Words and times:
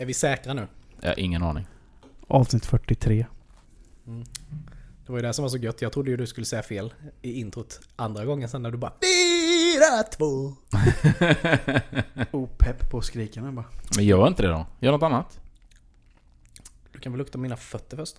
Är 0.00 0.06
vi 0.06 0.14
säkra 0.14 0.54
nu? 0.54 0.66
Jag 1.00 1.08
har 1.08 1.18
ingen 1.18 1.42
aning. 1.42 1.66
Avsnitt 2.28 2.66
43. 2.66 3.26
Det 5.06 5.12
var 5.12 5.18
ju 5.18 5.22
det 5.22 5.32
som 5.32 5.42
var 5.42 5.48
så 5.48 5.56
gött. 5.56 5.82
Jag 5.82 5.92
trodde 5.92 6.10
ju 6.10 6.16
du 6.16 6.26
skulle 6.26 6.46
säga 6.46 6.62
fel 6.62 6.94
i 7.22 7.40
introt 7.40 7.80
andra 7.96 8.24
gången 8.24 8.48
sen 8.48 8.62
när 8.62 8.70
du 8.70 8.78
bara 8.78 8.92
Fyra, 9.02 10.02
två. 10.02 10.54
Opepp 12.38 12.90
på 12.90 13.00
skrikarna 13.00 13.52
bara. 13.52 13.66
Men 13.96 14.04
gör 14.04 14.26
inte 14.28 14.42
det 14.42 14.48
då. 14.48 14.66
Gör 14.80 14.92
något 14.92 15.02
annat. 15.02 15.40
Du 16.92 16.98
kan 16.98 17.12
väl 17.12 17.18
lukta 17.18 17.38
mina 17.38 17.56
fötter 17.56 17.96
först? 17.96 18.16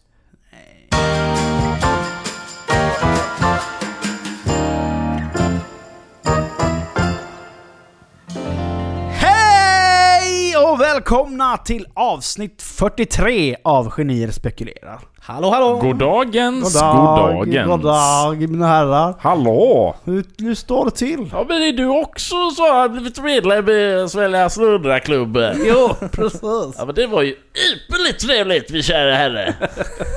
Välkomna 10.99 11.57
till 11.57 11.87
avsnitt 11.93 12.61
43 12.61 13.55
av 13.63 13.93
Genier 13.97 14.31
spekulerar. 14.31 14.99
Hallå 15.19 15.49
hallå! 15.49 15.79
Goddagens, 15.81 16.73
God 16.73 16.81
dag, 16.81 17.35
goddagens. 17.35 17.67
god 17.67 17.81
dag 17.83 18.49
mina 18.49 18.67
herrar. 18.67 19.15
Hallå! 19.19 19.95
Hur, 20.03 20.25
hur 20.37 20.55
står 20.55 20.85
det 20.85 20.91
till? 20.91 21.29
Ja 21.31 21.45
men 21.47 21.61
är 21.61 21.71
du 21.71 21.85
också 21.87 22.35
så 22.55 22.63
har 22.73 22.89
blivit 22.89 23.23
medlem 23.23 23.69
i 23.69 24.07
Svälja 24.09 24.49
Sluddraklubben? 24.49 25.57
Jo, 25.65 25.89
precis. 26.11 26.41
Ja 26.77 26.85
men 26.85 26.95
det 26.95 27.07
var 27.07 27.21
ju 27.21 27.31
ypperligt 27.31 28.19
trevligt 28.19 28.71
min 28.71 28.83
kära 28.83 29.15
herre. 29.15 29.53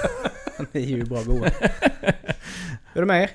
Ni 0.72 0.82
är 0.82 0.96
ju 0.96 1.04
bra 1.04 1.22
goa. 1.22 1.50
Hur 2.92 2.94
är 2.94 3.00
det 3.00 3.06
med? 3.06 3.28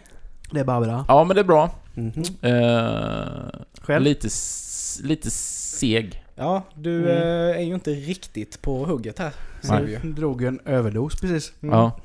Det 0.52 0.59
är 0.59 0.64
bara 0.64 0.82
bra. 0.82 1.06
Ja 1.08 1.23
men 1.23 1.36
det 1.36 1.42
är 1.42 1.44
bra. 1.44 1.70
Mhm. 1.94 2.23
Eh, 2.42 3.59
Själv? 3.82 4.04
Lite, 4.04 4.28
lite 5.04 5.32
seg. 5.32 6.23
Ja, 6.40 6.64
du 6.76 6.98
Mm. 7.00 7.09
eh, 7.52 7.58
är 7.58 7.62
ju 7.62 7.73
inte 7.73 7.91
riktigt 7.91 8.62
på 8.62 8.86
hugget 8.86 9.20
här. 9.20 9.32
Nej. 9.64 9.84
vi 9.84 9.91
ju. 9.91 10.00
Drog 10.14 10.41
ju 10.41 10.48
en 10.48 10.59
överdos 10.66 11.16
precis. 11.22 11.54
Mm. 11.62 11.76
Ja. 11.76 12.00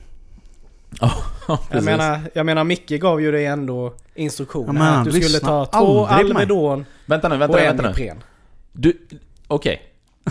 Ja, 1.01 1.13
Jag 1.49 1.69
precis. 1.69 1.85
menar, 1.85 2.21
jag 2.35 2.47
menar 2.47 2.65
Micke 2.65 2.89
gav 3.01 3.21
ju 3.21 3.33
dig 3.33 3.47
ändå 3.47 3.95
instruktioner 4.15 4.81
Ja, 4.81 4.91
att 4.91 5.05
du 5.05 5.13
skulle 5.23 5.39
ta 5.39 5.65
två. 5.67 6.07
Alvedon 6.07 6.85
Vänta 7.07 7.29
nu, 7.29 7.35
och 7.35 7.41
vänta 7.41 7.57
nu, 7.59 7.65
en 7.65 7.77
vänta 7.77 7.83
nu. 7.83 8.05
Ipren. 8.05 8.23
Du, 8.73 8.99
okej. 9.47 9.83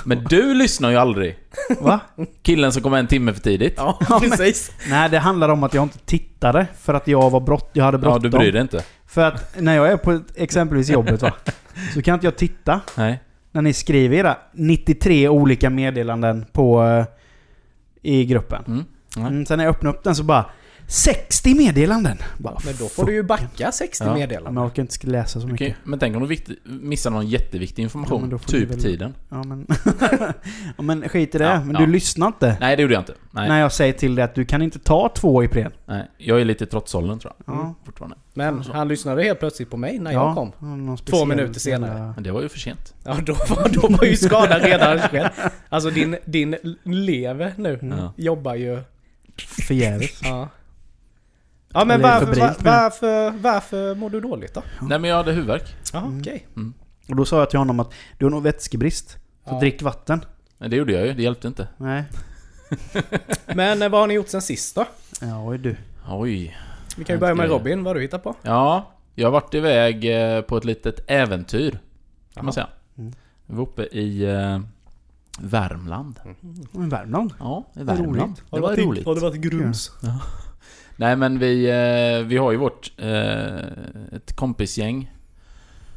Men 0.06 0.23
du 0.23 0.54
lyssnar 0.54 0.89
ju 0.89 0.95
aldrig. 0.98 1.38
Va? 1.80 2.00
Killen 2.42 2.72
som 2.73 2.83
kom 2.83 2.94
en 2.94 3.08
timme 3.08 3.33
för 3.33 3.42
tidigt. 3.42 3.73
Ja, 3.78 3.98
Ja, 4.09 4.20
men- 4.22 4.30
precis. 4.30 4.72
Nej, 4.89 5.09
det 5.09 5.20
handlar 5.20 5.50
om 5.50 5.64
att 5.64 5.73
jag 5.73 5.83
inte 5.83 5.98
tittade 6.00 6.67
för 6.80 6.94
att 6.94 7.08
jag 7.08 7.30
var 7.30 7.39
brott, 7.39 7.70
jag 7.73 7.83
hade 7.86 7.95
Ja, 7.98 8.02
bråttom. 8.02 8.22
du 8.22 8.30
bryr 8.38 8.52
dig 8.52 8.61
inte. 8.61 8.83
För 9.06 9.22
att 9.22 9.56
när 9.61 9.76
jag 9.76 9.92
är 9.92 9.98
på 9.98 10.20
exempelvis 10.36 10.89
jobbet 10.89 11.22
va, 11.22 11.33
så 11.94 12.02
kan 12.02 12.14
inte 12.14 12.28
jag 12.28 12.36
titta 12.38 12.81
Nej. 12.98 13.20
När 13.52 13.62
ni 13.62 13.74
skriver 13.74 14.18
era 14.18 14.38
93 14.52 15.30
olika 15.30 15.70
meddelanden 15.70 16.46
på 16.52 16.84
eh, 16.84 17.06
i 18.02 18.26
gruppen. 18.26 18.64
Mm. 18.68 18.84
Nej. 19.18 19.28
Mm, 19.28 19.46
sen 19.46 19.58
när 19.58 19.66
jag 19.66 19.72
öppnar 19.72 19.92
upp 19.92 20.04
den 20.04 20.16
så 20.16 20.24
bara 20.24 20.46
60 20.92 21.56
meddelanden! 21.56 22.17
Bara, 22.38 22.58
Men 22.66 22.73
då 22.80 22.88
får 22.89 23.06
du 23.06 23.14
ju 23.14 23.23
backa 23.23 23.72
60 23.72 24.03
Ja. 24.03 24.09
men 24.09 24.20
meddelanden. 24.20 24.56
jag 24.64 24.66
orkar 24.72 24.81
inte 24.81 25.08
läsa 25.08 25.42
så 25.42 25.48
mycket. 25.48 25.66
Okej, 25.67 25.75
men 25.83 26.00
tänk 26.00 26.16
om 26.16 26.28
du 26.28 26.38
missar 26.64 27.11
någon 27.11 27.28
jätteviktig 27.28 27.81
Ja, 27.81 27.83
information. 27.83 28.22
men 28.22 28.30
ni 28.30 28.39
typ 28.39 28.70
väl- 28.70 28.81
tiden. 28.81 29.16
Ja 29.30 29.44
men... 29.44 29.67
ja, 30.78 30.83
men 30.83 31.09
skit 31.09 31.36
i 31.36 31.38
det. 31.38 31.44
Ja, 31.44 31.64
men 31.64 31.73
ja. 31.73 31.80
du 31.80 31.88
lyssnar 31.88 32.28
inte. 32.28 32.58
Nej, 32.59 32.75
det 32.75 32.81
gjorde 32.81 32.94
jag 32.94 33.02
inte. 33.02 33.14
Nej, 33.31 33.50
När 33.50 33.59
jag 33.59 33.72
säger 33.72 33.94
till 33.94 34.16
dig 34.16 34.25
att 34.25 34.36
du 34.36 34.45
kan 34.45 34.61
inte 34.61 34.80
ta 34.80 35.09
två 35.16 35.44
Ipren. 35.44 35.72
nej. 35.86 36.09
Jag 36.17 36.42
är 36.42 36.45
lite 36.45 36.66
trotsåldern 36.66 37.20
tror 37.20 37.33
jag. 37.45 37.55
Ja. 37.55 37.76
Fortfarande. 37.86 38.17
Men 38.33 38.61
han 38.73 38.88
lyssnade 38.88 39.23
helt 39.23 39.39
plötsligt 39.39 39.70
på 39.70 39.78
mig 39.78 40.00
när 40.00 40.11
ja, 40.11 40.26
jag 40.28 40.36
kom. 40.36 40.88
ja, 40.88 40.98
speciell 40.98 41.28
minuter 41.28 41.59
senare. 41.59 42.11
Men 42.16 42.23
det 42.23 42.31
var 42.31 42.42
ju 42.42 42.50
för 42.50 42.59
sent. 42.59 42.94
Ja, 43.03 43.17
då 43.26 43.33
var, 43.33 43.70
då 43.81 43.88
var 43.98 44.05
ju 44.05 44.17
skadan 44.17 44.59
redan 44.59 45.00
skedd. 45.00 45.30
Alltså 45.70 45.89
din, 45.89 46.17
din 46.26 46.55
lever 46.83 47.53
nu 47.58 47.80
Ja. 47.98 48.14
jobbar 48.17 48.55
ju... 48.55 48.80
Förgäves. 49.67 50.20
Ja. 50.23 50.50
Ja 51.73 51.86
men 51.86 52.02
varför, 52.02 52.25
var, 52.25 52.55
varför, 52.64 53.31
varför 53.31 53.95
mår 53.95 54.09
du 54.09 54.21
dåligt 54.21 54.54
då? 54.54 54.64
Nej, 54.82 54.99
men 54.99 55.09
jag 55.09 55.17
hade 55.17 55.32
huvudvärk. 55.32 55.76
Ja, 55.93 55.99
Mm. 55.99 56.20
okej. 56.21 56.48
Och 57.09 57.15
då 57.15 57.26
sa 57.26 57.39
jag 57.39 57.49
till 57.49 57.59
honom 57.59 57.80
att 57.80 57.93
du 58.17 58.26
har 58.26 58.30
nog 58.30 58.43
vätskebrist. 58.43 59.09
Så 59.11 59.17
Ja. 59.54 59.59
drick 59.59 59.81
vatten. 59.81 60.26
Men 60.58 60.70
det 60.70 60.76
gjorde 60.76 60.93
jag 60.93 61.05
ju. 61.08 61.14
Det 61.14 61.23
hjälpte 61.23 61.48
inte. 61.48 61.67
Nej. 61.77 62.04
Men 63.45 63.81
eh, 63.81 63.89
vad 63.89 63.99
har 64.02 64.08
ni 64.08 64.14
gjort 64.14 64.27
sen 64.30 64.42
sist 64.42 64.76
då? 64.76 64.86
Ja, 65.21 65.43
oj 65.45 65.58
du. 65.58 65.76
Oj. 66.10 66.58
Vi 66.98 67.04
kan 67.04 67.15
ju 67.15 67.20
börja 67.20 67.36
med. 67.36 67.49
Robin, 67.49 67.83
vad 67.83 67.89
har 67.89 67.95
du 67.95 68.02
hittat 68.02 68.23
på? 68.23 68.36
Ja, 68.42 68.92
jag 69.15 69.27
har 69.27 69.31
varit 69.31 69.54
iväg 69.54 70.05
eh, 70.36 70.42
på 70.42 70.58
ett 70.58 70.65
litet 70.65 70.99
äventyr. 71.08 71.80
Kan 72.33 72.45
man 72.45 72.54
säga. 72.54 72.67
Mm. 72.98 73.14
Vi 73.45 73.55
var 73.55 73.64
uppe 73.64 73.83
i 73.83 74.23
eh, 74.23 74.60
Värmland. 75.39 76.20
Men 76.71 76.89
Värmland. 76.89 77.33
Ja, 77.39 77.64
i 77.76 77.83
Värmland. 77.83 78.08
roligt. 78.17 78.43
Det 78.52 78.60
var 78.60 78.76
roligt. 78.76 79.05
Har 79.05 79.15
det 79.15 79.21
varit 79.21 79.42
grums? 79.42 79.92
Nej 81.02 81.16
men 81.16 81.39
vi, 81.39 81.66
eh, 81.70 82.26
vi 82.28 82.38
har 82.38 82.52
ju 82.52 82.58
vårt 82.58 82.92
eh, 82.98 83.56
ett 84.16 84.36
kompisgäng 84.36 85.12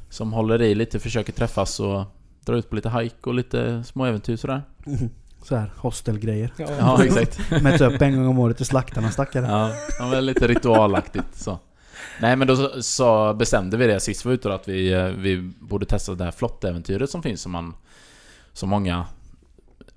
som 0.08 0.32
håller 0.32 0.62
i 0.62 0.74
lite, 0.74 0.98
försöker 1.00 1.32
träffas 1.32 1.80
och 1.80 2.04
dra 2.44 2.56
ut 2.56 2.70
på 2.70 2.76
lite 2.76 2.90
hike 2.90 3.16
och 3.30 3.34
lite 3.34 3.84
små 3.84 4.04
äventyr 4.04 4.36
sådär. 4.36 4.62
Mhm. 4.86 5.10
Så 5.42 5.56
här 5.56 5.70
hostelgrejer. 5.76 6.52
Ja, 6.56 6.66
Ja 6.78 7.04
exakt. 7.04 7.62
Mäts 7.62 7.80
upp 7.80 8.02
en 8.02 8.16
gång 8.16 8.26
om 8.26 8.38
året 8.38 8.56
till 8.56 8.66
slaktarna 8.66 9.10
stackare. 9.10 9.46
Ja, 9.46 9.70
ja 9.98 10.06
men 10.08 10.26
lite 10.26 10.46
ritualaktigt 10.48 11.34
så. 11.36 11.58
Nej 12.20 12.36
men 12.36 12.48
då 12.48 12.82
så- 12.82 13.34
bestämde 13.34 13.76
vi 13.76 13.86
det 13.86 14.00
sist 14.00 14.24
vi 14.24 14.28
var 14.28 14.34
ute 14.34 14.48
då, 14.48 14.54
att 14.54 14.68
vi, 14.68 14.92
eh, 14.92 15.04
vi 15.04 15.52
borde 15.60 15.86
testa 15.86 16.14
det 16.14 16.24
här 16.24 16.30
flottäventyret 16.30 17.10
som 17.10 17.22
finns 17.22 17.40
som 17.42 17.52
man... 17.52 17.74
Som 18.52 18.68
många 18.68 19.06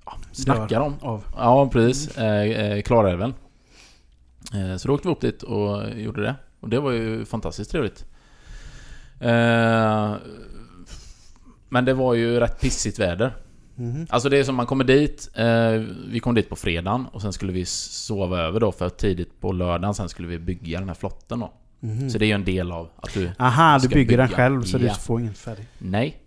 ja, 0.04 0.12
snackar 0.32 0.80
om. 0.80 0.94
Av. 1.00 1.24
Ja 1.36 1.68
precis, 1.72 2.18
eh, 2.18 2.42
eh, 2.42 2.82
Klarälven. 2.82 3.34
Eh, 4.54 4.76
så 4.76 4.88
då 4.88 4.94
åkte 4.94 5.08
vi 5.08 5.12
upp 5.14 5.20
dit 5.20 5.42
och 5.42 5.90
gjorde 5.98 6.22
det. 6.22 6.34
Och 6.60 6.68
det 6.68 6.80
var 6.80 6.90
ju 6.92 7.24
fantastiskt 7.24 7.70
trevligt. 7.70 8.04
Eh, 9.20 10.14
men 11.68 11.84
det 11.84 11.94
var 11.94 12.14
ju 12.14 12.40
rätt 12.40 12.60
pissigt 12.60 12.98
väder. 12.98 13.36
Mhm. 13.74 14.06
Alltså 14.10 14.28
det 14.28 14.38
är 14.38 14.44
som 14.44 14.54
man 14.54 14.66
kommer 14.66 14.84
dit, 14.84 15.28
eh, 15.34 15.70
vi 16.08 16.20
kom 16.22 16.34
dit 16.34 16.48
på 16.48 16.56
fredagen 16.56 17.06
och 17.12 17.22
sen 17.22 17.32
skulle 17.32 17.52
vi 17.52 17.64
sova 17.66 18.38
över 18.40 18.60
då 18.60 18.72
för 18.72 18.88
tidigt 18.88 19.40
på 19.40 19.52
lördagen 19.52 19.94
sen 19.94 20.08
skulle 20.08 20.28
vi 20.28 20.38
bygga 20.38 20.78
den 20.78 20.88
här 20.88 20.94
flotten 20.94 21.40
då. 21.40 21.52
Mhm. 21.80 22.10
Så 22.10 22.18
det 22.18 22.24
är 22.24 22.26
ju 22.26 22.32
en 22.32 22.44
del 22.44 22.72
av 22.72 22.88
att 22.96 23.14
du... 23.14 23.30
Aha, 23.38 23.78
du 23.78 23.88
bygger 23.88 24.16
den 24.16 24.26
bygga. 24.26 24.36
själv 24.36 24.62
så 24.62 24.76
Ja. 24.76 24.80
du 24.80 24.88
får 24.94 25.20
ingen 25.20 25.34
färdig. 25.34 25.66
Nej. 25.78 26.22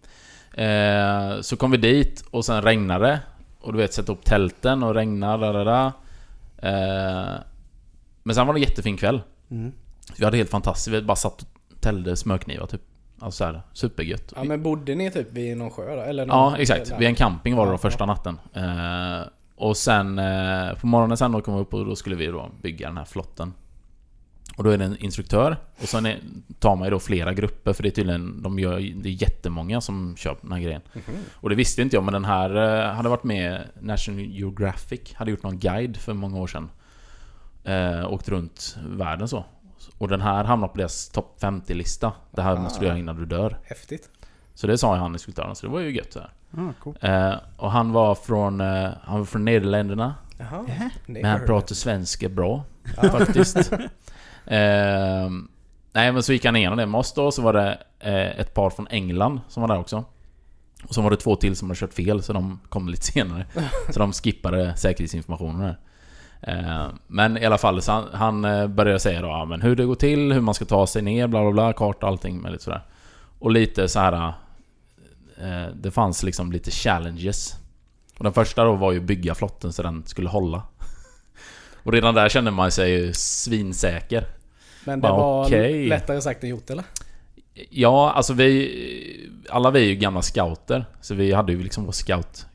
Så 1.41 1.55
kom 1.57 1.71
vi 1.71 1.77
dit 1.77 2.23
och 2.31 2.45
sen 2.45 2.61
regnade 2.61 3.05
det. 3.05 3.19
Och 3.61 3.73
du 3.73 3.77
vet, 3.79 3.93
sätta 3.93 4.11
upp 4.11 4.25
tälten 4.25 4.83
och 4.83 4.95
regna, 4.95 5.37
da, 5.37 5.51
da, 5.51 5.63
da. 5.63 5.91
Men 8.23 8.35
sen 8.35 8.47
var 8.47 8.53
det 8.53 8.57
en 8.57 8.61
jättefin 8.63 8.97
kväll. 8.97 9.21
Mm. 9.51 9.71
Vi 10.17 10.25
hade 10.25 10.37
helt 10.37 10.49
fantastiskt, 10.49 10.87
vi 10.95 11.01
bara 11.01 11.15
satt 11.15 11.41
och 11.41 11.47
täljde 11.81 12.15
smörknivar 12.15 12.67
typ. 12.67 12.81
Alltså 13.19 13.37
såhär, 13.37 13.61
supergött. 13.73 14.33
Ja 14.35 14.43
men 14.43 14.63
bodde 14.63 14.95
ni 14.95 15.11
typ 15.11 15.33
vid 15.33 15.57
någon 15.57 15.69
sjö 15.71 15.95
då? 15.95 16.01
Eller 16.01 16.25
någon, 16.25 16.37
Ja, 16.37 16.57
exakt. 16.57 16.87
eller- 16.87 16.99
Vid 16.99 17.07
en 17.07 17.15
camping 17.15 17.55
var 17.55 17.65
det 17.65 17.71
då 17.71 17.77
första 17.77 18.05
natten. 18.05 18.39
Eh, 18.53 19.21
och 19.55 19.77
sen 19.77 20.19
eh, 20.19 20.73
på 20.81 20.87
morgonen 20.87 21.17
sen 21.17 21.31
då 21.31 21.41
kom 21.41 21.55
vi 21.55 21.61
upp 21.61 21.73
och 21.73 21.85
då 21.85 21.95
skulle 21.95 22.15
vi 22.15 22.25
då 22.27 22.49
bygga 22.61 22.87
den 22.87 22.97
här 22.97 23.05
flotten. 23.05 23.53
Och 24.57 24.63
då 24.63 24.69
är 24.69 24.77
det 24.77 24.85
en 24.85 24.97
instruktör 24.97 25.57
och 25.81 25.87
sen 25.87 26.05
är, 26.05 26.19
tar 26.59 26.75
man 26.75 26.85
ju 26.85 26.91
då 26.91 26.99
flera 26.99 27.33
grupper 27.33 27.73
för 27.73 27.83
det 27.83 27.89
är 27.89 27.91
tydligen, 27.91 28.41
de 28.43 28.59
gör, 28.59 28.79
det 29.01 29.09
är 29.09 29.21
jättemånga 29.21 29.81
som 29.81 30.15
kör 30.17 30.37
den 30.41 30.51
här 30.51 30.59
grejen. 30.59 30.81
Mhm. 30.93 31.03
Och 31.33 31.49
det 31.49 31.55
visste 31.55 31.81
inte 31.81 31.95
jag 31.95 32.03
men 32.03 32.13
den 32.13 32.25
här 32.25 32.55
eh, 32.87 32.93
hade 32.93 33.09
varit 33.09 33.23
med 33.23 33.63
National 33.79 34.21
Geographic, 34.21 35.13
hade 35.13 35.31
gjort 35.31 35.43
någon 35.43 35.59
guide 35.59 35.97
för 35.97 36.13
många 36.13 36.39
år 36.39 36.47
sedan. 36.47 36.69
Eh, 37.63 38.11
åkt 38.13 38.29
runt 38.29 38.77
världen 38.87 39.27
så. 39.27 39.45
Och 39.97 40.07
den 40.07 40.21
här 40.21 40.43
hamnar 40.43 40.67
på 40.67 40.77
deras 40.77 41.09
topp 41.09 41.37
50-lista. 41.41 42.11
Det 42.31 42.41
här 42.41 42.55
Ah. 42.55 42.59
måste 42.59 42.79
du 42.79 42.85
göra 42.85 42.97
innan 42.97 43.15
du 43.15 43.25
dör. 43.25 43.57
Häftigt. 43.63 44.09
Så 44.53 44.67
det 44.67 44.77
sa 44.77 44.95
ju 44.95 45.01
han 45.01 45.11
instruktören, 45.13 45.55
så 45.55 45.65
det 45.65 45.71
var 45.71 45.79
ju 45.79 45.95
gött 45.95 46.13
så 46.13 46.19
här. 46.19 46.29
Ah, 46.57 46.73
cool. 46.83 46.95
Eh, 47.01 47.33
och 47.57 47.71
han 47.71 47.91
var 47.91 48.15
från, 48.15 48.61
eh, 48.61 48.89
han 49.03 49.19
var 49.19 49.25
från 49.25 49.45
Nederländerna. 49.45 50.15
Jaha. 50.37 50.65
Men 51.05 51.25
han 51.25 51.45
pratar 51.45 51.75
svenska 51.75 52.29
bra, 52.29 52.63
Ja. 53.01 53.09
faktiskt. 53.09 53.71
eh, 54.45 55.29
nej 55.93 56.11
men 56.11 56.23
så 56.23 56.33
gick 56.33 56.45
han 56.45 56.55
igenom 56.55 56.77
det 56.77 56.85
med 56.85 56.99
oss 56.99 57.13
då, 57.13 57.31
så 57.31 57.41
var 57.41 57.53
det 57.53 57.77
eh, 57.99 58.39
ett 58.39 58.53
par 58.53 58.69
från 58.69 58.87
England 58.87 59.39
som 59.47 59.61
var 59.61 59.67
där 59.67 59.77
också. 59.79 60.05
Och 60.87 60.93
så 60.95 61.01
var 61.01 61.09
det 61.09 61.17
två 61.17 61.35
till 61.35 61.55
som 61.55 61.69
hade 61.69 61.79
kört 61.79 61.93
fel, 61.93 62.23
så 62.23 62.33
de 62.33 62.59
kom 62.69 62.89
lite 62.89 63.05
senare. 63.05 63.45
så 63.89 63.99
de 63.99 64.13
skippade 64.13 64.75
säkerhetsinformationen 64.77 65.59
där. 65.61 65.77
Eh, 66.41 66.87
men 67.07 67.37
i 67.37 67.45
alla 67.45 67.57
fall, 67.57 67.81
han, 67.87 68.07
han 68.13 68.45
eh, 68.45 68.67
började 68.67 68.99
säga 68.99 69.21
då 69.21 69.27
ja, 69.27 69.45
men 69.45 69.61
hur 69.61 69.75
det 69.75 69.85
går 69.85 69.95
till, 69.95 70.31
hur 70.31 70.41
man 70.41 70.53
ska 70.53 70.65
ta 70.65 70.87
sig 70.87 71.01
ner, 71.01 71.27
bla 71.27 71.41
bla 71.41 71.51
bla, 71.51 71.73
karta 71.73 72.05
och 72.05 72.11
allting 72.11 72.41
med 72.41 72.51
lite 72.51 72.63
sådär. 72.63 72.81
Och 73.39 73.51
lite 73.51 73.87
så 73.87 73.99
här. 73.99 74.33
Eh, 75.41 75.67
det 75.75 75.91
fanns 75.91 76.23
liksom 76.23 76.51
lite 76.51 76.71
challenges. 76.71 77.55
Och 78.17 78.23
den 78.23 78.33
första 78.33 78.63
då 78.63 78.75
var 78.75 78.91
ju 78.91 78.99
bygga 78.99 79.35
flotten 79.35 79.73
så 79.73 79.83
den 79.83 80.03
skulle 80.05 80.29
hålla. 80.29 80.63
Och 81.83 81.91
redan 81.93 82.15
där 82.15 82.29
kände 82.29 82.51
man 82.51 82.71
sig 82.71 82.91
ju 82.91 83.13
svinsäker. 83.13 84.25
Men 84.85 84.99
det 84.99 85.01
Bara, 85.01 85.17
var 85.17 85.45
okej. 85.45 85.87
lättare 85.87 86.21
sagt 86.21 86.43
än 86.43 86.49
gjort 86.49 86.69
eller? 86.69 86.83
Ja, 87.69 88.11
alltså 88.11 88.33
vi... 88.33 89.31
Alla 89.49 89.71
vi 89.71 89.79
är 89.79 89.85
ju 89.85 89.95
gamla 89.95 90.21
scouter. 90.21 90.85
Så 91.01 91.15
vi 91.15 91.33
hade 91.33 91.51
ju 91.51 91.63
liksom 91.63 91.85
vår 91.85 91.91
scout 91.91 92.45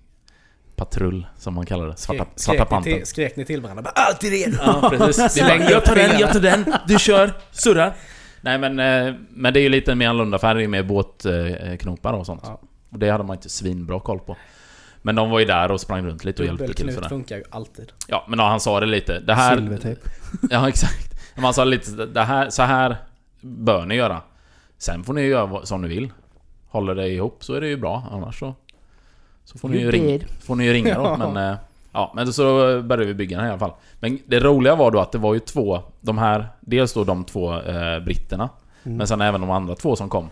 patrull, 0.76 1.26
som 1.38 1.54
man 1.54 1.66
kallar 1.66 1.86
det. 1.86 1.96
Svarta, 1.96 2.24
Skrek- 2.24 2.26
svarta 2.36 2.58
skrek, 2.58 2.60
ni 2.60 2.66
pantern. 2.76 2.94
till, 2.98 3.06
skrek 3.06 3.36
ni 3.36 3.44
till 3.44 3.60
varandra? 3.62 3.82
Bara, 3.82 3.90
Alltid 3.90 4.32
redo! 4.32 4.56
Ja, 4.66 4.90
precis. 4.98 5.36
Jag 5.70 5.84
tar 5.84 5.94
den, 5.94 6.18
jag 6.20 6.32
tar 6.32 6.40
den, 6.40 6.64
du 6.88 6.98
kör, 6.98 7.32
surrar. 7.52 7.94
Nej 8.40 8.58
men, 8.58 8.80
eh, 8.80 9.14
men 9.30 9.54
det 9.54 9.60
är 9.60 9.62
ju 9.62 9.68
lite 9.68 9.94
mer 9.94 10.08
annorlunda 10.08 10.38
för 10.38 10.46
här 10.46 10.56
är 10.56 10.60
ju 10.60 10.68
mer 10.68 10.82
båtknopar 10.82 12.12
och 12.12 12.26
sånt. 12.26 12.42
Ja. 12.44 12.60
Och 12.90 12.98
det 12.98 13.10
hade 13.10 13.24
man 13.24 13.36
inte 13.36 13.48
svinbra 13.48 14.00
koll 14.00 14.18
på. 14.18 14.36
Men 15.02 15.14
de 15.14 15.30
var 15.30 15.38
ju 15.38 15.44
där 15.44 15.70
och 15.70 15.80
sprang 15.80 16.06
runt 16.06 16.24
lite 16.24 16.42
och 16.42 16.46
hjälpte 16.46 16.64
till 16.66 16.74
Dubbelknut 16.74 16.94
sådär. 16.94 17.08
funkar 17.08 17.36
ju 17.36 17.42
alltid. 17.50 17.92
Ja, 18.08 18.24
men 18.28 18.38
ja, 18.38 18.48
han 18.48 18.60
sa 18.60 18.80
det 18.80 18.86
lite. 18.86 19.20
Det 19.20 19.34
här... 19.34 19.56
Silvertejp. 19.56 20.00
Ja, 20.50 20.68
exakt. 20.68 21.14
Men 21.34 21.44
han 21.44 21.54
sa 21.54 21.64
lite, 21.64 21.90
det 22.06 22.22
här, 22.22 22.50
så 22.50 22.62
här 22.62 22.96
bör 23.40 23.86
ni 23.86 23.94
göra. 23.94 24.20
Sen 24.78 25.04
får 25.04 25.12
ni 25.14 25.22
göra 25.22 25.46
vad- 25.46 25.68
som 25.68 25.82
ni 25.82 25.88
vill. 25.88 26.12
Håller 26.68 26.94
det 26.94 27.08
ihop 27.08 27.44
så 27.44 27.54
är 27.54 27.60
det 27.60 27.68
ju 27.68 27.76
bra, 27.76 28.08
annars 28.12 28.38
så... 28.38 28.54
Så 29.46 29.58
får 29.58 29.68
ni 29.68 29.78
ju 29.78 29.90
did. 29.90 30.24
får 30.40 30.56
ni 30.56 30.64
ju 30.64 30.72
ringa 30.72 30.94
då, 30.98 31.02
Ja. 31.04 31.16
men... 31.32 31.50
eh, 31.50 31.56
Ja, 31.92 32.12
men 32.16 32.32
så 32.32 32.42
började 32.82 33.04
vi 33.04 33.14
bygga 33.14 33.36
den 33.36 33.46
i 33.46 33.50
alla 33.50 33.58
fall. 33.58 33.72
Men 34.00 34.18
det 34.26 34.40
roliga 34.40 34.74
var 34.74 34.90
då 34.90 35.00
att 35.00 35.12
det 35.12 35.18
var 35.18 35.34
ju 35.34 35.40
två, 35.40 35.82
de 36.00 36.18
här... 36.18 36.46
Dels 36.60 36.92
då 36.92 37.04
de 37.04 37.24
två 37.24 37.60
eh, 37.60 38.00
britterna, 38.00 38.48
Mm. 38.84 38.98
men 38.98 39.06
sen 39.06 39.20
även 39.20 39.40
de 39.40 39.50
andra 39.50 39.74
två 39.74 39.96
som 39.96 40.08
kom. 40.08 40.30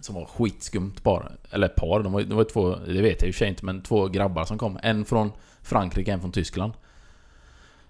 Som 0.00 0.14
var 0.14 0.24
skitskumt 0.24 0.92
par. 1.02 1.30
Eller 1.50 1.68
par, 1.68 2.00
de 2.02 2.12
var, 2.12 2.20
det 2.22 2.34
var 2.34 2.44
två, 2.44 2.76
det 2.86 3.02
vet 3.02 3.20
jag 3.22 3.28
i 3.28 3.30
och 3.30 3.34
för 3.34 3.38
sig 3.38 3.48
inte, 3.48 3.64
men 3.64 3.82
två 3.82 4.08
grabbar 4.08 4.44
som 4.44 4.58
kom. 4.58 4.78
En 4.82 5.04
från 5.04 5.32
Frankrike, 5.62 6.12
en 6.12 6.20
från 6.20 6.32
Tyskland. 6.32 6.72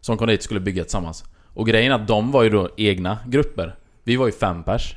Som 0.01 0.17
kom 0.19 0.27
dit 0.27 0.41
och 0.41 0.45
skulle 0.45 0.61
bygga 0.61 0.83
tillsammans. 0.83 1.25
Och 1.55 1.67
grejen 1.67 1.93
är 1.93 1.97
att 1.97 2.09
de 2.09 2.31
var 2.33 2.43
ju 2.43 2.51
då 2.51 2.69
egna 2.77 3.19
grupper. 3.27 3.75
Vi 4.05 4.17
var 4.17 4.27
ju 4.27 4.33
fem 4.33 4.63
pers. 4.63 4.97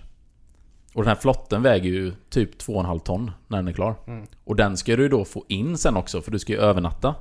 Och 0.94 1.04
den 1.04 1.07
här 1.07 1.22
flotten 1.22 1.62
väger 1.62 1.90
ju 1.90 2.13
typ 2.30 2.62
2,5 2.62 3.00
ton 3.00 3.31
när 3.48 3.57
den 3.57 3.68
är 3.68 3.74
klar. 3.74 3.95
Mm. 4.07 4.28
Och 4.44 4.56
den 4.56 4.78
ska 4.78 4.95
du 4.95 5.04
ju 5.04 5.10
då 5.10 5.25
få 5.25 5.45
in 5.48 5.78
sen 5.78 5.95
också, 5.98 6.22
för 6.22 6.31
du 6.31 6.40
ska 6.40 6.54
ju 6.54 6.60
övernatta 6.60 7.16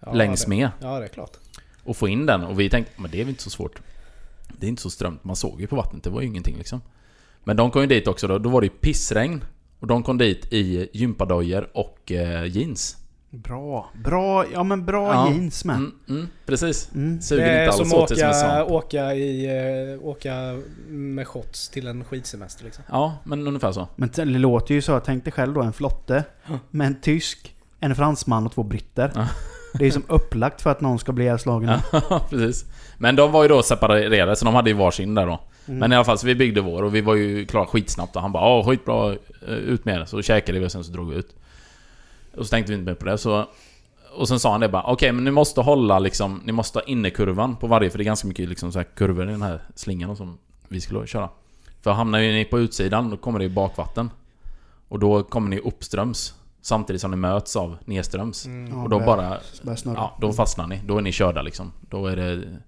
Ja, 0.00 0.12
längs 0.12 0.42
det, 0.42 0.48
med. 0.48 0.70
Ja, 0.80 0.98
det 0.98 1.04
är 1.04 1.08
klart. 1.08 1.36
Och 1.84 1.96
få 1.96 2.08
in 2.08 2.26
den. 2.26 2.44
Och 2.44 2.60
vi 2.60 2.70
tänkte, 2.70 2.92
men 2.96 3.10
det 3.10 3.20
är 3.20 3.24
väl 3.24 3.28
inte 3.28 3.42
så 3.42 3.50
svårt. 3.50 3.80
Det 4.58 4.66
är 4.66 4.68
inte 4.68 4.82
så 4.82 4.90
strömt. 4.90 5.24
Man 5.24 5.36
såg 5.36 5.60
ju 5.60 5.66
på 5.66 5.76
vattnet, 5.76 6.04
det 6.04 6.10
var 6.10 6.20
ju 6.20 6.26
ingenting 6.26 6.56
liksom. 6.56 6.80
Men 7.44 7.56
de 7.56 7.70
kom 7.70 7.82
ju 7.82 7.88
dit 7.88 8.08
också 8.08 8.28
då. 8.28 8.38
Då 8.38 8.48
var 8.48 8.60
det 8.60 8.66
ju 8.66 8.72
pissregn. 8.80 9.44
Och 9.80 9.86
de 9.86 10.02
kom 10.02 10.18
dit 10.18 10.52
i 10.52 10.88
gympadojor 10.92 11.68
och 11.74 12.12
eh, 12.12 12.44
jeans. 12.56 12.96
Bra. 13.30 13.90
Bra, 14.04 14.44
ja 14.52 14.62
men 14.62 14.84
bra 14.84 15.12
Ja. 15.14 15.30
jeans 15.32 15.64
med. 15.64 15.76
Mm, 15.76 15.92
mm, 16.08 16.28
precis. 16.46 16.90
Mm. 16.94 17.20
Suger 17.20 17.44
det 17.44 17.50
är 17.50 17.64
inte 17.64 17.76
som 17.76 17.82
alls 17.82 17.92
att 17.92 17.98
åt 17.98 18.08
det 18.08 18.34
som 18.34 18.50
en 18.50 18.62
åka, 18.62 18.74
åka, 18.74 19.14
i, 19.14 19.46
eh, 19.92 20.06
åka 20.06 20.34
med 20.88 21.28
shots 21.28 21.68
till 21.68 21.86
en 21.86 22.04
skidsemester 22.04 22.64
liksom. 22.64 22.84
Ja, 22.88 23.18
men 23.24 23.46
ungefär 23.46 23.72
så. 23.72 23.88
Men 23.96 24.10
det 24.14 24.24
låter 24.24 24.74
ju 24.74 24.82
så. 24.82 25.00
Tänk 25.00 25.24
dig 25.24 25.32
själv 25.32 25.54
då 25.54 25.62
en 25.62 25.72
flotte 25.72 26.24
med 26.70 26.86
en 26.86 27.00
tysk, 27.00 27.54
en 27.80 27.94
fransman 27.94 28.46
och 28.46 28.52
två 28.52 28.62
britter. 28.62 29.12
Ja. 29.14 29.26
Det 29.78 29.86
är 29.86 29.90
som 29.90 30.04
upplagt 30.08 30.62
för 30.62 30.70
att 30.70 30.80
någon 30.80 30.98
ska 30.98 31.12
bli 31.12 31.24
ihjälslagen. 31.24 31.78
Ja, 31.92 32.20
precis. 32.30 32.64
Men 32.98 33.16
de 33.16 33.32
var 33.32 33.42
ju 33.42 33.48
då 33.48 33.62
separerade, 33.62 34.36
så 34.36 34.44
de 34.44 34.54
hade 34.54 34.70
ju 34.70 34.76
varsin 34.76 35.14
där 35.14 35.26
då. 35.26 35.40
Mm. 35.66 35.78
Men 35.78 35.92
i 35.92 35.96
alla 35.96 36.04
fall, 36.04 36.18
så 36.18 36.26
vi 36.26 36.34
byggde 36.34 36.60
vår 36.60 36.82
och 36.82 36.94
vi 36.94 37.00
var 37.00 37.14
ju 37.14 37.46
klara 37.46 37.66
skitsnabbt 37.66 38.16
och 38.16 38.22
han 38.22 38.32
bara 38.32 38.44
ja 38.44 38.64
skitbra, 38.64 39.16
ut 39.48 39.84
med 39.84 40.00
det. 40.00 40.06
Så 40.06 40.22
käkade 40.22 40.58
vi 40.58 40.66
och 40.66 40.72
sen 40.72 40.84
så 40.84 40.92
drog 40.92 41.10
vi 41.10 41.16
ut. 41.16 41.34
Och 42.36 42.46
så 42.46 42.50
tänkte 42.50 42.72
vi 42.72 42.78
inte 42.78 42.90
mer 42.90 42.96
på 42.96 43.04
det, 43.04 43.18
så... 43.18 43.46
Och 44.12 44.28
sen 44.28 44.40
sa 44.40 44.52
han 44.52 44.60
det 44.60 44.68
bara, 44.68 44.82
okej 44.82 45.12
men 45.12 45.24
ni 45.24 45.30
måste 45.30 45.60
hålla 45.60 45.98
liksom, 45.98 46.40
ni 46.44 46.52
måste 46.52 46.78
ha 46.78 46.84
innerkurvan 46.84 47.56
på 47.56 47.66
varje, 47.66 47.90
för 47.90 47.98
det 47.98 48.02
är 48.02 48.04
ganska 48.04 48.28
mycket 48.28 48.48
liksom 48.48 48.72
så 48.72 48.78
här 48.78 48.86
kurvor 48.94 49.28
i 49.28 49.32
den 49.32 49.42
här 49.42 49.62
slingan 49.74 50.16
som 50.16 50.38
vi 50.68 50.80
skulle 50.80 51.06
köra. 51.06 51.28
För 51.82 51.90
hamnar 51.90 52.18
ni 52.18 52.44
på 52.44 52.58
utsidan, 52.58 53.10
då 53.10 53.16
kommer 53.16 53.38
det 53.38 53.44
ju 53.44 53.50
bakvatten. 53.50 54.10
Och 54.88 54.98
då 54.98 55.22
kommer 55.22 55.50
ni 55.50 55.58
uppströms. 55.58 56.34
Samtidigt 56.60 57.02
som 57.02 57.10
ni 57.10 57.16
möts 57.16 57.56
av 57.56 57.76
nedströms. 57.84 58.46
Mm. 58.46 58.82
Och 58.82 58.88
då 58.88 59.00
bara. 59.00 59.38
Ja, 59.84 60.16
då 60.20 60.32
fastnar 60.32 60.66
ni. 60.66 60.80
Då 60.84 60.98
är 60.98 61.02
ni 61.02 61.12
körda 61.12 61.42
liksom. 61.42 61.72
Då 61.80 62.06
är 62.06 62.16
det 62.16 62.58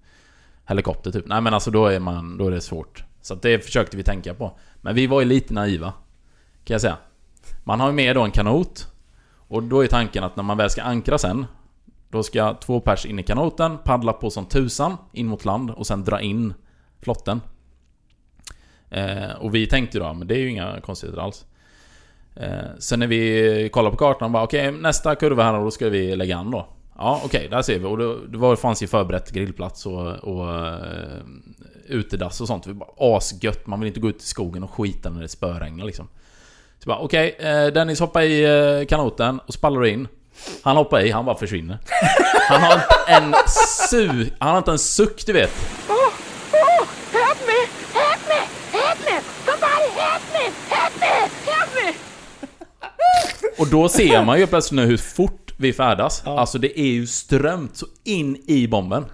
helikopter 0.65 1.11
typ. 1.11 1.27
Nej 1.27 1.41
men 1.41 1.53
alltså 1.53 1.71
då 1.71 1.85
är 1.85 1.99
man, 1.99 2.37
då 2.37 2.47
är 2.47 2.51
det 2.51 2.61
svårt. 2.61 3.03
Så 3.21 3.33
att 3.33 3.41
det 3.41 3.65
försökte 3.65 3.97
vi 3.97 4.03
tänka 4.03 4.33
på. 4.33 4.57
Men 4.81 4.95
vi 4.95 5.07
var 5.07 5.21
ju 5.21 5.27
lite 5.27 5.53
naiva. 5.53 5.93
Kan 6.63 6.73
jag 6.73 6.81
säga. 6.81 6.97
Man 7.63 7.79
har 7.79 7.87
ju 7.87 7.93
med 7.93 8.15
då 8.15 8.21
en 8.21 8.31
kanot. 8.31 8.87
Och 9.51 9.63
då 9.63 9.83
är 9.83 9.87
tanken 9.87 10.23
att 10.23 10.35
när 10.35 10.43
man 10.43 10.57
väl 10.57 10.69
ska 10.69 10.81
ankra 10.81 11.17
sen. 11.17 11.45
Då 12.09 12.23
ska 12.23 12.53
två 12.53 12.79
pers 12.79 13.05
in 13.05 13.19
i 13.19 13.23
kanoten, 13.23 13.77
paddla 13.83 14.13
på 14.13 14.29
som 14.29 14.45
tusan 14.45 14.97
in 15.11 15.27
mot 15.27 15.45
land 15.45 15.71
och 15.71 15.87
sen 15.87 16.03
dra 16.03 16.21
in 16.21 16.53
flotten. 17.01 17.41
Eh, 18.89 19.31
och 19.39 19.55
vi 19.55 19.67
tänkte 19.67 19.99
då, 19.99 20.13
men 20.13 20.27
det 20.27 20.35
är 20.35 20.39
ju 20.39 20.49
inga 20.49 20.81
konstigheter 20.81 21.21
alls. 21.21 21.45
Eh, 22.35 22.49
sen 22.79 22.99
när 22.99 23.07
vi 23.07 23.69
kollade 23.73 23.91
på 23.91 23.97
kartan 23.97 24.31
bara 24.31 24.43
okej 24.43 24.71
nästa 24.71 25.15
kurva 25.15 25.43
här 25.43 25.59
då 25.59 25.71
ska 25.71 25.89
vi 25.89 26.15
lägga 26.15 26.37
an 26.37 26.51
då. 26.51 26.67
Ja 26.97 27.21
okej, 27.25 27.47
där 27.49 27.61
ser 27.61 27.79
vi. 27.79 27.85
Och 27.85 27.97
det, 27.97 28.27
det 28.27 28.37
var, 28.37 28.55
fanns 28.55 28.83
ju 28.83 28.87
förberett 28.87 29.31
grillplats 29.31 29.85
och, 29.85 30.07
och 30.07 30.47
uh, 30.47 31.21
utedass 31.87 32.41
och 32.41 32.47
sånt. 32.47 32.67
Vi 32.67 32.73
bara 32.73 32.89
asgött, 32.97 33.67
man 33.67 33.79
vill 33.79 33.87
inte 33.87 33.99
gå 33.99 34.09
ut 34.09 34.21
i 34.21 34.25
skogen 34.25 34.63
och 34.63 34.71
skita 34.71 35.09
när 35.09 35.21
det 35.21 35.27
spöregnar 35.27 35.85
liksom. 35.85 36.07
Så 36.83 36.89
bara 36.89 36.99
okej, 36.99 37.35
eh, 37.39 37.65
Dennis 37.65 37.99
hoppar 37.99 38.21
i 38.21 38.43
eh, 38.79 38.85
kanoten 38.85 39.39
och 39.39 39.53
spallar 39.53 39.85
in. 39.85 40.07
Han 40.61 40.77
hoppar 40.77 40.99
i, 40.99 41.11
han 41.11 41.25
bara 41.25 41.37
försvinner. 41.37 41.77
Han 42.49 42.61
har 42.61 42.73
inte 42.73 42.87
en 43.07 43.35
su... 43.89 44.29
Han 44.39 44.49
har 44.49 44.57
inte 44.57 44.71
en 44.71 44.79
suck 44.79 45.25
du 45.25 45.33
vet. 45.33 45.51
Oh, 45.89 45.95
oh, 45.95 46.87
help 47.11 47.39
me! 47.47 47.67
Help 47.99 48.21
me! 48.27 48.79
Help 48.79 48.99
me! 49.05 49.21
Somebody 49.45 49.89
help 49.95 50.23
me! 50.33 50.75
Help 50.75 50.99
me! 50.99 51.51
Help 51.51 51.69
me! 51.75 51.93
Och 53.57 53.67
då 53.67 53.89
ser 53.89 54.25
man 54.25 54.39
ju 54.39 54.47
plötsligt 54.47 54.75
nu 54.75 54.85
hur 54.85 54.97
fort 54.97 55.53
vi 55.57 55.73
färdas. 55.73 56.21
Ja. 56.25 56.39
Alltså 56.39 56.57
det 56.57 56.79
är 56.79 56.91
ju 56.91 57.07
strömt 57.07 57.77
så 57.77 57.85
in 58.03 58.43
i 58.47 58.67
bomben. 58.67 59.05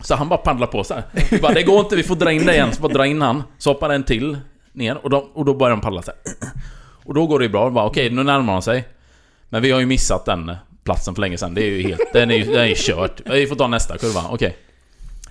Så 0.00 0.14
han 0.14 0.28
bara 0.28 0.38
paddlar 0.38 0.66
på 0.66 0.84
så 0.84 0.94
här. 0.94 1.40
Bara, 1.40 1.52
det 1.52 1.62
går 1.62 1.80
inte, 1.80 1.96
vi 1.96 2.02
får 2.02 2.16
dra 2.16 2.32
in 2.32 2.46
det 2.46 2.54
igen. 2.54 2.72
Så 2.72 2.82
bara 2.82 2.92
dra 2.92 3.06
in 3.06 3.22
han. 3.22 3.42
Så 3.58 3.70
hoppar 3.70 3.90
en 3.90 4.04
till 4.04 4.38
ner 4.76 4.96
och, 4.96 5.10
de, 5.10 5.30
och 5.34 5.44
då 5.44 5.54
börjar 5.54 5.70
de 5.70 5.80
paddla 5.80 6.02
så 6.02 6.10
här. 6.10 6.48
Och 7.04 7.14
då 7.14 7.26
går 7.26 7.38
det 7.38 7.44
ju 7.44 7.48
bra. 7.48 7.66
Okej, 7.66 7.82
Okej, 7.82 8.10
nu 8.10 8.22
närmar 8.22 8.52
de 8.52 8.62
sig. 8.62 8.88
Men 9.48 9.62
vi 9.62 9.70
har 9.70 9.80
ju 9.80 9.86
missat 9.86 10.24
den 10.24 10.56
platsen 10.84 11.14
för 11.14 11.20
länge 11.20 11.38
sedan. 11.38 11.54
Det 11.54 11.62
är 11.62 11.70
ju 11.70 11.82
helt... 11.82 12.12
Den 12.12 12.30
är 12.30 12.34
ju 12.34 12.44
den 12.44 12.60
är 12.60 12.66
ju 12.66 12.74
kört. 12.76 13.20
Vi 13.24 13.46
får 13.46 13.56
ta 13.56 13.68
nästa 13.68 13.98
kurva. 13.98 14.24
Okej. 14.30 14.56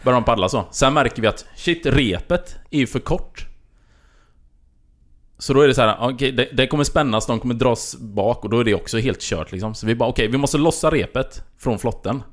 Börjar 0.03 0.19
de 0.19 0.23
paddla 0.23 0.49
så. 0.49 0.63
Sen 0.71 0.93
märker 0.93 1.21
vi 1.21 1.27
att 1.27 1.45
shit, 1.55 1.85
repet 1.85 2.55
är 2.71 2.79
ju 2.79 2.87
för 2.87 2.99
kort. 2.99 3.45
Så 5.37 5.53
då 5.53 5.61
är 5.61 5.67
det 5.67 5.73
så 5.73 5.81
här, 5.81 5.97
okej, 5.99 6.31
det, 6.31 6.49
det 6.53 6.67
kommer 6.67 6.83
spännas, 6.83 7.25
de 7.25 7.39
kommer 7.39 7.53
dras 7.53 7.95
bak 7.95 8.43
och 8.43 8.49
då 8.49 8.59
är 8.59 8.63
det 8.63 8.75
också 8.75 8.97
helt 8.97 9.21
kört 9.21 9.51
liksom. 9.51 9.75
Så 9.75 9.87
vi 9.87 9.95
bara, 9.95 10.09
okej, 10.09 10.27
vi 10.27 10.37
måste 10.37 10.57
lossa 10.57 10.91
repet 10.91 11.43
från 11.57 11.79
flotten. 11.79 12.23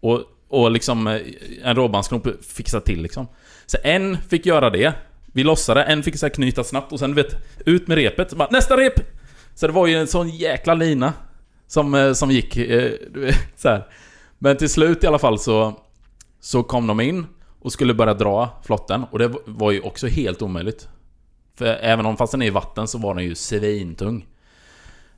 Och, 0.00 0.22
och 0.48 0.70
liksom 0.70 1.06
eh, 1.06 1.20
en 1.62 1.76
råbandsknop 1.76 2.28
fixa 2.44 2.80
till 2.80 3.02
liksom. 3.02 3.26
Så 3.66 3.78
en 3.82 4.18
fick 4.28 4.46
göra 4.46 4.70
det. 4.70 4.94
Vi 5.36 5.44
lossade, 5.44 5.82
en 5.82 6.02
fick 6.02 6.18
så 6.18 6.26
här 6.26 6.30
knyta 6.34 6.64
snabbt 6.64 6.92
och 6.92 6.98
sen 6.98 7.10
du 7.10 7.22
vet, 7.22 7.36
ut 7.66 7.88
med 7.88 7.96
repet. 7.98 8.34
Bara, 8.34 8.48
nästa 8.50 8.76
rep! 8.76 8.92
Så 9.54 9.66
det 9.66 9.72
var 9.72 9.86
ju 9.86 9.94
en 9.94 10.06
sån 10.06 10.28
jäkla 10.28 10.74
lina. 10.74 11.12
Som, 11.66 11.94
eh, 11.94 12.12
som 12.12 12.30
gick, 12.30 12.56
eh, 12.56 12.92
så 13.56 13.68
här. 13.68 13.86
Men 14.38 14.56
till 14.56 14.68
slut 14.68 15.04
i 15.04 15.06
alla 15.06 15.18
fall 15.18 15.38
så... 15.38 15.80
Så 16.40 16.62
kom 16.62 16.86
de 16.86 17.00
in 17.00 17.26
och 17.62 17.72
skulle 17.72 17.94
börja 17.94 18.14
dra 18.14 18.48
flotten. 18.64 19.04
Och 19.10 19.18
det 19.18 19.32
var 19.44 19.70
ju 19.70 19.80
också 19.80 20.06
helt 20.06 20.42
omöjligt. 20.42 20.88
För 21.54 21.66
även 21.66 22.06
om 22.06 22.16
fast 22.16 22.32
den 22.32 22.42
är 22.42 22.46
i 22.46 22.50
vatten 22.50 22.88
så 22.88 22.98
var 22.98 23.14
den 23.14 23.24
ju 23.24 23.34
svintung. 23.34 24.26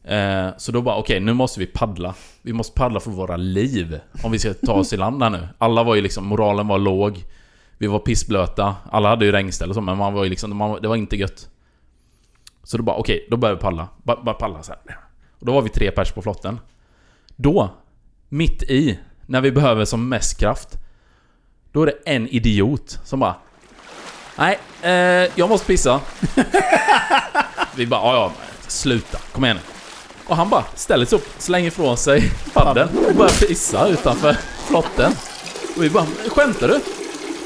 Eh, 0.05 0.49
så 0.59 0.73
då 0.73 0.83
bara 0.83 0.97
okej, 0.97 1.21
nu 1.21 1.33
måste 1.33 1.61
vi 1.61 1.67
paddla. 1.67 2.15
Vi 2.43 2.53
måste 2.53 2.75
paddla 2.75 3.01
för 3.01 3.11
våra 3.11 3.37
liv. 3.37 4.01
Om 4.23 4.33
vi 4.33 4.39
ska 4.39 4.55
ta 4.55 4.73
oss 4.73 4.93
i 4.93 4.97
land 4.97 5.23
här 5.23 5.31
nu. 5.31 5.49
Alla 5.59 5.83
var 5.83 5.95
ju 5.95 6.01
liksom, 6.01 6.27
moralen 6.27 6.69
var 6.69 6.79
låg. 6.79 7.25
Vi 7.79 7.87
var 7.87 7.99
pissblöta. 7.99 8.77
Alla 8.91 9.09
hade 9.09 9.25
ju 9.25 9.33
regnställ 9.33 9.69
och 9.69 9.75
så, 9.75 9.81
men 9.81 9.99
man 9.99 10.15
var 10.15 10.25
ju 10.25 10.31
liksom, 10.31 10.57
man, 10.57 10.83
det 10.83 10.89
var 10.89 10.97
inte 10.97 11.17
gött. 11.17 11.49
Så 12.63 12.77
då 12.77 12.83
bara 12.83 12.97
okej, 12.97 13.27
då 13.31 13.37
börjar 13.37 13.55
vi 13.55 13.61
paddla. 13.61 13.89
Bara, 14.03 14.23
bara 14.23 14.35
paddla 14.35 14.63
så 14.63 14.73
här. 14.73 14.99
Och 15.39 15.47
då 15.47 15.53
var 15.53 15.63
vi 15.63 15.69
tre 15.69 15.91
pers 15.91 16.13
på 16.13 16.23
flotten. 16.23 16.61
Då, 17.37 17.71
mitt 18.29 18.63
i, 18.63 18.99
när 19.27 19.41
vi 19.41 19.53
behöver 19.53 19.85
som 19.85 20.09
mest 20.09 20.41
kraft. 20.41 20.69
Då 21.73 21.83
är 21.83 21.87
det 21.87 21.99
en 22.05 22.29
idiot 22.29 23.01
som 23.05 23.21
bara 23.21 23.35
Nej, 24.39 24.59
eh, 24.83 25.31
jag 25.35 25.49
måste 25.49 25.67
pissa. 25.67 26.01
Vi 27.77 27.87
bara, 27.87 28.01
ja 28.01 28.15
ja, 28.15 28.33
sluta, 28.67 29.19
kom 29.33 29.45
igen 29.45 29.57
nu. 29.57 29.63
Och 30.27 30.37
han 30.37 30.49
bara 30.49 30.65
ställer 30.75 31.07
sig 31.07 31.19
upp, 31.19 31.29
slänger 31.39 31.69
ifrån 31.69 31.97
sig 31.97 32.31
paddeln 32.53 32.89
och 33.09 33.15
börjar 33.15 33.47
pissa 33.49 33.89
utanför 33.89 34.37
flotten. 34.69 35.13
Och 35.77 35.83
vi 35.83 35.91
bara, 35.91 36.07
skämtar 36.29 36.69
du? 36.69 36.81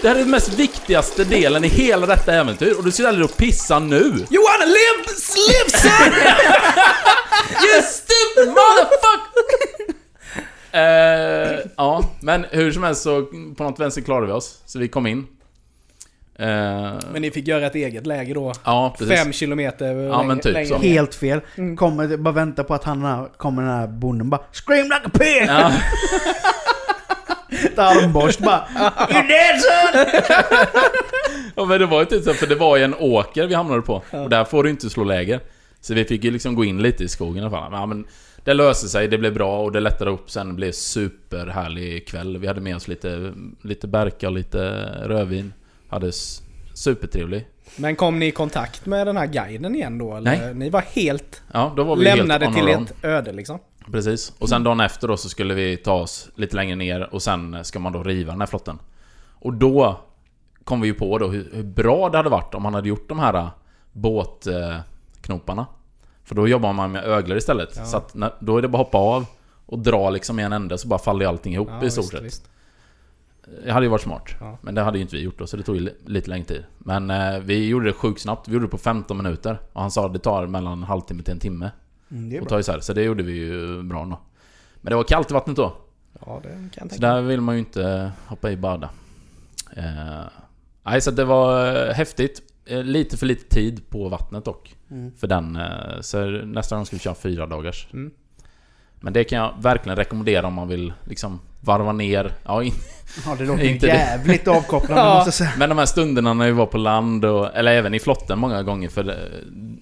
Det 0.02 0.08
här 0.08 0.14
är 0.14 0.18
den 0.20 0.30
mest 0.30 0.54
viktigaste 0.58 1.24
delen 1.24 1.64
i 1.64 1.68
hela 1.68 2.06
detta 2.06 2.34
äventyr 2.34 2.74
och 2.78 2.84
du 2.84 2.92
ställer 2.92 3.12
dig 3.18 3.24
och 3.24 3.36
pissa 3.36 3.78
nu! 3.78 3.96
You 3.96 4.42
wanna 4.44 4.64
live, 4.64 5.02
live 5.36 5.70
son! 5.70 6.12
You 7.64 7.82
stupid 7.88 8.48
motherfucker! 8.48 9.94
eh, 10.72 11.58
ja, 11.76 12.10
men 12.20 12.46
hur 12.50 12.72
som 12.72 12.82
helst 12.82 13.02
så 13.02 13.22
på 13.56 13.64
något 13.64 13.80
vänster 13.80 14.02
klarade 14.02 14.26
vi 14.26 14.32
oss. 14.32 14.58
Så 14.66 14.78
vi 14.78 14.88
kom 14.88 15.06
in. 15.06 15.26
Eh, 16.38 16.46
Men 17.12 17.22
ni 17.22 17.30
fick 17.30 17.48
göra 17.48 17.66
ett 17.66 17.74
eget 17.74 18.06
läge 18.06 18.34
då? 18.34 18.52
ja, 18.64 18.94
precis. 18.98 19.20
Fem 19.20 19.32
kilometer 19.32 19.94
Ja, 19.94 20.22
men 20.22 20.40
typ 20.40 20.68
så. 20.68 20.78
Helt 20.78 21.14
fel. 21.14 21.40
Mm. 21.56 21.76
Kommer, 21.76 22.16
bara 22.16 22.34
vänta 22.34 22.64
på 22.64 22.74
att 22.74 22.84
han 22.84 23.28
kommer 23.36 23.62
den 23.62 23.70
här 23.70 23.86
bonden 23.86 24.30
bara 24.30 24.40
Scream 24.52 24.84
like 24.84 25.02
a 25.04 25.10
pig! 25.18 25.44
Ja, 25.48 25.72
Armborst 27.76 28.40
bara 28.40 28.66
You 29.10 29.22
dead 29.26 29.60
son! 29.60 30.22
ja, 31.56 31.64
men 31.64 31.80
det 31.80 31.86
var 31.86 32.00
ju 32.00 32.06
typ 32.06 32.24
så, 32.24 32.34
för 32.34 32.46
det 32.46 32.54
var 32.54 32.76
ju 32.76 32.84
en 32.84 32.94
åker 32.94 33.46
vi 33.46 33.54
hamnade 33.54 33.82
på. 33.82 34.02
Och 34.10 34.30
där 34.30 34.44
får 34.44 34.64
du 34.64 34.70
inte 34.70 34.90
slå 34.90 35.04
läger. 35.04 35.40
Så 35.80 35.94
vi 35.94 36.04
fick 36.04 36.24
ju 36.24 36.30
liksom 36.30 36.54
gå 36.54 36.64
in 36.64 36.82
lite 36.82 37.04
i 37.04 37.08
skogen 37.08 37.36
i 37.36 37.40
alla 37.40 37.50
fall. 37.50 37.70
Men, 37.70 37.80
ja, 37.80 37.86
men 37.86 38.04
det 38.44 38.54
löste 38.54 38.88
sig, 38.88 39.08
det 39.08 39.18
blev 39.18 39.34
bra 39.34 39.62
och 39.62 39.72
det 39.72 39.80
lättade 39.80 40.10
upp 40.10 40.30
sen. 40.30 40.48
Det 40.48 40.54
blev 40.54 40.72
superhärlig 40.72 42.08
kväll. 42.08 42.38
Vi 42.38 42.46
hade 42.46 42.60
med 42.60 42.76
oss 42.76 42.88
lite, 42.88 43.32
lite 43.62 43.86
berka 43.86 44.28
och 44.28 44.34
lite 44.34 44.58
rödvin. 45.04 45.52
Hade 45.88 46.12
supertrevlig. 46.74 47.46
Men 47.76 47.96
kom 47.96 48.18
ni 48.18 48.26
i 48.26 48.30
kontakt 48.30 48.86
med 48.86 49.06
den 49.06 49.16
här 49.16 49.26
guiden 49.26 49.74
igen 49.74 49.98
då? 49.98 50.16
Eller? 50.16 50.36
Nej. 50.38 50.54
Ni 50.54 50.70
var 50.70 50.80
helt 50.80 51.42
Ja, 51.52 51.68
var 51.68 51.96
lämnade 51.96 52.44
helt 52.44 52.56
till 52.56 52.68
ett 52.68 53.04
öde 53.04 53.32
liksom? 53.32 53.58
Precis. 53.90 54.32
Och 54.38 54.48
sen 54.48 54.64
dagen 54.64 54.80
efter 54.80 55.08
då 55.08 55.16
så 55.16 55.28
skulle 55.28 55.54
vi 55.54 55.76
ta 55.76 55.92
oss 55.92 56.30
lite 56.34 56.56
längre 56.56 56.76
ner 56.76 57.14
och 57.14 57.22
sen 57.22 57.64
ska 57.64 57.78
man 57.78 57.92
då 57.92 58.02
riva 58.02 58.32
den 58.32 58.40
här 58.40 58.46
flotten. 58.46 58.78
Och 59.34 59.52
då 59.54 60.00
kom 60.64 60.80
vi 60.80 60.88
ju 60.88 60.94
på 60.94 61.18
då 61.18 61.28
hur, 61.28 61.50
hur 61.52 61.62
bra 61.62 62.08
det 62.08 62.16
hade 62.16 62.28
varit 62.30 62.54
om 62.54 62.62
man 62.62 62.74
hade 62.74 62.88
gjort 62.88 63.08
de 63.08 63.18
här 63.18 63.34
äh, 63.34 63.48
båtknoparna. 63.92 65.66
För 66.24 66.34
då 66.34 66.48
jobbar 66.48 66.72
man 66.72 66.92
med 66.92 67.04
öglor 67.04 67.38
istället. 67.38 67.68
Ja. 67.76 67.84
Så 67.84 67.96
att 67.96 68.14
när, 68.14 68.34
då 68.40 68.58
är 68.58 68.62
det 68.62 68.68
bara 68.68 68.82
att 68.82 68.86
hoppa 68.86 68.98
av 68.98 69.26
och 69.66 69.78
dra 69.78 70.10
liksom 70.10 70.40
i 70.40 70.42
en 70.42 70.52
ände 70.52 70.78
så 70.78 70.88
bara 70.88 70.98
faller 70.98 71.26
allting 71.26 71.54
ihop 71.54 71.68
Ja, 71.70 71.86
i 71.86 71.90
stort 71.90 72.04
sett. 72.04 72.22
visst. 72.22 72.48
Det 73.64 73.72
hade 73.72 73.86
ju 73.86 73.90
varit 73.90 74.02
smart. 74.02 74.28
Ja. 74.40 74.58
Men 74.62 74.74
det 74.74 74.80
hade 74.82 74.98
ju 74.98 75.02
inte 75.02 75.16
vi 75.16 75.22
gjort 75.22 75.38
då, 75.38 75.46
så 75.46 75.56
det 75.56 75.62
tog 75.62 75.74
ju 75.76 75.80
li- 75.80 75.94
lite 76.06 76.30
längre 76.30 76.44
tid. 76.46 76.64
Men 76.78 77.10
eh, 77.10 77.38
vi 77.38 77.68
gjorde 77.68 77.86
det 77.86 77.92
sjukt 77.92 78.20
snabbt. 78.20 78.48
Vi 78.48 78.52
gjorde 78.52 78.66
det 78.66 78.70
på 78.70 78.78
15 78.78 79.16
minuter. 79.16 79.58
Och 79.72 79.80
han 79.80 79.90
sa 79.90 80.06
att 80.06 80.12
det 80.12 80.18
tar 80.18 80.46
mellan 80.46 80.72
en 80.72 80.82
halvtimme 80.82 81.22
till 81.22 81.32
en 81.32 81.38
timme. 81.40 81.70
Mm, 82.12 82.42
Och 82.42 82.48
ta 82.48 82.60
isär. 82.60 82.80
Så 82.80 82.92
det 82.92 83.02
gjorde 83.02 83.22
vi 83.22 83.32
ju 83.32 83.82
bra 83.82 84.04
då. 84.04 84.18
Men 84.80 84.90
det 84.90 84.96
var 84.96 85.04
kallt 85.04 85.30
i 85.30 85.34
vattnet 85.34 85.56
då. 85.56 85.76
Ja, 86.26 86.40
det 86.42 86.48
kan 86.48 86.58
jag 86.60 86.70
Så 86.72 86.78
tänka 86.88 87.06
mig. 87.06 87.14
där 87.14 87.22
vill 87.22 87.40
man 87.40 87.54
ju 87.54 87.58
inte 87.58 88.12
hoppa 88.26 88.50
i 88.50 88.56
bada. 88.56 88.90
Eh, 89.76 90.22
nej, 90.82 91.00
så 91.00 91.10
det 91.10 91.24
var 91.24 91.76
eh, 91.88 91.92
häftigt. 91.94 92.42
Eh, 92.66 92.82
lite 92.82 93.16
för 93.16 93.26
lite 93.26 93.54
tid 93.54 93.90
på 93.90 94.08
vattnet 94.08 94.44
dock. 94.44 94.76
Mm. 94.90 95.12
För 95.16 95.26
den. 95.26 95.56
Eh, 95.56 96.00
så 96.00 96.26
nästa 96.26 96.76
gång 96.76 96.86
ska 96.86 96.96
vi 96.96 97.00
köra 97.00 97.14
fyra 97.14 97.46
dagars. 97.46 97.88
Mm. 97.92 98.10
Men 99.02 99.12
det 99.12 99.24
kan 99.24 99.38
jag 99.38 99.54
verkligen 99.58 99.96
rekommendera 99.96 100.46
om 100.46 100.54
man 100.54 100.68
vill 100.68 100.92
liksom 101.04 101.40
varva 101.60 101.92
ner. 101.92 102.32
Ja, 102.44 102.62
in, 102.62 102.72
Ja, 103.26 103.34
det 103.38 103.44
låter 103.44 103.64
Inte 103.70 103.86
det. 103.86 103.92
jävligt 103.92 104.48
avkopplande 104.48 105.02
Ja. 105.04 105.14
måste 105.14 105.26
jag 105.28 105.34
säga. 105.34 105.50
men 105.58 105.68
de 105.68 105.78
här 105.78 105.86
stunderna 105.86 106.34
när 106.34 106.46
vi 106.46 106.52
var 106.52 106.66
på 106.66 106.78
land 106.78 107.24
och, 107.24 107.56
eller 107.56 107.72
även 107.72 107.94
i 107.94 108.00
flotten 108.00 108.38
många 108.38 108.62
gånger 108.62 108.88
för 108.88 109.08
eh, 109.08 109.14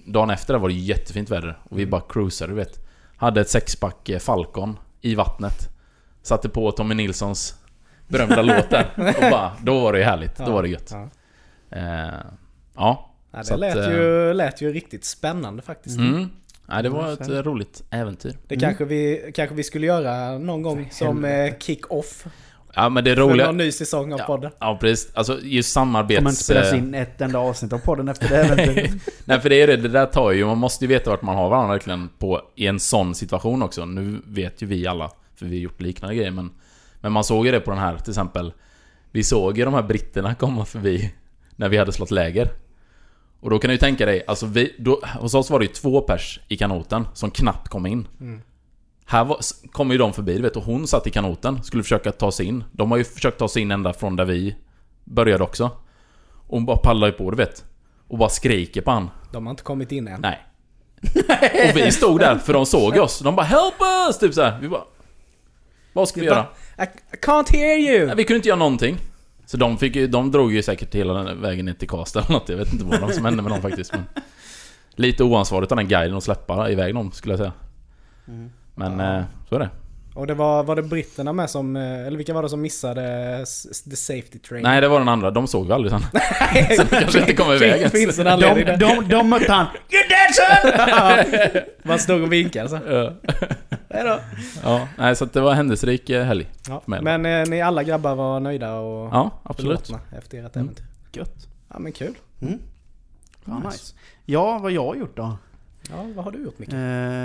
dagen 0.05 0.29
efter 0.29 0.55
var 0.55 0.67
det 0.69 0.73
jättefint 0.75 1.29
väder 1.29 1.57
och 1.63 1.79
vi 1.79 1.85
bara 1.85 2.01
cruisade 2.09 2.51
du 2.51 2.55
vet. 2.55 2.87
Hade 3.17 3.41
ett 3.41 3.49
sexpack 3.49 4.09
eh, 4.09 4.19
Falcon 4.19 4.77
i 5.01 5.15
vattnet. 5.15 5.69
Satte 6.23 6.49
på 6.49 6.71
Tommy 6.71 6.95
Nilssons 6.95 7.55
berömda 8.07 8.41
låt 8.41 8.69
där 8.69 8.85
och 8.95 9.31
bara, 9.31 9.51
då 9.63 9.79
var 9.79 9.93
det 9.93 9.99
ju 9.99 10.05
härligt. 10.05 10.37
Då 10.37 10.51
var 10.51 10.63
det 10.63 10.69
gött. 10.69 10.89
Ja. 10.91 11.09
Eh, 11.77 12.13
ja. 12.75 13.07
Ja, 13.33 13.43
det 13.47 13.53
att, 13.53 13.59
lät, 13.59 13.75
eh, 13.77 13.91
ju, 13.91 14.33
lät 14.33 14.61
ju 14.61 14.73
riktigt 14.73 15.05
spännande 15.05 15.61
faktiskt. 15.61 15.97
Mm. 15.99 16.29
Nej, 16.65 16.83
det 16.83 16.89
var 16.89 17.07
Ja, 17.07 17.13
ett 17.39 17.45
roligt 17.45 17.83
äventyr. 17.89 18.37
Det 18.47 18.55
kanske 18.55 18.85
vi, 18.85 19.31
kanske 19.35 19.55
vi 19.55 19.63
skulle 19.63 19.87
göra 19.87 20.37
någon 20.37 20.61
gång 20.61 20.87
som 20.91 21.25
eh, 21.25 21.53
kick-off 21.59 22.25
Ja 22.75 22.89
men 22.89 23.03
det 23.03 23.15
för 23.15 23.21
roliga... 23.21 23.45
någon 23.45 23.57
ny 23.57 23.71
säsong 23.71 24.13
av 24.13 24.19
Ja, 24.19 24.25
podden. 24.25 24.51
ja 24.59 24.77
precis. 24.81 25.11
Alltså 25.15 25.33
just 25.33 25.75
Kommer 25.75 25.99
inte 25.99 26.13
samarbets... 26.13 26.37
spelas 26.45 26.73
in 26.73 26.93
ett 26.93 27.21
enda 27.21 27.39
avsnitt 27.39 27.73
av 27.73 27.77
podden 27.77 28.07
efter 28.09 28.29
det 28.29 28.35
äventyret. 28.35 28.91
Nej 29.25 29.39
för 29.39 29.49
det 29.49 29.61
är 29.61 29.67
det, 29.67 29.77
det 29.77 29.87
där 29.89 30.05
tar 30.05 30.31
ju, 30.31 30.45
man 30.45 30.57
måste 30.57 30.85
ju 30.85 30.89
veta 30.89 31.09
vart 31.09 31.21
man 31.21 31.35
har 31.35 31.49
varandra 31.49 31.73
verkligen 31.73 32.09
på, 32.19 32.41
i 32.55 32.67
en 32.67 32.79
sån 32.79 33.15
situation 33.15 33.61
också. 33.63 33.85
Nu 33.85 34.21
vet 34.25 34.61
ju 34.61 34.65
vi 34.65 34.87
alla, 34.87 35.11
för 35.35 35.45
vi 35.45 35.55
har 35.55 35.61
gjort 35.63 35.81
liknande 35.81 36.15
grejer 36.15 36.31
men... 36.31 36.49
Men 37.03 37.11
man 37.11 37.23
såg 37.23 37.45
ju 37.45 37.51
det 37.51 37.59
på 37.59 37.71
den 37.71 37.79
här 37.79 37.97
till 37.97 38.11
exempel. 38.11 38.53
Vi 39.11 39.23
såg 39.23 39.57
ju 39.57 39.65
de 39.65 39.73
här 39.73 39.81
britterna 39.83 40.35
komma 40.35 40.65
förbi 40.65 41.13
när 41.55 41.69
vi 41.69 41.77
hade 41.77 41.91
slått 41.91 42.11
läger. 42.11 42.49
Och 43.41 43.49
då 43.49 43.59
kan 43.59 43.67
du 43.67 43.73
ju 43.73 43.77
tänka 43.79 44.05
dig, 44.05 44.23
alltså 44.27 44.45
vi, 44.45 44.75
då, 44.79 45.01
hos 45.19 45.33
oss 45.33 45.49
var 45.49 45.59
det 45.59 45.65
ju 45.65 45.71
två 45.71 46.01
pers 46.01 46.39
i 46.47 46.57
kanoten 46.57 47.07
som 47.13 47.31
knappt 47.31 47.69
kom 47.69 47.85
in. 47.85 48.07
Här 49.05 49.25
var, 49.25 49.37
kom 49.71 49.91
ju 49.91 49.97
de 49.97 50.13
förbi, 50.13 50.35
du 50.35 50.41
vet, 50.41 50.55
och 50.55 50.63
hon 50.63 50.87
satt 50.87 51.07
i 51.07 51.09
kanoten, 51.09 51.63
skulle 51.63 51.83
försöka 51.83 52.11
ta 52.11 52.31
sig 52.31 52.45
in. 52.45 52.63
De 52.71 52.91
har 52.91 52.97
ju 52.97 53.03
försökt 53.03 53.37
ta 53.37 53.47
sig 53.47 53.61
in 53.61 53.71
ända 53.71 53.93
från 53.93 54.15
där 54.15 54.25
vi 54.25 54.55
började 55.03 55.43
också. 55.43 55.65
Och 56.47 56.57
hon 56.57 56.65
bara 56.65 56.77
pallar 56.77 57.07
ju 57.07 57.13
på, 57.13 57.31
du 57.31 57.37
vet. 57.37 57.65
Och 58.07 58.17
bara 58.17 58.29
skriker 58.29 58.81
på 58.81 58.91
han. 58.91 59.09
De 59.31 59.45
har 59.45 59.51
inte 59.51 59.63
kommit 59.63 59.91
in 59.91 60.07
än. 60.07 60.21
Nej. 60.21 60.39
Och 61.69 61.77
vi 61.77 61.91
stod 61.91 62.19
där, 62.19 62.37
för 62.37 62.53
de 62.53 62.65
såg 62.65 62.97
oss. 62.97 63.19
De 63.19 63.35
bara 63.35 63.45
'Help 63.45 63.75
us!' 64.09 64.19
Typ 64.19 64.33
så 64.33 64.41
här. 64.41 64.59
Vi 64.59 64.69
bara... 64.69 64.83
Vad 65.93 66.09
ska 66.09 66.19
vi 66.21 66.25
göra? 66.25 66.45
I 66.77 67.15
can't 67.25 67.51
hear 67.51 67.77
you! 67.77 68.05
Nej, 68.05 68.15
vi 68.15 68.23
kunde 68.23 68.35
inte 68.35 68.47
göra 68.47 68.59
någonting. 68.59 68.97
Så 69.45 69.57
de, 69.57 69.77
fick, 69.77 69.95
ju- 69.95 70.07
de 70.07 70.31
drog 70.31 70.53
ju 70.53 70.63
säkert 70.63 70.95
hela 70.95 71.13
den 71.13 71.41
vägen 71.41 71.65
ner 71.65 71.73
till 71.73 71.87
Karlstad 71.89 72.19
eller 72.19 72.31
något. 72.31 72.49
Jag 72.49 72.57
vet 72.57 72.73
inte 72.73 72.85
vad 72.85 73.13
som 73.13 73.25
hände 73.25 73.41
med 73.43 73.51
dem 73.51 73.61
faktiskt. 73.61 73.91
Men 73.93 74.03
lite 74.95 75.23
oansvarigt 75.23 75.71
av 75.71 75.75
den 75.77 75.87
guiden 75.87 76.17
att 76.17 76.23
släppa 76.23 76.69
iväg 76.69 76.93
dem, 76.95 77.11
skulle 77.11 77.31
jag 77.33 77.39
säga. 77.39 77.51
Men 78.75 78.99
eh, 78.99 79.23
så 79.49 79.55
är 79.55 79.59
det. 79.59 79.69
Och 80.15 80.27
det 80.27 80.33
var, 80.33 80.63
var 80.63 80.75
det 80.75 80.81
britterna 80.83 81.33
med 81.33 81.49
som, 81.49 81.75
eh, 81.75 82.07
eller 82.07 82.17
vilka 82.17 82.33
var 82.33 82.43
det 82.43 82.49
som 82.49 82.61
missade 82.61 83.03
s- 83.43 83.83
the 83.83 83.95
safety 83.95 84.39
train? 84.39 84.63
Nej, 84.63 84.81
det 84.81 84.87
var 84.87 84.99
den 84.99 85.09
andra. 85.09 85.31
De 85.31 85.47
såg 85.47 85.67
vi 85.67 85.73
aldrig 85.73 85.91
sen. 85.91 86.01
Så 86.77 86.83
det 86.83 86.89
kanske 86.99 87.19
inte 87.19 87.33
kom 87.33 87.51
iväg 87.53 87.79
ens. 87.79 87.91
Finns 87.91 88.19
en 88.19 88.27
anledning 88.27 88.65
De, 88.65 88.75
de, 88.77 89.07
de 89.09 89.29
mötte 89.29 89.51
han. 89.51 89.65
You 89.65 90.03
dead 90.09 90.35
son! 91.53 91.61
Man 91.83 91.99
stod 91.99 92.21
och 92.21 92.33
vinkade 92.33 92.69
så. 92.69 92.79
Ja. 92.89 93.13
Hejdå. 93.93 94.19
Ja, 94.63 94.87
nej, 94.97 95.15
så 95.15 95.23
att 95.23 95.33
det 95.33 95.41
var 95.41 95.51
en 95.51 95.57
händelserik 95.57 96.09
eh, 96.09 96.23
helg. 96.25 96.49
Ja. 96.67 96.81
Men 96.85 97.25
eh, 97.25 97.47
ni 97.49 97.61
alla 97.61 97.83
grabbar 97.83 98.15
var 98.15 98.39
nöjda 98.39 98.73
och 98.75 99.09
Ja, 99.13 99.31
absolut. 99.43 99.87
belåtna 99.87 100.17
efter 100.17 100.45
ert 100.45 100.55
Mm. 100.55 100.65
äventyr? 100.67 100.85
Gött. 101.13 101.47
Ja 101.73 101.79
men 101.79 101.91
kul. 101.91 102.13
Mm. 102.41 102.59
Ja, 103.45 103.59
nice. 103.65 103.95
Ja, 104.25 104.57
vad 104.57 104.71
jag 104.71 104.85
har 104.85 104.95
gjort 104.95 105.17
då? 105.17 105.37
Ja, 105.89 106.05
vad 106.15 106.25
har 106.25 106.31
du 106.31 106.43
gjort 106.43 106.59
Micke? 106.59 106.73
Eh, 106.73 106.79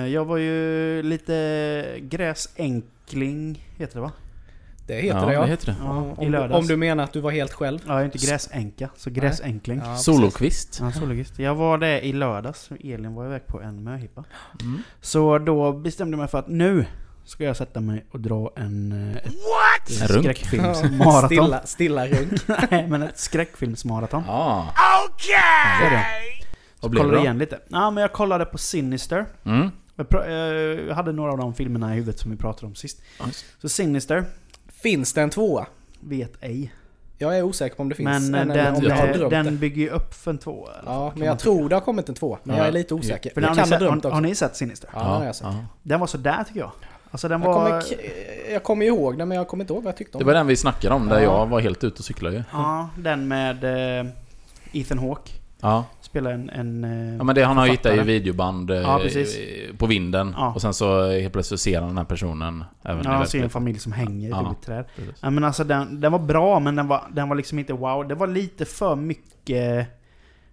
jag 0.07 0.25
var 0.25 0.37
ju 0.37 1.03
lite 1.03 1.85
gräsänkling, 2.01 3.65
heter 3.77 3.95
det 3.95 4.01
va? 4.01 4.13
Det 4.87 4.95
heter 4.95 5.19
ja, 5.21 5.27
det 5.27 5.33
ja. 5.33 5.41
det 5.41 5.47
heter 5.47 5.67
det. 5.67 5.77
Ja, 5.81 6.15
i 6.23 6.27
om, 6.27 6.33
lördags. 6.33 6.59
om 6.59 6.67
du 6.67 6.77
menar 6.77 7.05
att 7.05 7.13
du 7.13 7.21
var 7.21 7.31
helt 7.31 7.53
själv? 7.53 7.79
Ja, 7.87 7.93
jag 7.93 8.01
är 8.01 8.05
inte 8.05 8.19
gräsänka, 8.19 8.89
så 8.97 9.11
gräsänkling. 9.11 9.83
Ja. 9.85 9.97
Solokvist. 9.97 10.79
Ja, 10.81 10.93
sologist. 10.93 11.39
Jag 11.39 11.55
var 11.55 11.79
det 11.79 12.07
i 12.07 12.13
lördags. 12.13 12.71
Elin 12.85 13.15
var 13.15 13.27
iväg 13.27 13.47
på 13.47 13.61
en 13.61 13.85
möhippa. 13.85 14.25
Mm. 14.61 14.83
Så 15.01 15.39
då 15.39 15.73
bestämde 15.73 16.15
jag 16.15 16.19
mig 16.19 16.29
för 16.29 16.39
att 16.39 16.49
nu 16.49 16.87
ska 17.25 17.45
jag 17.45 17.57
sätta 17.57 17.81
mig 17.81 18.05
och 18.11 18.21
dra 18.21 18.53
en, 18.57 18.93
eh, 18.93 19.17
ett 19.17 20.01
En 20.01 20.09
runk. 20.09 20.25
skräckfilmsmaraton. 20.25 21.29
Stilla, 21.29 21.63
stilla 21.67 22.07
runk. 22.07 22.33
Nej, 22.71 22.87
men 22.89 23.03
ett 23.03 23.19
skräckfilmsmaraton. 23.19 24.23
Ja. 24.27 24.75
Så 25.81 25.87
är 25.87 25.91
det. 25.91 26.07
Vad 26.81 26.97
Kollade 26.97 27.19
igen 27.19 27.39
lite. 27.39 27.59
Ja, 27.69 27.91
men 27.91 28.01
jag 28.01 28.13
kollade 28.13 28.45
på 28.45 28.59
Sinister. 28.59 29.27
Mm. 29.45 29.71
Jag, 29.97 30.27
eh, 30.27 30.33
jag 30.89 30.95
hade 30.95 31.13
några 31.13 31.33
av 31.33 31.39
de 31.39 31.55
filmerna 31.55 31.93
i 31.93 31.97
huvudet 31.97 32.19
som 32.21 32.31
vi 32.31 32.37
pratade 32.37 32.67
om 32.67 32.75
sist. 32.75 33.03
Så 33.61 33.69
Sinister, 33.69 34.25
Finns 34.87 35.13
det 35.13 35.23
en 35.23 35.31
tvåa? 35.31 35.67
vet 36.01 36.33
ej. 36.41 36.73
Jag 37.19 37.39
är 37.39 37.43
osäker 37.43 37.77
på 37.77 37.83
om 37.83 37.89
det 37.89 37.95
finns 37.95 38.31
Men 38.31 38.35
eh, 38.35 38.41
en 38.41 38.51
eller 38.51 38.73
om 38.73 38.81
den, 38.81 38.91
jag 38.91 38.97
har 38.97 39.09
eh, 39.09 39.13
drömt 39.15 39.31
den 39.31 39.45
det. 39.47 39.51
bygger 39.53 39.83
ju 39.83 39.89
upp 39.91 40.15
för 40.15 40.31
en 40.31 40.39
tvåa. 40.39 40.71
Ja, 40.87 41.13
men 41.17 41.27
jag 41.27 41.39
tror 41.39 41.69
det 41.69 41.77
har 41.77 41.81
kommit 41.81 42.09
en 42.09 42.15
tvåa. 42.15 42.39
Men 42.43 42.57
Ja. 42.57 42.61
jag 42.63 42.69
är 42.69 42.73
lite 42.73 42.95
osäker. 42.95 43.31
För 43.35 43.41
jag 43.41 43.49
har, 43.49 43.55
kan 43.55 43.65
ni 43.65 43.71
ha 43.71 43.79
sett, 43.79 43.81
drömt 43.81 44.05
har, 44.05 44.11
också. 44.11 44.15
har 44.15 44.21
ni 44.21 44.35
sett 44.35 44.57
Sinister? 44.57 44.91
Ja, 44.93 44.99
har 45.01 45.25
jag 45.25 45.35
sett. 45.37 45.47
ja. 45.51 45.65
Den 45.83 46.01
var 46.01 46.07
sådär 46.07 46.45
tycker 46.47 46.61
jag. 46.61 46.71
Alltså 47.11 47.29
den 47.29 47.43
Jag 47.43 47.49
var... 47.49 47.55
kommer, 47.81 47.83
jag 48.53 48.63
kommer 48.63 48.87
ihåg 48.87 49.19
den 49.19 49.29
men 49.29 49.37
jag 49.39 49.49
kommer 49.49 49.65
inte 49.65 49.73
ihåg 49.73 49.83
vad 49.83 49.91
jag 49.93 49.97
tyckte 49.99 50.17
om 50.17 50.19
Det 50.19 50.25
var 50.25 50.35
den 50.35 50.47
vi 50.47 50.57
snackade 50.57 50.95
om, 50.95 51.09
där 51.09 51.17
Ja. 51.17 51.23
jag 51.23 51.47
var 51.47 51.61
helt 51.61 51.85
ute 51.85 51.99
och 51.99 52.05
cyklade 52.05 52.37
ju. 52.37 52.43
Ja, 52.53 52.89
den 52.99 53.29
med 53.29 53.65
eh, 54.01 54.07
Ethan 54.73 54.99
Hawke. 54.99 55.33
Ja. 55.61 55.85
Spelar 56.17 56.31
en... 56.31 56.51
en 56.51 56.85
eh, 56.85 57.17
Ja 57.17 57.25
men 57.25 57.35
det 57.35 57.45
han 57.45 57.57
har 57.57 57.67
hittat 57.67 57.95
i 57.97 58.01
videoband 58.01 58.71
eh, 58.71 58.77
Ja, 58.77 58.99
precis. 59.03 59.39
på 59.79 59.87
vinden. 59.87 60.35
Ja. 60.37 60.53
Och 60.55 60.61
sen 60.63 60.75
så 60.75 61.11
helt 61.11 61.33
plötsligt 61.33 61.61
ser 61.61 61.79
han 61.81 61.89
den 61.89 61.99
här 61.99 62.05
personen 62.05 62.65
även 62.83 63.05
Ja, 63.05 63.27
ser 63.27 63.43
en 63.43 63.51
familj 63.51 63.79
som 63.79 63.93
hänger 63.93 64.29
Ja. 64.31 64.49
i 64.49 64.53
ett 64.53 64.67
träd. 64.67 64.85
Ja, 65.21 65.31
men 65.31 65.45
alltså 65.45 65.65
den, 65.65 66.01
den 66.01 66.13
var 66.13 66.19
bra 66.19 66.61
men 66.61 66.77
den 66.77 66.89
var, 66.89 67.03
den 67.13 67.29
var 67.29 67.37
liksom 67.37 67.59
inte 67.59 67.73
wow. 67.73 68.09
Det 68.09 68.15
var 68.15 68.27
lite 68.27 68.65
för 68.65 68.97
mycket 68.97 69.89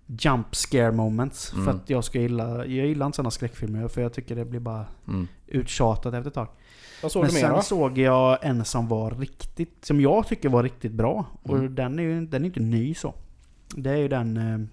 jump 0.08 0.56
scare 0.56 0.92
moments. 0.92 1.54
Mm. 1.54 1.66
För 1.66 1.72
att 1.72 1.90
jag 1.90 2.04
ska 2.04 2.20
gilla... 2.20 2.58
Jag 2.58 2.88
gillar 2.88 3.06
inte 3.06 3.16
sådana 3.16 3.32
skräckfilmer 3.32 3.88
för 3.88 4.02
jag 4.02 4.14
tycker 4.14 4.36
det 4.36 4.46
blir 4.46 4.60
bara 4.60 4.86
Mm. 5.08 5.28
uttjatat 5.48 6.14
efter 6.14 6.28
ett 6.28 6.34
tag. 6.34 6.48
Vad 7.02 7.12
såg 7.12 7.22
men 7.22 7.30
du 7.30 7.34
mer 7.36 7.42
sen 7.42 7.56
då? 7.56 7.62
såg 7.62 7.98
jag 7.98 8.38
en 8.42 8.66
som 8.66 8.88
var 8.88 9.12
riktigt... 9.12 9.86
Som 9.86 10.02
jag 10.02 10.28
tycker 10.28 10.50
var 10.50 10.64
riktigt 10.64 10.92
bra. 10.92 11.26
Och 11.44 11.58
Mm. 11.58 11.76
den 11.76 12.00
är 12.00 12.04
ju 12.04 12.26
den 12.26 12.42
är 12.42 12.46
inte 12.46 12.60
ny 12.60 12.94
så. 12.94 13.14
Det 13.76 13.90
är 13.90 13.98
ju 13.98 14.08
den... 14.08 14.70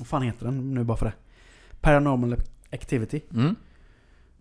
Vad 0.00 0.06
fan 0.06 0.22
heter 0.22 0.44
den 0.44 0.74
nu 0.74 0.84
bara 0.84 0.96
för 0.96 1.06
det? 1.06 1.12
Paranormal 1.80 2.36
Activity. 2.72 3.20
Mm. 3.34 3.56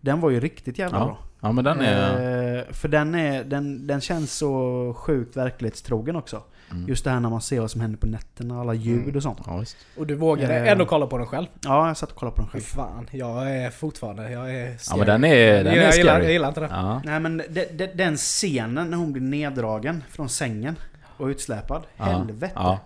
Den 0.01 0.21
var 0.21 0.29
ju 0.29 0.39
riktigt 0.39 0.79
jävla 0.79 0.97
Ja. 0.99 1.05
bra. 1.05 1.17
Ja 1.41 1.51
men 1.51 1.63
den 1.63 1.79
är... 1.81 2.57
Eh, 2.57 2.63
för 2.73 2.87
den, 2.87 3.15
är, 3.15 3.43
den, 3.43 3.87
den 3.87 4.01
känns 4.01 4.33
så 4.33 4.93
sjukt 4.97 5.37
verklighetstrogen 5.37 6.15
också. 6.15 6.43
Just 6.87 7.03
det 7.03 7.09
här 7.09 7.19
när 7.19 7.29
man 7.29 7.41
ser 7.41 7.59
vad 7.59 7.71
som 7.71 7.81
händer 7.81 7.97
på 7.97 8.07
nätterna, 8.07 8.61
alla 8.61 8.73
ljud 8.73 9.15
och 9.15 9.23
sånt. 9.23 9.39
Ja, 9.45 9.57
visst. 9.57 9.77
Och 9.97 10.07
du 10.07 10.15
vågade 10.15 10.53
Eh. 10.59 10.71
ändå 10.71 10.85
kolla 10.85 11.07
på 11.07 11.17
den 11.17 11.27
själv? 11.27 11.47
Ja, 11.63 11.87
jag 11.87 11.97
satt 11.97 12.11
och 12.11 12.17
kollade 12.17 12.35
på 12.35 12.41
den 12.41 12.49
själv. 12.51 12.61
fan, 12.61 13.07
jag 13.11 13.51
är 13.55 13.69
fortfarande, 13.69 14.31
jag 14.31 14.55
är 14.55 14.75
Ja 14.89 14.97
men 14.97 15.05
den 15.07 15.23
är, 15.23 15.63
den 15.63 15.73
är 15.73 15.77
jag, 15.77 15.95
gillar, 15.95 16.13
jag 16.13 16.21
scary. 16.21 16.33
gillar 16.33 16.47
inte 16.47 16.59
det. 16.59 16.67
Ja. 16.71 17.01
Nej 17.05 17.19
men 17.19 17.37
de, 17.49 17.65
de, 17.65 17.87
den 17.87 18.17
scenen 18.17 18.89
när 18.89 18.97
hon 18.97 19.13
blir 19.13 19.23
neddragen 19.23 20.03
från 20.09 20.29
sängen 20.29 20.75
och 21.17 21.25
utsläpad. 21.25 21.83
Ja. 21.97 22.03
Helvete. 22.03 22.53
Ja. 22.55 22.79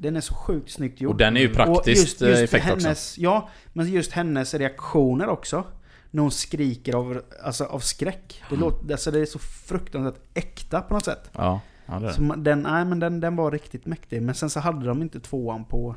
Den 0.00 0.16
är 0.16 0.20
så 0.20 0.34
sjukt 0.34 0.70
snyggt 0.70 1.00
gjord. 1.00 1.12
Och 1.12 1.18
den 1.18 1.36
är 1.36 1.40
ju 1.40 1.54
praktiskt 1.54 2.22
eh, 2.22 2.28
effekt 2.30 2.70
också. 2.72 2.86
hennes, 2.86 3.18
Ja, 3.18 3.48
men 3.72 3.88
just 3.92 4.12
hennes 4.12 4.54
reaktioner 4.54 5.28
också. 5.28 5.64
När 6.10 6.22
hon 6.22 6.30
skriker 6.30 6.94
av, 6.94 7.22
alltså, 7.44 7.64
av 7.64 7.80
skräck. 7.80 8.42
Det, 8.48 8.54
Mm. 8.54 8.60
låter, 8.68 8.92
alltså, 8.92 9.10
det 9.10 9.20
är 9.20 9.26
så 9.26 9.38
fruktansvärt 9.38 10.20
äkta 10.34 10.80
på 10.80 10.94
något 10.94 11.04
sätt. 11.04 11.30
Ja, 11.32 11.60
ja 11.86 11.98
det 11.98 12.08
är 12.08 12.12
Så 12.12 12.22
den, 12.22 12.62
nej, 12.62 12.84
men 12.84 12.98
den, 13.00 13.20
den 13.20 13.36
var 13.36 13.50
riktigt 13.50 13.86
mäktig. 13.86 14.22
Men 14.22 14.34
sen 14.34 14.50
så 14.50 14.60
hade 14.60 14.86
de 14.86 15.02
inte 15.02 15.20
tvåan 15.20 15.64
på 15.64 15.94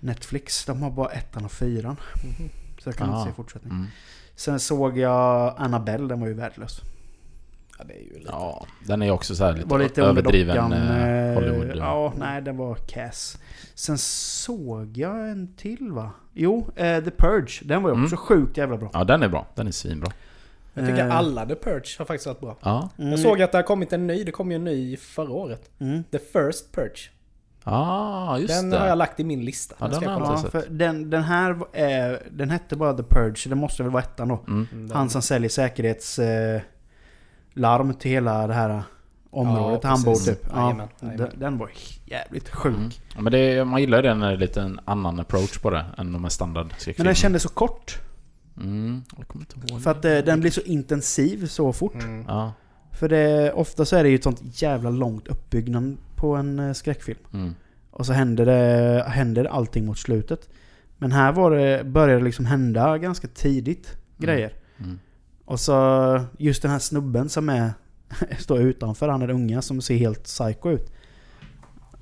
Netflix. 0.00 0.64
De 0.64 0.82
har 0.82 0.90
bara 0.90 1.08
ettan 1.08 1.44
och 1.44 1.52
fyran. 1.52 1.96
Så 2.78 2.88
jag 2.88 2.96
kan 2.96 3.10
Ah. 3.10 3.18
inte 3.20 3.30
se 3.32 3.36
fortsättning. 3.36 3.72
Mm. 3.72 3.86
Sen 4.36 4.60
såg 4.60 4.98
jag 4.98 5.54
Annabelle, 5.58 6.08
den 6.08 6.20
var 6.20 6.26
ju 6.28 6.34
värdelös. 6.34 6.80
Ja, 7.78 7.84
det 7.88 7.94
är 7.94 7.98
ju 8.02 8.18
lite... 8.18 8.30
Ja, 8.32 8.66
den 8.86 9.02
är 9.02 9.10
också 9.10 9.34
så 9.34 9.52
lite, 9.52 9.66
var 9.68 9.78
lite 9.78 10.02
överdriven 10.02 10.72
eh, 10.72 11.28
eh, 11.28 11.34
Hollywood. 11.34 11.76
Ja, 11.76 12.12
nej 12.18 12.42
den 12.42 12.56
var 12.56 12.74
cass. 12.74 13.38
Sen 13.74 13.98
såg 13.98 14.96
jag 14.96 15.30
en 15.30 15.54
till 15.56 15.92
va? 15.92 16.10
Jo, 16.34 16.70
eh, 16.76 17.04
The 17.04 17.10
Purge. 17.10 17.60
Den 17.64 17.82
var 17.82 17.90
ju 17.90 18.02
också 18.04 18.14
Mm. 18.14 18.26
sjukt 18.26 18.56
jävla 18.56 18.76
bra. 18.76 18.90
Ja, 18.92 19.04
den 19.04 19.22
är 19.22 19.28
bra. 19.28 19.46
Den 19.54 19.66
är 19.66 19.70
svinbra. 19.72 20.12
Jag 20.74 20.86
tycker 20.86 21.06
Eh, 21.06 21.16
alla 21.16 21.46
The 21.46 21.54
Purge 21.54 21.94
har 21.98 22.04
faktiskt 22.04 22.26
varit 22.26 22.40
bra. 22.40 22.56
Ja. 22.62 22.88
mm, 22.98 23.10
Jag 23.10 23.20
såg 23.20 23.42
att 23.42 23.52
det 23.52 23.58
har 23.58 23.62
kommit 23.62 23.92
en 23.92 24.06
ny, 24.06 24.24
det 24.24 24.32
kom 24.32 24.50
ju 24.50 24.56
en 24.56 24.64
ny 24.64 24.96
förra 24.96 25.30
året. 25.32 25.70
Mm. 25.78 26.04
The 26.04 26.18
First 26.18 26.72
Purge. 26.74 27.10
Ah, 27.64 28.38
just 28.38 28.54
den 28.54 28.70
det. 28.70 28.78
har 28.78 28.86
jag 28.86 28.98
lagt 28.98 29.20
i 29.20 29.24
min 29.24 29.44
lista. 29.44 29.74
Ja, 29.78 29.86
Den 29.88 29.94
ska 30.00 30.10
den 30.10 30.18
jag 30.18 30.32
Ja, 30.32 30.50
för 30.50 30.64
den, 30.68 31.10
den 31.10 31.22
här 31.22 31.50
eh, 31.72 32.16
den 32.30 32.50
hette 32.50 32.76
bara 32.76 32.94
The 32.94 33.02
Purge, 33.02 33.48
det 33.48 33.54
måste 33.54 33.82
väl 33.82 33.92
vara 33.92 34.02
ettan 34.02 34.28
då. 34.28 34.40
Mm. 34.46 34.66
Mm, 34.72 34.88
den- 34.88 34.96
Han 34.96 35.10
som 35.10 35.22
säljer 35.22 35.50
säkerhets... 35.50 36.18
Eh, 36.18 36.60
larm 37.58 37.94
till 37.94 38.10
hela 38.10 38.46
det 38.46 38.54
här 38.54 38.82
området 39.30 39.80
Ja, 39.82 39.88
han 39.88 40.02
bor 40.02 40.14
typ. 40.14 40.46
Ja, 40.54 40.88
den, 41.00 41.08
jajamän. 41.10 41.30
den 41.38 41.58
var 41.58 41.70
jävligt 42.04 42.48
sjuk. 42.48 42.76
Mm. 42.76 42.90
Ja, 43.14 43.20
men 43.20 43.32
det, 43.32 43.64
man 43.64 43.80
gillar 43.80 43.98
ju 43.98 44.08
det 44.08 44.14
när 44.14 44.28
det 44.28 44.34
är 44.34 44.38
lite 44.38 44.60
en 44.60 44.80
annan 44.84 45.20
approach 45.20 45.58
på 45.58 45.70
det 45.70 45.84
än 45.98 46.12
de 46.12 46.22
här 46.22 46.30
standard 46.30 46.74
Men 46.96 47.06
den 47.06 47.14
kändes 47.14 47.42
så 47.42 47.48
kort. 47.48 47.98
Mm, 48.56 49.02
jag 49.16 49.28
kommer 49.28 49.44
inte 49.44 49.72
ihåg. 49.72 49.82
För 49.82 49.90
att 49.90 50.04
eh, 50.04 50.18
den 50.18 50.40
blir 50.40 50.50
så 50.50 50.60
intensiv 50.60 51.46
så 51.46 51.72
fort. 51.72 51.94
Mm. 51.94 52.24
Ja. 52.28 52.52
För 52.92 53.08
det, 53.08 53.52
ofta 53.52 53.84
så 53.84 53.96
är 53.96 54.02
det 54.02 54.08
ju 54.08 54.14
ett 54.14 54.24
sånt 54.24 54.62
jävla 54.62 54.90
långt 54.90 55.28
uppbyggnad 55.28 55.96
på 56.14 56.36
en 56.36 56.58
eh, 56.58 56.72
skräckfilm. 56.72 57.20
Mm. 57.32 57.54
Och 57.90 58.06
så 58.06 58.12
händer 58.12 58.46
det, 58.46 59.04
händer 59.08 59.44
allting 59.44 59.86
mot 59.86 59.98
slutet. 59.98 60.48
Men 60.98 61.12
här 61.12 61.32
var 61.32 61.50
det, 61.50 61.84
började 61.84 62.20
det 62.20 62.24
liksom 62.24 62.46
hända 62.46 62.98
ganska 62.98 63.28
tidigt 63.28 63.96
grejer. 64.18 64.52
Mm. 64.78 64.98
Och 65.48 65.60
så 65.60 66.20
just 66.38 66.62
den 66.62 66.70
här 66.70 66.78
snubben 66.78 67.28
som 67.28 67.48
är, 67.48 67.72
står 68.38 68.60
utanför, 68.60 69.08
han 69.08 69.22
är 69.22 69.26
den 69.26 69.36
unga 69.36 69.62
som 69.62 69.80
ser 69.80 69.96
helt 69.96 70.24
psycho 70.24 70.70
ut. 70.70 70.92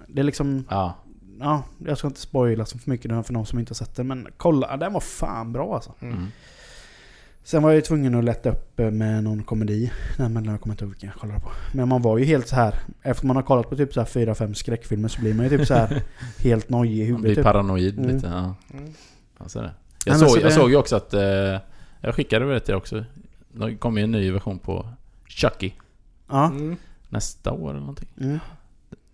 Det 0.09 0.21
är 0.21 0.25
liksom, 0.25 0.65
Ja. 0.71 0.95
ja, 1.41 1.63
jag 1.87 1.99
ska 1.99 2.07
inte 2.07 2.21
spoila 2.21 2.67
så 2.67 2.79
för 2.79 2.91
mycket 2.91 3.27
för 3.27 3.33
någon 3.33 3.47
som 3.47 3.59
inte 3.59 3.71
har 3.71 3.75
sett 3.75 3.97
den. 3.97 4.07
Men 4.07 4.27
kolla, 4.37 4.77
den 4.77 4.93
var 4.93 5.01
fan 5.01 5.53
bra 5.53 5.75
alltså. 5.75 5.93
Mm. 6.01 6.27
Sen 7.45 7.63
var 7.63 7.71
jag 7.71 7.75
ju 7.77 7.83
tvungen 7.83 8.15
att 8.15 8.25
lätta 8.25 8.51
upp 8.51 8.79
med 8.79 9.25
någon 9.25 9.43
komedi. 9.43 9.93
Nej 10.19 10.29
men 10.29 10.45
jag 10.45 10.61
kommer 10.61 10.75
inte 10.75 10.85
ihåg 10.85 10.91
vilken 10.93 11.09
jag 11.09 11.19
kollade 11.21 11.41
på. 11.41 11.51
Men 11.75 11.89
man 11.89 12.03
var 12.03 12.19
ju 12.19 12.25
helt 12.25 12.49
så 12.49 12.57
här 12.57 12.75
efter 13.03 13.27
man 13.27 13.37
har 13.37 13.43
kollat 13.43 13.71
på 13.71 13.77
typ 13.77 13.93
så 13.95 14.01
här 14.01 14.07
fyra 14.07 14.35
fem 14.35 14.55
skräckfilmer 14.55 15.09
så 15.09 15.21
blir 15.21 15.35
man 15.35 15.49
ju 15.51 15.59
typ 15.59 15.67
så 15.67 15.75
här 15.75 16.03
helt 16.39 16.69
nojig 16.69 16.95
i 16.97 17.01
Man 17.01 17.07
huvudet. 17.07 17.23
blir 17.23 17.35
Typ. 17.35 17.45
paranoid 17.45 17.99
Mm. 17.99 18.15
lite. 18.17 18.27
Ja. 18.27 18.55
Mm. 18.79 18.93
Alltså 19.39 19.61
det. 19.61 19.71
Jag, 20.07 20.19
såg, 20.19 20.31
så 20.31 20.37
jag 20.37 20.45
det- 20.45 20.51
såg 20.55 20.71
ju 20.71 20.77
också 20.77 20.97
att... 20.97 21.15
Eh, 21.15 21.21
jag 22.01 22.15
skickade 22.15 22.45
väl 22.45 22.55
det 22.55 22.61
till 22.61 22.75
också. 22.75 23.05
Det 23.59 23.77
kommer 23.77 24.01
ju 24.01 24.05
en 24.05 24.11
ny 24.13 24.31
version 24.31 24.59
på 24.59 24.89
Chucky. 25.29 25.73
Ja. 26.29 26.47
Mm. 26.47 26.77
Nästa 27.09 27.53
år 27.53 27.71
eller 27.71 27.81
någonting. 27.81 28.09
Mm. 28.21 28.39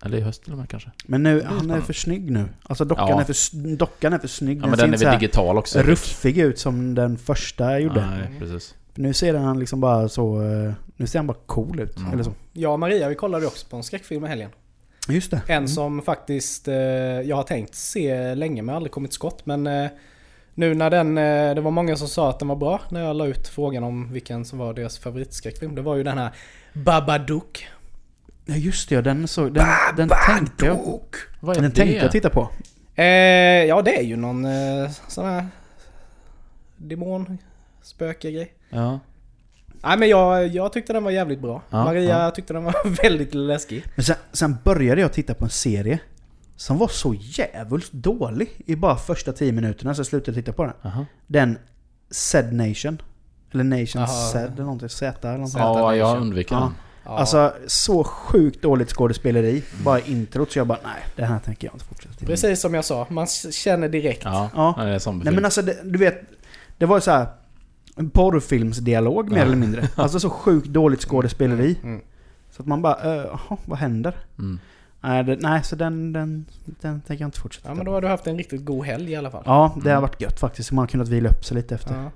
Eller 0.05 0.17
i 0.17 0.21
höst 0.21 0.47
och 0.47 0.57
med 0.57 0.69
kanske. 0.69 0.91
Men 1.05 1.23
nu, 1.23 1.41
är 1.41 1.45
han 1.45 1.71
är 1.71 1.81
för 1.81 1.93
snygg 1.93 2.31
nu. 2.31 2.45
Alltså 2.63 2.85
dockan, 2.85 3.07
Ja. 3.09 3.21
är, 3.21 3.25
för, 3.25 3.75
dockan 3.75 4.13
är 4.13 4.19
för 4.19 4.27
snygg. 4.27 4.57
Ja 4.63 4.67
men 4.67 4.75
ser 4.77 4.85
den 4.87 4.93
är 4.93 4.97
väl 4.97 5.19
digital 5.19 5.57
också? 5.57 5.79
ruffig 5.81 6.37
ut 6.37 6.59
som 6.59 6.95
den 6.95 7.17
första 7.17 7.79
gjorde. 7.79 8.05
Nej, 8.07 8.39
precis. 8.39 8.75
Nu 8.95 9.13
ser 9.13 9.33
han 9.33 9.59
liksom 9.59 9.81
bara 9.81 10.09
så... 10.09 10.41
eh, 10.41 10.73
Nu 10.97 11.07
ser 11.07 11.19
han 11.19 11.27
bara 11.27 11.37
cool 11.45 11.79
ut. 11.79 11.97
Mm. 11.97 12.11
Eller 12.13 12.23
så. 12.23 12.33
Jag 12.53 12.73
och 12.73 12.79
Maria 12.79 13.09
vi 13.09 13.15
kollade 13.15 13.47
också 13.47 13.67
på 13.69 13.75
en 13.77 13.83
skräckfilm 13.83 14.25
i 14.25 14.27
helgen. 14.27 14.49
Just 15.09 15.31
det. 15.31 15.41
En 15.47 15.67
som 15.67 16.01
faktiskt 16.01 16.67
eh, 16.67 16.75
jag 16.75 17.35
har 17.35 17.43
tänkt 17.43 17.75
se 17.75 18.35
länge 18.35 18.61
men 18.61 18.75
aldrig 18.75 18.91
kommit 18.91 19.13
skott. 19.13 19.45
Men 19.45 19.67
eh, 19.67 19.89
nu 20.55 20.75
när 20.75 20.89
den, 20.89 21.17
eh, 21.17 21.55
det 21.55 21.61
var 21.61 21.71
många 21.71 21.95
som 21.95 22.07
sa 22.07 22.29
att 22.29 22.39
den 22.39 22.47
var 22.47 22.55
bra 22.55 22.81
när 22.89 23.03
jag 23.03 23.15
la 23.15 23.25
ut 23.25 23.47
frågan 23.47 23.83
om 23.83 24.13
vilken 24.13 24.45
som 24.45 24.59
var 24.59 24.73
deras 24.73 24.99
favoritskräckfilm. 24.99 25.75
Det 25.75 25.81
var 25.81 25.95
ju 25.95 26.03
den 26.03 26.17
här 26.17 26.31
Babadook. 26.73 27.67
Ja 28.45 28.55
just 28.55 28.89
det, 28.89 28.95
ja, 28.95 29.01
den, 29.01 29.27
så, 29.27 29.49
den, 29.49 29.67
den 29.97 30.09
tänkte 30.27 30.65
jag... 30.65 30.79
Vad 31.39 31.57
är 31.57 31.61
Den 31.61 31.69
det? 31.69 31.75
tänkte 31.75 31.97
jag 31.97 32.11
titta 32.11 32.29
på. 32.29 32.49
Eh, 32.95 33.05
ja 33.65 33.81
det 33.81 33.97
är 33.97 34.03
ju 34.03 34.15
någon 34.15 34.45
eh, 34.45 34.89
sån 35.07 35.25
här 35.25 35.47
demon 36.77 37.37
spöke 37.81 38.31
grej. 38.31 38.53
Ja. 38.69 38.99
Nej 39.83 39.97
men 39.97 40.09
jag, 40.09 40.47
jag 40.47 40.73
tyckte 40.73 40.93
den 40.93 41.03
var 41.03 41.11
jävligt 41.11 41.39
bra. 41.39 41.61
Ja, 41.69 41.83
Maria 41.83 42.23
ja. 42.23 42.31
tyckte 42.31 42.53
den 42.53 42.63
var 42.63 42.75
väldigt 43.03 43.33
läskig. 43.33 43.83
Men 43.95 44.05
sen, 44.05 44.15
sen 44.31 44.57
började 44.63 45.01
jag 45.01 45.13
titta 45.13 45.33
på 45.33 45.45
en 45.45 45.51
serie 45.51 45.99
som 46.63 46.77
var 46.77 46.87
så 46.87 47.13
jävligt 47.19 47.91
dålig 47.91 48.49
i 48.65 48.75
bara 48.75 48.95
första 48.95 49.33
tio 49.33 49.51
minuterna 49.51 49.95
så 49.95 50.03
slutade 50.03 50.37
jag 50.37 50.45
titta 50.45 50.53
på 50.55 50.63
den. 50.63 50.73
Jaha. 50.81 51.05
Den 51.27 51.57
Zed 52.11 52.53
Nation. 52.53 53.01
Eller 53.51 53.63
Nation. 53.63 54.07
Zed 54.31 54.51
eller 54.53 54.63
någonting. 54.63 54.89
Z 54.89 55.17
eller 55.21 55.33
någonting. 55.37 55.59
Ja, 55.61 55.95
jag 55.95 56.17
undviker 56.21 56.55
Ja. 56.55 56.59
den. 56.61 56.71
Ja. 57.05 57.17
Alltså 57.17 57.53
så 57.67 58.03
sjukt 58.03 58.61
dåligt 58.61 58.89
skådespeleri. 58.89 59.63
Bara 59.83 59.99
introt 59.99 60.51
så 60.51 60.59
jag 60.59 60.67
bara 60.67 60.79
nej, 60.83 61.03
det 61.15 61.25
här 61.25 61.39
tänker 61.39 61.67
jag 61.67 61.75
inte 61.75 61.85
fortsätta 61.85 62.15
på. 62.19 62.25
Precis 62.25 62.61
som 62.61 62.73
jag 62.73 62.85
sa, 62.85 63.07
man 63.09 63.27
känner 63.51 63.89
direkt. 63.89 64.21
Ja, 64.23 64.49
Ja. 64.55 64.75
det 64.77 64.89
är 64.89 64.99
som 64.99 65.19
Nej 65.19 65.33
men 65.33 65.45
alltså 65.45 65.61
det, 65.61 65.77
du 65.83 65.99
vet, 65.99 66.21
det 66.77 66.85
var 66.85 66.97
ju 66.97 67.01
så 67.01 67.11
här 67.11 67.27
en 67.95 68.09
porrfilmsdialog 68.09 69.29
mer 69.31 69.37
Ja. 69.37 69.43
eller 69.43 69.55
mindre. 69.55 69.89
Alltså 69.95 70.19
så 70.19 70.29
sjukt 70.29 70.67
dåligt 70.67 71.01
skådespeleri. 71.01 71.77
Mm. 71.83 72.01
Så 72.51 72.61
att 72.61 72.67
man 72.67 72.81
bara, 72.81 72.95
"Eh, 73.15 73.25
jaha, 73.31 73.57
vad 73.65 73.77
händer? 73.79 74.15
mm. 74.39 74.59
Nej, 75.03 75.23
det, 75.23 75.35
nej 75.41 75.63
så 75.63 75.75
den, 75.75 76.13
den, 76.13 76.45
den 76.65 77.01
tänker 77.01 77.23
jag 77.23 77.27
inte 77.27 77.39
fortsätta 77.39 77.69
Ja 77.69 77.73
men 77.75 77.85
då 77.85 77.91
har 77.91 78.01
du 78.01 78.07
haft 78.07 78.27
en 78.27 78.37
riktigt 78.37 78.65
god 78.65 78.85
helg 78.85 79.11
i 79.11 79.15
alla 79.15 79.31
fall. 79.31 79.43
Ja, 79.45 79.75
det 79.83 79.89
har 79.89 79.97
Mm. 79.97 80.01
varit 80.01 80.21
gött 80.21 80.39
faktiskt. 80.39 80.71
Man 80.71 80.81
har 80.83 80.87
kunnat 80.87 81.07
vila 81.09 81.29
upp 81.29 81.45
sig 81.45 81.55
lite 81.57 81.75
efter, 81.75 81.93
Ja. 82.03 82.11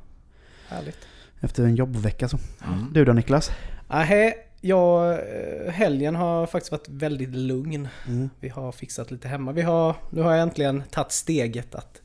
Härligt. 0.75 0.97
efter 1.41 1.63
en 1.63 1.75
jobbvecka 1.75 2.27
så. 2.29 2.37
Mm. 2.67 2.93
Du 2.93 3.05
då 3.05 3.13
Niklas? 3.13 3.51
Ahä, 3.87 4.33
jag, 4.61 5.11
eh, 5.13 5.71
helgen 5.71 6.15
har 6.15 6.45
faktiskt 6.45 6.71
varit 6.71 6.89
väldigt 6.89 7.29
lugn. 7.35 7.87
Mm. 8.07 8.29
Vi 8.39 8.49
har 8.49 8.71
fixat 8.71 9.11
lite 9.11 9.27
hemma. 9.27 9.51
Vi 9.51 9.61
har, 9.61 9.95
nu 10.09 10.21
har 10.21 10.31
jag 10.31 10.41
äntligen 10.41 10.83
tagit 10.91 11.11
steget 11.11 11.75
att 11.75 12.01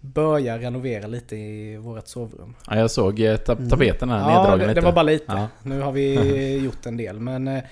börja 0.00 0.58
renovera 0.58 1.06
lite 1.06 1.36
i 1.36 1.76
vårt 1.76 2.08
sovrum. 2.08 2.54
Ja, 2.66 2.76
jag 2.78 2.90
såg 2.90 3.20
eh, 3.20 3.36
ta- 3.36 3.52
Mm. 3.52 3.68
tapeten 3.68 4.10
här 4.10 4.18
Ja, 4.18 4.26
neddragen 4.28 4.58
det, 4.58 4.66
lite. 4.66 4.80
det 4.80 4.84
var 4.84 4.92
bara 4.92 5.02
lite. 5.02 5.24
Ja. 5.32 5.48
Nu 5.62 5.80
har 5.80 5.92
vi 5.92 6.56
gjort 6.64 6.86
en 6.86 6.96
del. 6.96 7.20
Men 7.20 7.48
eh, 7.48 7.62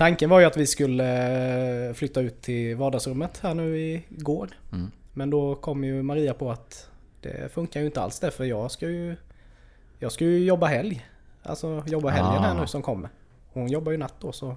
tanken 0.00 0.30
var 0.30 0.40
ju 0.40 0.46
att 0.46 0.56
vi 0.56 0.66
skulle 0.66 1.88
eh, 1.88 1.92
flytta 1.94 2.20
ut 2.20 2.42
till 2.42 2.76
vardagsrummet 2.76 3.38
här 3.42 3.54
nu 3.54 3.78
igår. 4.08 4.48
Mm. 4.72 4.90
Men 5.12 5.30
då 5.30 5.54
kom 5.54 5.84
ju 5.84 6.02
Maria 6.02 6.34
på 6.34 6.50
att 6.50 6.88
det 7.20 7.52
funkar 7.52 7.80
ju 7.80 7.86
inte 7.86 8.00
alls 8.00 8.20
det 8.20 8.30
för 8.30 8.44
jag 8.44 8.70
ska 8.70 8.88
ju 8.88 9.16
Jag 9.98 10.12
ska 10.12 10.24
ju 10.24 10.44
jobba 10.44 10.66
helg. 10.66 11.06
Alltså 11.42 11.82
jobba 11.86 12.10
helgen 12.10 12.42
här 12.42 12.54
Ah. 12.56 12.60
nu 12.60 12.66
som 12.66 12.82
kommer. 12.82 13.10
Hon 13.52 13.68
jobbar 13.68 13.92
ju 13.92 13.98
natt 13.98 14.14
då 14.20 14.32
så 14.32 14.56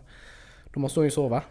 Då 0.73 0.79
måste 0.79 0.99
hon 0.99 1.05
ju 1.05 1.11
sova. 1.11 1.43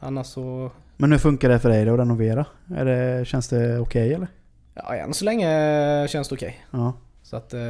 Annars 0.00 0.26
så 0.26 0.70
Men 0.96 1.12
hur 1.12 1.18
funkar 1.18 1.48
det 1.48 1.58
för 1.58 1.68
dig 1.68 1.84
då 1.84 1.92
att 1.94 2.00
renovera? 2.00 2.46
Är 2.76 2.84
det, 2.84 3.24
känns 3.24 3.48
det 3.48 3.78
okej 3.78 4.14
eller? 4.14 4.28
Ja 4.74 4.94
än 4.94 5.14
så 5.14 5.24
länge 5.24 6.08
känns 6.08 6.28
det 6.28 6.34
okej. 6.34 6.64
Ja. 6.70 6.92
Så 7.30 7.36
att 7.36 7.54
eh, 7.54 7.60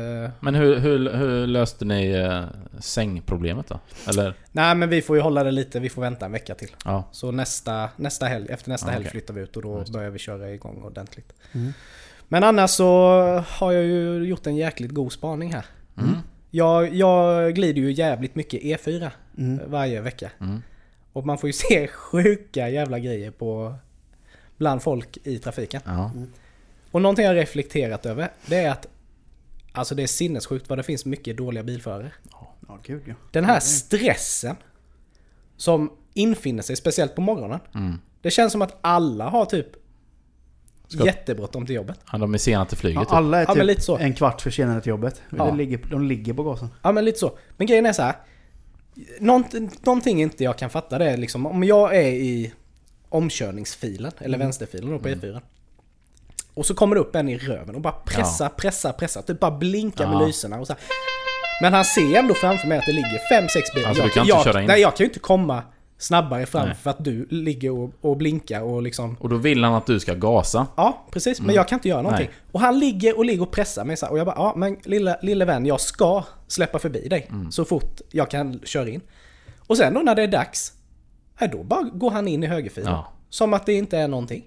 Men 0.41 0.55
hur, 0.55 0.77
hur, 0.79 1.13
hur 1.13 1.47
löste 1.47 1.85
ni 1.85 2.11
eh, 2.11 2.45
sängproblemet 2.81 3.67
då? 3.69 3.79
Eller? 4.09 4.35
Nej 4.53 4.75
men 4.75 4.89
vi 4.89 5.03
får 5.03 5.17
ju 5.17 5.23
hålla 5.23 5.45
det 5.45 5.51
lite, 5.51 5.81
vi 5.81 5.89
får 5.89 6.03
vänta 6.03 6.27
en 6.27 6.33
vecka 6.33 6.55
till. 6.55 6.69
Ja. 6.85 7.05
Så 7.13 7.31
nästa, 7.31 7.89
nästa 7.97 8.27
helg, 8.27 8.47
efter 8.51 8.71
nästa 8.71 8.87
Ah, 8.87 8.91
helg 8.91 9.03
okej. 9.03 9.11
flyttar 9.11 9.35
vi 9.35 9.41
ut 9.41 9.57
och 9.57 9.63
då 9.63 9.79
Just 9.79 9.93
börjar 9.93 10.11
vi 10.11 10.19
köra 10.19 10.51
igång 10.51 10.83
ordentligt. 10.83 11.33
Mm. 11.53 11.73
Men 12.29 12.45
annars 12.45 12.71
så 12.71 12.87
har 13.49 13.73
jag 13.73 13.85
ju 13.85 14.25
gjort 14.25 14.47
en 14.47 14.57
jäkligt 14.57 14.91
god 14.91 15.13
spaning 15.13 15.53
här. 15.53 15.67
Mm. 15.99 16.17
Jag, 16.51 16.95
jag 16.95 17.55
glider 17.55 17.81
ju 17.83 17.93
jävligt 17.93 18.35
mycket 18.35 18.63
E4 18.63 19.11
Mm. 19.39 19.71
varje 19.71 20.01
vecka. 20.01 20.31
Mm. 20.41 20.63
Och 21.13 21.27
man 21.27 21.39
får 21.39 21.49
ju 21.49 21.53
se 21.69 21.89
sjuka 21.89 22.69
jävla 22.69 22.99
grejer 22.99 23.31
på 23.31 23.75
bland 24.57 24.83
folk 24.83 25.19
i 25.25 25.39
trafiken. 25.39 25.81
Ja. 25.85 26.11
Och 26.91 27.03
någonting 27.03 27.25
jag 27.25 27.37
reflekterat 27.37 28.07
över, 28.07 28.29
det 28.47 28.57
är 28.57 28.71
att 28.71 28.87
Alltså 29.79 29.95
det 29.95 30.03
är 30.03 30.07
sinnessjukt 30.07 30.69
vad 30.69 30.79
det 30.79 30.83
finns 30.83 31.05
mycket 31.05 31.37
dåliga 31.37 31.63
bilförare. 31.63 32.13
Ja, 32.69 32.79
gud 32.83 33.03
ja. 33.07 33.15
Den 33.33 33.45
här 33.45 33.61
stressen 33.61 34.57
som 35.57 35.91
infinner 36.15 36.63
sig, 36.63 36.77
speciellt 36.77 37.15
på 37.15 37.21
morgonen. 37.21 37.61
Mm. 37.75 37.95
Det 38.23 38.31
känns 38.31 38.53
som 38.53 38.63
att 38.63 38.79
alla 38.81 39.29
har 39.29 39.45
typ 39.45 39.67
Ska- 40.89 41.05
jättebråttom 41.07 41.67
till 41.67 41.75
jobbet. 41.75 42.01
Ja, 42.13 42.19
de 42.19 42.35
är 42.35 42.39
sena 42.39 42.65
till 42.65 42.79
flyget 42.79 42.97
Ja, 42.97 43.05
typ. 43.05 43.13
alla 43.13 43.39
är 43.41 43.45
Ja, 43.49 43.55
men 43.55 43.67
lite 43.67 43.81
typ 43.81 43.85
så. 43.85 43.99
en 43.99 44.15
kvart 44.15 44.41
försenade 44.41 44.81
till 44.81 44.91
jobbet. 44.91 45.23
Ja. 45.31 45.37
De, 45.47 45.57
ligger, 45.57 45.79
de 45.91 46.03
ligger 46.09 46.35
på 46.35 46.43
gasen. 46.43 46.69
Ja 46.83 46.93
men 46.93 47.05
lite 47.05 47.19
så. 47.19 47.39
Men 47.57 47.67
grejen 47.67 47.87
är 47.87 47.93
så 47.93 48.03
här. 48.03 48.17
Nånt, 49.21 49.55
någonting 49.87 50.23
inte 50.23 50.45
jag 50.45 50.59
kan 50.59 50.71
fatta 50.71 50.99
det 50.99 51.11
är 51.11 51.17
liksom 51.17 51.47
om 51.47 51.65
jag 51.65 51.97
är 51.97 52.09
i 52.09 52.53
omkörningsfilen, 53.09 54.13
eller 54.19 54.39
vänsterfilen 54.39 54.91
då 54.91 54.99
på 54.99 55.09
E4. 55.09 55.41
Och 56.59 56.67
så 56.67 56.75
kommer 56.75 56.95
det 56.95 57.01
upp 57.01 57.17
en 57.17 57.29
i 57.29 57.39
röven 57.39 57.75
och 57.75 57.81
bara 57.81 57.93
pressa, 57.93 58.49
pressa, 58.49 58.93
pressa. 58.93 59.23
Typ 59.23 59.41
bara 59.41 59.51
blinka 59.51 60.09
med 60.09 60.17
Ja. 60.23 60.27
lyserna 60.27 60.61
och 60.61 60.67
så 60.67 60.73
här. 60.73 60.83
Men 61.63 61.75
han 61.75 61.85
ser 61.85 62.15
ändå 62.19 62.35
framför 62.35 62.69
mig 62.69 62.79
att 62.79 62.87
det 62.87 62.93
ligger 62.93 63.29
fem 63.29 63.49
sex 63.49 63.75
bilar. 63.75 63.89
Alltså, 63.89 64.03
du 64.03 64.09
jag, 64.09 64.15
kan 64.15 64.23
inte 64.23 64.37
jag, 64.37 64.45
köra 64.45 64.61
in. 64.61 64.67
Nej 64.67 64.81
jag 64.81 64.97
kan 64.97 65.05
ju 65.05 65.09
inte 65.09 65.19
komma 65.19 65.63
snabbare 65.99 66.47
fram 66.47 66.67
Nej. 66.67 66.77
för 66.83 66.91
att 66.91 67.05
du 67.05 67.27
ligger 67.31 67.71
och, 67.71 67.91
och 68.01 68.17
blinkar 68.17 68.63
och 68.63 68.83
liksom... 68.83 69.17
Och 69.21 69.29
då 69.29 69.37
vill 69.37 69.65
han 69.65 69.75
att 69.75 69.87
du 69.87 70.01
ska 70.01 70.15
gasa. 70.15 70.67
Ja, 70.77 71.07
precis. 71.11 71.41
Men 71.41 71.55
jag 71.55 71.69
kan 71.69 71.77
inte 71.77 71.89
göra 71.89 72.03
någonting. 72.03 72.27
Mm. 72.27 72.37
Nej. 72.43 72.53
Och 72.53 72.61
han 72.61 72.79
ligger 72.79 73.19
och 73.19 73.25
ligger 73.25 73.43
och 73.43 73.51
pressar 73.51 73.85
mig 73.85 73.97
så 73.97 74.07
här, 74.07 74.13
Och 74.13 74.19
jag 74.19 74.27
bara, 74.27 74.37
ja 74.37 74.53
men 74.57 74.77
lilla, 74.85 75.17
lille 75.23 75.45
vän, 75.45 75.67
jag 75.67 75.81
ska 75.81 76.25
släppa 76.49 76.79
förbi 76.79 77.09
dig. 77.09 77.27
Mm. 77.31 77.53
Så 77.53 77.65
fort 77.65 78.01
jag 78.11 78.31
kan 78.31 78.61
köra 78.65 78.89
in. 78.89 79.01
Och 79.67 79.77
sen 79.77 79.95
då 79.95 80.01
när 80.01 80.15
det 80.15 80.23
är 80.23 80.29
dags, 80.29 80.73
ja, 81.39 81.47
då 81.47 81.63
bara 81.63 81.83
går 81.83 82.11
han 82.11 82.29
in 82.29 82.45
i 82.45 82.47
högerfilen. 82.47 82.93
Ja. 82.93 83.13
Som 83.31 83.55
att 83.55 83.67
det 83.67 83.73
inte 83.73 83.99
är 83.99 84.09
någonting. 84.09 84.45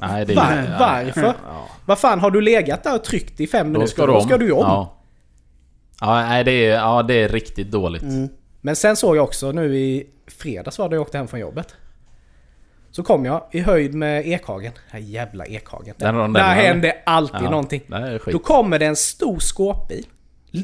Nej, 0.00 0.26
det 0.26 0.32
är 0.32 0.36
Var, 0.36 0.52
ja, 0.52 0.76
varför? 0.78 1.34
Ja. 1.46 1.68
Vad 1.86 1.98
fan, 1.98 2.20
har 2.20 2.30
du 2.30 2.40
legat 2.40 2.84
där 2.84 2.94
och 2.94 3.04
tryckt 3.04 3.40
i 3.40 3.46
fem 3.46 3.66
Då 3.66 3.72
minuter? 3.72 3.92
ska 3.92 4.06
då 4.06 4.20
ska 4.20 4.38
du 4.38 4.44
ju 4.46 4.52
om. 4.52 4.60
Ja. 4.60 4.94
Ja, 6.00 6.22
nej, 6.22 6.44
det 6.44 6.66
är, 6.66 6.74
ja, 6.74 7.02
det 7.02 7.14
är 7.14 7.28
riktigt 7.28 7.70
dåligt. 7.70 8.04
Men 8.60 8.76
sen 8.76 8.96
såg 8.96 9.16
jag 9.16 9.24
också 9.24 9.52
nu 9.52 9.76
i 9.76 10.06
fredags 10.26 10.78
var 10.78 10.88
det 10.88 10.96
jag 10.96 11.02
åkte 11.02 11.18
hem 11.18 11.28
från 11.28 11.40
jobbet. 11.40 11.74
Så 12.90 13.02
kom 13.02 13.24
jag 13.24 13.42
i 13.50 13.60
höjd 13.60 13.94
med 13.94 14.26
Ekhagen. 14.28 14.72
Den 14.72 14.82
här 14.90 14.98
jävla 15.08 15.46
Ekhagen. 15.46 15.94
Den 15.98 16.14
har 16.14 16.22
de 16.22 16.32
Där 16.32 16.52
eller? 16.52 16.62
händer 16.62 16.92
alltid 17.06 17.40
Ja, 17.42 17.50
någonting. 17.50 17.82
Då 18.26 18.38
kommer 18.38 18.78
det 18.78 18.86
en 18.86 18.96
stor 18.96 19.38
skåpbil. 19.38 20.06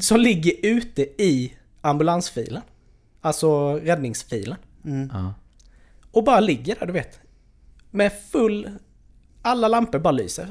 Som 0.01 0.19
ligger 0.19 0.53
ute 0.63 1.01
i 1.01 1.53
ambulansfilen. 1.81 2.61
Alltså 3.21 3.73
räddningsfilen. 3.73 4.57
Ja. 5.13 5.33
Och 6.11 6.23
bara 6.23 6.39
ligger 6.39 6.75
där 6.79 6.85
du 6.85 6.93
vet. 6.93 7.19
Med 7.91 8.11
full... 8.31 8.69
Alla 9.45 9.67
lampor 9.67 9.99
bara 9.99 10.11
lyser. 10.11 10.47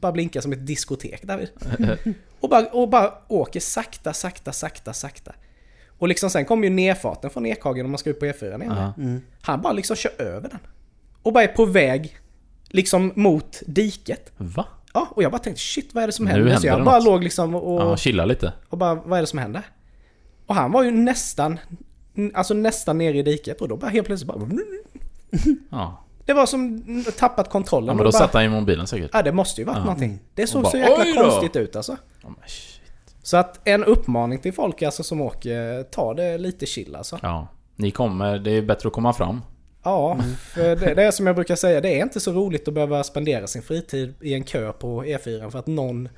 Bara 0.00 0.12
blinkar 0.12 0.40
som 0.40 0.52
ett 0.52 0.66
diskotek 0.66 1.20
där. 1.22 1.48
och, 2.40 2.48
bara, 2.48 2.66
och 2.66 2.88
bara 2.88 3.12
åker 3.28 3.60
sakta, 3.60 4.12
sakta, 4.12 4.52
sakta, 4.52 4.92
sakta. 4.92 5.32
Och 5.98 6.08
liksom 6.08 6.30
sen 6.30 6.44
kommer 6.44 6.64
ju 6.64 6.70
nedfarten 6.70 7.30
från 7.30 7.46
Ekhagen 7.46 7.84
om 7.84 7.90
man 7.90 7.98
ska 7.98 8.10
upp 8.10 8.20
på 8.20 8.26
E4 8.26 8.44
igen. 8.62 8.74
Ja. 8.76 8.94
Han 9.42 9.60
bara 9.62 9.72
liksom 9.72 9.96
kör 9.96 10.22
över 10.22 10.48
den. 10.48 10.58
Och 11.22 11.32
bara 11.32 11.44
är 11.44 11.48
på 11.48 11.64
väg 11.64 12.16
liksom 12.68 13.12
mot 13.16 13.62
diket. 13.66 14.32
Va? 14.36 14.66
Ja, 14.94 15.08
och 15.10 15.22
jag 15.22 15.32
bara 15.32 15.38
tänkte 15.38 15.62
shit 15.62 15.94
vad 15.94 16.02
är 16.02 16.06
det 16.06 16.12
som 16.12 16.24
Nu 16.24 16.30
händer? 16.30 16.46
händer 16.46 16.60
så 16.60 16.66
jag 16.66 16.84
bara 16.84 16.94
något. 16.98 17.04
låg 17.04 17.22
liksom 17.24 17.54
och, 17.54 17.80
Ja, 17.82 17.96
chilla 17.96 18.24
lite. 18.24 18.52
och 18.68 18.78
bara 18.78 18.94
vad 18.94 19.16
är 19.18 19.20
det 19.22 19.26
som 19.26 19.38
händer? 19.38 19.62
Och 20.46 20.54
han 20.54 20.72
var 20.72 20.82
ju 20.82 20.90
nästan, 20.90 21.58
alltså 22.34 22.54
nästan 22.54 22.98
nere 22.98 23.18
i 23.18 23.22
diket 23.22 23.60
och 23.60 23.68
då 23.68 23.76
bara 23.76 23.90
helt 23.90 24.06
plötsligt 24.06 24.28
bara... 24.28 24.48
Ja. 25.70 26.02
Det 26.26 26.32
var 26.32 26.46
som 26.46 26.84
tappat 27.18 27.50
kontrollen. 27.50 27.86
ja 27.86 27.94
men 27.94 27.98
och 28.06 28.12
då 28.12 28.18
bara, 28.18 28.18
satt 28.24 28.34
han 28.34 28.44
i 28.44 28.48
mobilen 28.48 28.86
säkert. 28.86 29.10
Ja, 29.12 29.22
det 29.22 29.32
måste 29.32 29.60
ju 29.60 29.64
varit 29.64 29.76
Ja. 29.76 29.84
någonting. 29.84 30.18
Det 30.34 30.42
Och 30.42 30.48
såg 30.48 30.62
bara, 30.62 30.70
så 30.70 30.76
jäkla 30.78 31.22
konstigt 31.22 31.56
ut 31.56 31.76
alltså. 31.76 31.96
Shit. 32.46 32.80
Så 33.22 33.36
att 33.36 33.60
en 33.64 33.84
uppmaning 33.84 34.38
till 34.38 34.52
folk 34.52 34.82
alltså 34.82 35.02
som 35.02 35.20
åker, 35.20 35.82
ta 35.82 36.14
det 36.14 36.38
lite 36.38 36.66
chill 36.66 36.96
alltså. 36.96 37.18
Ja. 37.22 37.48
Ni 37.76 37.90
kommer, 37.90 38.38
det 38.38 38.50
är 38.50 38.62
bättre 38.62 38.86
att 38.86 38.92
komma 38.92 39.12
fram. 39.12 39.42
Ja, 39.82 40.18
för 40.54 40.76
det, 40.76 40.94
det 40.94 41.02
är 41.04 41.10
som 41.10 41.26
jag 41.26 41.36
brukar 41.36 41.56
säga, 41.56 41.80
det 41.80 41.88
är 41.98 42.02
inte 42.02 42.20
så 42.20 42.32
roligt 42.32 42.68
att 42.68 42.74
behöva 42.74 43.04
spendera 43.04 43.46
sin 43.46 43.62
fritid 43.62 44.14
i 44.20 44.34
en 44.34 44.44
kö 44.44 44.72
på 44.72 45.04
E4 45.04 45.50
för 45.50 45.58
att 45.58 45.66
någon 45.66 46.08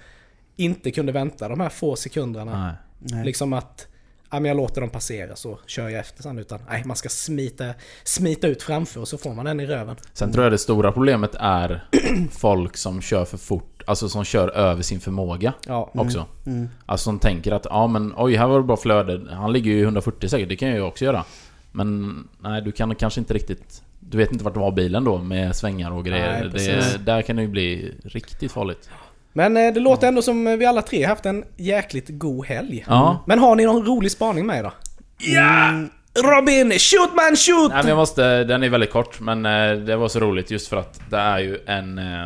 inte 0.56 0.90
kunde 0.90 1.12
vänta 1.12 1.48
de 1.48 1.60
här 1.60 1.68
få 1.68 1.96
sekunderna. 1.96 2.64
Nej. 2.66 2.74
Nej. 3.16 3.24
Liksom 3.24 3.52
att 3.52 3.86
ja, 4.30 4.40
men 4.40 4.44
jag 4.44 4.56
låter 4.56 4.80
dem 4.80 4.90
passera 4.90 5.36
så 5.36 5.58
kör 5.66 5.88
jag 5.88 6.00
efter 6.00 6.22
sen. 6.22 6.38
Utan 6.38 6.60
nej, 6.68 6.82
man 6.86 6.96
ska 6.96 7.08
smita, 7.08 7.64
smita 8.04 8.46
ut 8.46 8.62
framför 8.62 9.00
och 9.00 9.08
så 9.08 9.18
får 9.18 9.34
man 9.34 9.44
den 9.44 9.60
i 9.60 9.66
röven. 9.66 9.96
Sen 10.12 10.32
tror 10.32 10.44
jag 10.44 10.52
det 10.52 10.58
stora 10.58 10.92
problemet 10.92 11.34
är 11.34 11.84
folk 12.32 12.76
som 12.76 13.00
kör 13.02 13.24
för 13.24 13.38
fort, 13.38 13.82
alltså 13.86 14.08
som 14.08 14.24
kör 14.24 14.48
över 14.48 14.82
sin 14.82 15.00
förmåga 15.00 15.52
Ja, 15.66 15.90
också. 15.94 16.26
Mm. 16.46 16.68
Alltså 16.86 17.04
som 17.04 17.18
tänker 17.18 17.52
att 17.52 17.66
ja 17.70 17.86
men 17.86 18.14
oj, 18.16 18.36
här 18.36 18.46
var 18.46 18.58
det 18.58 18.64
bra 18.64 18.76
flöde. 18.76 19.34
Han 19.34 19.52
ligger 19.52 19.70
ju 19.70 19.78
i 19.78 19.82
140 19.82 20.28
säkert, 20.28 20.48
det 20.48 20.56
kan 20.56 20.68
jag 20.68 20.76
ju 20.76 20.82
också 20.82 21.04
göra. 21.04 21.24
Men 21.72 22.28
nej, 22.40 22.62
du 22.62 22.72
kan 22.72 22.94
kanske 22.94 23.20
inte 23.20 23.34
riktigt... 23.34 23.82
Du 24.00 24.18
vet 24.18 24.32
inte 24.32 24.44
vart 24.44 24.54
du 24.54 24.60
har 24.60 24.72
bilen 24.72 25.04
då 25.04 25.18
med 25.18 25.56
svängar 25.56 25.90
och 25.90 26.04
grejer. 26.04 26.50
Nej, 26.54 26.66
det, 26.66 27.04
där 27.04 27.22
kan 27.22 27.36
det 27.36 27.42
ju 27.42 27.48
bli 27.48 27.94
riktigt 28.04 28.52
farligt. 28.52 28.90
Men 29.38 29.56
eh, 29.56 29.72
det 29.74 29.80
låter 29.80 30.08
ändå 30.08 30.22
som 30.22 30.44
vi 30.58 30.66
alla 30.66 30.82
tre 30.82 31.04
haft 31.04 31.26
en 31.26 31.44
jäkligt 31.56 32.06
god 32.08 32.46
helg. 32.46 32.84
Ja. 32.88 33.24
Men 33.26 33.38
har 33.38 33.56
ni 33.56 33.64
någon 33.64 33.86
rolig 33.86 34.10
spaning 34.10 34.46
med 34.46 34.64
då? 34.64 34.72
Ja! 35.18 35.72
Robin, 36.36 36.70
shoot 36.78 37.14
man 37.14 37.36
shoot! 37.36 37.70
Nej 37.72 37.78
men 37.82 37.88
jag 37.88 37.96
måste, 37.96 38.44
den 38.44 38.62
är 38.62 38.68
väldigt 38.68 38.90
kort 38.92 39.20
men 39.20 39.46
eh, 39.46 39.72
det 39.72 39.96
var 39.96 40.08
så 40.08 40.20
roligt 40.20 40.50
just 40.50 40.68
för 40.68 40.76
att 40.76 41.00
det 41.10 41.16
är 41.16 41.38
ju 41.38 41.58
en... 41.66 41.98
eh, 41.98 42.24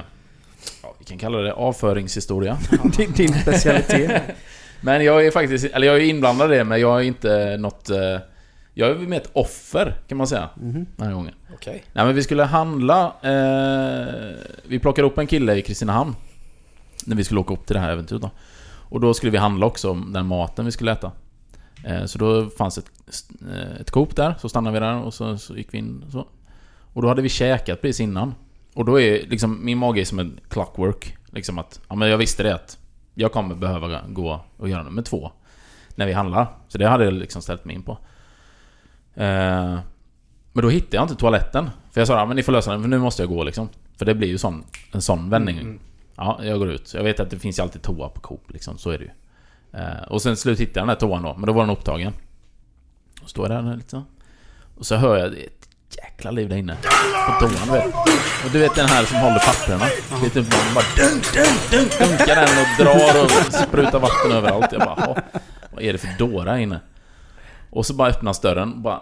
Ja, 0.83 0.95
vi 0.99 1.05
kan 1.05 1.19
kalla 1.19 1.39
det 1.39 1.53
avföringshistoria. 1.53 2.59
Din, 2.97 3.13
din 3.13 3.33
specialitet. 3.35 4.23
Men 4.81 5.05
jag 5.05 5.27
är 5.27 5.31
faktiskt, 5.31 5.65
eller 5.65 5.87
jag 5.87 5.97
är 5.97 6.01
inblandad 6.01 6.53
i 6.53 6.57
det 6.57 6.65
men 6.65 6.81
jag 6.81 6.99
är 7.01 7.03
inte 7.05 7.57
något... 7.57 7.91
eh, 7.91 7.97
Jag 8.75 8.91
är 8.91 8.95
med 8.95 9.17
ett 9.19 9.31
offer 9.33 9.95
kan 10.09 10.19
man 10.19 10.27
säga. 10.27 10.49
Den 10.55 10.87
här 11.07 11.13
gången. 11.13 11.35
Okej. 11.55 11.85
Nej 11.93 12.05
men 12.05 12.15
vi 12.15 12.23
skulle 12.23 12.43
handla... 12.43 13.05
Eh, 13.23 14.35
vi 14.65 14.79
plockade 14.79 15.07
upp 15.09 15.19
en 15.19 15.27
kille 15.27 15.55
i 15.55 15.63
Kristinehamn. 15.63 16.15
När 17.07 17.17
vi 17.17 17.25
skulle 17.25 17.41
åka 17.41 17.55
upp 17.55 17.67
till 17.67 17.75
det 17.75 17.81
här 17.81 17.93
äventyret 17.93 18.23
då. 18.23 18.31
Och 18.65 19.01
då 19.01 19.15
skulle 19.15 19.33
vi 19.33 19.39
handla 19.39 19.67
också 19.67 19.95
den 19.95 20.27
maten 20.27 20.65
vi 20.65 20.73
skulle 20.73 20.93
äta. 20.93 21.13
Eh, 21.85 22.05
så 22.05 22.19
då 22.19 22.51
fanns 22.51 22.79
ett, 22.79 22.91
eh, 23.51 23.81
ett 23.81 23.91
Coop 23.91 24.17
där, 24.17 24.35
så 24.41 24.49
stannade 24.49 24.81
vi 24.81 24.87
där 24.87 25.03
och 25.03 25.15
så, 25.15 25.39
så 25.39 25.57
gick 25.57 25.75
vi 25.75 25.79
in 25.79 26.03
och 26.07 26.13
så. 26.13 26.27
Och 26.93 27.03
då 27.03 27.09
hade 27.09 27.23
vi 27.23 27.29
käkat 27.29 27.81
precis 27.83 28.01
innan. 28.01 28.35
Och 28.75 28.85
då 28.85 29.01
är 29.01 29.27
liksom, 29.27 29.65
min 29.65 29.79
mage 29.79 30.01
är 30.01 30.05
som 30.05 30.19
en 30.19 30.41
clockwork. 30.49 31.17
Liksom 31.31 31.59
att, 31.59 31.81
ja 31.89 31.95
men 31.95 32.09
jag 32.09 32.19
visste 32.19 32.43
det 32.43 32.55
att 32.55 32.79
jag 33.15 33.33
kommer 33.33 33.55
behöva 33.55 34.01
gå 34.09 34.45
och 34.57 34.69
göra 34.69 34.83
nummer 34.83 35.03
två. 35.03 35.33
När 35.95 36.07
vi 36.07 36.13
handlar. 36.13 36.47
Så 36.69 36.79
det 36.79 36.89
hade 36.89 37.05
jag 37.05 37.15
liksom 37.15 37.43
ställt 37.43 37.65
mig 37.65 37.75
in 37.75 37.83
på. 37.83 37.99
Eh, 39.15 39.79
men 40.53 40.63
då 40.63 40.69
hittade 40.69 40.97
jag 40.97 41.05
inte 41.05 41.15
toaletten. 41.15 41.71
För 41.91 42.01
jag 42.01 42.09
sa 42.09 42.19
ja, 42.19 42.27
men 42.27 42.37
ni 42.37 42.43
får 42.43 42.53
lösa 42.53 42.73
den, 42.73 42.83
för 42.83 42.89
nu 42.89 42.99
måste 42.99 43.23
jag 43.23 43.29
gå 43.29 43.45
liksom. 43.45 43.69
För 43.99 44.05
det 44.05 44.15
blir 44.15 44.29
ju 44.29 44.39
sån, 44.39 44.65
en 44.93 45.03
sån 45.03 45.31
vändning. 45.31 45.57
Mm, 45.57 45.69
mm. 45.69 45.81
Ja, 46.17 46.41
jag 46.43 46.59
går 46.59 46.71
ut. 46.71 46.95
Jag 46.95 47.03
vet 47.05 47.21
att 47.21 47.31
det 47.31 47.39
finns 47.39 47.59
ju 47.59 47.63
alltid 47.63 47.83
toa 47.83 48.09
på 48.09 48.21
Coop 48.21 48.51
liksom, 48.51 48.79
så 48.79 48.91
är 48.91 48.99
det 48.99 49.05
ju. 49.05 49.11
Eh, 49.81 50.03
och 50.09 50.23
sen 50.23 50.37
slut 50.37 50.61
hittade 50.61 50.81
jag 50.81 50.89
den 50.89 50.95
där 50.95 51.01
toan 51.09 51.23
då, 51.23 51.35
men 51.35 51.47
då 51.47 51.53
var 51.53 51.63
den 51.63 51.71
upptagen. 51.77 52.13
Och 53.23 53.31
står 53.31 53.53
jag 53.53 53.65
där 53.65 53.81
så. 53.87 54.05
Och 54.79 54.87
så 54.87 54.97
hör 54.97 55.17
jag 55.17 55.33
det 55.33 55.43
är 55.43 55.47
ett 55.47 55.69
jäkla 55.97 56.31
liv 56.31 56.49
där 56.49 56.57
inne. 56.57 56.77
På 57.27 57.33
toan 57.47 57.67
du 57.67 57.73
vet. 57.73 57.95
Och 58.45 58.51
du 58.53 58.59
vet 58.59 58.75
den 58.75 58.87
här 58.89 59.05
som 59.05 59.17
håller 59.17 59.39
papperna. 59.39 59.85
Det 60.21 60.27
är 60.27 60.31
typ 60.31 60.53
någon 60.53 60.75
bara 60.75 60.85
dunk, 60.97 61.35
dunk, 61.35 61.71
dunk, 61.71 61.99
dunkar 61.99 62.35
den 62.37 62.59
och 62.59 62.85
drar 62.85 63.25
och 63.25 63.55
sprutar 63.55 63.99
vatten 63.99 64.33
överallt. 64.33 64.73
Jag 64.73 64.81
bara, 64.81 64.97
"Jaha, 64.99 65.23
vad 65.73 65.83
är 65.83 65.93
det 65.93 65.99
för 65.99 66.19
dårar 66.19 66.57
inne? 66.59 66.81
Och 67.71 67.87
så 67.87 67.95
bara 67.95 68.09
öppnas 68.09 68.41
dörren 68.41 68.73
och 68.73 68.79
bara... 68.79 69.01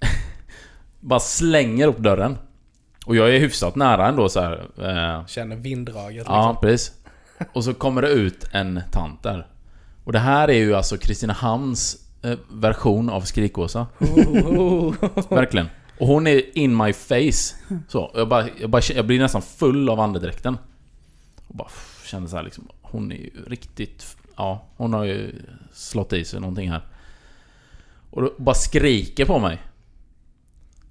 bara 1.00 1.20
slänger 1.20 1.86
upp 1.86 1.98
dörren. 1.98 2.38
Och 3.06 3.16
jag 3.16 3.34
är 3.34 3.38
hyfsat 3.40 3.76
nära 3.76 4.08
ändå 4.08 4.28
så 4.28 4.40
här. 4.40 4.66
Eh, 4.78 5.26
Känner 5.26 5.56
vinddraget 5.56 6.16
liksom. 6.16 6.34
Ja, 6.34 6.58
precis. 6.60 6.92
Och 7.52 7.64
så 7.64 7.74
kommer 7.74 8.02
det 8.02 8.08
ut 8.08 8.44
en 8.52 8.80
tant 8.92 9.22
där. 9.22 9.46
Och 10.04 10.12
det 10.12 10.18
här 10.18 10.48
är 10.48 10.58
ju 10.58 10.74
alltså 10.74 10.96
Kristinehamns 10.98 11.96
eh, 12.22 12.38
version 12.48 13.10
av 13.10 13.20
Skrikåsa. 13.20 13.86
Verkligen. 15.28 15.68
Och 15.98 16.06
hon 16.06 16.26
är 16.26 16.58
in 16.58 16.76
my 16.76 16.92
face. 16.92 17.54
Så, 17.88 18.10
jag, 18.14 18.28
bara, 18.28 18.48
jag, 18.60 18.70
bara, 18.70 18.82
jag 18.94 19.06
blir 19.06 19.18
nästan 19.18 19.42
full 19.42 19.88
av 19.88 20.00
andedräkten. 20.00 20.58
Och 21.46 21.54
bara 21.56 21.68
pff, 21.68 22.06
kände 22.06 22.28
så 22.28 22.36
här 22.36 22.42
liksom, 22.42 22.68
hon 22.82 23.12
är 23.12 23.16
ju 23.16 23.30
riktigt... 23.46 24.16
Ja, 24.36 24.66
hon 24.76 24.92
har 24.92 25.04
ju 25.04 25.42
slått 25.72 26.12
i 26.12 26.24
sig 26.24 26.40
någonting 26.40 26.70
här. 26.70 26.82
Och 28.10 28.22
då 28.22 28.32
bara 28.38 28.54
skriker 28.54 29.24
på 29.24 29.38
mig. 29.38 29.58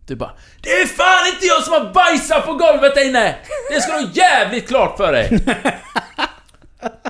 Du 0.06 0.15
bara 0.15 0.32
Det 0.62 0.70
är 0.70 0.86
fan 0.86 1.34
inte 1.34 1.46
jag 1.46 1.63
som 1.63 1.74
har 1.74 1.94
bajsat 1.94 2.46
på 2.46 2.54
golvet 2.54 2.96
där 2.96 3.08
inne! 3.10 3.36
Det 3.70 3.82
ska 3.82 3.91
du 3.98 4.04
ha 4.06 4.12
jävligt 4.13 4.68
klart 4.68 4.98
för 4.98 5.12
dig! 5.12 5.39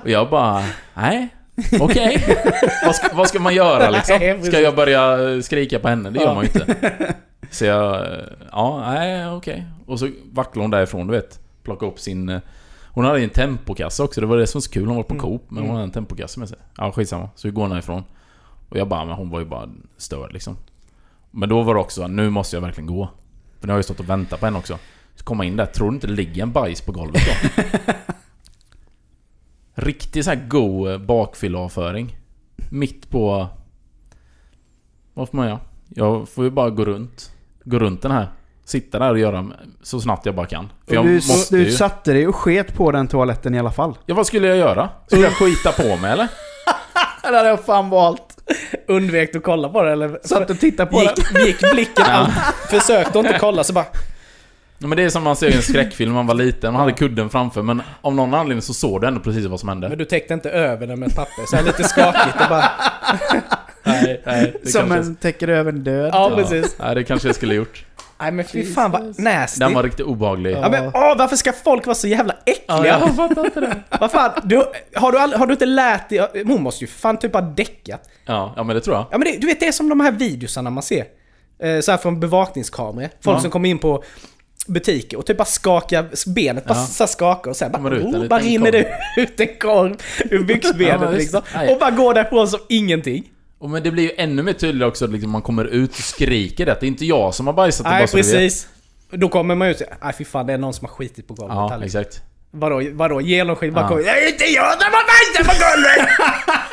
Och 0.04 0.10
jag 0.10 0.30
bara, 0.30 0.64
nej, 0.94 1.28
okej. 1.82 2.26
vad, 2.86 2.96
ska, 2.96 3.08
vad 3.16 3.28
ska 3.30 3.40
man 3.40 3.54
göra 3.56 3.90
liksom? 3.90 4.42
Ska 4.44 4.60
jag 4.60 4.76
börja 4.76 5.18
skrika 5.42 5.80
på 5.80 5.88
henne? 5.88 6.10
Det 6.10 6.20
gör 6.20 6.36
man 6.36 6.44
ju 6.44 6.50
inte. 6.50 7.14
Så 7.52 7.66
jag, 7.66 8.08
ja, 8.52 8.84
nej, 8.94 9.28
okej. 9.30 9.66
Och 9.88 10.00
så 10.00 10.10
vacklade 10.32 10.64
hon 10.64 10.72
därifrån, 10.72 11.08
du 11.08 11.14
vet. 11.14 11.40
Plocka 11.64 11.86
upp 11.86 12.00
sin... 12.00 12.30
eh, 12.30 12.40
Hon 12.88 13.06
hade 13.06 13.20
en 13.24 13.30
tempokassa 13.30 14.04
också, 14.04 14.22
det 14.22 14.28
var 14.28 14.38
det 14.38 14.48
som 14.48 14.60
var 14.60 14.62
så 14.62 14.72
kul. 14.72 14.88
Hon 14.88 14.96
var 14.96 15.04
på 15.04 15.16
Coop, 15.20 15.46
men 15.50 15.64
hon 15.64 15.72
hade 15.72 15.84
en 15.84 15.92
tempokassa 15.92 16.40
med 16.40 16.50
sig. 16.50 16.58
Ja, 16.78 16.92
skitsamma. 16.92 17.30
Så 17.36 17.48
vi 17.48 17.52
går 17.52 17.70
därifrån. 17.70 18.04
Och 18.70 18.78
jag 18.78 18.88
bara, 18.88 19.06
men 19.06 19.16
hon 19.16 19.30
var 19.30 19.40
ju 19.40 19.46
bara 19.46 19.70
störd 19.98 20.34
liksom. 20.34 20.58
Men 21.36 21.50
då 21.50 21.62
var 21.62 21.74
det 21.74 21.80
också, 21.80 22.08
nu 22.08 22.30
måste 22.30 22.56
jag 22.56 22.62
verkligen 22.62 22.88
gå. 22.88 23.10
För 23.60 23.68
nu 23.68 23.74
har 23.74 23.78
jag 23.78 23.86
stått 23.86 24.00
och 24.00 24.10
väntat 24.10 24.40
på 24.40 24.46
en 24.46 24.56
också. 24.56 24.80
Så 25.16 25.24
komma 25.24 25.46
in 25.46 25.56
där, 25.56 25.66
tror 25.66 25.90
du 25.90 25.96
inte 25.96 26.08
det 26.08 26.14
ligger 26.14 26.44
en 26.44 26.52
bajs 26.52 26.82
på 26.82 26.92
golvet 26.92 27.22
då? 27.26 27.74
Riktig 29.82 30.24
så 30.24 30.30
här 30.30 30.48
god 30.48 31.06
bakfylleavföring. 31.06 32.18
Mitt 32.70 33.10
på... 33.10 33.48
Vad 35.14 35.30
får 35.30 35.38
man 35.38 35.48
göra? 35.48 35.60
Jag 35.90 36.30
får 36.30 36.44
ju 36.44 36.50
bara 36.50 36.70
gå 36.70 36.86
runt. 36.86 37.32
Gå 37.64 37.80
runt 37.80 38.02
den 38.02 38.12
här. 38.12 38.32
Sitta 38.66 39.00
där 39.00 39.12
och 39.12 39.20
göra 39.20 39.52
så 39.82 40.02
snabbt 40.02 40.26
jag 40.26 40.36
bara 40.36 40.46
kan. 40.46 40.70
För 40.88 40.96
jag 40.96 41.06
du, 41.06 41.14
måste 41.14 41.56
du 41.56 41.64
ju... 41.64 41.72
satte 41.72 42.14
dig 42.14 42.28
och 42.28 42.36
sket 42.36 42.74
på 42.74 42.92
den 42.92 43.08
toaletten 43.08 43.56
i 43.56 43.60
alla 43.60 43.72
fall. 43.72 43.98
Ja, 44.06 44.16
vad 44.16 44.28
skulle 44.28 44.48
jag 44.48 44.58
göra? 44.58 44.90
Skulle 45.08 45.24
jag 45.24 45.34
skita 45.34 45.72
på 45.72 45.98
mig 45.98 46.12
eller? 46.12 46.28
Det 47.32 47.38
hade 47.38 47.50
jag 47.50 47.66
fan 47.66 47.90
valt. 47.90 48.22
Undvek 48.88 49.36
att 49.36 49.44
kolla 49.44 49.70
på 49.70 49.84
det 49.84 49.92
eller? 49.92 50.20
Satt 50.24 50.50
och 50.50 50.60
tittade 50.60 50.92
på 50.92 51.02
gick, 51.02 51.34
den. 51.34 51.46
gick 51.46 51.72
blicken 51.72 52.06
allt, 52.08 52.34
Försökte 52.70 53.20
inte 53.20 53.38
kolla 53.40 53.64
så 53.64 53.74
bara... 53.74 53.86
Ja, 54.78 54.88
men 54.88 54.98
det 54.98 55.04
är 55.04 55.10
som 55.10 55.24
man 55.24 55.36
ser 55.36 55.50
i 55.50 55.56
en 55.56 55.62
skräckfilm 55.62 56.12
när 56.12 56.16
man 56.16 56.28
var 56.28 56.36
liten. 56.36 56.74
Man 56.74 56.80
hade 56.80 56.94
kudden 56.94 57.30
framför 57.30 57.62
men 57.62 57.82
av 58.02 58.16
någon 58.16 58.34
anledning 58.34 58.62
så 58.62 58.74
såg 58.74 59.02
du 59.02 59.08
ändå 59.08 59.20
precis 59.20 59.46
vad 59.46 59.60
som 59.60 59.70
hände. 59.70 59.90
Men 59.90 59.98
du 59.98 60.06
täckte 60.06 60.34
inte 60.34 60.50
över 60.50 60.88
den 60.88 61.00
med 61.00 61.10
ett 61.10 61.16
papper, 61.16 61.46
så 61.50 61.56
här 61.56 61.64
lite 61.64 61.84
skakigt 61.84 62.42
och 62.42 62.50
bara... 62.50 62.72
Nej, 63.84 64.22
nej. 64.26 64.56
Det 64.64 64.70
Som 64.70 64.82
kanske, 64.90 64.98
en 64.98 65.16
täcker 65.16 65.48
över 65.48 65.72
en 65.72 65.84
död. 65.84 66.10
Ja, 66.14 66.32
precis. 66.36 66.76
Nej, 66.80 66.96
det 66.96 67.04
kanske 67.04 67.28
jag 67.28 67.36
skulle 67.36 67.56
gjort. 67.56 67.86
Nej 68.20 68.32
men 68.32 68.46
fy 68.46 68.74
fan 68.74 68.92
vad 68.92 69.20
nasty. 69.20 69.60
Den 69.60 69.74
var 69.74 69.84
riktigt 69.84 70.06
obehaglig. 70.06 70.52
Ja 70.62 70.70
men 70.70 70.86
åh, 70.88 71.18
varför 71.18 71.36
ska 71.36 71.54
folk 71.54 71.86
vara 71.86 71.96
så 71.96 72.08
jävla 72.08 72.36
äckliga? 72.46 72.66
Ja, 72.68 72.86
jag 72.88 73.16
fattar 73.16 73.46
inte 73.46 73.60
det. 73.60 73.76
Vad 74.00 74.12
fan, 74.12 74.32
du, 74.44 74.64
har, 74.96 75.12
du 75.12 75.20
aldrig, 75.20 75.40
har 75.40 75.48
du 75.48 75.54
inte 75.54 75.66
lärt 75.66 76.10
dig? 76.10 76.44
Hon 76.46 76.64
måste 76.64 76.84
ju 76.84 76.88
fan 76.88 77.18
typ 77.18 77.34
ha 77.34 77.42
däckat. 77.42 78.10
Ja, 78.26 78.54
ja 78.56 78.64
men 78.64 78.76
det 78.76 78.82
tror 78.82 78.96
jag. 78.96 79.06
Ja 79.12 79.18
men 79.18 79.28
det, 79.32 79.38
du 79.38 79.48
vet 79.48 79.60
det 79.60 79.68
är 79.68 79.72
som 79.72 79.90
de 79.90 80.00
här 80.00 80.12
videosarna 80.12 80.70
man 80.70 80.84
ser. 80.84 81.06
Eh, 81.64 81.80
så 81.80 81.92
här 81.92 81.98
från 81.98 82.20
bevakningskameror. 82.20 83.10
Folk 83.22 83.38
Ja. 83.38 83.42
som 83.42 83.52
kommer 83.52 83.70
in 83.70 83.78
på 83.80 84.04
butiker 84.68 85.18
och 85.18 85.26
typ 85.26 85.38
bara 85.38 85.46
skakar 85.46 86.30
benet, 86.34 86.66
bara 86.66 86.78
Ja. 87.00 87.08
skakar 87.08 87.50
och 87.52 87.56
sen 87.58 87.72
bara, 87.72 87.96
ut 87.96 88.04
oh, 88.04 88.28
bara 88.28 88.40
rinner 88.40 88.72
det 88.72 88.98
ut 89.18 89.40
en 89.40 89.48
korv 89.60 89.96
ur 90.32 90.44
byxbenet 90.44 91.02
Ja, 91.02 91.10
liksom. 91.12 91.42
Och 91.70 91.80
bara 91.80 91.92
går 91.92 92.14
därifrån 92.14 92.48
som 92.48 92.60
ingenting. 92.70 93.24
Och 93.60 93.70
men 93.70 93.84
det 93.84 93.92
blir 93.92 94.04
ju 94.04 94.12
ännu 94.18 94.44
mer 94.44 94.54
tydligt 94.54 94.88
också 94.88 95.06
att 95.06 95.12
liksom 95.12 95.32
man 95.32 95.42
kommer 95.42 95.66
ut 95.66 95.90
och 95.90 95.96
skriker 95.96 96.66
det. 96.66 96.72
att 96.72 96.80
Det 96.80 96.86
är 96.86 96.88
inte 96.88 97.06
jag 97.06 97.36
som 97.36 97.48
har 97.48 97.54
bajsat 97.54 97.86
Nej 97.86 98.08
precis. 98.08 98.68
Då 99.12 99.30
kommer 99.30 99.56
man 99.56 99.70
och 99.70 99.76
säger, 99.76 99.98
nej 100.04 100.14
fy 100.18 100.26
fan 100.26 100.48
det 100.48 100.54
är 100.54 100.58
någon 100.58 100.74
som 100.74 100.86
har 100.88 100.94
skitit 100.96 101.28
på 101.28 101.34
golvet 101.34 101.56
Ja, 101.56 101.78
liksom. 101.78 102.02
exakt. 102.02 102.22
Vadå, 102.52 102.82
vadå 102.94 103.22
genomskinligt? 103.22 103.76
Bara 103.76 103.90
Ja. 103.92 103.98
det 103.98 104.10
är 104.10 104.32
inte 104.32 104.46
jag 104.46 104.72
som 104.82 104.92
har 104.94 105.06
bajsat 105.08 105.56
på 105.58 105.66
golvet! 105.66 106.10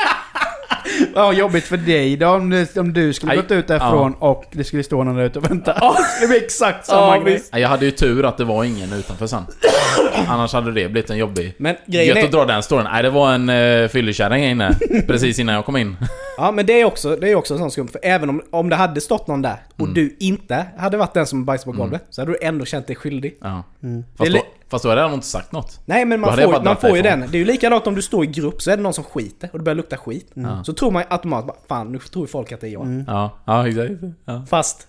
Ja, 1.14 1.32
jobbigt 1.32 1.64
för 1.64 1.76
dig 1.76 2.16
då 2.16 2.28
om, 2.28 2.66
om 2.76 2.92
du 2.92 3.12
skulle 3.12 3.32
Aj. 3.32 3.36
gått 3.38 3.50
ut 3.50 3.68
därifrån 3.68 4.14
och 4.14 4.44
det 4.52 4.64
skulle 4.64 4.82
stå 4.82 5.04
någon 5.04 5.16
där 5.16 5.24
ute 5.24 5.38
och 5.38 5.50
vänta. 5.50 5.72
Det 6.20 6.26
blir 6.26 6.42
exakt 6.42 6.86
samma 6.86 7.16
Ja, 7.16 7.22
grej. 7.22 7.42
Jag 7.52 7.68
hade 7.68 7.84
ju 7.84 7.90
tur 7.90 8.24
att 8.24 8.38
det 8.38 8.44
var 8.44 8.64
ingen 8.64 8.92
utanför 8.92 9.26
sen. 9.26 9.42
Annars 10.28 10.52
hade 10.52 10.66
det 10.72 10.88
blivit 10.88 11.10
en 11.10 11.18
jobbig... 11.18 11.54
Men 11.58 11.76
grejen 11.86 12.16
Gött 12.16 12.24
att 12.24 12.32
dra 12.32 12.44
den 12.44 12.62
storyn. 12.62 12.84
Nej, 12.92 13.02
det 13.02 13.10
var 13.10 13.32
en 13.34 13.48
uh, 13.48 13.88
fyllekärring 13.88 14.44
inne. 14.44 14.78
Precis 15.06 15.38
innan 15.38 15.54
jag 15.54 15.64
kom 15.64 15.76
in. 15.76 15.96
ja 16.36 16.52
men 16.52 16.66
det 16.66 16.80
är 16.80 16.84
också, 16.84 17.16
det 17.16 17.28
är 17.30 17.34
också 17.34 17.54
en 17.54 17.58
sån 17.60 17.70
skumt. 17.70 17.88
För 17.88 18.00
även 18.02 18.28
om, 18.28 18.42
om 18.50 18.68
det 18.68 18.76
hade 18.76 19.00
stått 19.00 19.26
någon 19.26 19.42
där 19.42 19.56
och 19.74 19.80
Mm. 19.80 19.94
du 19.94 20.16
inte 20.20 20.66
hade 20.78 20.96
varit 20.96 21.14
den 21.14 21.26
som 21.26 21.44
bajsade 21.44 21.72
på 21.72 21.78
golvet 21.78 22.04
så 22.10 22.20
hade 22.20 22.32
du 22.32 22.38
ändå 22.42 22.64
känt 22.64 22.86
dig 22.86 22.96
skyldig. 22.96 23.38
Ja. 23.40 23.62
Mm. 23.82 24.04
Fast, 24.18 24.32
då, 24.32 24.38
fast 24.72 24.82
då 24.82 24.88
hade 24.88 25.00
jag 25.00 25.10
nog 25.10 25.16
inte 25.16 25.26
sagt 25.26 25.52
något. 25.52 25.80
Nej 25.84 26.04
men 26.04 26.20
man 26.20 26.36
får, 26.36 26.64
man 26.64 26.76
får 26.76 26.96
ju 26.96 27.02
den. 27.02 27.20
Det 27.20 27.36
är 27.36 27.38
ju 27.38 27.44
likadant 27.44 27.86
om 27.86 27.94
du 27.94 28.02
står 28.02 28.24
i 28.24 28.26
grupp 28.26 28.62
så 28.62 28.70
är 28.70 28.76
det 28.76 28.82
någon 28.82 28.94
som 28.94 29.04
skiter 29.04 29.48
och 29.52 29.58
det 29.58 29.64
börjar 29.64 29.76
lukta 29.76 29.96
skit. 29.96 30.30
Ja. 30.34 30.64
Så 30.64 30.72
tror 30.72 30.90
man 30.90 31.02
ju 31.02 31.06
automatiskt 31.10 31.68
fan 31.68 31.92
nu 31.92 31.98
tror 31.98 32.24
ju 32.24 32.28
folk 32.28 32.52
att 32.52 32.60
det 32.60 32.68
är 32.68 32.70
jag. 32.70 33.04
Ja, 33.06 33.30
ja 33.44 33.68
exakt. 33.68 33.90
Ja. 34.24 34.44
Fast 34.48 34.88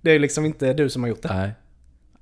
det 0.00 0.10
är 0.10 0.18
liksom 0.18 0.44
inte 0.44 0.72
du 0.72 0.90
som 0.90 1.02
har 1.02 1.08
gjort 1.08 1.22
det. 1.22 1.34
Nej. 1.34 1.50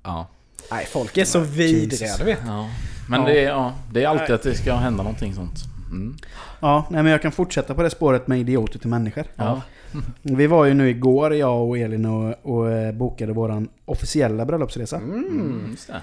Ja. 0.03 0.27
Nej 0.71 0.85
folk 0.85 1.17
är 1.17 1.25
så 1.25 1.39
vidriga 1.39 2.17
du 2.17 2.23
vet. 2.23 2.39
ja. 2.47 2.69
Men 3.09 3.21
Ja. 3.21 3.27
Det, 3.27 3.39
är, 3.39 3.49
ja, 3.49 3.73
det 3.91 4.03
är 4.03 4.07
alltid 4.07 4.35
att 4.35 4.43
det 4.43 4.55
ska 4.55 4.75
hända 4.75 5.03
någonting 5.03 5.33
sånt. 5.33 5.55
Mm. 5.91 6.15
Ja, 6.59 6.85
nej 6.89 7.03
men 7.03 7.11
jag 7.11 7.21
kan 7.21 7.31
fortsätta 7.31 7.73
på 7.75 7.83
det 7.83 7.89
spåret 7.89 8.27
med 8.27 8.39
idioter 8.39 8.79
till 8.79 8.89
människor. 8.89 9.23
Ja. 9.35 9.61
Vi 10.21 10.47
var 10.47 10.65
ju 10.65 10.73
nu 10.73 10.89
igår, 10.89 11.33
jag 11.33 11.69
och 11.69 11.77
Elin, 11.77 12.05
och, 12.05 12.35
och 12.43 12.71
eh, 12.71 12.93
bokade 12.93 13.33
våran 13.33 13.69
officiella 13.85 14.45
bröllopsresa. 14.45 14.97
Mm, 14.97 15.67
just 15.71 15.87
det. 15.87 16.01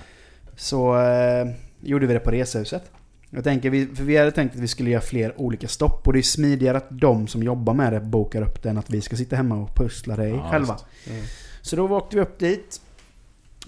Så 0.61 1.01
eh, 1.01 1.47
gjorde 1.81 2.07
vi 2.07 2.15
det 2.15 2.21
på 2.21 2.31
resehuset. 2.31 2.91
Jag 3.31 3.45
tänker, 3.45 3.71
vi, 3.71 3.87
för 3.87 4.05
vi 4.05 4.17
hade 4.17 4.31
tänkt 4.31 4.55
att 4.55 4.61
vi 4.61 4.69
skulle 4.69 4.91
göra 4.91 5.01
fler 5.03 5.41
olika 5.41 5.69
stopp 5.69 6.07
och 6.07 6.13
det 6.13 6.19
är 6.19 6.23
smidigare 6.23 6.77
att 6.77 6.87
de 6.91 7.27
som 7.27 7.43
jobbar 7.43 7.75
med 7.75 7.93
det 7.93 8.01
bokar 8.01 8.43
upp 8.43 8.63
det 8.63 8.69
än 8.71 8.79
att 8.79 8.91
vi 8.91 9.01
ska 9.01 9.17
sitta 9.17 9.37
hemma 9.37 9.57
och 9.57 9.75
pussla 9.75 10.17
det 10.17 10.29
Ja, 10.29 10.51
själva. 10.51 10.79
Mm. 11.07 11.25
Så 11.63 11.77
då 11.77 11.89
åkte 11.97 12.17
vi 12.17 12.23
upp 12.23 12.39
dit 12.39 12.81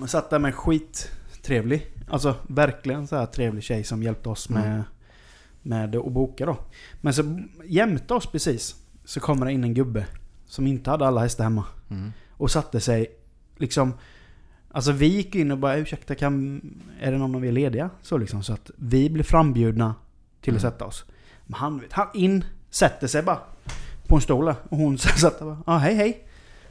och 0.01 0.11
satt 0.11 0.31
där 0.31 0.39
med 0.39 0.49
en 0.49 0.53
skittrevlig, 0.53 1.87
alltså 2.09 2.35
verkligen 2.49 3.07
så 3.07 3.17
här 3.17 3.27
trevlig 3.27 3.63
tjej 3.65 3.85
som 3.85 4.03
hjälpte 4.03 4.29
oss 4.29 4.49
med, 4.49 4.67
Mm. 4.67 4.83
med 5.63 5.97
att 5.97 6.13
boka 6.13 6.47
då. 6.47 6.57
Men 7.01 7.15
så 7.15 7.39
jämte 7.65 8.15
oss 8.15 8.27
precis 8.27 8.77
så 9.05 9.21
kommer 9.21 9.47
det 9.47 9.53
in 9.53 9.65
en 9.65 9.75
gubbe 9.75 10.07
som 10.47 10.67
inte 10.67 10.91
hade 10.91 11.07
alla 11.07 11.21
hästar 11.21 11.45
hemma 11.45 11.65
Mm. 11.91 12.13
och 12.31 12.51
satte 12.51 12.81
sig 12.81 13.07
liksom 13.57 13.93
Alltså 14.73 14.93
vi 14.93 15.07
gick 15.07 15.35
in 15.35 15.51
och 15.51 15.59
bara 15.59 15.77
ursäkta 15.77 16.15
kan, 16.15 16.61
är 17.01 17.13
det 17.13 17.19
någon 17.19 17.35
av 17.35 17.47
er 17.47 17.53
lediga? 17.53 17.91
Så 18.03 18.17
liksom 18.19 18.43
så 18.43 18.53
att 18.53 18.71
vi 18.77 19.11
blev 19.11 19.25
frambjudna 19.25 19.95
till 20.43 20.57
att 20.57 20.63
Mm. 20.63 20.73
sätta 20.73 20.85
oss. 20.85 21.05
Men 21.47 21.55
han, 21.55 21.79
vet, 21.81 21.93
han 21.93 22.07
in, 22.15 22.45
sätter 22.71 23.07
sig 23.07 23.23
bara 23.23 23.39
på 24.07 24.15
en 24.17 24.21
stol 24.23 24.49
och 24.49 24.77
hon 24.77 24.99
satt 25.19 25.39
där 25.39 25.47
bara 25.47 25.59
ja 25.67 25.77
hej 25.77 25.95
hej. 25.95 26.27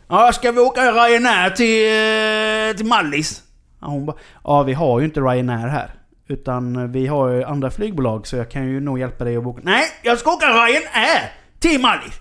Ja 0.07 0.31
ska 0.33 0.51
vi 0.51 0.59
åka 0.59 0.81
Ryanair 0.91 1.49
till, 1.49 2.71
eh, 2.71 2.77
till 2.77 2.85
Mallis? 2.85 3.43
Ja, 3.81 3.87
hon 3.87 4.05
bara 4.05 4.17
ja 4.43 4.63
vi 4.63 4.73
har 4.73 4.99
ju 4.99 5.05
inte 5.05 5.19
Ryanair 5.21 5.67
här. 5.67 5.93
Utan 6.27 6.91
vi 6.91 7.07
har 7.07 7.29
ju 7.29 7.43
andra 7.43 7.71
flygbolag 7.71 8.27
så 8.27 8.35
jag 8.35 8.51
kan 8.51 8.67
ju 8.67 8.79
nog 8.79 8.99
hjälpa 8.99 9.23
dig 9.23 9.37
att 9.37 9.43
boka. 9.43 9.61
Nej 9.63 9.83
jag 10.03 10.17
ska 10.19 10.33
åka 10.33 10.45
Ryanair 10.45 11.31
till 11.59 11.81
Mallis! 11.81 12.13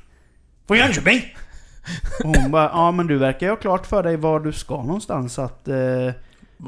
Från 0.66 0.76
Jönköping! 0.78 1.22
Och 2.24 2.36
hon 2.36 2.50
bara, 2.50 2.64
ja 2.64 2.90
men 2.90 3.06
du 3.06 3.18
verkar 3.18 3.46
ju 3.46 3.50
ha 3.50 3.56
klart 3.56 3.86
för 3.86 4.02
dig 4.02 4.16
var 4.16 4.40
du 4.40 4.52
ska 4.52 4.76
någonstans 4.76 5.34
så 5.34 5.42
att 5.42 5.68
eh, 5.68 5.76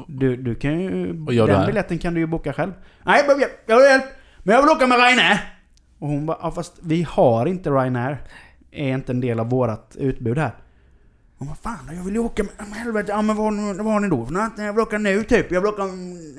du, 0.07 0.35
du 0.35 0.55
kan 0.55 0.79
ju... 0.79 0.89
Gör 1.31 1.47
den 1.47 1.59
här? 1.59 1.67
biljetten 1.67 1.99
kan 1.99 2.13
du 2.13 2.19
ju 2.19 2.25
boka 2.25 2.53
själv. 2.53 2.71
Nej, 3.03 3.17
jag 3.17 3.25
behöver 3.25 3.41
hjälp, 3.41 3.63
jag 3.65 3.89
hjälp! 3.89 4.05
Men 4.43 4.55
jag 4.55 4.61
vill 4.61 4.71
åka 4.71 4.87
med 4.87 4.97
Ryanair! 4.97 5.53
Och 5.99 6.07
hon 6.07 6.25
bara, 6.25 6.37
ja 6.41 6.51
fast 6.51 6.73
vi 6.81 7.03
har 7.09 7.45
inte 7.45 7.69
Ryanair. 7.69 8.21
Är 8.71 8.93
inte 8.93 9.11
en 9.11 9.21
del 9.21 9.39
av 9.39 9.49
vårat 9.49 9.95
utbud 9.99 10.37
här. 10.37 10.51
Hon 11.37 11.47
bara, 11.47 11.55
fan 11.55 11.95
jag 11.95 12.03
vill 12.03 12.13
ju 12.13 12.19
åka 12.19 12.43
med... 12.43 12.51
Men 12.57 12.73
helvete, 12.73 13.11
ja 13.11 13.21
men 13.21 13.35
vad, 13.35 13.53
vad 13.75 13.93
har 13.93 13.99
ni 13.99 14.09
då 14.09 14.25
för 14.25 14.33
något? 14.33 14.51
Jag 14.57 14.73
vill 14.73 14.81
åka 14.81 14.97
nu 14.97 15.23
typ, 15.23 15.51
jag 15.51 15.61
vill 15.61 15.69
åka 15.69 15.83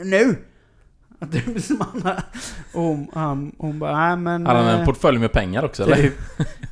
nu! 0.04 0.36
Att 1.24 1.32
det 1.32 1.46
är 1.56 1.60
som 1.60 1.80
han- 1.80 2.12
Och 2.74 2.82
hon, 2.82 3.08
han, 3.14 3.52
hon 3.58 3.78
bara, 3.78 4.06
nej 4.06 4.16
men... 4.16 4.46
Hade 4.46 4.58
han 4.58 4.68
eh, 4.68 4.78
en 4.80 4.86
portfölj 4.86 5.18
med 5.18 5.32
pengar 5.32 5.64
också 5.64 5.82
eller? 5.82 5.96
Typ. 5.96 6.14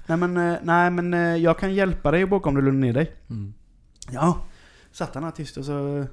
nej 0.07 0.19
men, 0.19 0.37
eh, 0.37 0.59
nej 0.63 0.91
men 0.91 1.15
eh, 1.15 1.21
jag 1.37 1.59
kan 1.59 1.75
hjälpa 1.75 2.11
dig 2.11 2.23
att 2.23 2.29
boka 2.31 2.49
om 2.49 2.55
du 2.55 2.63
lugnar 2.63 2.81
ner 2.87 2.93
dig. 2.93 3.13
Mm. 3.31 3.55
Ja. 4.11 4.39
Satt 4.93 5.15
han 5.15 5.25
här 5.25 5.31
tyst 5.31 5.57
och 5.57 5.65
så... 5.65 6.07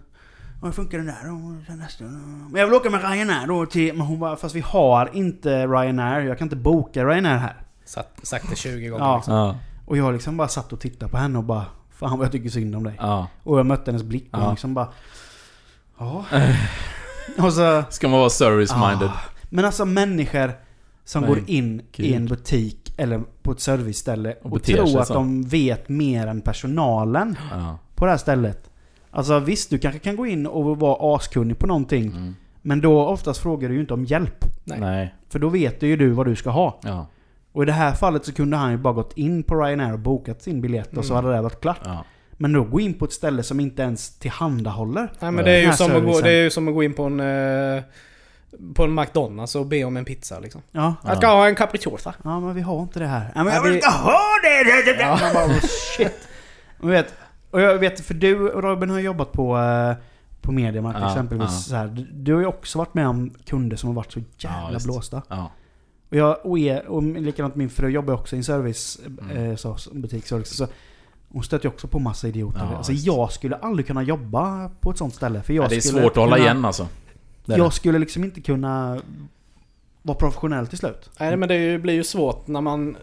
Hur 0.62 0.72
funkar 0.72 0.98
den 0.98 1.08
där 1.08 1.24
då? 1.28 1.74
Nästa- 1.76 2.04
Men 2.04 2.56
jag 2.60 2.66
vill 2.68 2.76
åka 2.76 2.90
med 2.90 3.02
Ryanair 3.12 3.48
då 3.48 3.66
till... 3.66 3.94
Men 3.98 4.08
hon 4.08 4.20
bara, 4.20 4.36
fast 4.36 4.56
vi 4.56 4.60
har 4.60 5.10
inte 5.14 5.68
Ryanair. 5.68 6.22
Jag 6.22 6.38
kan 6.38 6.46
inte 6.46 6.56
boka 6.56 7.06
Ryanair 7.06 7.38
här. 7.38 7.56
Satt, 7.86 8.20
sagt 8.24 8.50
det 8.50 8.56
20 8.56 8.88
gånger 8.90 9.06
Ja. 9.06 9.16
liksom. 9.16 9.34
Ja. 9.34 9.56
Och 9.86 9.98
jag 9.98 10.14
liksom 10.14 10.38
bara 10.38 10.48
satt 10.48 10.74
och 10.74 10.80
tittade 10.80 11.12
på 11.12 11.18
henne 11.18 11.38
och 11.38 11.44
bara... 11.44 11.66
Fan 11.92 12.18
vad 12.18 12.26
jag 12.26 12.32
tycker 12.32 12.50
synd 12.50 12.76
om 12.76 12.84
dig. 12.84 12.94
ja. 13.00 13.28
Och 13.44 13.60
jag 13.60 13.66
mötte 13.66 13.92
hennes 13.92 14.04
blick 14.04 14.30
och 14.38 14.40
Ja. 14.44 14.50
liksom 14.52 14.74
bara... 14.74 14.88
Ja. 16.00 16.26
och 17.38 17.54
så... 17.54 17.84
Ska 17.90 18.08
man 18.08 18.20
vara 18.20 18.30
service-minded? 18.30 19.08
Ah. 19.10 19.20
Men 19.50 19.66
alltså 19.66 19.86
människor 19.86 20.52
som 21.06 21.22
Men 21.22 21.30
går 21.30 21.40
in 21.48 21.80
i 21.80 21.84
gud. 21.92 22.16
en 22.16 22.26
butik 22.26 22.94
eller 22.98 23.22
på 23.42 23.52
ett 23.52 23.60
serviceställe 23.60 24.36
Och 24.44 24.54
och, 24.54 24.64
tror 24.64 25.00
att 25.00 25.08
så. 25.08 25.14
de 25.14 25.44
vet 25.44 25.90
mer 25.90 26.28
än 26.28 26.42
personalen 26.42 27.36
Ja. 27.52 27.78
på 27.96 28.06
det 28.06 28.12
här 28.12 28.18
stället. 28.18 28.70
Alltså 29.12 29.40
visst, 29.40 29.70
du 29.70 29.78
kanske 29.80 30.00
kan 30.00 30.16
gå 30.16 30.26
in 30.28 30.48
och 30.48 30.78
vara 30.80 31.16
askunnig 31.16 31.60
på 31.60 31.68
någonting. 31.68 32.06
Mm. 32.08 32.36
Men 32.62 32.82
då 32.82 33.06
oftast 33.06 33.40
frågar 33.42 33.70
du 33.70 33.76
ju 33.76 33.82
inte 33.82 33.94
om 33.94 34.06
hjälp. 34.06 34.46
Nej. 34.64 34.80
Nej. 34.80 35.16
För 35.30 35.40
då 35.40 35.50
vet 35.50 35.80
du 35.80 35.88
ju 35.88 35.98
du 35.98 36.10
vad 36.10 36.26
du 36.26 36.36
ska 36.36 36.50
ha. 36.50 36.80
Ja. 36.84 37.08
Och 37.52 37.64
i 37.64 37.66
det 37.66 37.72
här 37.72 37.94
fallet 37.94 38.26
så 38.26 38.34
kunde 38.34 38.58
han 38.58 38.72
ju 38.72 38.78
bara 38.78 38.94
gått 38.94 39.14
in 39.18 39.44
på 39.44 39.56
Ryanair 39.56 39.94
och 39.94 40.00
bokat 40.00 40.42
sin 40.42 40.62
biljett 40.62 40.98
och 40.98 41.06
så 41.06 41.14
Mm. 41.14 41.26
hade 41.26 41.36
det 41.38 41.42
varit 41.42 41.62
klart. 41.62 41.80
Ja. 41.86 42.06
Men 42.42 42.54
då 42.54 42.64
gå 42.64 42.80
in 42.80 42.94
på 42.94 43.06
ett 43.06 43.14
ställe 43.14 43.44
som 43.44 43.60
inte 43.60 43.82
ens 43.82 44.18
tillhandahåller. 44.20 45.12
Nej 45.20 45.32
men 45.32 45.46
det 45.46 45.52
är, 45.52 45.62
ju 45.66 45.74
som 45.74 45.86
att 45.86 45.92
gå, 45.94 46.00
servicen. 46.00 46.24
det 46.24 46.32
är 46.32 46.44
ju 46.44 46.50
som 46.50 46.68
att 46.68 46.74
gå 46.74 46.84
in 46.84 46.94
på 46.94 47.04
en... 47.04 47.20
eh, 47.20 47.84
På 48.74 48.84
en 48.84 48.96
McDonalds 48.96 49.56
och 49.56 49.66
be 49.66 49.84
om 49.84 49.98
en 49.98 50.06
pizza 50.06 50.40
liksom. 50.40 50.62
Ja. 50.72 50.96
Jag 51.06 51.18
ska 51.18 51.28
ha 51.28 51.48
en 51.48 51.56
capricciosa. 51.56 52.14
Ja 52.24 52.40
men 52.40 52.56
vi 52.56 52.62
har 52.62 52.82
inte 52.82 53.00
det 53.00 53.08
här. 53.08 53.32
Ja, 53.36 53.44
men 53.44 53.48
Ja, 53.48 53.54
jag 53.54 53.64
vill 53.64 53.74
inte 53.76 53.88
ha 53.90 54.20
det! 54.44 54.64
det, 54.64 54.92
det, 54.92 54.98
det. 54.98 55.06
Man 55.22 55.34
bara, 55.34 55.46
oh, 55.46 55.60
shit. 55.98 56.28
Och 56.80 56.92
vet, 56.92 57.14
och 57.52 57.62
jag 57.62 57.78
vet, 57.78 58.00
för 58.06 58.14
du 58.14 58.50
och 58.50 58.64
Robin 58.64 58.90
har 58.90 59.00
jobbat 59.00 59.32
på, 59.32 59.58
eh, 59.58 59.94
på 60.42 60.52
Mediamarkt 60.52 61.00
Ja, 61.02 61.10
exempelvis. 61.10 61.46
ja. 61.52 61.58
Så 61.58 61.76
här, 61.76 62.06
du- 62.14 62.34
har 62.34 62.40
ju 62.42 62.48
också 62.48 62.78
varit 62.78 62.94
med 62.94 63.08
om 63.08 63.30
kunder 63.46 63.78
som 63.78 63.88
har 63.90 63.94
varit 63.96 64.12
så 64.12 64.20
Ja, 64.20 64.50
jävla 64.62 64.74
visst. 64.74 64.86
blåsta. 64.86 65.22
Ja. 65.30 65.52
Och, 66.10 66.16
jag, 66.18 66.38
och, 66.46 66.60
er, 66.60 66.86
och 66.88 67.04
likadant 67.04 67.56
min 67.56 67.70
fru 67.70 67.88
jobbar 67.90 68.14
också 68.14 68.36
i 68.36 68.38
en 68.40 68.44
service 68.44 69.00
Mm. 69.06 69.50
eh, 69.52 69.56
så, 69.56 69.76
så- 69.76 69.94
butik. 69.94 70.28
Så, 70.28 70.44
så, 70.44 70.68
Hon 71.34 71.44
stöter 71.44 71.66
ju 71.66 71.70
också 71.74 71.88
på 71.88 72.00
massa 72.00 72.28
idioter. 72.28 72.68
Ja, 72.72 72.78
alltså 72.78 72.92
jag 72.94 73.32
skulle 73.32 73.56
aldrig 73.56 73.88
kunna 73.88 74.04
jobba 74.04 74.70
på 74.82 74.92
ett 74.92 74.98
sånt 74.98 75.16
ställe. 75.16 75.42
För 75.42 75.54
jag 75.54 75.64
Ja, 75.66 75.70
det 75.70 75.76
är 75.76 75.82
svårt 75.82 76.12
att 76.12 76.16
hålla 76.18 76.38
igen 76.38 76.66
alltså. 76.66 76.88
Det 77.46 77.58
Jag 77.58 77.68
det. 77.68 77.72
skulle 77.76 78.00
liksom 78.00 78.24
inte 78.24 78.42
kunna 78.42 79.02
vara 80.02 80.18
professionell 80.18 80.68
till 80.68 80.78
slut. 80.78 81.10
Nej 81.20 81.38
men 81.38 81.50
det 81.50 81.82
blir 81.82 81.94
ju 81.94 82.04
svårt 82.04 82.48
när 82.48 82.62
man 82.62 82.96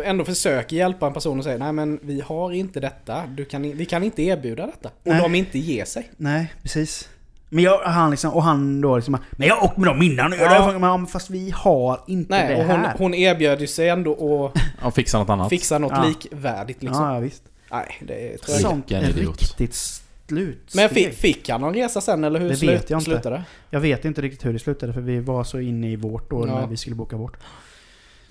eh, 0.00 0.08
ändå 0.08 0.24
försöker 0.24 0.76
hjälpa 0.76 1.06
en 1.06 1.12
person 1.12 1.38
och 1.38 1.44
säger 1.44 1.58
nej 1.58 1.72
men 1.72 1.98
vi 2.02 2.20
har 2.20 2.52
inte 2.52 2.80
detta. 2.80 3.22
Du 3.26 3.44
kan, 3.44 3.62
vi 3.62 3.84
kan 3.86 4.02
inte 4.02 4.22
erbjuda 4.22 4.66
detta. 4.66 4.88
Och 4.88 4.94
Nej. 5.04 5.22
de 5.22 5.34
inte 5.34 5.58
ger 5.58 5.84
sig. 5.84 6.10
Nej, 6.16 6.54
precis. 6.62 7.08
Men 7.48 7.64
jag, 7.64 7.78
han 7.78 8.10
liksom, 8.10 8.30
och 8.32 8.42
han 8.42 8.80
då 8.80 8.96
liksom 8.96 9.18
Men 9.32 9.48
jag 9.48 9.56
har 9.56 9.64
åkt 9.64 9.76
med 9.76 9.86
dem 9.86 10.02
innan. 10.02 10.32
Ja. 10.32 10.72
Ja. 10.72 10.78
Men 10.78 11.06
fast 11.06 11.30
vi 11.30 11.50
har 11.56 12.00
inte 12.06 12.30
Nej, 12.36 12.48
det 12.54 12.60
och 12.60 12.66
hon, 12.70 12.80
här. 12.80 12.94
hon 12.98 13.14
erbjöd 13.14 13.60
ju 13.60 13.66
sig 13.66 13.88
ändå 13.88 14.52
att 14.80 14.94
fixa 14.94 15.18
något 15.18 15.30
annat. 15.30 15.48
fixa 15.48 15.78
något 15.78 15.92
Ja. 15.96 16.04
likvärdigt 16.04 16.82
liksom. 16.82 17.04
Ja, 17.04 17.14
ja, 17.14 17.20
visst. 17.20 17.42
Nej, 17.74 17.96
det 18.00 18.38
tror 18.38 18.54
jag. 18.54 18.60
Sånt 18.60 18.90
är 18.90 19.08
idiot. 19.10 19.40
riktigt 19.40 19.74
slut. 19.74 20.72
Men 20.74 20.88
fick, 20.88 21.12
fick 21.14 21.48
han 21.48 21.60
någon 21.60 21.74
resa 21.74 22.00
sen 22.00 22.24
eller 22.24 22.40
hur 22.40 22.48
Det 22.48 22.56
slut, 22.56 22.70
vet 22.70 22.90
jag 22.90 22.96
inte. 23.00 23.10
slutade 23.10 23.36
det? 23.36 23.44
Jag 23.70 23.80
vet 23.80 24.04
inte 24.04 24.22
riktigt 24.22 24.44
hur 24.46 24.52
det 24.52 24.58
slutade 24.58 24.92
för 24.92 25.00
vi 25.00 25.20
var 25.20 25.44
så 25.44 25.60
inne 25.60 25.90
i 25.90 25.96
vårt 25.96 26.30
då 26.30 26.46
Ja. 26.48 26.60
när 26.60 26.66
vi 26.66 26.76
skulle 26.76 26.96
boka 26.96 27.16
bort. 27.16 27.36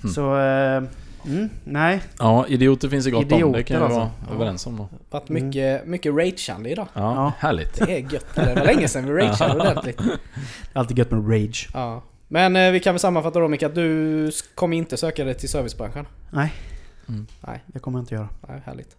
Mm. 0.04 0.14
Så, 0.14 0.38
eh, 0.40 0.84
mm, 1.26 1.50
nej. 1.64 2.02
Ja, 2.20 2.48
idioter 2.48 2.90
finns 2.90 3.06
det 3.06 3.12
gott 3.12 3.24
om. 3.24 3.28
Det 3.30 3.36
kan 3.40 3.52
vi 3.52 3.60
Idioter, 3.60 3.80
vara 3.80 4.04
alltså. 4.04 4.34
överens 4.36 4.68
om 4.68 4.78
då. 4.78 4.90
Varit 5.10 5.30
Mm. 5.30 5.46
mycket, 5.48 5.88
mycket 5.88 6.14
rageande 6.16 6.70
idag. 6.70 6.88
Ja, 6.94 7.02
Ja. 7.16 7.34
härligt. 7.40 7.74
Det 7.74 7.92
är 7.92 8.14
gött. 8.14 8.26
Det 8.36 8.54
var 8.56 8.66
länge 8.66 8.88
sedan 8.88 9.06
vi 9.06 9.12
rageade 9.22 9.60
ordentligt. 9.60 10.02
Alltid 10.74 10.98
gött 10.98 11.12
med 11.12 11.30
rage. 11.32 11.70
Ja. 11.74 12.04
Men 12.28 12.56
eh, 12.56 12.72
vi 12.72 12.80
kan 12.80 12.94
väl 12.94 13.00
sammanfatta 13.00 13.40
då 13.40 13.48
Micke 13.48 13.64
att 13.64 13.76
du 13.76 14.32
kommer 14.56 14.78
inte 14.78 14.98
söka 14.98 15.24
dig 15.24 15.34
till 15.34 15.50
servicebranschen? 15.50 16.06
Nej. 16.32 16.54
Mm. 17.10 17.28
Nej. 17.48 17.64
Det 17.68 17.80
kommer 17.80 18.00
jag 18.00 18.04
inte 18.04 18.16
göra. 18.16 18.30
Nej, 18.48 18.62
härligt. 18.66 18.96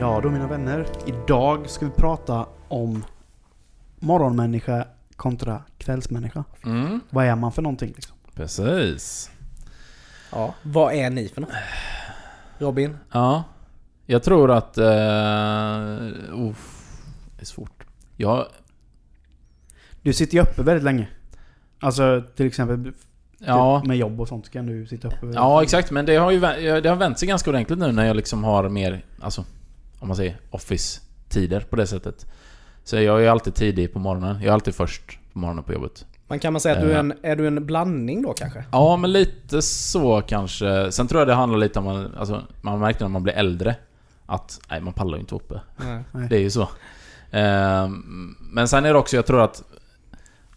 Ja 0.00 0.20
då 0.22 0.30
mina 0.30 0.46
vänner. 0.46 0.86
Idag 1.06 1.70
ska 1.70 1.86
vi 1.86 1.92
prata 1.92 2.46
om 2.68 3.04
morgonmänniska 3.98 4.86
kontra 5.16 5.62
kvällsmänniska. 5.78 6.44
Mm, 6.64 7.00
Vad 7.10 7.26
är 7.26 7.36
man 7.36 7.52
för 7.52 7.62
någonting 7.62 7.92
liksom? 7.96 8.16
precis. 8.34 9.30
Ja. 10.32 10.54
Vad 10.62 10.94
är 10.94 11.10
ni 11.10 11.28
för 11.28 11.40
något? 11.40 11.50
Robin? 12.58 12.96
Ja. 13.12 13.44
Jag 14.06 14.22
tror 14.22 14.50
att... 14.50 14.78
Uh, 14.78 16.48
uff, 16.48 16.92
det 17.36 17.42
är 17.42 17.46
svårt. 17.46 17.84
Jag... 18.16 18.46
Du 20.02 20.12
sitter 20.12 20.34
ju 20.34 20.42
uppe 20.42 20.62
väldigt 20.62 20.84
länge. 20.84 21.08
Alltså 21.80 22.22
till 22.36 22.46
exempel 22.46 22.92
Ja. 23.38 23.80
typ 23.80 23.88
med 23.88 23.96
jobb 23.96 24.20
och 24.20 24.28
sånt 24.28 24.50
kan 24.50 24.66
du 24.66 24.86
sitta 24.86 25.08
uppe 25.08 25.26
Ja, 25.34 25.62
exakt. 25.62 25.90
Men 25.90 26.06
det 26.06 26.16
har 26.16 26.30
ju 26.30 26.40
det 26.80 26.88
har 26.88 26.96
vänt 26.96 27.18
sig 27.18 27.28
ganska 27.28 27.50
ordentligt 27.50 27.78
nu 27.78 27.92
när 27.92 28.06
jag 28.06 28.16
liksom 28.16 28.44
har 28.44 28.68
mer, 28.68 29.04
alltså, 29.20 29.44
om 29.98 30.08
man 30.08 30.16
säger 30.16 30.36
office-tider 30.50 31.60
på 31.60 31.76
det 31.76 31.86
sättet. 31.86 32.26
Så 32.84 32.96
jag 32.96 33.24
är 33.24 33.28
alltid 33.30 33.54
tidig 33.54 33.92
på 33.92 33.98
morgonen. 33.98 34.36
Jag 34.36 34.48
är 34.48 34.52
alltid 34.52 34.74
först 34.74 35.18
på 35.32 35.38
morgonen 35.38 35.64
på 35.64 35.72
jobbet. 35.72 36.06
Man 36.28 36.38
kan 36.38 36.52
man 36.52 36.60
säga 36.60 36.74
att 36.74 36.80
du 36.80 36.88
är 36.90 36.94
Eh. 36.94 36.98
en, 37.00 37.12
är 37.22 37.36
du 37.36 37.46
en 37.46 37.66
blandning 37.66 38.22
då 38.22 38.32
kanske? 38.32 38.64
Ja, 38.72 38.96
men 38.96 39.12
lite 39.12 39.62
så 39.62 40.20
kanske. 40.20 40.92
Sen 40.92 41.06
tror 41.06 41.20
jag 41.20 41.28
det 41.28 41.34
handlar 41.34 41.58
lite 41.58 41.78
om, 41.78 41.84
man- 41.84 42.14
alltså, 42.18 42.42
man 42.60 42.78
märker 42.78 43.00
när 43.00 43.08
man 43.08 43.22
blir 43.22 43.34
äldre 43.34 43.76
att, 44.26 44.60
nej, 44.70 44.80
man 44.80 44.92
pallar 44.92 45.14
ju 45.16 45.20
inte 45.20 45.34
uppe. 45.34 45.60
Nej. 46.12 46.28
Det 46.30 46.36
är 46.36 46.40
ju 46.40 46.50
så. 46.50 46.68
Ehm, 47.30 48.36
Men 48.40 48.68
sen 48.68 48.84
är 48.84 48.92
det 48.92 48.98
också, 48.98 49.16
jag 49.16 49.26
tror 49.26 49.42
att 49.44 49.62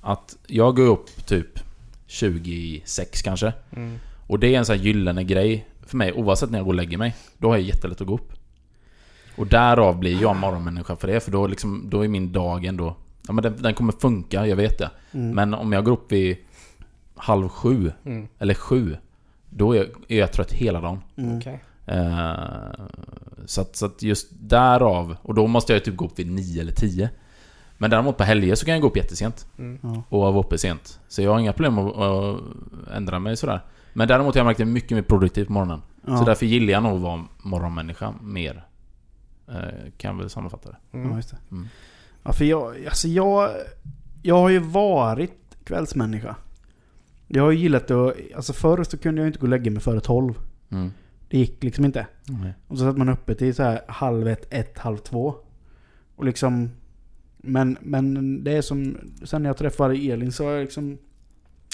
Att 0.02 0.38
jag 0.48 0.76
går 0.76 0.88
upp 0.88 1.26
typ 1.28 1.60
26 2.08 3.22
kanske. 3.22 3.54
Mm. 3.76 4.00
Och 4.28 4.40
det 4.40 4.56
är 4.56 4.58
en 4.58 4.66
sån 4.66 4.76
här 4.78 4.84
gyllene 4.84 5.24
grej 5.24 5.68
för 5.86 5.98
mig, 5.98 6.14
oavsett 6.14 6.52
när 6.52 6.60
jag 6.60 6.66
går 6.66 6.72
och 6.74 6.78
lägger 6.78 6.98
mig. 6.98 7.16
Då 7.38 7.48
har 7.50 7.56
jag 7.58 7.66
jättelätt 7.66 8.02
att 8.02 8.08
gå 8.08 8.14
upp. 8.14 8.34
Och 9.36 9.48
därav 9.48 10.00
blir 10.00 10.22
jag 10.22 10.32
en 10.36 10.40
morgonmänniska 10.42 10.96
för 10.96 11.08
det, 11.08 11.20
för 11.20 11.32
då, 11.32 11.48
liksom, 11.48 11.90
då 11.90 12.04
är 12.04 12.08
min 12.08 12.32
dag 12.32 12.66
ändå... 12.66 12.96
Ja 13.28 13.34
men 13.34 13.44
den, 13.44 13.62
den 13.62 13.74
kommer 13.74 13.94
funka, 13.94 14.48
jag 14.48 14.56
vet 14.56 14.78
det. 14.78 14.90
Mm. 15.12 15.36
Men 15.36 15.54
om 15.54 15.74
jag 15.74 15.86
går 15.86 15.92
upp 15.92 16.12
vid 16.12 16.38
halv 17.16 17.50
sju, 17.50 17.92
Mm. 18.06 18.28
eller 18.40 18.54
sju, 18.54 18.98
då 19.50 19.72
är 19.74 19.78
jag, 19.78 19.88
är 20.08 20.20
jag 20.20 20.32
trött 20.32 20.52
hela 20.52 20.82
dagen. 20.82 21.00
Mm. 21.18 21.38
Okej. 21.38 21.60
Eh, 21.86 22.36
så, 23.46 23.62
att, 23.62 23.76
så 23.76 23.86
att 23.86 24.02
just 24.02 24.28
därav, 24.32 25.18
och 25.22 25.34
då 25.34 25.48
måste 25.48 25.74
jag 25.74 25.84
typ 25.86 25.96
gå 25.96 26.06
upp 26.06 26.20
vid 26.20 26.32
nio 26.32 26.62
eller 26.62 26.72
tio. 26.72 27.10
Men 27.78 27.90
däremot 27.90 28.18
på 28.18 28.24
helger 28.24 28.56
så 28.56 28.66
kan 28.66 28.74
jag 28.74 28.82
gå 28.82 28.88
upp 28.88 28.98
jättesent. 28.98 29.48
Mm. 29.58 29.80
Ja. 29.84 30.04
Och 30.10 30.20
vara 30.22 30.40
uppe 30.40 30.58
sent. 30.58 31.00
Så 31.08 31.22
jag 31.22 31.32
har 31.32 31.40
inga 31.40 31.54
problem 31.54 31.78
att, 31.80 31.98
att 31.98 32.40
ändra 32.94 33.20
mig 33.20 33.38
sådär. 33.38 33.62
Men 33.94 34.08
däremot 34.08 34.36
har 34.36 34.40
jag 34.40 34.46
märkt 34.46 34.56
att 34.56 34.60
jag 34.60 34.68
är 34.68 34.74
mycket 34.74 34.92
mer 34.92 35.02
produktiv 35.02 35.46
på 35.46 35.52
morgonen. 35.54 35.82
Ja. 36.08 36.18
Så 36.18 36.26
därför 36.26 36.46
gillar 36.46 36.74
jag 36.74 36.84
nog 36.84 36.96
att 36.96 37.02
vara 37.02 37.26
morgonmänniska 37.44 38.14
mer. 38.22 38.66
Eh, 39.48 39.56
kan 39.98 40.12
jag 40.12 40.18
väl 40.18 40.30
sammanfatta 40.30 40.70
det. 40.70 40.78
Ja, 40.92 40.98
Mm. 41.00 41.16
just 41.16 41.30
det. 41.30 41.38
Mm. 41.52 41.68
Ja, 42.24 42.34
för 42.34 42.46
jag, 42.46 42.86
alltså 42.86 43.08
jag, 43.08 43.50
jag 44.22 44.36
har 44.36 44.50
ju 44.50 44.60
varit 44.60 45.58
kvällsmänniska. 45.64 46.36
Jag 47.28 47.44
har 47.44 47.52
ju 47.52 47.58
gillat 47.58 47.92
att, 47.92 48.14
alltså 48.36 48.54
förr 48.54 48.84
så 48.84 48.98
kunde 48.98 49.22
jag 49.22 49.30
inte 49.30 49.40
gå 49.40 49.44
och 49.46 49.50
lägga 49.50 49.72
mig 49.72 49.82
före 49.82 50.00
tolv. 50.00 50.34
Mm. 50.70 50.92
Det 51.30 51.38
gick 51.38 51.64
liksom 51.64 51.86
inte. 51.86 52.08
Och 52.68 52.78
så 52.78 52.84
satt 52.84 52.98
man 52.98 53.10
uppe 53.10 53.36
till 53.36 53.56
så 53.56 53.64
här 53.64 53.82
halv 53.88 54.28
ett, 54.28 54.54
ett, 54.54 54.78
halv 54.78 54.98
två. 54.98 55.36
Och 56.16 56.26
liksom... 56.26 56.72
Men, 57.48 57.78
men 57.82 58.44
det 58.44 58.52
är 58.52 58.62
som... 58.62 58.98
Sen 59.24 59.44
när 59.44 59.50
jag 59.50 59.58
träffade 59.58 59.96
Elin 59.96 60.32
så 60.32 60.46
har 60.46 60.52
jag 60.52 60.62
liksom... 60.62 60.98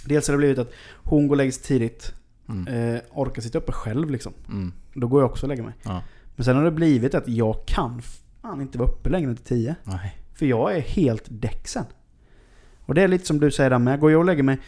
Dels 0.06 0.28
har 0.28 0.34
det 0.34 0.38
blivit 0.38 0.58
att 0.60 0.72
hon 0.96 1.28
går 1.28 1.34
och 1.34 1.38
lägger 1.38 1.52
sig 1.52 1.64
tidigt. 1.64 2.14
Mm. 2.50 2.96
Eh, 2.96 3.02
orkar 3.12 3.42
sitta 3.42 3.58
uppe 3.58 3.72
själv 3.72 4.10
liksom. 4.10 4.34
Mm. 4.50 4.74
Då 4.94 5.08
går 5.08 5.22
jag 5.22 5.32
också 5.32 5.46
och 5.46 5.50
lägger 5.50 5.64
mig. 5.64 5.74
Ja. 5.84 6.02
Men 6.36 6.46
sen 6.46 6.56
har 6.56 6.64
det 6.64 6.72
blivit 6.72 7.16
att 7.16 7.28
jag 7.28 7.66
kan 7.66 8.02
fan 8.42 8.62
inte 8.62 8.78
vara 8.78 8.90
uppe 8.90 9.10
längre 9.10 9.30
än 9.30 9.36
till 9.36 9.46
tio. 9.46 9.76
Nej. 9.84 10.18
För 10.34 10.46
jag 10.46 10.76
är 10.76 10.82
helt 10.82 11.26
däck 11.30 11.68
sen. 11.68 11.86
Och 12.86 12.94
det 12.94 13.02
är 13.02 13.08
lite 13.08 13.26
som 13.26 13.40
du 13.40 13.52
säger 13.52 13.70
där 13.70 13.80
med. 13.80 14.00
Går 14.00 14.12
jag 14.12 14.20
och 14.20 14.26
lägger 14.26 14.44
mig... 14.44 14.60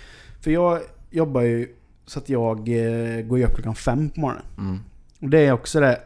För 0.42 0.52
jag 0.52 0.82
jobbar 1.12 1.42
ju 1.42 1.68
så 2.06 2.20
att 2.20 2.30
jag 2.30 2.60
eh, 2.60 3.22
går 3.22 3.44
upp 3.44 3.54
klockan 3.56 3.76
fem 3.76 4.10
på 4.10 4.20
morgonen. 4.20 4.46
Mm. 4.58 4.80
Och 5.22 5.30
det 5.30 5.40
är 5.40 5.52
också 5.52 5.80
det. 5.80 6.02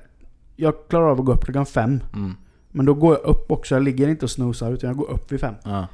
Jag 0.56 0.74
klarar 0.90 1.10
av 1.10 1.20
att 1.20 1.26
gå 1.26 1.34
upp 1.34 1.46
klockan 1.46 1.66
fem. 1.66 2.00
Mm. 2.14 2.36
Men 2.72 2.86
då 2.86 2.94
går 2.94 3.14
jag 3.14 3.24
upp 3.32 3.52
också. 3.52 3.76
Jag 3.76 3.84
ligger 3.84 4.08
inte 4.08 4.26
och 4.26 4.32
snosar 4.32 4.72
utan 4.72 4.88
jag 4.88 4.98
går 4.98 5.12
upp 5.12 5.32
vid 5.32 5.40
fem. 5.40 5.54
Ja. 5.64 5.88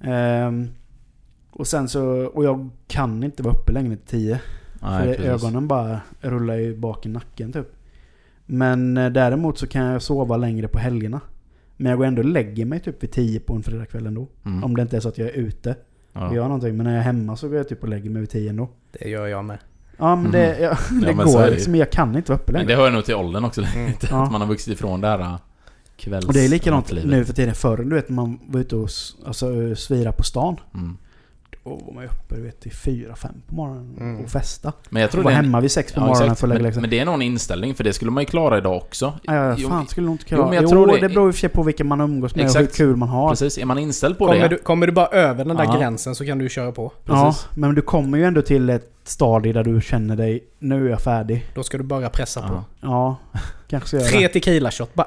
Ehm, 0.00 0.68
och 1.50 1.66
sen 1.66 1.88
så... 1.88 2.06
Och 2.26 2.44
jag 2.44 2.68
kan 2.88 3.22
inte 3.24 3.42
vara 3.42 3.54
uppe 3.54 3.72
längre 3.72 3.92
än 3.92 3.98
till 3.98 4.06
tio. 4.06 4.40
Nej, 4.82 4.98
för 5.00 5.06
precis. 5.14 5.26
ögonen 5.26 5.68
bara 5.68 6.00
rullar 6.20 6.54
ju 6.54 6.76
bak 6.76 7.06
i 7.06 7.08
nacken 7.08 7.52
typ. 7.52 7.66
Men 8.46 8.96
eh, 8.96 9.10
däremot 9.10 9.58
så 9.58 9.66
kan 9.66 9.84
jag 9.84 10.02
sova 10.02 10.36
längre 10.36 10.68
på 10.68 10.78
helgerna. 10.78 11.20
Men 11.76 11.90
jag 11.90 11.98
går 11.98 12.04
ändå 12.06 12.22
och 12.22 12.28
lägger 12.28 12.64
mig 12.64 12.80
typ 12.80 13.02
vid 13.02 13.10
tio 13.12 13.40
på 13.40 13.54
en 13.54 13.62
fredagkväll 13.62 14.06
ändå. 14.06 14.26
Mm. 14.44 14.64
Om 14.64 14.76
det 14.76 14.82
inte 14.82 14.96
är 14.96 15.00
så 15.00 15.08
att 15.08 15.18
jag 15.18 15.28
är 15.28 15.32
ute 15.32 15.74
Ja. 16.12 16.28
och 16.28 16.34
gör 16.34 16.42
någonting. 16.44 16.76
Men 16.76 16.84
när 16.86 16.92
jag 16.92 17.00
är 17.00 17.04
hemma 17.04 17.36
så 17.36 17.48
går 17.48 17.56
jag 17.56 17.68
typ 17.68 17.82
och 17.82 17.88
lägger 17.88 18.10
mig 18.10 18.20
vid 18.20 18.30
tio 18.30 18.50
ändå. 18.50 18.68
Det 18.92 19.08
gör 19.08 19.26
jag 19.26 19.44
med. 19.44 19.58
Ja 19.98 20.16
men 20.16 20.32
det, 20.32 20.58
ja, 20.60 20.76
det 21.02 21.14
men 21.14 21.28
så 21.28 21.32
är 21.32 21.32
går 21.34 21.40
det 21.42 21.48
ju. 21.48 21.54
liksom. 21.54 21.70
Men 21.70 21.78
jag 21.80 21.90
kan 21.92 22.16
inte 22.16 22.32
vara 22.32 22.40
uppe 22.40 22.52
Men 22.52 22.60
längre. 22.60 22.76
det 22.76 22.82
hör 22.82 22.90
nog 22.90 23.04
till 23.04 23.14
åldern 23.14 23.44
också. 23.44 23.62
Mm. 23.76 23.92
Ja. 24.10 24.24
Att 24.24 24.32
man 24.32 24.40
har 24.40 24.48
vuxit 24.48 24.72
ifrån 24.74 25.00
det 25.00 25.08
här 25.08 25.18
äh, 25.20 25.36
kvälls... 25.96 26.26
Och 26.26 26.32
det 26.32 26.44
är 26.44 26.48
likadant 26.48 26.92
livet. 26.92 27.10
nu 27.10 27.24
för 27.24 27.32
tiden. 27.32 27.54
Förr 27.54 27.76
du 27.76 27.94
vet 27.94 28.08
man 28.08 28.38
var 28.46 28.60
ute 28.60 28.76
och 28.76 28.88
alltså, 29.26 29.74
svira 29.76 30.12
på 30.12 30.22
stan. 30.22 30.56
Mm. 30.74 30.96
Då 31.64 31.70
var 31.86 31.94
man 31.94 32.02
ju 32.04 32.08
uppe 32.08 32.34
du 32.36 32.42
vet, 32.42 32.60
till 32.60 32.72
fyra, 32.72 33.16
fem 33.16 33.42
på 33.48 33.54
morgonen 33.54 33.96
Mm. 34.00 34.24
och 34.24 34.30
festa. 34.30 34.72
Men 34.90 35.02
jag 35.02 35.08
Och 35.08 35.12
tror 35.12 35.22
var 35.22 35.30
det 35.30 35.34
är 35.34 35.38
en- 35.38 35.44
hemma 35.44 35.60
vid 35.60 35.70
sex 35.70 35.92
på 35.92 36.00
Ja, 36.00 36.06
morgonen 36.06 36.22
exakt. 36.24 36.40
för 36.40 36.46
att 36.46 36.48
lägga 36.48 36.58
men, 36.58 36.64
läxor. 36.66 36.80
men 36.80 36.90
det 36.90 36.98
är 36.98 37.04
nog 37.04 37.14
en 37.14 37.22
inställning, 37.22 37.74
för 37.74 37.84
det 37.84 37.92
skulle 37.92 38.10
man 38.10 38.22
ju 38.22 38.26
klara 38.26 38.58
idag 38.58 38.76
också. 38.76 39.12
Ja, 39.22 39.34
ja, 39.34 39.54
Jo, 39.58 39.68
fan 39.68 39.86
skulle 39.86 40.06
nog 40.06 40.14
inte 40.14 40.24
jo, 40.28 40.28
klara. 40.36 40.44
men 40.46 40.54
jag 40.54 40.62
jo, 40.62 40.68
tror 40.68 40.86
det- 40.86 40.98
det 41.00 41.08
beror 41.08 41.28
i 41.28 41.30
och 41.30 41.34
för 41.34 41.40
sig 41.40 41.48
på 41.48 41.62
vilka 41.62 41.84
man 41.84 42.00
umgås 42.00 42.34
med 42.34 42.42
och 42.44 42.46
Exakt. 42.50 42.62
hur 42.80 42.86
kul 42.86 42.96
man 42.96 43.08
har. 43.08 43.28
Precis, 43.30 43.58
är 43.58 43.64
man 43.64 43.78
inställd 43.78 44.18
på 44.18 44.26
Kommer 44.26 44.40
det... 44.40 44.48
du, 44.48 44.58
kommer 44.58 44.86
du 44.86 44.92
bara 44.92 45.06
över 45.06 45.44
den 45.44 45.56
där 45.56 45.64
Ja. 45.64 45.76
gränsen 45.78 46.14
så 46.14 46.24
kan 46.26 46.38
du 46.38 46.48
köra 46.48 46.72
på. 46.72 46.92
Ja, 47.04 47.24
Precis. 47.26 47.46
men 47.54 47.74
du 47.74 47.82
kommer 47.82 48.18
ju 48.18 48.24
ändå 48.24 48.42
till 48.42 48.70
ett 48.70 48.92
stadie 49.04 49.52
där 49.52 49.64
du 49.64 49.80
känner 49.80 50.16
dig, 50.16 50.44
nu 50.58 50.86
är 50.86 50.90
jag 50.90 51.00
färdig. 51.02 51.46
Då 51.54 51.62
ska 51.62 51.78
du 51.78 51.84
bara 51.84 52.08
pressa 52.10 52.40
Ja. 52.40 52.48
på. 52.48 52.64
Ja, 52.80 53.16
kanske 53.68 53.88
ska 53.88 53.96
jag 53.96 54.06
Tre 54.08 54.28
tequila 54.28 54.70
shot 54.70 54.94
bara. 54.94 55.06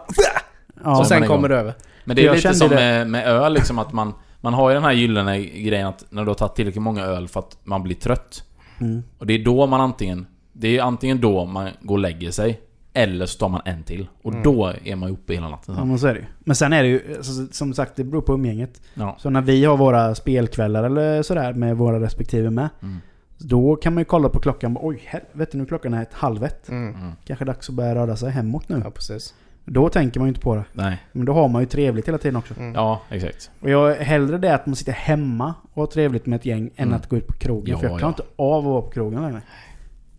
Ja, 0.84 1.00
och 1.00 1.08
sen 1.08 1.28
kommer 1.28 1.50
du 1.50 1.56
över. 1.56 1.74
Men 2.06 2.16
det 2.16 2.22
är 2.22 2.26
Jag 2.26 2.36
lite 2.36 2.54
som 2.54 2.70
det. 2.70 2.76
med, 2.76 3.08
med 3.10 3.28
öl 3.28 3.54
liksom 3.54 3.80
att 3.80 3.94
man... 3.94 4.14
Man 4.42 4.54
har 4.54 4.70
ju 4.70 4.74
den 4.74 4.84
här 4.84 4.92
gyllene 4.92 5.40
grejen 5.40 5.88
att 5.88 6.06
när 6.10 6.22
du 6.24 6.28
har 6.30 6.36
tagit 6.36 6.56
tillräckligt 6.56 6.84
många 6.84 7.04
öl 7.04 7.28
för 7.28 7.40
att 7.40 7.58
man 7.64 7.84
blir 7.84 7.96
trött. 7.96 8.44
mm. 8.80 9.04
Och 9.18 9.26
det 9.28 9.34
är 9.34 9.44
då 9.46 9.68
man 9.68 9.82
antingen... 9.82 10.26
Det 10.54 10.78
är 10.78 10.82
antingen 10.84 11.22
då 11.22 11.46
man 11.46 11.70
går 11.82 11.96
och 11.96 12.00
lägger 12.00 12.32
sig. 12.32 12.60
Eller 12.94 13.26
så 13.26 13.40
tar 13.40 13.50
man 13.50 13.62
en 13.66 13.84
till. 13.84 14.08
Och 14.22 14.32
Mm. 14.32 14.44
då 14.44 14.74
är 14.84 14.96
man 14.96 15.10
ju 15.10 15.14
uppe 15.14 15.34
hela 15.34 15.50
natten. 15.50 15.76
ja, 15.78 15.86
men 15.86 16.00
så 16.00 16.08
är 16.08 16.14
det 16.14 16.20
ju. 16.20 16.26
Men 16.40 16.56
sen 16.56 16.74
är 16.74 16.84
det 16.84 16.90
ju, 16.90 17.16
alltså, 17.18 17.32
som 17.52 17.74
sagt, 17.74 17.96
det 17.96 18.04
beror 18.04 18.22
på 18.22 18.34
umgänget. 18.34 18.82
Ja. 18.94 19.16
Så 19.20 19.30
när 19.30 19.42
vi 19.42 19.66
har 19.66 19.78
våra 19.78 20.16
spelkvällar 20.16 20.84
eller 20.84 21.22
sådär 21.24 21.54
med 21.54 21.78
våra 21.78 22.00
respektive 22.00 22.50
med. 22.50 22.70
Mm. 22.82 22.98
Då 23.38 23.76
kan 23.76 23.94
man 23.94 24.02
ju 24.02 24.06
kolla 24.06 24.30
på 24.30 24.40
klockan 24.40 24.78
och 24.78 24.86
oj 24.86 25.02
helvete 25.06 25.58
nu 25.58 25.66
klockan 25.66 25.94
är 25.94 26.02
ett 26.02 26.14
halv 26.14 26.44
ett. 26.44 26.70
Mm. 26.70 26.96
Mm. 26.96 27.12
Kanske 27.26 27.46
dags 27.46 27.70
att 27.70 27.76
börja 27.76 27.96
röra 27.96 28.16
sig 28.16 28.32
hemåt 28.32 28.70
nu. 28.70 28.82
Ja, 28.84 28.92
precis. 28.92 29.34
Då 29.72 29.90
tänker 29.90 30.20
man 30.20 30.28
ju 30.28 30.30
inte 30.30 30.42
på 30.42 30.56
det. 30.56 30.64
Nej. 30.74 31.04
Men 31.12 31.26
då 31.26 31.34
har 31.34 31.48
man 31.48 31.62
ju 31.62 31.66
trevligt 31.66 32.08
hela 32.08 32.18
tiden 32.18 32.36
också. 32.36 32.54
Mm. 32.60 32.74
Ja, 32.76 33.02
exakt. 33.10 33.52
Och 33.60 33.70
jag 33.70 33.92
är 33.98 34.04
hellre 34.04 34.38
det 34.38 34.56
att 34.56 34.66
man 34.66 34.76
sitter 34.76 34.92
hemma 34.92 35.54
och 35.74 35.82
har 35.82 35.88
trevligt 35.88 36.26
med 36.26 36.36
ett 36.40 36.46
gäng 36.46 36.70
än 36.76 36.88
Mm. 36.88 36.94
att 37.00 37.10
gå 37.10 37.18
ut 37.18 37.28
på 37.28 37.34
krogen. 37.34 37.72
Ja, 37.72 37.78
för 37.80 37.88
jag 37.88 38.00
klarar 38.00 38.14
ja. 38.18 38.22
inte 38.22 38.34
av 38.36 38.58
att 38.60 38.64
vara 38.66 38.82
på 38.82 38.90
krogen 38.90 39.22
längre. 39.22 39.42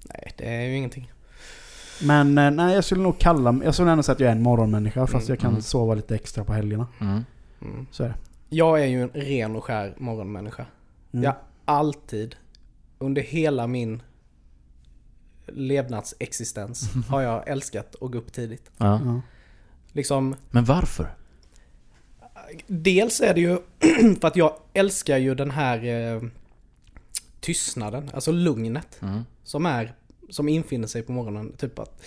Nej, 0.09 0.33
det 0.39 0.55
är 0.55 0.61
ju 0.69 0.77
ingenting. 0.77 1.13
Men 2.03 2.39
eh, 2.39 2.51
nej, 2.51 2.75
jag 2.75 2.85
skulle 2.85 3.03
nog 3.03 3.19
kalla 3.19 3.61
Jag 3.65 3.75
skulle 3.75 3.91
ändå 3.91 4.03
säga 4.03 4.15
att 4.15 4.21
jag 4.21 4.29
är 4.29 4.33
en 4.37 4.43
morgonmänniska 4.43 5.07
fast 5.07 5.29
jag 5.29 5.39
kan 5.39 5.51
Mm. 5.51 5.63
sova 5.63 5.95
lite 5.95 6.15
extra 6.15 6.45
på 6.45 6.53
helgerna. 6.53 6.87
Mm. 7.01 7.25
Mm. 7.63 7.87
Så 7.91 8.05
är 8.05 8.09
det. 8.09 8.15
Jag 8.49 8.81
är 8.83 8.87
ju 8.87 9.03
en 9.03 9.09
ren 9.09 9.57
och 9.57 9.65
skär 9.65 9.95
morgonmänniska. 9.99 10.67
Mm. 11.13 11.25
Jag 11.25 11.35
alltid, 11.65 12.37
under 12.99 13.23
hela 13.23 13.67
min 13.67 14.03
levnadsexistens, 15.47 16.91
har 17.09 17.21
jag 17.21 17.49
älskat 17.49 17.95
att 18.01 18.11
gå 18.11 18.19
upp 18.19 18.33
tidigt. 18.33 18.71
Ja. 18.77 19.01
Ja. 19.05 19.21
Liksom, 19.93 20.37
Men 20.51 20.65
varför? 20.65 21.15
dels 22.67 23.21
är 23.21 23.35
det 23.35 23.41
ju 23.41 23.59
för 24.21 24.29
att 24.29 24.37
jag 24.37 24.57
älskar 24.73 25.17
ju 25.19 25.35
den 25.35 25.51
här 25.51 25.85
eh, 25.85 26.23
tystnaden, 27.41 28.11
alltså 28.15 28.33
lugnet. 28.33 28.99
Mm. 29.03 29.21
Som 29.45 29.67
är, 29.67 29.95
som 30.31 30.49
infinner 30.49 30.87
sig 30.87 31.03
på 31.03 31.13
morgonen. 31.13 31.53
Typ 31.57 31.79
att, 31.79 32.03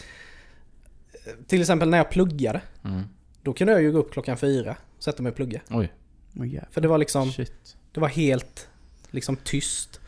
eh, 1.14 1.34
till 1.48 1.62
exempel 1.62 1.90
när 1.90 1.98
jag 1.98 2.12
pluggade, 2.12 2.62
Mm. 2.86 3.02
då 3.42 3.54
kunde 3.54 3.74
jag 3.74 3.82
ju 3.82 3.92
gå 3.92 3.98
upp 3.98 4.12
klockan 4.14 4.38
fyra, 4.38 4.76
sätta 5.00 5.24
mig 5.24 5.30
och 5.30 5.36
plugga. 5.36 5.62
Oj. 5.70 5.94
Jävlar. 6.34 6.68
För 6.72 6.82
det 6.82 6.88
var 6.88 6.98
liksom, 6.98 7.32
Shit. 7.32 7.78
det 7.92 8.00
var 8.00 8.08
helt 8.08 8.68
liksom 9.12 9.36
tyst. 9.36 10.00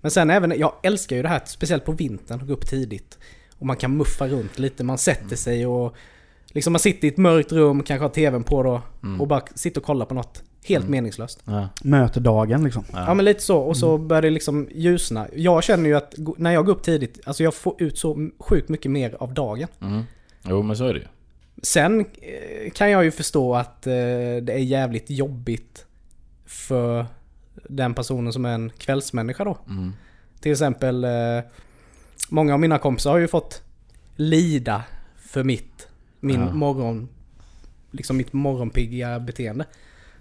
Men 0.00 0.10
sen 0.10 0.30
även, 0.30 0.58
jag 0.58 0.74
älskar 0.82 1.16
ju 1.16 1.22
det 1.22 1.28
här, 1.28 1.42
speciellt 1.46 1.84
på 1.84 1.92
vintern, 1.92 2.40
att 2.40 2.46
gå 2.46 2.52
upp 2.52 2.66
tidigt. 2.66 3.18
Och 3.58 3.66
man 3.66 3.76
kan 3.76 3.96
muffa 3.96 4.28
runt 4.28 4.58
lite, 4.58 4.84
man 4.84 4.98
sätter 4.98 5.36
sig 5.36 5.66
och 5.66 5.96
liksom 6.52 6.72
man 6.72 6.80
sitter 6.80 7.08
i 7.08 7.10
ett 7.10 7.16
mörkt 7.16 7.52
rum, 7.52 7.82
kanske 7.82 8.04
har 8.04 8.10
tvn 8.10 8.44
på 8.44 8.62
då 8.62 8.82
Mm. 9.02 9.20
och 9.20 9.28
bara 9.28 9.42
sitter 9.54 9.80
och 9.80 9.84
kollar 9.86 10.06
på 10.06 10.14
något 10.14 10.42
helt 10.64 10.88
meningslöst. 10.88 11.42
Ja. 11.44 11.68
Möter 11.82 12.20
dagen 12.20 12.64
liksom. 12.64 12.84
Ja. 12.92 13.04
Ja 13.06 13.14
men 13.14 13.24
lite 13.24 13.40
så, 13.40 13.58
och 13.58 13.76
så 13.76 13.98
börjar 13.98 14.22
det 14.22 14.30
liksom 14.30 14.68
ljusna. 14.74 15.26
Jag 15.36 15.64
känner 15.64 15.88
ju 15.88 15.96
att 15.96 16.14
när 16.36 16.52
jag 16.52 16.66
går 16.66 16.72
upp 16.72 16.82
tidigt, 16.82 17.20
alltså 17.24 17.42
jag 17.42 17.54
får 17.54 17.82
ut 17.82 17.98
så 17.98 18.30
sjukt 18.38 18.68
mycket 18.68 18.90
mer 18.90 19.16
av 19.20 19.34
dagen. 19.34 19.68
Mm. 19.80 20.02
Jo 20.48 20.62
men 20.62 20.76
så 20.76 20.84
är 20.86 20.94
det 20.94 21.00
ju. 21.00 21.06
Sen 21.62 22.00
eh, 22.00 22.70
kan 22.70 22.90
jag 22.90 23.04
ju 23.04 23.10
förstå 23.10 23.54
att 23.54 23.86
eh, 23.86 23.92
det 24.42 24.52
är 24.52 24.58
jävligt 24.58 25.10
jobbigt 25.10 25.86
för 26.46 27.06
den 27.68 27.94
personen 27.94 28.32
som 28.32 28.44
är 28.44 28.54
en 28.54 28.70
kvällsmänniska 28.78 29.44
då. 29.44 29.58
Mm. 29.68 29.92
Till 30.40 30.52
exempel, 30.52 31.04
eh, 31.04 31.10
många 32.28 32.54
av 32.54 32.60
mina 32.60 32.78
kompisar 32.78 33.10
har 33.10 33.18
ju 33.18 33.28
fått 33.28 33.62
lida 34.16 34.82
för 35.18 35.44
mitt, 35.44 35.71
min 36.22 36.40
Ja. 36.40 36.52
morgon, 36.52 37.08
liksom 37.90 38.16
mitt 38.16 38.32
morgonpigga 38.32 39.20
beteende. 39.20 39.64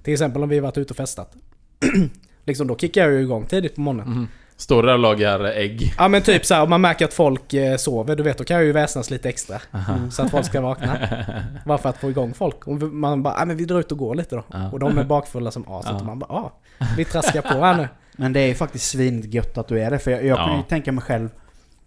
Till 0.03 0.13
exempel 0.13 0.43
om 0.43 0.49
vi 0.49 0.59
varit 0.59 0.77
ute 0.77 0.93
och 0.93 0.97
festat. 0.97 1.33
liksom 2.45 2.67
då 2.67 2.77
kickar 2.77 3.01
jag 3.01 3.11
ju 3.11 3.21
igång 3.21 3.45
tidigt 3.45 3.75
på 3.75 3.81
morgonen. 3.81 4.07
Mm. 4.13 4.27
Står 4.55 4.83
där 4.83 4.93
och 4.93 4.99
lagar 4.99 5.39
ägg. 5.43 5.93
Ja 5.97 6.07
men 6.07 6.21
typ 6.21 6.45
så 6.45 6.53
här, 6.53 6.63
om 6.63 6.69
man 6.69 6.81
märker 6.81 7.05
att 7.05 7.13
folk 7.13 7.53
eh, 7.53 7.77
sover, 7.77 8.15
du 8.15 8.23
vet, 8.23 8.37
då 8.37 8.43
kan 8.43 8.55
jag 8.57 8.65
ju 8.65 8.71
väsnas 8.71 9.09
lite 9.11 9.29
extra. 9.29 9.61
Så 10.11 10.21
att 10.23 10.31
folk 10.31 10.45
ska 10.45 10.61
vakna. 10.61 10.97
Bara 11.65 11.77
för 11.77 11.89
att 11.89 11.97
få 11.97 12.09
igång 12.09 12.33
folk. 12.33 12.67
Och 12.67 12.73
man 12.81 13.23
bara, 13.23 13.35
ja 13.39 13.45
men 13.45 13.57
vi 13.57 13.65
drar 13.65 13.79
ut 13.79 13.91
och 13.91 13.97
går 13.97 14.15
lite 14.15 14.35
då. 14.35 14.43
Ja. 14.51 14.71
Och 14.71 14.79
de 14.79 14.97
är 14.97 15.03
bakfulla 15.03 15.51
som 15.51 15.67
aset. 15.67 15.91
Ja. 15.91 15.99
Och 15.99 16.05
man 16.05 16.19
bara, 16.19 16.29
ja, 16.29 16.59
vi 16.97 17.05
traskar 17.05 17.41
på 17.41 17.47
här 17.65 17.77
nu. 17.77 17.87
Men 18.15 18.33
det 18.33 18.39
är 18.39 18.47
ju 18.47 18.55
faktiskt 18.55 18.89
svinigt 18.89 19.33
gött 19.33 19.57
att 19.57 19.67
du 19.67 19.79
är 19.81 19.91
det. 19.91 19.99
För 19.99 20.11
jag, 20.11 20.25
jag 20.25 20.37
kan 20.37 20.51
ju 20.51 20.57
Ja. 20.57 20.63
tänka 20.69 20.91
mig 20.91 21.03
själv. 21.03 21.29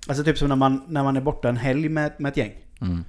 Alltså 0.08 0.24
typ 0.24 0.38
som 0.38 0.48
när 0.48 0.56
man, 0.56 0.82
när 0.88 1.02
man 1.02 1.16
är 1.16 1.20
borta 1.20 1.48
en 1.48 1.56
helg 1.56 1.88
med, 1.88 2.12
med 2.18 2.30
ett 2.30 2.36
gäng. 2.36 2.52
Mm. 2.80 3.04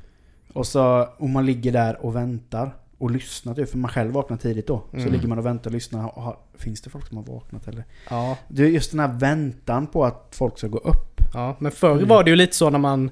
Och 0.55 0.67
så 0.67 1.07
om 1.17 1.31
man 1.31 1.45
ligger 1.45 1.71
där 1.71 2.05
och 2.05 2.15
väntar 2.15 2.75
och 2.97 3.11
lyssnar 3.11 3.53
typ, 3.53 3.69
för 3.69 3.77
man 3.77 3.91
själv 3.91 4.11
vaknar 4.13 4.37
tidigt 4.37 4.67
då. 4.67 4.83
Så 4.91 4.97
Mm. 4.97 5.11
ligger 5.11 5.27
man 5.27 5.37
och 5.37 5.45
väntar 5.45 5.69
och 5.69 5.73
lyssnar. 5.73 6.01
Har, 6.01 6.37
finns 6.57 6.81
det 6.81 6.89
folk 6.89 7.07
som 7.07 7.17
har 7.17 7.23
vaknat 7.23 7.67
eller? 7.67 7.83
Ja, 8.09 8.37
Det 8.47 8.63
är 8.63 8.67
just 8.67 8.91
den 8.91 8.99
här 8.99 9.13
väntan 9.13 9.87
på 9.87 10.05
att 10.05 10.27
folk 10.31 10.57
ska 10.57 10.67
gå 10.67 10.77
upp. 10.77 11.21
ja. 11.33 11.55
Men 11.59 11.71
förr 11.71 11.91
Mm. 11.95 12.07
var 12.07 12.23
det 12.23 12.29
ju 12.29 12.35
lite 12.35 12.55
så 12.55 12.69
när 12.69 12.79
man... 12.79 13.11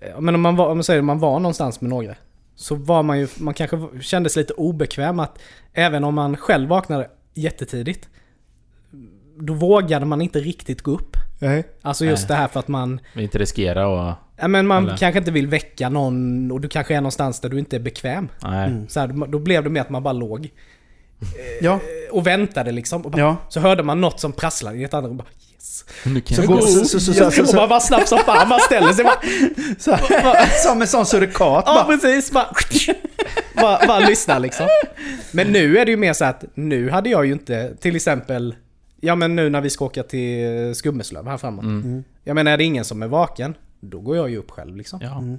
eh, 0.00 0.20
Men 0.20 0.34
om 0.34 0.40
man 0.40 0.56
var, 0.56 0.68
om 0.70 0.76
man 0.76 0.84
säger 0.84 1.02
man 1.02 1.18
var 1.18 1.38
någonstans 1.40 1.80
med 1.80 1.90
några. 1.90 2.14
Så 2.54 2.74
var 2.74 3.02
man 3.02 3.18
ju, 3.20 3.28
man 3.38 3.54
kanske 3.54 3.78
kände 4.00 4.28
sig 4.30 4.42
lite 4.42 4.52
obekväm 4.54 5.20
att 5.20 5.38
även 5.72 6.04
om 6.04 6.14
man 6.14 6.36
själv 6.36 6.68
vaknade 6.68 7.10
jättetidigt. 7.34 8.08
Då 9.38 9.54
vågade 9.54 10.06
man 10.06 10.22
inte 10.22 10.40
riktigt 10.40 10.82
gå 10.82 10.90
upp. 10.90 11.16
Nej. 11.38 11.64
Alltså 11.82 12.04
just 12.04 12.28
Nej. 12.28 12.36
det 12.36 12.40
här 12.42 12.48
för 12.48 12.60
att 12.60 12.68
man... 12.68 13.00
Vi 13.12 13.22
inte 13.22 13.38
riskera 13.38 13.86
och... 13.88 14.14
Ja 14.36 14.48
men 14.48 14.66
man 14.66 14.84
Eller? 14.86 14.96
kanske 14.96 15.18
inte 15.18 15.30
vill 15.30 15.46
väcka 15.46 15.88
någon 15.88 16.50
och 16.52 16.60
du 16.60 16.68
kanske 16.68 16.94
är 16.94 17.00
någonstans 17.00 17.40
där 17.40 17.48
du 17.48 17.58
inte 17.58 17.76
är 17.76 17.80
bekväm. 17.80 18.28
Nej. 18.42 18.70
Mm. 18.70 18.88
Så 18.88 19.00
här, 19.00 19.26
då 19.26 19.38
blev 19.38 19.64
det 19.64 19.70
mer 19.70 19.80
att 19.80 19.90
man 19.90 20.02
bara 20.02 20.12
låg 20.12 20.50
Ja. 21.60 21.72
eh, 21.72 21.80
och 22.14 22.26
väntade 22.26 22.72
liksom. 22.72 23.02
Och 23.04 23.10
bara, 23.10 23.20
Ja. 23.22 23.36
Så 23.48 23.60
hörde 23.60 23.82
man 23.82 24.00
något 24.00 24.20
som 24.20 24.32
prasslade 24.32 24.76
i 24.76 24.84
ett 24.84 24.94
annat 24.94 25.10
och 25.10 25.16
bara 25.16 25.26
yes. 25.54 25.84
Nu 26.04 26.20
kan 26.20 26.36
Så 26.36 26.42
går- 26.46 26.54
gå. 26.56 26.60
så- 26.62 26.84
så- 26.84 27.00
så- 27.00 27.14
så- 27.14 27.30
så- 27.30 27.42
och 27.48 27.54
man 27.54 27.68
bara 27.68 27.80
snabbt 27.80 28.08
som 28.08 28.18
fan, 28.18 28.48
man 28.48 28.60
ställer 28.60 28.92
sig 28.92 29.04
bara... 29.04 29.20
Så, 29.78 29.96
som 30.68 30.80
en 30.82 30.86
sån 30.88 31.06
surikat 31.06 31.62
Ja 31.66 31.74
bara. 31.74 31.84
precis, 31.84 32.30
bara... 32.32 32.46
bara, 33.54 33.86
bara 33.86 33.98
lyssna 33.98 34.38
liksom. 34.38 34.66
Men 35.32 35.46
nu 35.52 35.78
är 35.78 35.84
det 35.84 35.90
ju 35.90 35.96
mer 35.96 36.12
så 36.12 36.24
att 36.24 36.44
nu 36.54 36.90
hade 36.90 37.10
jag 37.10 37.26
ju 37.26 37.32
inte, 37.32 37.74
till 37.80 37.96
exempel... 37.96 38.54
Ja 39.04 39.14
men 39.14 39.36
nu 39.36 39.50
när 39.50 39.60
vi 39.60 39.70
ska 39.70 39.84
åka 39.84 40.02
till 40.02 40.74
Skummeslöv 40.74 41.26
här 41.26 41.36
framåt. 41.36 41.64
Mm. 41.64 42.04
Jag 42.24 42.34
menar 42.34 42.52
är 42.52 42.56
det 42.58 42.64
ingen 42.64 42.84
som 42.84 43.02
är 43.02 43.08
vaken, 43.08 43.54
då 43.80 44.00
går 44.00 44.16
jag 44.16 44.30
ju 44.30 44.36
upp 44.36 44.50
själv 44.50 44.76
liksom. 44.76 45.00
Ja. 45.02 45.18
Mm. 45.18 45.38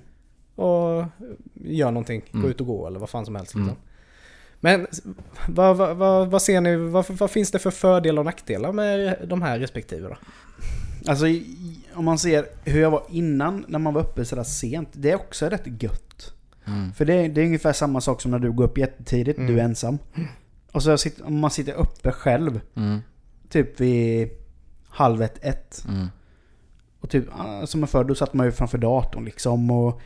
och 0.55 1.05
gör 1.53 1.91
någonting. 1.91 2.21
Gå 2.31 2.37
Mm. 2.37 2.49
ut 2.51 2.61
och 2.61 2.67
gå 2.67 2.87
eller 2.87 2.99
vad 2.99 3.09
fan 3.09 3.25
som 3.25 3.35
helst. 3.35 3.53
Mm. 3.55 3.67
Liksom. 3.67 3.81
Men 4.59 4.87
vad, 5.47 5.77
vad, 5.77 5.97
vad, 5.97 6.27
vad 6.31 6.41
ser 6.41 6.61
ni, 6.61 6.75
vad, 6.75 7.05
vad 7.09 7.31
finns 7.31 7.51
det 7.51 7.59
för 7.59 7.71
fördelar 7.71 8.19
och 8.19 8.25
nackdelar 8.25 8.71
med 8.71 9.17
de 9.27 9.41
här 9.41 9.59
respektive 9.59 10.07
då? 10.09 10.17
Alltså 11.07 11.25
om 11.93 12.05
man 12.05 12.17
ser 12.19 12.45
hur 12.63 12.81
jag 12.81 12.91
var 12.91 13.03
innan 13.09 13.65
när 13.67 13.79
man 13.79 13.93
var 13.93 14.01
uppe 14.01 14.25
sådär 14.25 14.43
sent. 14.43 14.89
Det 14.91 15.11
är 15.11 15.15
också 15.15 15.45
rätt 15.45 15.83
gött. 15.83 16.33
Mm. 16.67 16.93
För 16.93 17.05
det, 17.05 17.27
det 17.27 17.41
är 17.41 17.45
ungefär 17.45 17.73
samma 17.73 18.01
sak 18.01 18.21
som 18.21 18.31
när 18.31 18.39
du 18.39 18.51
går 18.51 18.63
upp 18.63 18.77
jättetidigt, 18.77 19.37
Mm. 19.39 19.53
du 19.53 19.59
är 19.59 19.63
ensam. 19.65 19.97
Och 20.71 20.83
så 20.83 20.97
sitter, 20.97 21.25
om 21.27 21.39
man 21.39 21.51
sitter 21.51 21.73
uppe 21.73 22.11
själv, 22.11 22.59
Mm. 22.75 22.99
Typ 23.49 23.79
vid 23.79 24.29
halv 24.89 25.21
ett, 25.21 25.37
ett. 25.41 25.83
Mm. 25.87 26.07
Och 26.99 27.09
typ, 27.09 27.25
som 27.65 27.87
förr, 27.87 28.03
då 28.03 28.15
satt 28.15 28.33
man 28.33 28.45
ju 28.45 28.51
framför 28.51 28.77
datorn 28.77 29.25
liksom. 29.25 29.71
Och 29.71 30.01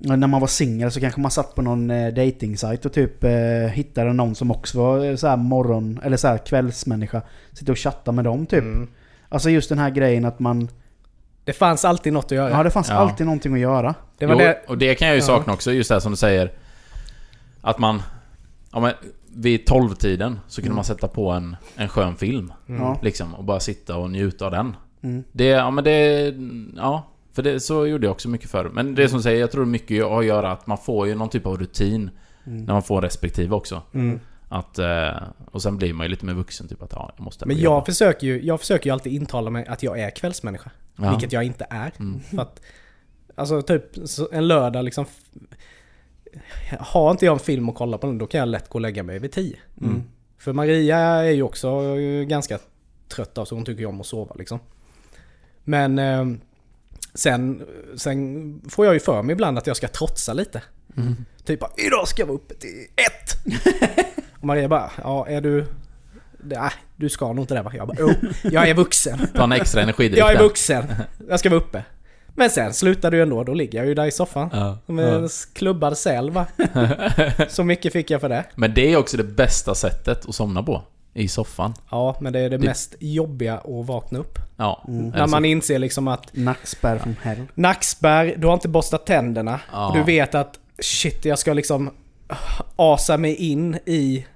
när 0.00 0.26
man 0.26 0.40
var 0.40 0.48
singel 0.48 0.90
så 0.90 1.00
kanske 1.00 1.20
man 1.20 1.30
satt 1.30 1.54
på 1.54 1.62
någon 1.62 1.90
eh, 1.90 2.14
dating-sajt 2.14 2.86
och 2.86 2.92
typ 2.92 3.24
eh, 3.24 3.30
hittade 3.72 4.12
någon 4.12 4.34
som 4.34 4.50
också 4.50 4.78
var 4.78 5.04
eh, 5.04 5.16
så 5.16 5.28
här 5.28 5.36
morgon, 5.36 6.00
eller 6.04 6.16
så 6.16 6.28
här 6.28 6.38
kvällsmänniska. 6.38 7.22
Sitter 7.52 7.72
och 7.72 7.78
chattar 7.78 8.12
med 8.12 8.24
dem 8.24 8.46
typ. 8.46 8.62
Mm. 8.62 8.88
Alltså 9.28 9.50
just 9.50 9.68
den 9.68 9.78
här 9.78 9.90
grejen 9.90 10.24
att 10.24 10.38
man... 10.38 10.68
Det 11.44 11.52
fanns 11.52 11.84
alltid 11.84 12.12
något 12.12 12.24
att 12.24 12.30
göra. 12.30 12.50
Ja, 12.50 12.62
det 12.62 12.70
fanns 12.70 12.88
Ja. 12.88 12.94
alltid 12.94 13.26
någonting 13.26 13.54
att 13.54 13.60
göra. 13.60 13.94
det 14.18 14.26
var 14.26 14.34
jo, 14.34 14.38
det. 14.38 14.62
och 14.68 14.78
det 14.78 14.94
kan 14.94 15.08
jag 15.08 15.14
ju 15.14 15.20
Ja. 15.20 15.26
sakna 15.26 15.52
också, 15.52 15.72
just 15.72 15.88
det 15.88 15.94
här 15.94 16.00
som 16.00 16.12
du 16.12 16.16
säger. 16.16 16.52
Att 17.60 17.78
man... 17.78 18.02
Ja, 18.72 18.80
men, 18.80 18.92
vid 19.34 19.60
12-tiden 19.68 20.40
så 20.48 20.60
kunde 20.60 20.68
Mm. 20.68 20.76
man 20.76 20.84
sätta 20.84 21.08
på 21.08 21.30
en, 21.30 21.56
en 21.76 21.88
skön 21.88 22.16
film. 22.16 22.52
Mm. 22.68 22.96
Liksom, 23.02 23.34
och 23.34 23.44
bara 23.44 23.60
sitta 23.60 23.96
och 23.96 24.10
njuta 24.10 24.44
av 24.44 24.50
den. 24.50 24.76
Mm. 25.02 25.24
Det, 25.32 25.44
ja 25.44 25.70
men 25.70 25.84
det... 25.84 26.34
Ja. 26.76 27.06
För 27.32 27.42
det, 27.42 27.60
så 27.60 27.86
gjorde 27.86 28.06
jag 28.06 28.12
också 28.12 28.28
mycket 28.28 28.50
förr. 28.50 28.70
Men 28.72 28.94
det 28.94 29.08
som 29.08 29.22
säger, 29.22 29.40
jag 29.40 29.50
tror 29.50 29.64
mycket 29.64 30.04
har 30.04 30.18
att 30.20 30.26
göra 30.26 30.52
att 30.52 30.66
man 30.66 30.78
får 30.78 31.06
ju 31.08 31.14
någon 31.14 31.28
typ 31.28 31.46
av 31.46 31.56
rutin. 31.58 32.10
Mm. 32.46 32.64
När 32.64 32.72
man 32.72 32.82
får 32.82 33.02
respektive 33.02 33.54
också. 33.54 33.82
Mm. 33.94 34.20
Att... 34.48 34.78
Eh, 34.78 35.16
och 35.50 35.62
sen 35.62 35.76
blir 35.76 35.92
man 35.92 36.06
ju 36.06 36.10
lite 36.10 36.26
mer 36.26 36.34
vuxen, 36.34 36.68
typ 36.68 36.82
att 36.82 36.92
ja, 36.92 37.12
jag 37.16 37.24
måste 37.24 37.46
Men 37.46 37.56
jag 37.56 37.64
jobba. 37.64 37.84
försöker, 37.84 38.26
ju, 38.26 38.42
jag 38.42 38.60
försöker 38.60 38.86
ju 38.90 38.92
alltid 38.92 39.12
intala 39.12 39.50
mig 39.50 39.66
att 39.66 39.82
jag 39.82 40.00
är 40.00 40.10
kvällsmänniska. 40.10 40.70
Ja. 40.96 41.10
Vilket 41.10 41.32
jag 41.32 41.44
inte 41.44 41.66
är. 41.70 41.92
Mm. 41.98 42.20
För 42.20 42.38
att, 42.38 42.60
alltså 43.34 43.62
typ 43.62 43.84
en 44.32 44.48
lördag 44.48 44.84
liksom... 44.84 45.06
Har 46.80 47.10
inte 47.10 47.24
jag 47.24 47.32
en 47.32 47.38
film 47.38 47.68
att 47.68 47.74
kolla 47.74 47.98
på 47.98 48.06
den, 48.06 48.18
då 48.18 48.26
kan 48.26 48.38
jag 48.38 48.48
lätt 48.48 48.68
gå 48.68 48.74
och 48.74 48.80
lägga 48.80 49.02
mig 49.02 49.18
vid 49.18 49.32
tio. 49.32 49.56
Mm. 49.80 50.02
För 50.38 50.52
Maria 50.52 50.98
är 50.98 51.30
ju 51.30 51.42
också 51.42 51.96
ganska 52.26 52.58
trött 53.08 53.38
av 53.38 53.44
så 53.44 53.54
hon 53.54 53.64
tycker 53.64 53.80
ju 53.80 53.86
om 53.86 54.00
att 54.00 54.06
sova 54.06 54.34
liksom. 54.38 54.58
Men 55.64 55.98
eh, 55.98 56.26
sen, 57.14 57.62
sen 57.96 58.60
får 58.68 58.86
jag 58.86 58.94
ju 58.94 59.00
för 59.00 59.22
mig 59.22 59.32
ibland 59.32 59.58
att 59.58 59.66
jag 59.66 59.76
ska 59.76 59.88
trotsa 59.88 60.32
lite. 60.32 60.62
Mm. 60.96 61.16
Typ 61.44 61.60
bara, 61.60 61.70
idag 61.76 62.08
ska 62.08 62.22
jag 62.22 62.26
vara 62.26 62.36
uppe 62.36 62.54
till 62.54 62.86
ett! 62.96 63.56
och 64.40 64.44
Maria 64.44 64.68
bara, 64.68 64.90
ja 65.02 65.26
är 65.28 65.40
du... 65.40 65.66
Nej, 66.40 66.70
du 66.96 67.08
ska 67.08 67.32
nog 67.32 67.42
inte 67.42 67.54
det 67.54 67.62
va? 67.62 67.72
Jag 67.74 67.88
bara, 67.88 67.96
jo, 68.00 68.10
jag 68.42 68.68
är 68.68 68.74
vuxen. 68.74 69.18
Ta 69.34 69.44
en 69.44 69.52
extra 69.52 69.82
energidryck 69.82 70.20
Jag 70.20 70.32
är 70.32 70.38
vuxen. 70.38 70.84
Jag 71.28 71.40
ska 71.40 71.50
vara 71.50 71.60
uppe. 71.60 71.84
Men 72.38 72.50
sen 72.50 72.74
slutar 72.74 73.10
det 73.10 73.16
ju 73.16 73.22
ändå, 73.22 73.44
då 73.44 73.54
ligger 73.54 73.78
jag 73.78 73.86
ju 73.86 73.94
där 73.94 74.06
i 74.06 74.10
soffan. 74.10 74.48
Ja. 74.52 74.78
Som 74.86 74.98
en 74.98 75.28
klubbad 75.52 75.98
säl 75.98 76.30
va? 76.30 76.46
Så 77.48 77.64
mycket 77.64 77.92
fick 77.92 78.10
jag 78.10 78.20
för 78.20 78.28
det. 78.28 78.44
Men 78.54 78.74
det 78.74 78.92
är 78.92 78.96
också 78.96 79.16
det 79.16 79.24
bästa 79.24 79.74
sättet 79.74 80.28
att 80.28 80.34
somna 80.34 80.62
på. 80.62 80.82
I 81.14 81.28
soffan. 81.28 81.74
Ja, 81.90 82.16
men 82.20 82.32
det 82.32 82.38
är 82.40 82.50
det 82.50 82.58
Det- 82.58 82.66
mest 82.66 82.94
jobbiga 82.98 83.54
att 83.54 83.86
vakna 83.86 84.18
upp. 84.18 84.38
Ja. 84.56 84.84
Mm. 84.88 85.08
När 85.08 85.26
man 85.26 85.44
inser 85.44 85.78
liksom 85.78 86.08
att 86.08 86.36
Nackspärr 86.36 86.98
från 86.98 87.16
hell. 87.22 87.42
nackspärr, 87.54 88.34
du 88.38 88.46
har 88.46 88.54
inte 88.54 88.68
borstat 88.68 89.06
tänderna. 89.06 89.60
Ja. 89.72 89.88
Och 89.88 89.96
du 89.96 90.02
vet 90.02 90.34
att 90.34 90.58
shit, 90.82 91.24
jag 91.24 91.38
ska 91.38 91.52
liksom 91.52 91.90
asa 92.76 93.16
mig 93.16 93.34
in 93.34 93.74
i 93.86 94.26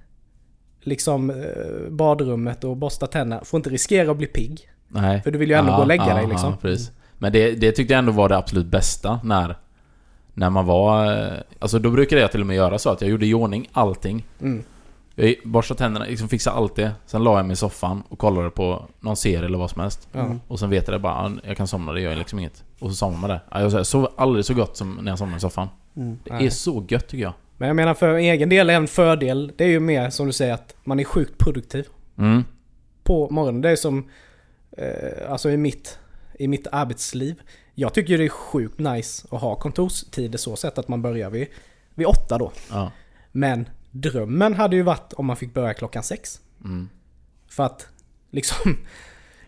liksom 0.81 1.31
eh, 1.31 1.91
badrummet 1.91 2.65
och 2.65 2.77
borsta 2.77 3.07
tänderna. 3.07 3.45
Får 3.45 3.59
inte 3.59 3.71
riskera 3.71 4.11
att 4.11 4.17
bli 4.17 4.27
pigg. 4.27 4.71
Nej. 4.89 5.23
För 5.23 5.31
du 5.31 5.39
vill 5.39 5.51
ju 5.51 5.57
ändå 5.57 5.73
gå 5.73 5.79
och 5.81 5.87
lägga 5.87 6.15
dig, 6.15 6.27
liksom. 6.27 6.51
Ja, 6.51 6.57
precis. 6.63 6.91
Men 7.23 7.33
det, 7.33 7.51
det 7.55 7.73
tyckte 7.73 7.95
jag 7.95 7.99
ändå 7.99 8.13
var 8.13 8.29
det 8.29 8.37
absolut 8.37 8.67
bästa 8.67 9.21
när 9.25 9.57
När 10.35 10.51
man 10.51 10.67
var... 10.67 11.07
eh, 11.23 11.33
Alltså 11.59 11.79
då 11.79 11.91
brukade 11.91 12.21
jag 12.21 12.31
till 12.31 12.41
och 12.41 12.47
med 12.47 12.57
göra 12.57 12.79
så 12.79 12.91
att 12.91 13.01
jag 13.01 13.11
gjorde 13.11 13.27
i 13.27 13.35
ordning 13.35 13.69
allting. 13.73 14.27
Mm. 14.41 14.63
Jag 15.15 15.35
borstade 15.45 15.79
tänderna, 15.79 16.05
liksom 16.07 16.29
fixade 16.29 16.57
allt 16.57 16.77
det. 16.77 16.93
Sen 17.07 17.25
la 17.25 17.37
jag 17.37 17.47
mig 17.47 17.53
i 17.53 17.57
soffan 17.57 18.03
och 18.09 18.19
kollade 18.19 18.51
på 18.51 18.85
någon 19.01 19.17
serie 19.17 19.45
eller 19.47 19.59
vad 19.59 19.71
som 19.71 19.81
helst. 19.81 20.09
Ja. 20.13 20.37
Och 20.49 20.59
sen 20.59 20.71
vet 20.71 20.87
jag 20.89 20.95
det 20.95 20.99
bara, 20.99 21.13
ah, 21.15 21.31
jag 21.45 21.57
kan 21.57 21.67
somna, 21.67 21.93
det 21.93 22.01
gör 22.01 22.11
jag 22.11 22.19
liksom 22.19 22.39
inget. 22.39 22.65
Och 22.79 22.89
så 22.91 22.95
somnar 22.97 23.19
man 23.19 23.31
där. 23.31 23.41
Ja, 23.51 23.61
Jag 23.61 23.87
sov 23.87 24.09
aldrig 24.17 24.45
så 24.45 24.55
gott 24.55 24.77
som 24.77 24.95
när 25.03 25.13
jag 25.13 25.19
somnar 25.19 25.37
i 25.37 25.41
soffan. 25.41 25.69
Mm. 25.97 26.19
Det 26.25 26.33
Nej. 26.33 26.47
är 26.47 26.51
så 26.51 26.85
gött 26.89 27.09
tycker 27.09 27.23
jag. 27.25 27.33
Men 27.59 27.67
jag 27.69 27.77
menar 27.77 27.95
för 27.95 28.15
egen 28.15 28.49
del, 28.49 28.71
en 28.71 28.87
fördel, 28.87 29.53
det 29.57 29.65
är 29.65 29.69
ju 29.69 29.81
mer 29.81 30.11
som 30.11 30.27
du 30.27 30.33
säger 30.33 30.55
att 30.55 30.75
man 30.85 31.01
är 31.01 31.05
sjukt 31.05 31.39
produktiv 31.39 31.87
Mm. 32.19 32.45
på 33.05 33.31
morgonen. 33.31 33.61
Det 33.61 33.71
är 33.71 33.77
som, 33.77 34.09
eh, 34.77 35.31
alltså 35.33 35.51
i 35.51 35.57
mitt, 35.57 35.99
i 36.43 36.49
mitt 36.49 36.67
arbetsliv. 36.73 37.41
Jag 37.75 37.95
tycker 37.95 38.19
det 38.19 38.25
är 38.25 38.29
sjukt 38.29 38.79
nice 38.79 39.27
att 39.31 39.41
ha 39.41 39.55
kontorstider 39.57 40.39
så 40.39 40.57
sätt 40.57 40.79
att 40.79 40.89
man 40.89 41.03
börjar 41.03 41.31
vid, 41.31 41.47
vid 41.95 42.07
åtta 42.07 42.39
då. 42.39 42.53
Ja. 42.71 42.93
Men 43.33 43.69
drömmen 43.91 44.55
hade 44.55 44.77
ju 44.77 44.83
varit 44.83 45.13
om 45.13 45.27
man 45.27 45.37
fick 45.37 45.55
börja 45.55 45.75
klockan 45.75 46.03
sex. 46.03 46.41
Mm. 46.65 46.89
För 47.49 47.63
att 47.63 47.87
liksom 48.31 48.77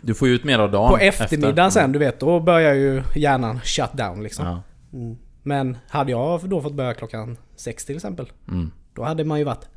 Du 0.00 0.14
får 0.14 0.28
ju 0.28 0.34
ut 0.34 0.44
mer 0.44 0.58
av 0.58 0.70
dagen 0.70 0.90
på 0.90 0.98
eftermiddagen 0.98 1.66
efter. 1.68 1.80
sen, 1.80 1.92
du 1.92 1.98
vet, 1.98 2.20
då 2.20 2.40
börjar 2.40 2.74
ju 2.74 3.02
hjärnan 3.16 3.60
shut 3.64 3.92
down 3.92 4.22
liksom. 4.22 4.46
Ja. 4.46 4.62
Mm. 4.98 5.16
Men 5.42 5.76
hade 5.88 6.10
jag 6.10 6.48
då 6.48 6.62
fått 6.62 6.74
börja 6.74 6.94
klockan 6.94 7.36
sex 7.56 7.84
till 7.84 7.96
exempel, 7.96 8.32
Mm. 8.48 8.70
då 8.94 9.02
hade 9.04 9.24
man 9.24 9.38
ju 9.38 9.44
varit 9.44 9.68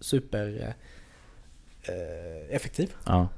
super 0.00 0.58
eh, 0.62 0.68
eh, 1.94 2.56
effektiv. 2.56 2.94
Ja. 3.06 3.28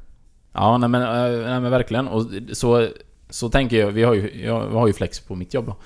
Ja, 0.52 0.78
nej 0.78 0.88
men, 0.88 1.02
eh, 1.02 1.46
nej 1.50 1.60
men 1.60 1.70
verkligen. 1.70 2.08
Och 2.08 2.26
så, 2.52 2.88
så 3.30 3.48
tänker 3.48 3.76
jag, 3.76 3.90
vi 3.90 4.02
har 4.02 4.14
ju, 4.14 4.44
jag 4.44 4.70
har 4.70 4.86
ju 4.86 4.92
flex 4.92 5.20
på 5.20 5.34
mitt 5.34 5.54
jobb 5.54 5.66
då. 5.66 5.76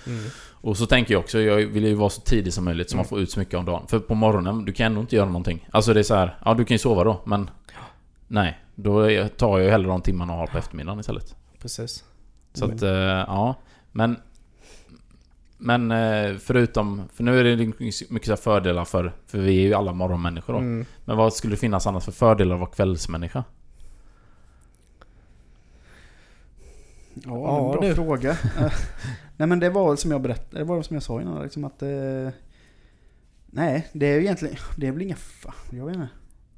Och 0.50 0.76
så 0.76 0.86
tänker 0.86 1.14
jag 1.14 1.20
också, 1.20 1.40
jag 1.40 1.56
vill 1.56 1.84
ju 1.84 1.94
vara 1.94 2.10
så 2.10 2.20
tidig 2.20 2.52
som 2.52 2.64
möjligt 2.64 2.90
så 2.90 2.96
man 2.96 3.04
får 3.04 3.20
ut 3.20 3.30
så 3.30 3.38
mycket 3.38 3.54
av 3.54 3.64
dagen. 3.64 3.86
För 3.88 3.98
på 3.98 4.14
morgonen, 4.14 4.64
du 4.64 4.72
kan 4.72 4.86
ändå 4.86 5.00
inte 5.00 5.16
göra 5.16 5.26
någonting. 5.26 5.68
Alltså 5.70 5.94
det 5.94 6.00
är 6.00 6.04
så 6.04 6.14
här, 6.14 6.38
ja 6.44 6.54
du 6.54 6.64
kan 6.64 6.74
ju 6.74 6.78
sova 6.78 7.04
då, 7.04 7.20
men... 7.24 7.50
Nej, 8.28 8.58
då 8.74 9.28
tar 9.36 9.58
jag 9.58 9.64
ju 9.64 9.70
hellre 9.70 9.88
de 9.88 10.00
timmarna 10.00 10.32
jag 10.32 10.40
har 10.40 10.46
på 10.46 10.58
eftermiddagen 10.58 11.00
istället. 11.00 11.36
Precis. 11.58 12.04
Så 12.52 12.64
att, 12.64 12.82
eh, 12.82 12.90
ja. 12.90 13.54
Men... 13.92 14.16
Men 15.58 15.90
eh, 15.90 16.36
förutom... 16.38 17.02
För 17.14 17.24
nu 17.24 17.40
är 17.40 17.44
det 17.44 17.66
mycket 18.08 18.26
så 18.26 18.36
fördelar 18.36 18.84
för... 18.84 19.12
För 19.26 19.38
vi 19.38 19.58
är 19.58 19.62
ju 19.62 19.74
alla 19.74 19.92
morgonmänniskor 19.92 20.52
då. 20.52 20.58
Mm. 20.58 20.86
Men 21.04 21.16
vad 21.16 21.32
skulle 21.32 21.52
det 21.52 21.58
finnas 21.58 21.86
annars 21.86 22.04
för 22.04 22.12
fördelar 22.12 22.54
att 22.54 22.60
vara 22.60 22.70
kvällsmänniska? 22.70 23.44
Ja, 27.14 27.20
det 27.22 27.28
är 27.28 27.34
en 27.36 27.44
Ja, 27.44 27.72
bra 27.72 27.80
du. 27.88 27.94
fråga. 27.94 28.36
Nej 29.36 29.48
men 29.48 29.60
det 29.60 29.70
var 29.70 29.88
väl 29.88 29.96
som 29.96 30.10
jag 30.10 30.20
berättade, 30.20 30.58
det 30.58 30.64
var 30.64 30.74
väl 30.74 30.84
som 30.84 30.94
jag 30.96 31.02
sa 31.02 31.20
innan 31.20 31.42
liksom 31.42 31.64
att... 31.64 31.82
Eh, 31.82 32.28
nej, 33.46 33.88
det 33.92 34.06
är 34.06 34.14
ju 34.14 34.20
egentligen, 34.20 34.56
det 34.76 34.86
är 34.86 34.92
väl 34.92 35.02
inga... 35.02 35.16
Fan, 35.16 35.54
jag 35.70 35.86
vet 35.86 35.94
inte. 35.94 36.08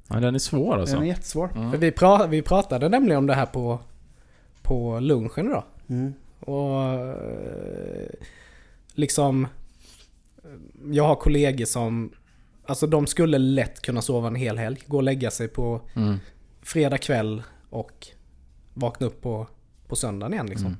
Ja, 0.09 0.19
den 0.19 0.35
är 0.35 0.39
svår 0.39 0.77
alltså. 0.77 0.95
Den 0.95 1.03
är 1.03 1.07
jättesvår. 1.07 1.49
Mm. 1.55 1.71
För 1.71 1.77
vi, 1.77 1.91
pra- 1.91 2.27
vi 2.27 2.41
pratade 2.41 2.89
nämligen 2.89 3.17
om 3.17 3.27
det 3.27 3.33
här 3.33 3.45
på, 3.45 3.79
på 4.61 4.99
lunchen 4.99 5.45
idag. 5.47 5.63
Mm. 5.87 6.13
Och 6.39 6.83
eh, 6.83 8.09
liksom... 8.93 9.47
Jag 10.91 11.03
har 11.07 11.15
kollegor 11.15 11.65
som... 11.65 12.11
Alltså 12.67 12.87
de 12.87 13.07
skulle 13.07 13.37
lätt 13.37 13.81
kunna 13.81 14.01
sova 14.01 14.27
en 14.27 14.35
hel 14.35 14.57
helg. 14.57 14.79
Gå 14.87 14.97
och 14.97 15.03
lägga 15.03 15.31
sig 15.31 15.47
på 15.47 15.81
Mm. 15.95 16.17
fredag 16.61 16.97
kväll 16.97 17.43
och 17.69 18.07
vakna 18.73 19.07
upp 19.07 19.21
på, 19.21 19.47
på 19.87 19.95
söndagen 19.95 20.33
igen 20.33 20.45
liksom. 20.47 20.67
Mm. 20.67 20.77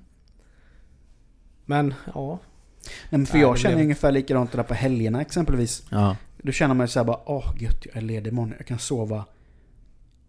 Men 1.65 1.93
ja, 2.13 2.39
Nej, 2.83 2.91
men 3.09 3.25
för 3.25 3.37
jag 3.37 3.57
känner 3.57 3.75
blev- 3.75 3.83
ungefär 3.85 4.11
likadant 4.11 4.51
där 4.51 4.63
på 4.63 4.73
helgerna 4.73 5.21
exempelvis. 5.21 5.83
Ja, 5.89 6.15
Då 6.37 6.51
känner 6.51 6.73
man 6.75 6.87
sig 6.87 7.03
bara 7.03 7.19
åh 7.25 7.53
gött 7.59 7.85
jag 7.85 7.97
är 7.97 8.01
ledig 8.01 8.31
imorgon, 8.31 8.53
jag 8.57 8.67
kan 8.67 8.79
sova 8.79 9.25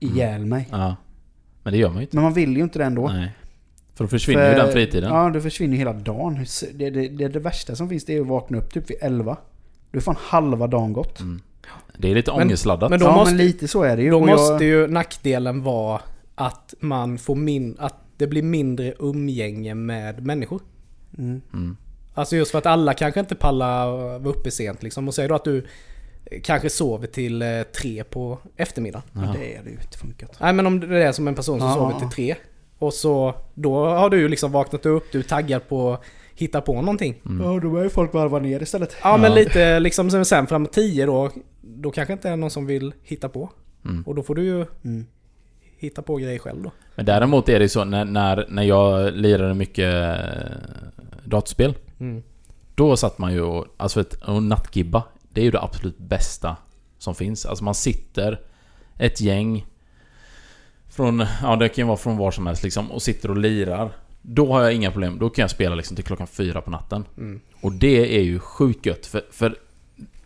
ihjäl 0.00 0.46
mig. 0.46 0.68
ja. 0.70 0.96
Men 1.62 1.72
det 1.72 1.78
gör 1.78 1.88
man 1.88 1.96
ju 1.96 2.02
inte. 2.02 2.16
Men 2.16 2.22
man 2.22 2.32
vill 2.34 2.56
ju 2.56 2.62
inte 2.62 2.78
det 2.78 2.84
ändå. 2.84 3.08
Nej. 3.08 3.32
För 3.94 4.04
då 4.04 4.08
försvinner 4.08 4.48
ju 4.48 4.54
För- 4.54 4.62
den 4.64 4.72
fritiden. 4.72 5.10
Ja, 5.14 5.30
det 5.30 5.40
försvinner 5.40 5.72
ju 5.72 5.78
hela 5.78 5.92
dagen. 5.92 6.44
Det, 6.74 6.90
det, 6.90 7.08
det, 7.08 7.28
det 7.28 7.38
värsta 7.40 7.76
som 7.76 7.88
finns 7.88 8.04
det 8.04 8.16
är 8.16 8.20
att 8.20 8.26
vakna 8.26 8.58
upp 8.58 8.72
typ 8.74 8.90
vid 8.90 8.96
11. 9.00 9.36
Då 9.90 9.96
är 9.98 10.00
fan 10.02 10.16
halva 10.18 10.66
dagen 10.66 10.92
gått. 10.92 11.20
Mm. 11.20 11.40
Det 11.98 12.10
är 12.10 12.14
lite 12.14 12.32
Men- 12.32 12.42
ångestladdat. 12.42 12.90
men 12.90 13.00
då 13.00 13.06
ja, 13.06 13.16
måste- 13.16 13.34
men 13.34 13.46
lite 13.46 13.68
så 13.68 13.82
är 13.82 13.96
det 13.96 14.02
ju. 14.02 14.10
då 14.10 14.16
jag- 14.18 14.26
måste 14.26 14.64
ju 14.64 14.86
nackdelen 14.86 15.62
vara 15.62 16.00
att 16.34 16.74
man 16.80 17.18
får 17.18 17.34
min... 17.34 17.76
Att 17.78 17.94
det 18.16 18.26
blir 18.26 18.42
mindre 18.42 18.94
umgänge 18.98 19.74
med 19.74 20.26
människor. 20.26 20.60
Mm. 21.18 21.40
Mm. 21.52 21.76
Alltså 22.14 22.36
just 22.36 22.50
för 22.50 22.58
att 22.58 22.66
alla 22.66 22.94
kanske 22.94 23.20
inte 23.20 23.34
pallar 23.34 23.86
vara 24.18 24.28
uppe 24.28 24.50
sent 24.50 24.82
liksom. 24.82 25.08
Och 25.08 25.14
säger 25.14 25.28
då 25.28 25.34
att 25.34 25.44
du 25.44 25.66
kanske 26.42 26.70
sover 26.70 27.06
till 27.06 27.42
eh, 27.42 27.62
tre 27.80 28.04
på 28.04 28.38
eftermiddagen. 28.56 29.02
Ja. 29.12 29.20
Det 29.38 29.54
är 29.56 29.62
det 29.62 29.70
ju 29.70 29.76
inte 29.76 29.98
funkat. 29.98 30.36
Nej 30.40 30.52
men 30.52 30.66
om 30.66 30.80
det 30.80 31.02
är 31.04 31.12
som 31.12 31.28
en 31.28 31.34
person 31.34 31.60
som 31.60 31.68
Ja. 31.68 31.74
sover 31.74 31.98
till 31.98 32.08
tre. 32.08 32.34
Och 32.78 32.94
så 32.94 33.34
då 33.54 33.84
har 33.86 34.10
du 34.10 34.18
ju 34.18 34.28
liksom 34.28 34.52
vaknat 34.52 34.86
upp, 34.86 35.04
du 35.12 35.18
är 35.18 35.22
taggad 35.22 35.68
på 35.68 35.92
att 35.92 36.02
hitta 36.34 36.60
på 36.60 36.74
någonting. 36.74 37.22
Mm. 37.26 37.46
Ja, 37.46 37.60
då 37.60 37.70
börjar 37.70 37.84
ju 37.84 37.90
folk 37.90 38.12
varva 38.14 38.38
ner 38.38 38.62
istället. 38.62 38.96
Ja, 39.02 39.16
men 39.16 39.34
lite 39.34 39.80
liksom 39.80 40.10
sen- 40.10 40.24
sen 40.24 40.46
framåt 40.46 40.72
tio 40.72 41.06
då. 41.06 41.30
Då 41.62 41.90
kanske 41.90 42.12
inte 42.12 42.28
är 42.28 42.36
någon 42.36 42.50
som 42.50 42.66
vill 42.66 42.94
hitta 43.02 43.28
på. 43.28 43.50
Mm. 43.84 44.02
Och 44.02 44.14
då 44.14 44.22
får 44.22 44.34
du 44.34 44.44
ju 44.44 44.66
Mm. 44.84 45.06
Hitta 45.78 46.02
på 46.02 46.16
grejer 46.16 46.38
själv 46.38 46.62
då. 46.62 46.70
Men 46.94 47.06
däremot 47.06 47.48
är 47.48 47.58
det 47.58 47.68
så 47.68 47.84
när, 47.84 48.04
när, 48.04 48.46
när 48.48 48.62
jag 48.62 49.14
lirade 49.14 49.54
mycket 49.54 49.94
eh, 49.94 50.56
datorspel. 51.24 51.74
Mm. 52.00 52.22
Då 52.74 52.96
satt 52.96 53.18
man 53.18 53.32
ju 53.32 53.40
och, 53.40 53.66
alltså 53.76 54.00
ett, 54.00 54.14
och 54.14 54.42
nattgibba. 54.42 55.02
Det 55.28 55.40
är 55.40 55.44
ju 55.44 55.50
det 55.50 55.62
absolut 55.62 55.98
bästa 55.98 56.56
som 56.98 57.14
finns. 57.14 57.46
Alltså 57.46 57.64
man 57.64 57.74
sitter 57.74 58.40
ett 58.98 59.20
gäng 59.20 59.66
från, 60.88 61.26
ja 61.42 61.56
det 61.56 61.68
kan 61.68 61.82
ju 61.82 61.86
vara 61.86 61.96
från 61.96 62.16
var 62.16 62.30
som 62.30 62.46
helst 62.46 62.62
liksom 62.62 62.90
och 62.92 63.02
sitter 63.02 63.30
och 63.30 63.36
lirar. 63.36 63.90
Då 64.22 64.52
har 64.52 64.62
jag 64.62 64.74
inga 64.74 64.90
problem. 64.90 65.18
Då 65.18 65.30
kan 65.30 65.42
jag 65.42 65.50
spela 65.50 65.74
liksom 65.74 65.96
till 65.96 66.04
klockan 66.04 66.26
fyra 66.26 66.60
på 66.60 66.70
natten. 66.70 67.04
Mm. 67.16 67.40
Och 67.60 67.72
det 67.72 68.18
är 68.18 68.22
ju 68.22 68.38
sjukt 68.38 68.86
gött 68.86 69.06
för, 69.06 69.22
för 69.30 69.56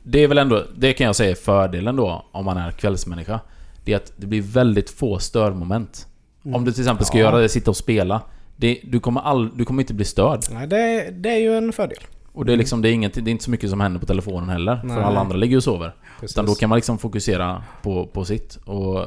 det 0.02 0.18
är 0.18 0.28
väl 0.28 0.38
ändå, 0.38 0.64
det 0.76 0.92
kan 0.92 1.06
jag 1.06 1.16
säga 1.16 1.30
är 1.30 1.34
fördelen 1.34 1.96
då 1.96 2.24
om 2.32 2.44
man 2.44 2.56
är 2.56 2.70
kvällsmänniska. 2.70 3.40
Det 3.84 3.92
är 3.92 3.96
att 3.96 4.12
det 4.16 4.26
blir 4.26 4.42
väldigt 4.42 4.90
få 4.90 5.18
störmoment. 5.18 6.06
Om 6.54 6.64
du 6.64 6.72
till 6.72 6.82
exempel 6.82 7.06
ska 7.06 7.18
Ja. 7.18 7.24
göra 7.24 7.38
det, 7.38 7.48
sitta 7.48 7.70
och 7.70 7.76
spela. 7.76 8.22
Det, 8.56 8.80
du, 8.84 9.00
kommer 9.00 9.20
all, 9.20 9.56
du 9.56 9.64
kommer 9.64 9.82
inte 9.82 9.94
bli 9.94 10.04
störd. 10.04 10.40
Nej, 10.52 10.66
det, 10.66 11.10
det 11.10 11.28
är 11.30 11.38
ju 11.38 11.56
en 11.56 11.72
fördel. 11.72 11.98
Och 12.32 12.44
det 12.44 12.52
är 12.52 12.56
liksom, 12.56 12.82
det 12.82 12.88
är, 12.88 12.92
inget, 12.92 13.14
det 13.14 13.20
är 13.20 13.28
inte 13.28 13.44
så 13.44 13.50
mycket 13.50 13.70
som 13.70 13.80
händer 13.80 14.00
på 14.00 14.06
telefonen 14.06 14.48
heller. 14.48 14.80
Nej. 14.84 14.96
För 14.96 15.02
alla 15.02 15.20
andra 15.20 15.36
ligger 15.36 15.56
och 15.56 15.62
sover. 15.64 15.94
Precis. 16.20 16.36
Utan 16.36 16.46
då 16.46 16.54
kan 16.54 16.68
man 16.68 16.76
liksom 16.76 16.98
fokusera 16.98 17.64
på, 17.82 18.06
på 18.06 18.24
sitt. 18.24 18.56
Och, 18.64 19.06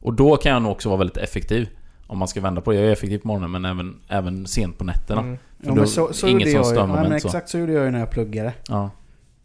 och 0.00 0.12
då 0.14 0.36
kan 0.36 0.52
jag 0.52 0.62
nog 0.62 0.72
också 0.72 0.88
vara 0.88 0.98
väldigt 0.98 1.16
effektiv. 1.16 1.68
Om 2.06 2.18
man 2.18 2.28
ska 2.28 2.40
vända 2.40 2.60
på 2.60 2.70
det. 2.70 2.76
Jag 2.76 2.86
är 2.86 2.92
effektiv 2.92 3.18
på 3.18 3.28
morgonen 3.28 3.50
men 3.50 3.64
även, 3.64 3.96
även 4.08 4.46
sent 4.46 4.78
på 4.78 4.84
nätterna. 4.84 5.20
Mm. 5.20 5.38
För 5.60 5.68
Ja, 5.68 5.74
då- 5.74 5.86
så, 5.86 6.12
så 6.12 6.28
inget 6.28 6.52
som 6.52 6.64
stör 6.64 6.86
moment 6.86 7.22
så. 7.22 7.28
exakt 7.28 7.48
så 7.48 7.58
gjorde 7.58 7.72
jag 7.72 7.84
ju 7.84 7.90
när 7.90 7.98
jag 7.98 8.10
pluggade. 8.10 8.52
Ja. 8.68 8.90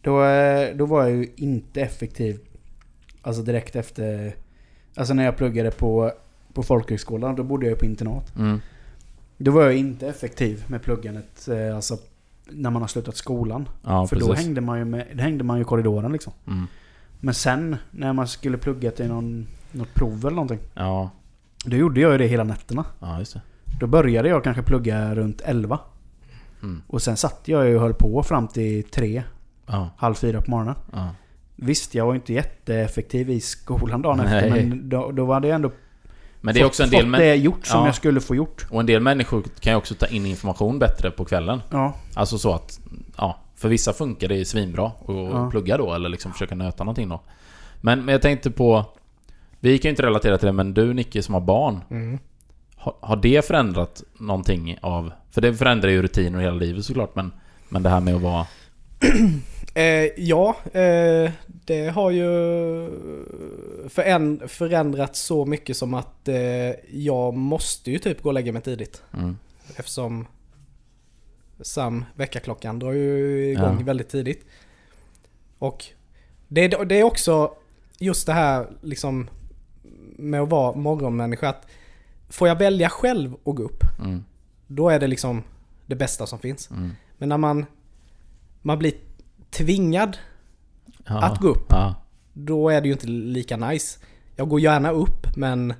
Då, 0.02 0.24
eh, 0.24 0.76
då 0.76 0.86
var 0.86 1.02
jag 1.02 1.12
ju 1.12 1.28
inte 1.36 1.82
effektiv. 1.82 2.40
Alltså 3.22 3.42
direkt 3.42 3.76
efter... 3.76 4.36
Alltså 4.96 5.14
när 5.14 5.24
jag 5.26 5.38
pluggade 5.38 5.72
på, 5.72 6.12
på 6.54 6.64
folkhögskolan, 6.64 7.36
då 7.36 7.44
bodde 7.44 7.68
jag 7.68 7.80
på 7.80 7.86
internat. 7.86 8.36
Mm. 8.38 8.62
Då 9.38 9.52
var 9.52 9.64
jag 9.64 9.76
inte 9.76 10.08
effektiv 10.08 10.64
med 10.68 10.82
pluggandet. 10.82 11.48
eh, 11.48 11.76
Alltså 11.76 11.98
när 12.50 12.70
man 12.70 12.82
har 12.82 12.88
slutat 12.88 13.16
skolan. 13.16 13.70
Ja, 13.84 14.08
För 14.08 14.16
precis. 14.16 14.30
då 14.30 14.34
hängde 14.36 14.62
man 14.62 14.80
ju 14.80 14.86
med, 14.86 15.08
då 15.14 15.22
hängde 15.22 15.44
man 15.44 15.58
ju 15.58 15.62
i 15.62 15.66
korridoren 15.66 16.12
liksom. 16.12 16.34
Mm. 16.48 16.68
Men 17.20 17.34
sen 17.34 17.76
när 17.92 18.14
man 18.14 18.28
skulle 18.28 18.58
plugga 18.58 18.92
till 18.92 19.08
någon, 19.08 19.48
något 19.72 19.94
prov 19.94 20.20
eller 20.20 20.32
någonting. 20.36 20.60
Ja, 20.74 21.10
Då 21.66 21.76
gjorde 21.78 22.02
jag 22.02 22.12
ju 22.12 22.18
det 22.18 22.28
hela 22.28 22.44
nätterna. 22.44 22.86
ja 23.00 23.20
just 23.20 23.34
det. 23.34 23.42
Då 23.80 23.88
började 23.88 24.30
jag 24.30 24.44
kanske 24.44 24.64
plugga 24.64 25.16
runt 25.16 25.42
11. 25.42 25.80
Mm. 26.62 26.82
Och 26.88 27.02
sen 27.02 27.18
satt 27.18 27.42
jag 27.46 27.68
ju 27.68 27.76
och 27.76 27.82
höll 27.82 27.94
på 27.94 28.24
fram 28.24 28.48
till 28.48 28.84
3, 28.84 29.24
Ja, 29.66 29.90
halv 29.98 30.14
4 30.16 30.42
på 30.42 30.52
morgonen. 30.52 30.76
ja. 30.94 31.10
Visst, 31.64 31.96
jag 31.96 32.06
var 32.06 32.16
inte 32.16 32.34
jätteeffektiv 32.34 33.30
i 33.30 33.40
skolan 33.40 34.02
dagen 34.02 34.18
Nej. 34.18 34.26
efter. 34.38 34.50
Men 34.50 34.90
då, 34.90 35.12
då 35.12 35.26
var 35.26 35.40
det 35.40 35.50
ändå 35.50 35.72
Men 36.42 36.54
det 36.54 36.60
är 36.60 36.64
fått, 36.64 36.70
också 36.70 36.84
en 36.84 36.90
del... 36.90 37.06
fått 37.06 37.18
det 37.18 37.36
gjort 37.36 37.66
som 37.66 37.80
Ja. 37.80 37.86
jag 37.86 37.96
skulle 37.96 38.22
få 38.22 38.36
gjort. 38.36 38.66
och 38.70 38.80
en 38.80 38.86
del 38.86 39.02
människor 39.02 39.44
kan 39.60 39.74
ju 39.74 39.78
också 39.78 39.96
ta 39.96 40.06
in 40.06 40.26
information 40.26 40.80
bättre 40.80 41.12
på 41.12 41.26
kvällen. 41.26 41.62
Ja. 41.72 41.94
Alltså 42.16 42.38
så 42.38 42.54
att... 42.54 42.80
Ja, 43.18 43.40
för 43.56 43.70
vissa 43.70 43.94
funkar 43.94 44.28
det 44.28 44.46
svinbra 44.46 44.86
att 44.86 44.94
Ja. 45.08 45.50
plugga 45.52 45.78
då 45.78 45.94
eller 45.94 46.10
liksom 46.10 46.34
försöka 46.34 46.56
nöta 46.56 46.84
någonting 46.84 47.10
då. 47.10 47.22
Men, 47.82 48.06
men 48.06 48.12
jag 48.14 48.22
tänkte 48.22 48.52
på... 48.52 48.86
Vi 49.60 49.78
kan 49.78 49.90
ju 49.90 49.90
inte 49.90 50.04
relatera 50.04 50.38
till 50.38 50.46
det 50.46 50.52
men 50.52 50.74
du 50.74 50.94
Nicke 50.94 51.24
som 51.24 51.34
har 51.34 51.42
barn. 51.42 51.80
Mm. 51.92 52.20
Har, 52.76 52.94
har 53.02 53.16
det 53.16 53.46
förändrat 53.46 54.04
någonting 54.18 54.78
av... 54.82 55.12
För 55.32 55.42
det 55.42 55.54
förändrar 55.54 55.90
ju 55.90 56.02
rutiner 56.02 56.40
hela 56.40 56.56
livet 56.56 56.86
såklart 56.86 57.16
men... 57.16 57.32
Men 57.70 57.84
det 57.84 57.90
här 57.90 58.00
med 58.00 58.16
att 58.16 58.22
vara... 58.22 58.46
Eh, 59.74 60.06
ja, 60.18 60.56
eh, 60.74 61.32
det 61.72 61.90
har 61.90 62.12
ju 62.12 62.26
föränd- 63.90 64.48
förändrats 64.48 65.20
så 65.20 65.46
mycket 65.46 65.78
som 65.78 65.94
att 65.94 66.28
eh, 66.28 66.36
jag 66.92 67.34
måste 67.34 67.92
ju 67.92 68.00
typ 68.00 68.22
gå 68.22 68.30
och 68.30 68.34
lägga 68.34 68.52
mig 68.54 68.62
tidigt. 68.62 69.04
Mm, 69.14 69.38
Eftersom 69.76 70.28
Sam, 71.62 72.06
väckarklockan, 72.16 72.80
drar 72.80 72.92
ju 72.92 73.46
igång 73.52 73.78
Ja. 73.80 73.86
väldigt 73.86 74.10
tidigt. 74.10 74.46
Och 75.60 75.86
det, 76.48 76.62
är- 76.62 76.86
det 76.86 77.00
är 77.00 77.04
också 77.04 77.54
just 78.00 78.26
det 78.28 78.34
här 78.34 78.68
liksom 78.82 79.30
med 80.18 80.42
att 80.42 80.50
vara 80.50 80.76
morgonmänniska. 80.76 81.50
Att 81.50 81.68
får 82.30 82.48
jag 82.48 82.56
välja 82.56 82.90
själv 82.90 83.34
att 83.34 83.56
gå 83.56 83.64
upp, 83.64 83.84
Mm. 84.00 84.24
då 84.68 84.90
är 84.90 85.00
det 85.00 85.08
liksom 85.08 85.44
det 85.86 85.96
bästa 85.96 86.26
som 86.28 86.40
finns. 86.40 86.72
Mm. 86.72 86.92
Men 87.18 87.30
när 87.30 87.38
man, 87.38 87.66
man 88.62 88.80
blir 88.80 88.94
tvingad, 89.50 90.18
Ja. 91.08 91.22
Att 91.24 91.38
gå 91.40 91.48
upp. 91.48 91.66
Ja. 91.70 91.96
då 92.34 92.70
är 92.70 92.82
det 92.82 92.88
ju 92.88 92.94
inte 92.94 93.08
lika 93.08 93.58
nice. 93.58 94.00
Jag 94.36 94.50
går 94.50 94.60
gärna 94.60 94.92
upp 94.92 95.36
men 95.36 95.74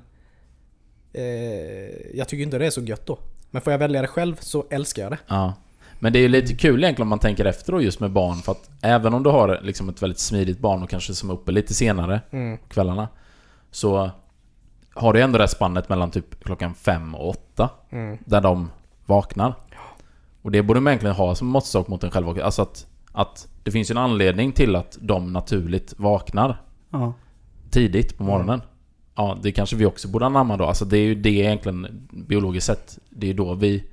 eh, 1.12 2.16
jag 2.16 2.28
tycker 2.28 2.42
inte 2.42 2.58
det 2.58 2.66
är 2.66 2.70
så 2.70 2.80
gött 2.80 3.06
då. 3.06 3.18
Men 3.50 3.62
får 3.62 3.72
jag 3.72 3.78
välja 3.78 4.02
det 4.02 4.08
själv 4.08 4.36
så 4.40 4.66
älskar 4.70 5.02
jag 5.02 5.12
det. 5.12 5.18
Ja. 5.28 5.54
Men 5.98 6.12
det 6.12 6.18
är 6.18 6.20
ju 6.20 6.28
lite 6.28 6.54
kul 6.54 6.84
egentligen 6.84 7.02
om 7.06 7.08
man 7.08 7.18
tänker 7.18 7.44
efter 7.44 7.72
då 7.72 7.82
just 7.82 8.00
med 8.00 8.10
barn 8.10 8.36
för 8.36 8.52
att 8.52 8.70
även 8.82 9.14
om 9.14 9.22
du 9.22 9.30
har 9.30 9.60
liksom 9.62 9.88
ett 9.88 10.02
väldigt 10.02 10.18
smidigt 10.18 10.58
barn 10.58 10.82
och 10.82 10.90
kanske 10.90 11.14
som 11.14 11.30
är 11.30 11.34
uppe 11.34 11.52
lite 11.52 11.74
senare 11.74 12.20
Mm. 12.30 12.58
kvällarna 12.68 13.08
Så 13.70 14.10
har 14.94 15.12
du 15.12 15.20
ändå 15.22 15.38
det 15.38 15.42
här 15.42 15.48
spannet 15.48 15.88
mellan 15.88 16.10
typ 16.10 16.44
klockan 16.44 16.74
fem 16.74 17.14
och 17.14 17.28
åtta 17.28 17.70
Mm. 17.90 18.18
Där 18.24 18.40
de 18.40 18.70
vaknar 19.06 19.54
Och 20.42 20.50
det 20.50 20.62
borde 20.62 20.80
man 20.80 20.90
egentligen 20.90 21.16
ha 21.16 21.34
som 21.34 21.46
måttstock 21.48 21.88
mot 21.88 22.04
en 22.04 22.10
själv 22.10 22.28
också. 22.28 22.42
Alltså 22.42 22.62
att, 22.62 22.86
att 23.12 23.48
det 23.62 23.70
finns 23.70 23.90
ju 23.90 23.92
en 23.92 23.98
anledning 23.98 24.52
till 24.52 24.76
att 24.76 24.98
de 25.00 25.32
naturligt 25.32 25.94
vaknar 25.96 26.62
Ja. 26.90 27.12
tidigt 27.70 28.18
på 28.18 28.24
morgonen. 28.24 28.60
Ja, 29.14 29.38
det 29.42 29.52
kanske 29.52 29.76
vi 29.76 29.86
också 29.86 30.08
borde 30.08 30.26
anamma 30.26 30.56
då. 30.56 30.64
Alltså 30.64 30.84
det 30.84 30.98
är 30.98 31.02
ju 31.04 31.14
det 31.14 31.30
egentligen 31.30 32.08
biologiskt 32.10 32.66
sett. 32.66 32.98
Det 33.10 33.30
är 33.30 33.34
då 33.34 33.54
vi... 33.54 33.84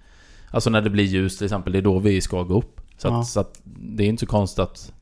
Alltså 0.52 0.70
när 0.70 0.82
det 0.82 0.90
blir 0.90 1.04
ljus 1.04 1.38
till 1.38 1.46
exempel, 1.46 1.74
det 1.74 1.80
är 1.80 1.82
då 1.84 2.00
vi 2.00 2.22
ska 2.22 2.44
gå 2.44 2.58
upp. 2.58 2.82
Så, 2.98 3.08
Ja. 3.08 3.20
att, 3.20 3.28
så 3.28 3.40
att 3.40 3.62
det 3.64 4.04
är 4.04 4.08
inte 4.08 4.20
så 4.20 4.26
konstigt 4.26 4.60
att, 4.60 4.94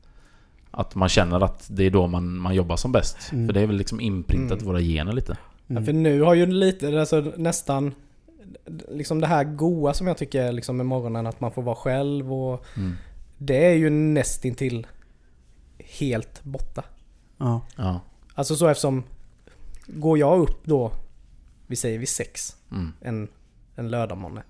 att 0.70 0.94
man 0.94 1.08
känner 1.08 1.40
att 1.44 1.66
det 1.70 1.84
är 1.84 1.90
då 1.90 2.06
man, 2.06 2.36
man 2.38 2.54
jobbar 2.54 2.76
som 2.76 2.92
bäst. 2.92 3.32
Mm. 3.32 3.46
För 3.46 3.52
det 3.52 3.60
är 3.60 3.66
väl 3.66 3.76
liksom 3.76 4.00
inprintat 4.00 4.52
Mm. 4.58 4.64
i 4.64 4.66
våra 4.66 4.80
gener 4.80 5.12
lite. 5.12 5.36
Ja, 5.66 5.82
för 5.82 5.92
nu 5.92 6.22
har 6.22 6.34
ju 6.34 6.46
lite, 6.46 7.00
alltså 7.00 7.32
nästan 7.36 7.94
liksom 8.92 9.20
det 9.20 9.26
här 9.26 9.44
goa 9.44 9.94
som 9.94 10.06
jag 10.06 10.18
tycker 10.18 10.42
är 10.42 10.52
liksom 10.52 10.76
med 10.76 10.86
morgonen 10.86 11.26
att 11.26 11.40
man 11.40 11.50
får 11.52 11.62
vara 11.62 11.76
själv 11.76 12.32
och 12.32 12.66
Mm. 12.76 12.92
Det 13.38 13.64
är 13.66 13.74
ju 13.74 13.90
nästintill 13.90 14.86
helt 15.78 16.44
borta. 16.44 16.84
Ja. 17.38 17.60
Ja. 17.76 18.00
Alltså 18.34 18.56
så 18.56 18.66
eftersom 18.68 19.02
går 19.86 20.18
jag 20.18 20.38
upp 20.40 20.64
då, 20.64 20.92
vi 21.66 21.76
säger 21.76 21.98
vid 21.98 22.08
sex, 22.08 22.56
Mm. 22.70 22.92
en, 23.00 23.28
en 23.76 23.88
lördagmorgon. 23.90 24.40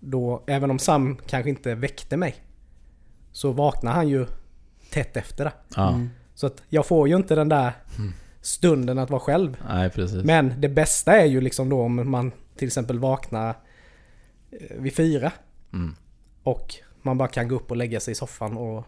Då, 0.00 0.42
även 0.46 0.70
om 0.70 0.78
Sam 0.78 1.16
kanske 1.26 1.50
inte 1.50 1.74
väckte 1.74 2.16
mig, 2.16 2.34
så 3.32 3.52
vaknar 3.52 3.92
han 3.92 4.08
ju 4.08 4.26
tätt 4.90 5.16
efter 5.16 5.44
det. 5.44 5.52
ja. 5.76 5.88
Mm. 5.88 6.10
Så 6.34 6.46
att 6.46 6.62
jag 6.68 6.86
får 6.86 7.08
ju 7.08 7.16
inte 7.16 7.34
den 7.34 7.48
där 7.48 7.72
stunden 8.40 8.98
att 8.98 9.10
vara 9.10 9.20
själv. 9.20 9.56
Nej, 9.68 9.90
precis. 9.90 10.24
Men 10.24 10.54
det 10.60 10.68
bästa 10.68 11.12
är 11.20 11.24
ju 11.26 11.40
liksom 11.40 11.68
då 11.68 11.80
om 11.82 12.10
man 12.10 12.32
till 12.56 12.66
exempel 12.66 12.98
vaknar 12.98 13.48
eh, 14.50 14.76
vid 14.80 14.94
fyra 14.96 15.32
Mm. 15.72 15.94
och 16.42 16.74
man 17.02 17.18
bara 17.18 17.28
kan 17.28 17.48
gå 17.48 17.54
upp 17.54 17.70
och 17.70 17.76
lägga 17.76 18.00
sig 18.00 18.12
i 18.12 18.14
soffan 18.14 18.56
och 18.56 18.84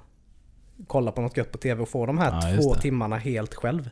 kolla 0.87 1.13
på 1.13 1.21
något 1.21 1.37
gött 1.37 1.53
på 1.53 1.59
TV 1.59 1.83
och 1.83 1.89
få 1.89 2.07
de 2.07 2.19
här 2.19 2.51
Ja, 2.51 2.63
två 2.63 2.75
det. 2.75 2.81
timmarna 2.81 3.17
helt 3.17 3.55
själv. 3.55 3.91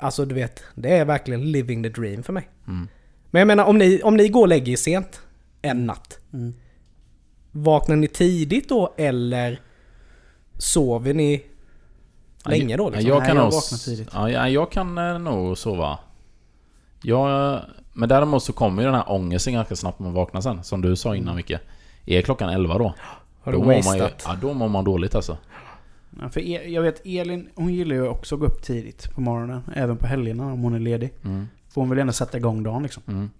Alltså 0.00 0.24
du 0.24 0.34
vet, 0.34 0.62
det 0.74 0.96
är 0.96 1.04
verkligen 1.04 1.52
living 1.52 1.82
the 1.82 1.88
dream 1.88 2.22
för 2.22 2.32
mig. 2.32 2.48
Mm. 2.66 2.88
Men 3.30 3.40
jag 3.40 3.46
menar 3.46 3.64
om 3.64 3.78
ni, 3.78 4.02
om 4.02 4.16
ni 4.16 4.28
går 4.28 4.40
och 4.40 4.48
lägger 4.48 4.72
er 4.72 4.76
sent 4.76 5.20
en 5.62 5.86
natt. 5.86 6.18
Mm. 6.32 6.54
Vaknar 7.52 7.96
ni 7.96 8.08
tidigt 8.08 8.68
då 8.68 8.94
eller 8.96 9.60
sover 10.58 11.14
ni 11.14 11.44
länge 12.44 12.76
då? 12.76 12.90
Liksom? 12.90 13.08
Ja, 13.08 13.14
jag 13.14 13.20
Nej, 13.20 13.28
kan 13.28 13.36
jag 13.36 13.44
nog... 13.44 13.52
vaknar 13.52 13.78
tidigt. 13.78 14.08
Ja, 14.12 14.30
ja, 14.30 14.48
jag 14.48 14.72
kan 14.72 14.98
eh, 14.98 15.18
nog 15.18 15.58
sova. 15.58 15.98
Jag, 17.02 17.60
men 17.92 18.08
däremot 18.08 18.42
så 18.42 18.52
kommer 18.52 18.82
ju 18.82 18.86
den 18.86 18.94
här 18.94 19.12
ångesten 19.12 19.52
ganska 19.54 19.76
snabbt 19.76 19.98
när 19.98 20.04
man 20.04 20.14
vaknar 20.14 20.40
sen. 20.40 20.64
Som 20.64 20.80
du 20.82 20.96
sa 20.96 21.16
innan 21.16 21.36
Micke. 21.36 21.52
Är 22.06 22.22
klockan 22.22 22.48
11 22.48 22.78
då? 22.78 22.94
Har 23.48 23.52
då 23.52 23.58
du 23.58 23.64
mår 23.66 23.72
man 23.74 23.98
wasted? 23.98 24.12
Ja, 24.24 24.36
då 24.40 24.54
mår 24.54 24.68
man 24.68 24.84
dåligt 24.84 25.14
alltså. 25.14 25.36
Ja, 26.20 26.28
för 26.28 26.40
e- 26.40 26.68
jag 26.70 26.82
vet 26.82 27.06
Elin, 27.06 27.48
hon 27.54 27.74
gillar 27.74 27.94
ju 27.96 28.08
också 28.08 28.34
att 28.34 28.40
gå 28.40 28.46
upp 28.46 28.62
tidigt 28.62 29.10
på 29.14 29.20
morgonen. 29.20 29.60
Även 29.74 29.96
på 29.96 30.06
helgerna 30.06 30.52
om 30.52 30.62
hon 30.62 30.74
är 30.74 30.78
ledig. 30.78 31.12
Mm. 31.24 31.46
För 31.68 31.80
hon 31.80 31.90
vill 31.90 31.98
gärna 31.98 32.12
sätta 32.12 32.38
igång 32.38 32.62
dagen 32.62 32.82
liksom. 32.82 33.02
Mm. 33.06 33.30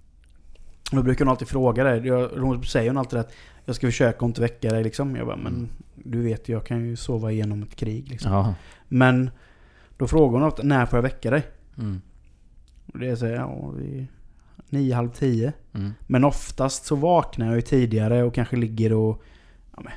Och 0.91 0.97
Då 0.97 1.03
brukar 1.03 1.25
hon 1.25 1.31
alltid 1.33 1.49
fråga. 1.49 1.97
Jag- 1.97 2.29
Hon 2.29 2.65
säger 2.65 2.91
hon 2.91 2.99
alltid 2.99 3.19
att 3.19 3.33
jag 3.65 3.77
ska 3.77 3.87
försöka 3.87 4.17
att 4.17 4.23
inte 4.23 4.41
väcka 4.41 4.71
dig 4.71 4.85
liksom. 4.85 5.17
Jag 5.17 5.27
bara, 5.27 5.37
men 5.37 5.55
Mm. 5.55 5.69
du 5.95 6.23
vet 6.23 6.49
jag 6.49 6.65
kan 6.67 6.87
ju 6.87 6.97
sova 6.97 7.33
igenom 7.33 7.63
ett 7.63 7.77
krig 7.77 8.09
liksom. 8.09 8.33
Ja. 8.33 8.55
Men 8.89 9.31
då 9.97 10.07
frågar 10.07 10.39
hon 10.39 10.49
ofta, 10.49 10.63
när 10.63 10.87
får 10.87 10.97
jag 10.97 11.03
väcka 11.03 11.31
dig? 11.31 11.43
Mm. 11.79 12.01
Och 12.93 12.99
det 12.99 13.17
så, 13.17 13.27
här, 13.27 13.33
ja, 13.35 13.69
vid 13.71 14.07
nio, 14.69 14.95
halv 14.95 15.09
tio. 15.11 15.53
Mm. 15.75 15.93
Men 16.07 16.25
oftast 16.25 16.85
så 16.87 16.97
vaknar 16.97 17.47
jag 17.47 17.55
ju 17.57 17.63
tidigare 17.63 18.23
och 18.23 18.35
kanske 18.35 18.57
ligger 18.57 18.93
och 18.93 19.23
ja, 19.79 19.83
men, 19.85 19.93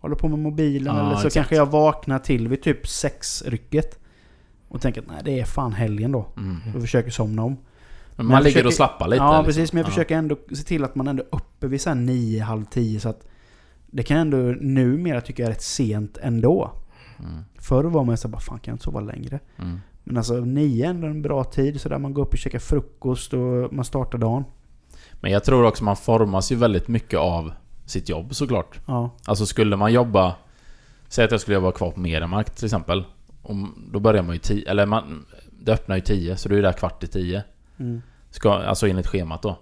håller 0.00 0.16
på 0.16 0.28
med 0.28 0.38
mobilen. 0.38 0.96
Ja, 0.96 1.00
eller 1.00 1.10
så 1.10 1.16
exakt. 1.16 1.34
kanske 1.34 1.54
jag 1.56 1.66
vaknar 1.66 2.18
till 2.18 2.48
vid 2.48 2.62
typ 2.62 2.88
sexrycket. 2.88 3.98
Och 4.68 4.80
tänker 4.80 5.00
att 5.00 5.08
nej, 5.08 5.20
det 5.24 5.40
är 5.40 5.44
fan 5.44 5.72
helgen 5.72 6.12
då. 6.12 6.26
Mm. 6.36 6.56
Och 6.74 6.80
försöker 6.80 7.10
somna 7.10 7.42
om. 7.42 7.52
Men 7.52 7.60
Men 8.16 8.26
man 8.26 8.34
jag 8.34 8.42
ligger 8.44 8.52
försöker- 8.52 8.66
och 8.66 8.72
slappar 8.74 9.08
lite. 9.08 9.22
ja, 9.22 9.30
liksom. 9.32 9.44
precis. 9.44 9.72
Men 9.72 9.78
jag 9.80 9.86
Ja. 9.86 9.90
försöker 9.90 10.16
ändå 10.16 10.36
se 10.48 10.62
till 10.62 10.84
att 10.84 10.94
man 10.94 11.08
ändå 11.08 11.22
är 11.22 11.28
uppe 11.36 11.66
vid 11.66 11.80
så 11.80 11.90
här 11.90 11.96
nio, 11.96 12.42
halv 12.42 12.64
tio. 12.64 13.00
Så 13.00 13.08
att 13.08 13.26
det 13.86 14.02
kan 14.02 14.16
jag 14.16 14.22
ändå 14.22 14.36
numera 14.60 15.20
tycka 15.20 15.44
är 15.44 15.48
rätt 15.48 15.62
sent 15.62 16.18
ändå. 16.22 16.72
Mm. 17.18 17.44
Förr 17.58 17.84
var 17.84 18.04
man 18.04 18.16
så 18.16 18.28
bara 18.28 18.40
fan 18.40 18.58
kan 18.58 18.72
jag 18.72 18.74
inte 18.74 18.84
sova 18.84 19.00
längre? 19.00 19.40
Mm. 19.58 19.80
Men 20.04 20.16
alltså 20.16 20.34
nio 20.34 20.86
är 20.86 20.90
ändå 20.90 21.06
en 21.06 21.22
bra 21.22 21.44
tid. 21.44 21.80
Så 21.80 21.88
där 21.88 21.98
man 21.98 22.14
går 22.14 22.22
upp 22.22 22.32
och 22.32 22.38
käkar 22.38 22.58
frukost 22.58 23.32
och 23.32 23.72
man 23.72 23.84
startar 23.84 24.18
dagen. 24.18 24.44
Men 25.20 25.32
jag 25.32 25.44
tror 25.44 25.64
också 25.64 25.84
man 25.84 25.96
formas 25.96 26.52
ju 26.52 26.56
väldigt 26.56 26.88
mycket 26.88 27.18
av 27.18 27.52
sitt 27.90 28.08
jobb 28.08 28.34
såklart. 28.34 28.80
Ja. 28.86 29.10
Alltså 29.24 29.46
skulle 29.46 29.76
man 29.76 29.92
jobba... 29.92 30.34
Säg 31.08 31.24
att 31.24 31.30
jag 31.30 31.40
skulle 31.40 31.54
jobba 31.54 31.72
kvar 31.72 31.90
på 31.90 32.00
Mediamarkt 32.00 32.56
till 32.56 32.64
exempel. 32.64 33.04
Om, 33.42 33.88
då 33.92 34.00
börjar 34.00 34.22
man 34.22 34.34
ju 34.34 34.38
tio... 34.38 34.70
Eller 34.70 34.86
man... 34.86 35.26
Det 35.62 35.72
öppnar 35.72 35.96
ju 35.96 36.02
tio, 36.02 36.36
så 36.36 36.48
då 36.48 36.54
är 36.54 36.62
där 36.62 36.72
kvart 36.72 37.04
i 37.04 37.06
tio. 37.06 37.42
Mm. 37.78 38.02
Ska, 38.30 38.52
alltså 38.52 38.88
enligt 38.88 39.06
schemat 39.06 39.42
då. 39.42 39.58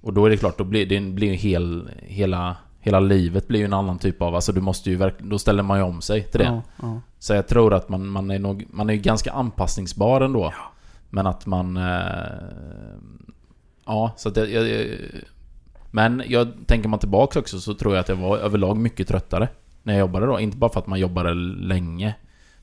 Och 0.00 0.12
då 0.12 0.26
är 0.26 0.30
det 0.30 0.36
klart, 0.36 0.58
då 0.58 0.64
blir 0.64 0.86
det 0.86 1.00
blir 1.00 1.28
ju 1.28 1.34
hel, 1.34 1.90
hela... 2.02 2.56
Hela 2.80 3.00
livet 3.00 3.48
blir 3.48 3.60
ju 3.60 3.64
en 3.64 3.72
annan 3.72 3.98
typ 3.98 4.22
av... 4.22 4.34
Alltså 4.34 4.52
du 4.52 4.60
måste 4.60 4.90
ju 4.90 4.96
verkligen... 4.96 5.28
Då 5.28 5.38
ställer 5.38 5.62
man 5.62 5.78
ju 5.78 5.84
om 5.84 6.02
sig 6.02 6.22
till 6.22 6.40
det. 6.40 6.44
Ja, 6.46 6.62
ja. 6.82 7.00
Så 7.18 7.34
jag 7.34 7.48
tror 7.48 7.74
att 7.74 7.88
man, 7.88 8.06
man 8.06 8.30
är 8.30 8.38
nog... 8.38 8.66
Man 8.70 8.90
är 8.90 8.94
ju 8.94 9.00
ganska 9.00 9.32
anpassningsbar 9.32 10.20
ändå. 10.20 10.52
Men 11.10 11.26
att 11.26 11.46
man... 11.46 11.76
Eh, 11.76 11.82
ja, 13.86 14.12
så 14.16 14.28
att 14.28 14.36
jag, 14.36 14.48
jag... 14.48 14.98
Men 15.94 16.22
jag 16.26 16.52
tänker 16.66 16.88
man 16.88 16.98
tillbaks 16.98 17.36
också 17.36 17.60
så 17.60 17.74
tror 17.74 17.94
jag 17.94 18.00
att 18.00 18.08
jag 18.08 18.16
var 18.16 18.38
överlag 18.38 18.76
mycket 18.76 19.08
tröttare. 19.08 19.48
När 19.82 19.92
jag 19.92 20.00
jobbade 20.00 20.26
då. 20.26 20.40
Inte 20.40 20.56
bara 20.56 20.72
för 20.72 20.80
att 20.80 20.86
man 20.86 20.98
jobbade 21.00 21.34
länge. 21.34 22.14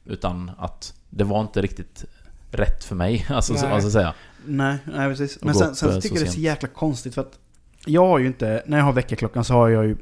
Utan 0.05 0.51
att 0.57 0.93
det 1.09 1.23
var 1.23 1.41
inte 1.41 1.61
riktigt 1.61 2.05
rätt 2.51 2.83
för 2.83 2.95
mig. 2.95 3.25
Alltså, 3.29 3.55
så, 3.55 3.65
Nej. 3.65 3.73
alltså 3.73 3.91
säga. 3.91 4.13
Nej, 4.45 4.77
nej 4.85 5.09
precis. 5.09 5.43
Men 5.43 5.55
sen, 5.55 5.75
sen 5.75 5.89
eh, 5.89 5.95
så 5.95 6.01
tycker 6.01 6.15
jag 6.15 6.25
det 6.25 6.29
är 6.29 6.31
så 6.31 6.39
jäkla 6.39 6.69
konstigt 6.69 7.15
för 7.15 7.21
att 7.21 7.39
jag 7.85 8.07
har 8.07 8.19
ju 8.19 8.27
inte, 8.27 8.63
när 8.65 8.77
jag 8.77 8.85
har 8.85 8.93
väckarklockan 8.93 9.43
så 9.43 9.53
har 9.53 9.69
jag 9.69 9.85
ju 9.85 9.97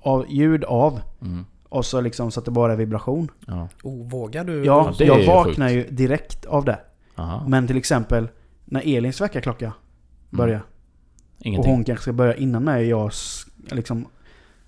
av, 0.00 0.26
ljud 0.28 0.64
av 0.64 1.00
Mm, 1.22 1.44
och 1.68 1.86
så 1.86 2.00
liksom 2.00 2.30
så 2.30 2.40
att 2.40 2.44
det 2.46 2.50
bara 2.50 2.72
är 2.72 2.76
vibration. 2.76 3.30
ja. 3.46 3.68
Oh, 3.82 4.08
vågar 4.08 4.44
du? 4.44 4.64
Ja, 4.64 4.92
det 4.98 5.04
jag 5.04 5.26
vaknar 5.26 5.68
sjukt. 5.68 5.90
ju 5.90 5.96
direkt 5.96 6.46
av 6.46 6.64
det. 6.64 6.78
Aha. 7.16 7.44
Men 7.48 7.66
till 7.66 7.76
exempel 7.76 8.28
när 8.64 8.96
Elins 8.96 9.20
väckarklocka 9.20 9.72
börjar 10.30 10.54
Mm. 10.54 10.66
Ingenting. 11.44 11.72
hon 11.72 11.84
kanske 11.84 12.02
ska 12.02 12.12
börja 12.12 12.34
innan 12.34 12.64
mig 12.64 12.88
jag 12.88 13.10
liksom 13.70 14.06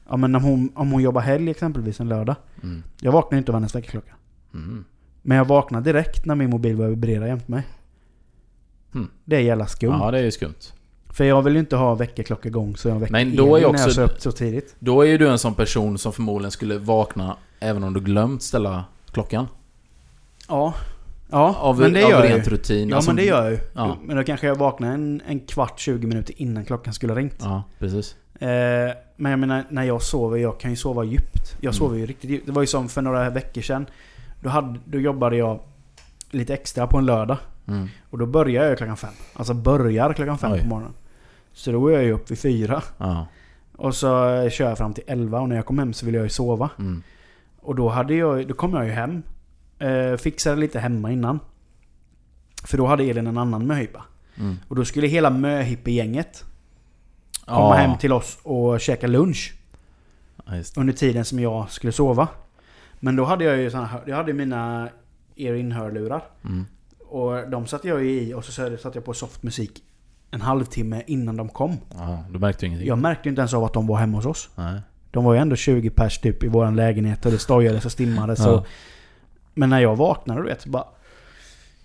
Ja 0.09 0.16
men 0.16 0.35
om 0.35 0.45
hon, 0.45 0.72
om 0.74 0.93
hon 0.93 1.03
jobbar 1.03 1.20
helg 1.20 1.51
exempelvis 1.51 2.01
en 2.01 2.09
lördag. 2.09 2.37
Mm. 2.62 2.83
Jag 3.01 3.12
vaknar 3.12 3.39
inte 3.39 3.53
av 3.53 3.57
hennes 3.57 3.74
väckarklocka. 3.74 4.14
Mm. 4.55 4.85
Men 5.22 5.37
jag 5.37 5.45
vaknar 5.45 5.81
direkt 5.81 6.24
när 6.24 6.35
min 6.35 6.51
mobil 6.51 6.77
börjar 6.77 6.91
vibrera 6.91 7.29
jämte 7.29 7.51
mig. 7.51 7.62
Hmm. 8.93 9.11
Det 9.24 9.37
är 9.37 9.41
jävla 9.41 9.66
skumt. 9.66 9.97
Ja, 10.01 10.11
det 10.11 10.18
är 10.18 10.22
ju 10.22 10.31
skumt. 10.31 10.72
För 11.09 11.24
jag 11.24 11.43
vill 11.43 11.53
ju 11.53 11.61
inte 11.61 11.77
ha 11.77 11.95
väckarklocka 11.95 12.49
igång 12.49 12.77
så 12.77 12.89
jag 12.89 12.99
väcker 12.99 13.12
Men 13.12 13.37
då 13.37 13.57
är 13.57 13.64
också- 13.66 13.87
när 13.87 14.03
jag 14.03 14.11
upp 14.11 14.20
så 14.20 14.33
tidigt. 14.33 14.77
Då 14.79 15.03
är 15.03 15.07
ju 15.07 15.18
du 15.18 15.29
en 15.29 15.39
sån 15.39 15.55
person 15.55 15.99
som 15.99 16.12
förmodligen 16.12 16.51
skulle 16.51 16.79
vakna 16.79 17.37
även 17.61 17.85
om 17.85 17.93
du 17.93 18.01
glömt 18.01 18.43
ställa 18.43 18.85
klockan. 19.12 19.47
Ja. 20.49 20.74
Ja, 21.31 21.57
Av, 21.59 21.79
men 21.79 21.93
det 21.93 22.05
av 22.05 22.11
gör 22.11 22.24
jag 22.24 22.31
rent 22.35 22.47
ju. 22.47 22.51
rutin. 22.51 22.89
Ja 22.89 22.97
alltså- 22.97 23.11
men 23.11 23.16
det 23.16 23.24
gör 23.24 23.43
jag 23.43 23.53
ju. 23.53 23.59
Ja. 23.74 23.97
Men 24.05 24.16
då 24.16 24.24
kanske 24.24 24.47
jag 24.47 24.55
vaknar 24.55 24.93
en, 24.95 25.22
en 25.29 25.41
kvart, 25.41 25.79
20 25.81 26.07
minuter 26.07 26.35
innan 26.43 26.64
klockan 26.64 26.95
skulle 26.95 27.12
ha 27.12 27.18
ringt. 27.20 27.37
Ja, 27.41 27.62
precis. 27.79 28.16
Eh, 28.41 28.49
men 29.16 29.31
jag 29.31 29.39
menar, 29.39 29.64
när 29.70 29.83
jag 29.85 30.03
sover, 30.03 30.39
jag 30.39 30.61
kan 30.61 30.70
ju 30.70 30.77
sova 30.77 31.05
djupt. 31.05 31.53
Jag 31.61 31.62
Mm. 31.62 31.72
sover 31.72 31.99
ju 31.99 32.07
riktigt 32.07 32.31
djupt. 32.31 32.47
Det 32.47 32.53
var 32.53 32.62
ju 32.62 32.66
som 32.66 32.89
för 32.89 33.03
några 33.03 33.31
veckor 33.31 33.62
sedan. 33.62 33.87
Då, 34.43 34.49
hade, 34.49 34.79
då 34.85 34.99
jobbade 35.01 35.37
jag 35.37 35.61
lite 36.31 36.55
extra 36.55 36.87
på 36.87 36.99
en 36.99 37.07
lördag. 37.07 37.37
Mm. 37.68 37.89
Och 38.11 38.18
då 38.18 38.27
börjar 38.27 38.64
jag 38.64 38.79
klockan 38.79 38.97
fem. 38.97 39.11
Alltså 39.33 39.55
börjar 39.55 40.12
klockan 40.12 40.39
fem 40.39 40.53
Oj. 40.53 40.61
på 40.61 40.66
morgonen. 40.66 40.93
Så 41.53 41.72
då 41.72 41.89
är 41.89 41.93
jag 41.93 42.05
ju 42.05 42.12
upp 42.12 42.31
vid 42.31 42.39
fyra. 42.39 42.83
Ja. 42.99 43.27
Och 43.77 43.95
så 43.95 44.09
kör 44.51 44.68
jag 44.68 44.79
fram 44.79 44.95
till 44.95 45.05
11 45.07 45.41
och 45.41 45.49
när 45.49 45.57
jag 45.57 45.66
kom 45.66 45.79
hem 45.79 45.93
så 45.93 46.07
ville 46.07 46.18
jag 46.18 46.24
ju 46.24 46.29
sova. 46.31 46.70
Mm. 46.79 47.03
Och 47.61 47.74
då, 47.74 47.89
hade 47.89 48.14
jag, 48.14 48.49
då 48.49 48.55
kom 48.55 48.74
jag 48.74 48.85
ju 48.87 48.91
hem. 48.93 49.22
Eh, 49.79 50.16
fixade 50.16 50.57
lite 50.61 50.79
hemma 50.81 51.12
innan. 51.12 51.41
För 52.64 52.79
då 52.79 52.87
hade 52.87 53.05
Elin 53.05 53.27
en 53.27 53.39
annan 53.39 53.66
möhippa. 53.66 54.05
Mm. 54.39 54.57
Och 54.68 54.77
då 54.77 54.85
skulle 54.85 55.07
hela 55.07 55.31
möhippegänget 55.31 56.45
komma 57.45 57.59
Ja. 57.61 57.72
hem 57.74 57.99
till 57.99 58.12
oss 58.12 58.39
och 58.43 58.81
käka 58.81 59.07
lunch. 59.07 59.55
Ja. 60.47 60.53
Under 60.77 60.93
tiden 60.93 61.24
som 61.24 61.41
jag 61.41 61.70
skulle 61.70 61.93
sova. 61.93 62.29
Men 63.01 63.16
då 63.16 63.24
hade 63.24 63.45
jag 63.45 63.57
ju 63.59 63.70
såna 63.70 63.89
jag 64.07 64.16
hade 64.16 64.33
mina 64.33 64.89
ear-in-hörlurar. 65.37 66.22
Mm. 66.45 66.64
Och 67.09 67.51
de 67.51 67.66
satte 67.66 67.89
jag 67.89 68.05
ju 68.05 68.11
i 68.20 68.35
och 68.35 68.45
så 68.45 68.53
satte 68.53 68.91
jag 68.95 69.05
på 69.05 69.14
soft 69.14 69.43
musik 69.43 69.83
en 70.31 70.41
halvtimme 70.41 71.03
innan 71.07 71.37
de 71.37 71.49
kom. 71.49 71.77
Ja, 71.95 72.24
du 72.31 72.39
märkte 72.39 72.66
ingenting? 72.66 72.89
Jag 72.89 72.99
märkte 72.99 73.29
inte 73.29 73.41
ens 73.41 73.55
av 73.55 73.64
att 73.64 73.72
de 73.72 73.87
var 73.87 73.97
hemma 73.97 74.18
hos 74.18 74.27
oss. 74.27 74.49
Nej. 74.55 74.81
De 75.11 75.24
var 75.24 75.35
ju 75.35 75.41
ändå 75.41 75.57
20 75.57 75.91
pers 75.91 76.18
typ 76.18 76.43
i 76.45 76.49
våran 76.49 76.77
lägenhet 76.77 77.27
och 77.27 77.33
det 77.33 77.39
stojades 77.39 77.85
och 77.85 77.93
stimmade 77.93 78.37
så. 78.37 78.49
Ja. 78.49 78.64
Men 79.59 79.70
när 79.70 79.80
jag 79.80 79.96
vaknade 79.96 80.40
du 80.42 80.46
vet, 80.48 80.62
så 80.62 80.68
bara... 80.68 80.84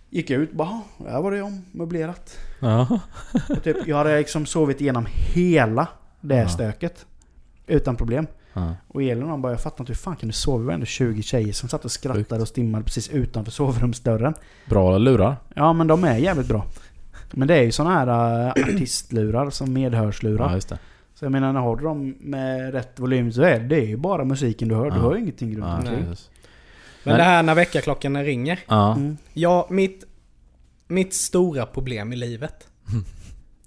Gick 0.09 0.29
jag 0.29 0.41
ut 0.41 0.51
bara, 0.51 0.81
"Ja, 0.97 1.09
här 1.09 1.21
var 1.21 1.31
det 1.31 1.41
ommöblerat. 1.41 2.37
Ja. 2.59 2.99
Och 3.49 3.63
typ, 3.63 3.77
jag 3.87 3.97
hade 3.97 4.17
liksom 4.17 4.45
sovit 4.45 4.81
igenom 4.81 5.05
hela 5.11 5.87
det 6.21 6.35
Ja. 6.35 6.49
stöket. 6.49 7.05
Utan 7.67 7.95
problem. 7.95 8.27
Ja. 8.53 8.75
Och 8.87 9.03
Elin 9.03 9.23
och 9.31 9.39
bara, 9.39 9.51
jag 9.53 9.61
fattar 9.61 9.79
inte 9.83 9.91
hur 9.91 9.97
fan 9.97 10.15
kan 10.15 10.27
du 10.29 10.33
sova? 10.33 10.57
Vi 10.59 10.65
var 10.65 10.73
ändå 10.73 10.85
20 10.85 11.21
tjejer 11.21 11.53
som 11.53 11.69
satt 11.69 11.85
och 11.85 11.91
skrattade 11.91 12.41
och 12.41 12.47
stimmade 12.47 12.83
precis 12.83 13.09
utanför 13.09 13.51
sovrumsdörren. 13.51 14.33
Bra 14.69 14.97
lurar. 14.97 15.35
Ja 15.55 15.73
men 15.73 15.87
de 15.87 16.03
är 16.03 16.17
jävligt 16.17 16.47
bra. 16.47 16.65
Men 17.31 17.47
det 17.47 17.55
är 17.55 17.63
ju 17.63 17.71
såna 17.71 17.89
här 17.93 18.45
äh, 18.47 18.49
artistlurar 18.49 19.49
som 19.49 19.73
medhörslurar. 19.73 20.49
Ja, 20.49 20.55
just 20.55 20.69
det. 20.69 20.77
Så 21.15 21.25
jag 21.25 21.31
menar, 21.31 21.53
när 21.53 21.59
har 21.59 21.75
du 21.75 21.83
dem 21.83 22.15
med 22.19 22.71
rätt 22.73 22.99
volym 22.99 23.31
så 23.31 23.41
är 23.41 23.59
det, 23.59 23.79
ju 23.79 23.97
bara 23.97 24.25
musiken 24.25 24.67
du 24.67 24.75
hör. 24.75 24.91
Du 24.91 24.97
Ja. 24.97 25.01
hör 25.01 25.15
ju 25.15 25.21
ingenting 25.21 25.57
runt 25.57 25.79
omkring. 25.79 26.15
Men- 27.03 27.17
det 27.17 27.23
här 27.23 27.43
när 27.43 27.55
väckarklockan 27.55 28.23
ringer. 28.23 28.59
Ja. 28.67 28.95
Mm. 28.95 29.17
Ja, 29.33 29.67
mitt, 29.69 30.03
mitt 30.87 31.13
stora 31.13 31.65
problem 31.65 32.13
i 32.13 32.15
livet. 32.15 32.67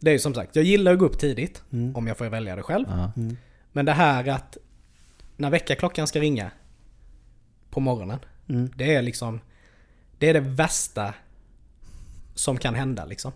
Det 0.01 0.11
är 0.11 0.13
ju 0.13 0.19
som 0.19 0.35
sagt, 0.35 0.57
jag 0.57 0.65
gillar 0.65 0.93
att 0.93 0.99
gå 0.99 1.05
upp 1.05 1.19
tidigt. 1.19 1.63
Mm. 1.73 1.97
Om 1.97 2.07
jag 2.07 2.19
får 2.19 2.25
välja 2.25 2.57
det 2.57 2.63
själv. 2.63 2.87
Ja. 2.89 3.13
Mm. 3.17 3.37
Men 3.73 3.85
det 3.85 3.93
här 3.93 4.29
att 4.29 4.57
när 5.37 5.51
väckarklockan 5.51 6.07
ska 6.07 6.21
ringa 6.21 6.51
på 7.71 7.81
morgonen. 7.81 8.19
Mm. 8.49 8.71
Det 8.77 8.95
är 8.95 9.03
liksom 9.03 9.41
Det 10.19 10.29
är 10.29 10.35
det 10.35 10.41
värsta 10.41 11.15
som 12.35 12.59
kan 12.59 12.75
hända 12.75 13.05
liksom. 13.05 13.33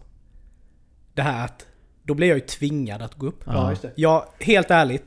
Det 1.14 1.22
här 1.22 1.44
att 1.44 1.66
då 2.03 2.14
blir 2.14 2.28
jag 2.28 2.36
ju 2.36 2.44
tvingad 2.44 3.03
att 3.03 3.14
gå 3.14 3.26
upp. 3.26 3.42
Ja, 3.46 3.70
just 3.70 3.82
det. 3.82 3.92
Jag, 3.96 4.24
helt 4.40 4.70
ärligt, 4.70 5.05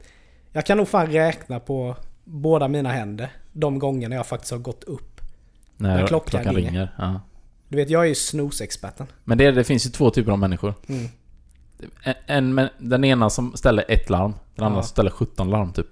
jag 0.52 0.66
kan 0.66 0.78
nog 0.78 0.88
fan 0.88 1.08
räkna 1.08 1.60
på 1.60 1.96
båda 2.24 2.68
mina 2.68 2.89
händer 2.92 3.32
de 3.54 3.80
gångerna 3.80 4.16
jag 4.16 4.28
faktiskt 4.28 4.52
har 4.52 4.60
gått 4.60 4.84
upp. 4.84 5.22
När, 5.78 5.95
När 5.97 6.08
klockan 6.08 6.30
klockan, 6.30 6.56
ringer. 6.56 6.70
ringer. 6.72 6.91
Ja. 6.97 7.22
Du 7.68 7.78
vet, 7.78 7.89
jag 7.89 8.02
är 8.04 8.08
ju 8.08 8.16
snooze-experten. 8.16 9.08
Men 9.24 9.38
det, 9.38 9.52
det 9.52 9.64
finns 9.64 9.86
ju 9.86 9.89
två 9.89 10.10
typer 10.10 10.32
av 10.32 10.39
människor. 10.39 10.74
Mm. 10.88 11.06
En, 12.04 12.14
en, 12.26 12.54
men 12.54 12.70
den 12.78 13.04
ena 13.04 13.30
som 13.30 13.54
ställer 13.56 13.86
ett 13.88 14.10
larm. 14.10 14.34
Den 14.56 14.66
andra 14.66 14.78
Ja. 14.80 14.84
som 14.84 14.89
ställer 14.89 15.10
17 15.12 15.49
larm 15.49 15.74
typ. 15.74 15.88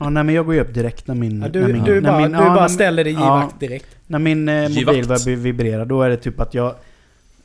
Ja, 0.00 0.10
nej 0.10 0.24
men 0.24 0.34
jag 0.34 0.46
går 0.46 0.54
ju 0.54 0.60
upp 0.60 0.74
direkt 0.74 1.06
när 1.06 1.14
min... 1.14 1.42
Ja, 1.42 1.48
du 1.48 1.60
när 1.60 1.72
min, 1.72 1.84
du 1.84 2.00
när 2.00 2.10
bara, 2.12 2.20
min, 2.22 2.32
du 2.32 2.38
ja, 2.38 2.54
bara 2.54 2.68
ställer 2.68 3.04
dig 3.04 3.12
i 3.12 3.16
ja. 3.16 3.28
vakt 3.34 3.60
direkt. 3.60 3.96
När 4.06 4.18
min 4.18 4.48
eh, 4.48 4.66
Givakt. 4.68 4.86
mobil 4.86 5.08
börjar 5.08 5.36
vibrera 5.36 5.84
då 5.84 6.02
är 6.02 6.08
det 6.10 6.16
typ 6.16 6.40
att 6.40 6.54
jag... 6.54 6.74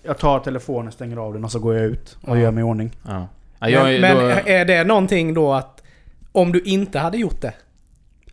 Jag 0.03 0.17
tar 0.17 0.39
telefonen, 0.39 0.91
stänger 0.91 1.17
av 1.17 1.33
den 1.33 1.43
och 1.43 1.51
så 1.51 1.59
går 1.59 1.75
jag 1.75 1.85
ut 1.85 2.17
och 2.21 2.37
Ja. 2.37 2.41
gör 2.41 2.51
mig 2.51 2.61
i 2.61 2.63
ordning. 2.65 2.91
Ja. 3.07 3.27
Ja, 3.59 3.69
jag, 3.69 3.83
men 3.83 3.93
är- 3.93 3.99
men 4.01 4.17
då, 4.17 4.49
är 4.51 4.65
det 4.65 4.83
någonting 4.83 5.33
då 5.33 5.53
att 5.53 5.83
om 6.31 6.51
du 6.51 6.59
inte 6.61 6.99
hade 6.99 7.17
gjort 7.17 7.41
det, 7.41 7.53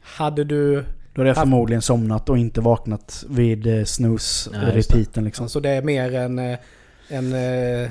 hade 0.01 0.45
du... 0.45 0.85
Då 1.21 1.23
hade 1.23 1.29
jag 1.31 1.37
Ja. 1.37 1.41
förmodligen 1.41 1.83
somnat 1.83 2.29
och 2.29 2.39
inte 2.39 2.61
vaknat 2.61 3.25
vid 3.29 3.66
eh, 3.66 3.85
snooze-repeaten 3.85 5.25
liksom. 5.25 5.43
Alltså 5.45 5.61
det 5.61 5.71
är 5.71 5.83
mer 5.83 6.14
en, 6.14 6.39
eh, 6.39 6.59
en 7.09 7.33
eh, 7.33 7.91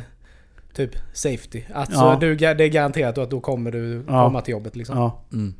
typ 0.74 0.92
safety. 1.14 1.64
Alltså 1.74 1.98
Ja. 2.00 2.18
du, 2.22 2.36
det 2.36 2.46
är 2.64 2.68
garanterat 2.68 3.18
att 3.18 3.30
då 3.30 3.40
kommer 3.40 3.72
du 3.72 4.04
Ja. 4.08 4.26
komma 4.26 4.42
till 4.42 4.52
jobbet 4.52 4.76
liksom. 4.76 4.98
Ja. 4.98 5.22
Mm. 5.34 5.54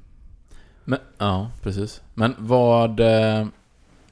Men, 0.84 1.00
ja, 1.18 1.52
precis. 1.62 2.02
Men 2.14 2.36
vad... 2.38 3.02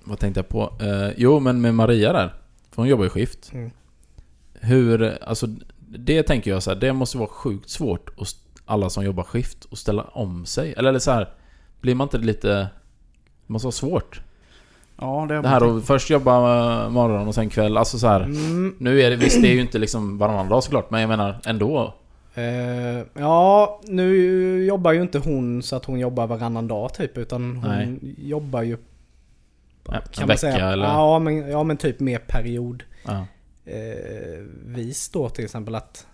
Vad 0.03 0.20
tänkte 0.20 0.39
jag 0.39 0.49
på? 0.49 0.74
Jo, 1.16 1.39
men 1.39 1.62
med 1.62 1.76
Maria 1.76 2.14
där. 2.14 2.34
För 2.72 2.76
hon 2.82 2.88
jobbar 2.88 3.05
i 3.05 3.10
skift. 3.10 3.51
Mm. 3.53 3.72
Hur... 4.53 5.18
Alltså, 5.24 5.47
det 5.88 6.24
tänker 6.24 6.51
jag 6.51 6.64
så 6.64 6.72
här, 6.72 6.78
det 6.80 6.93
måste 6.93 7.18
vara 7.18 7.30
sjukt 7.30 7.70
svårt 7.70 8.10
att 8.22 8.36
alla 8.66 8.89
som 8.89 9.05
jobbar 9.05 9.24
skift 9.24 9.68
att 9.72 9.78
ställa 9.78 10.03
om 10.03 10.45
sig. 10.45 10.74
Eller, 10.78 10.89
eller 10.89 10.99
så 10.99 11.12
här, 11.12 11.30
blir 11.82 11.95
man 11.95 12.05
inte 12.05 12.18
lite... 12.18 12.68
Det 13.48 13.54
måste 13.54 13.66
vara 13.66 13.72
svårt. 13.72 14.22
Ja, 15.00 15.26
det 15.30 15.41
Det 15.41 15.48
här 15.48 15.78
att 15.78 15.86
först 15.86 16.10
jobba 16.10 16.39
morgon 16.89 17.28
och 17.28 17.36
sen 17.36 17.50
kväll. 17.50 17.78
Alltså 17.78 18.00
så 18.00 18.08
här. 18.08 18.22
Mm, 18.22 18.76
Nu 18.80 19.02
är 19.02 19.10
det, 19.10 19.16
visst 19.16 19.41
det 19.41 19.48
är 19.48 19.54
ju 19.54 19.62
inte 19.62 19.78
liksom 19.78 20.18
varannan 20.18 20.50
dag 20.50 20.64
såklart, 20.64 20.91
men 20.91 21.02
jag 21.02 21.08
menar 21.08 21.36
ändå. 21.45 21.93
eh, 22.36 22.43
ja, 23.14 23.82
nu 23.84 24.66
jobbar 24.66 24.91
ju 24.91 25.02
inte 25.02 25.20
hon 25.20 25.64
så 25.64 25.76
att 25.76 25.86
hon 25.86 26.00
jobbar 26.00 26.28
varannan 26.28 26.68
dag 26.68 26.93
typ. 26.93 27.18
Utan 27.18 27.56
hon 27.58 27.70
Nej. 27.70 28.16
jobbar 28.30 28.62
ju... 28.62 28.78
En, 29.89 29.93
en 29.93 30.02
man 30.20 30.28
vecka 30.28 30.38
säga, 30.38 30.70
eller... 30.70 30.86
Ja 30.86 31.20
men, 31.20 31.50
ja 31.50 31.64
men 31.64 31.78
typ 31.78 32.00
mer 32.00 32.20
period. 32.20 32.84
Ja. 33.06 33.26
eh, 33.66 34.43
vis 34.66 35.10
då 35.10 35.30
till 35.30 35.43
exempel 35.45 35.76
att 35.76 36.08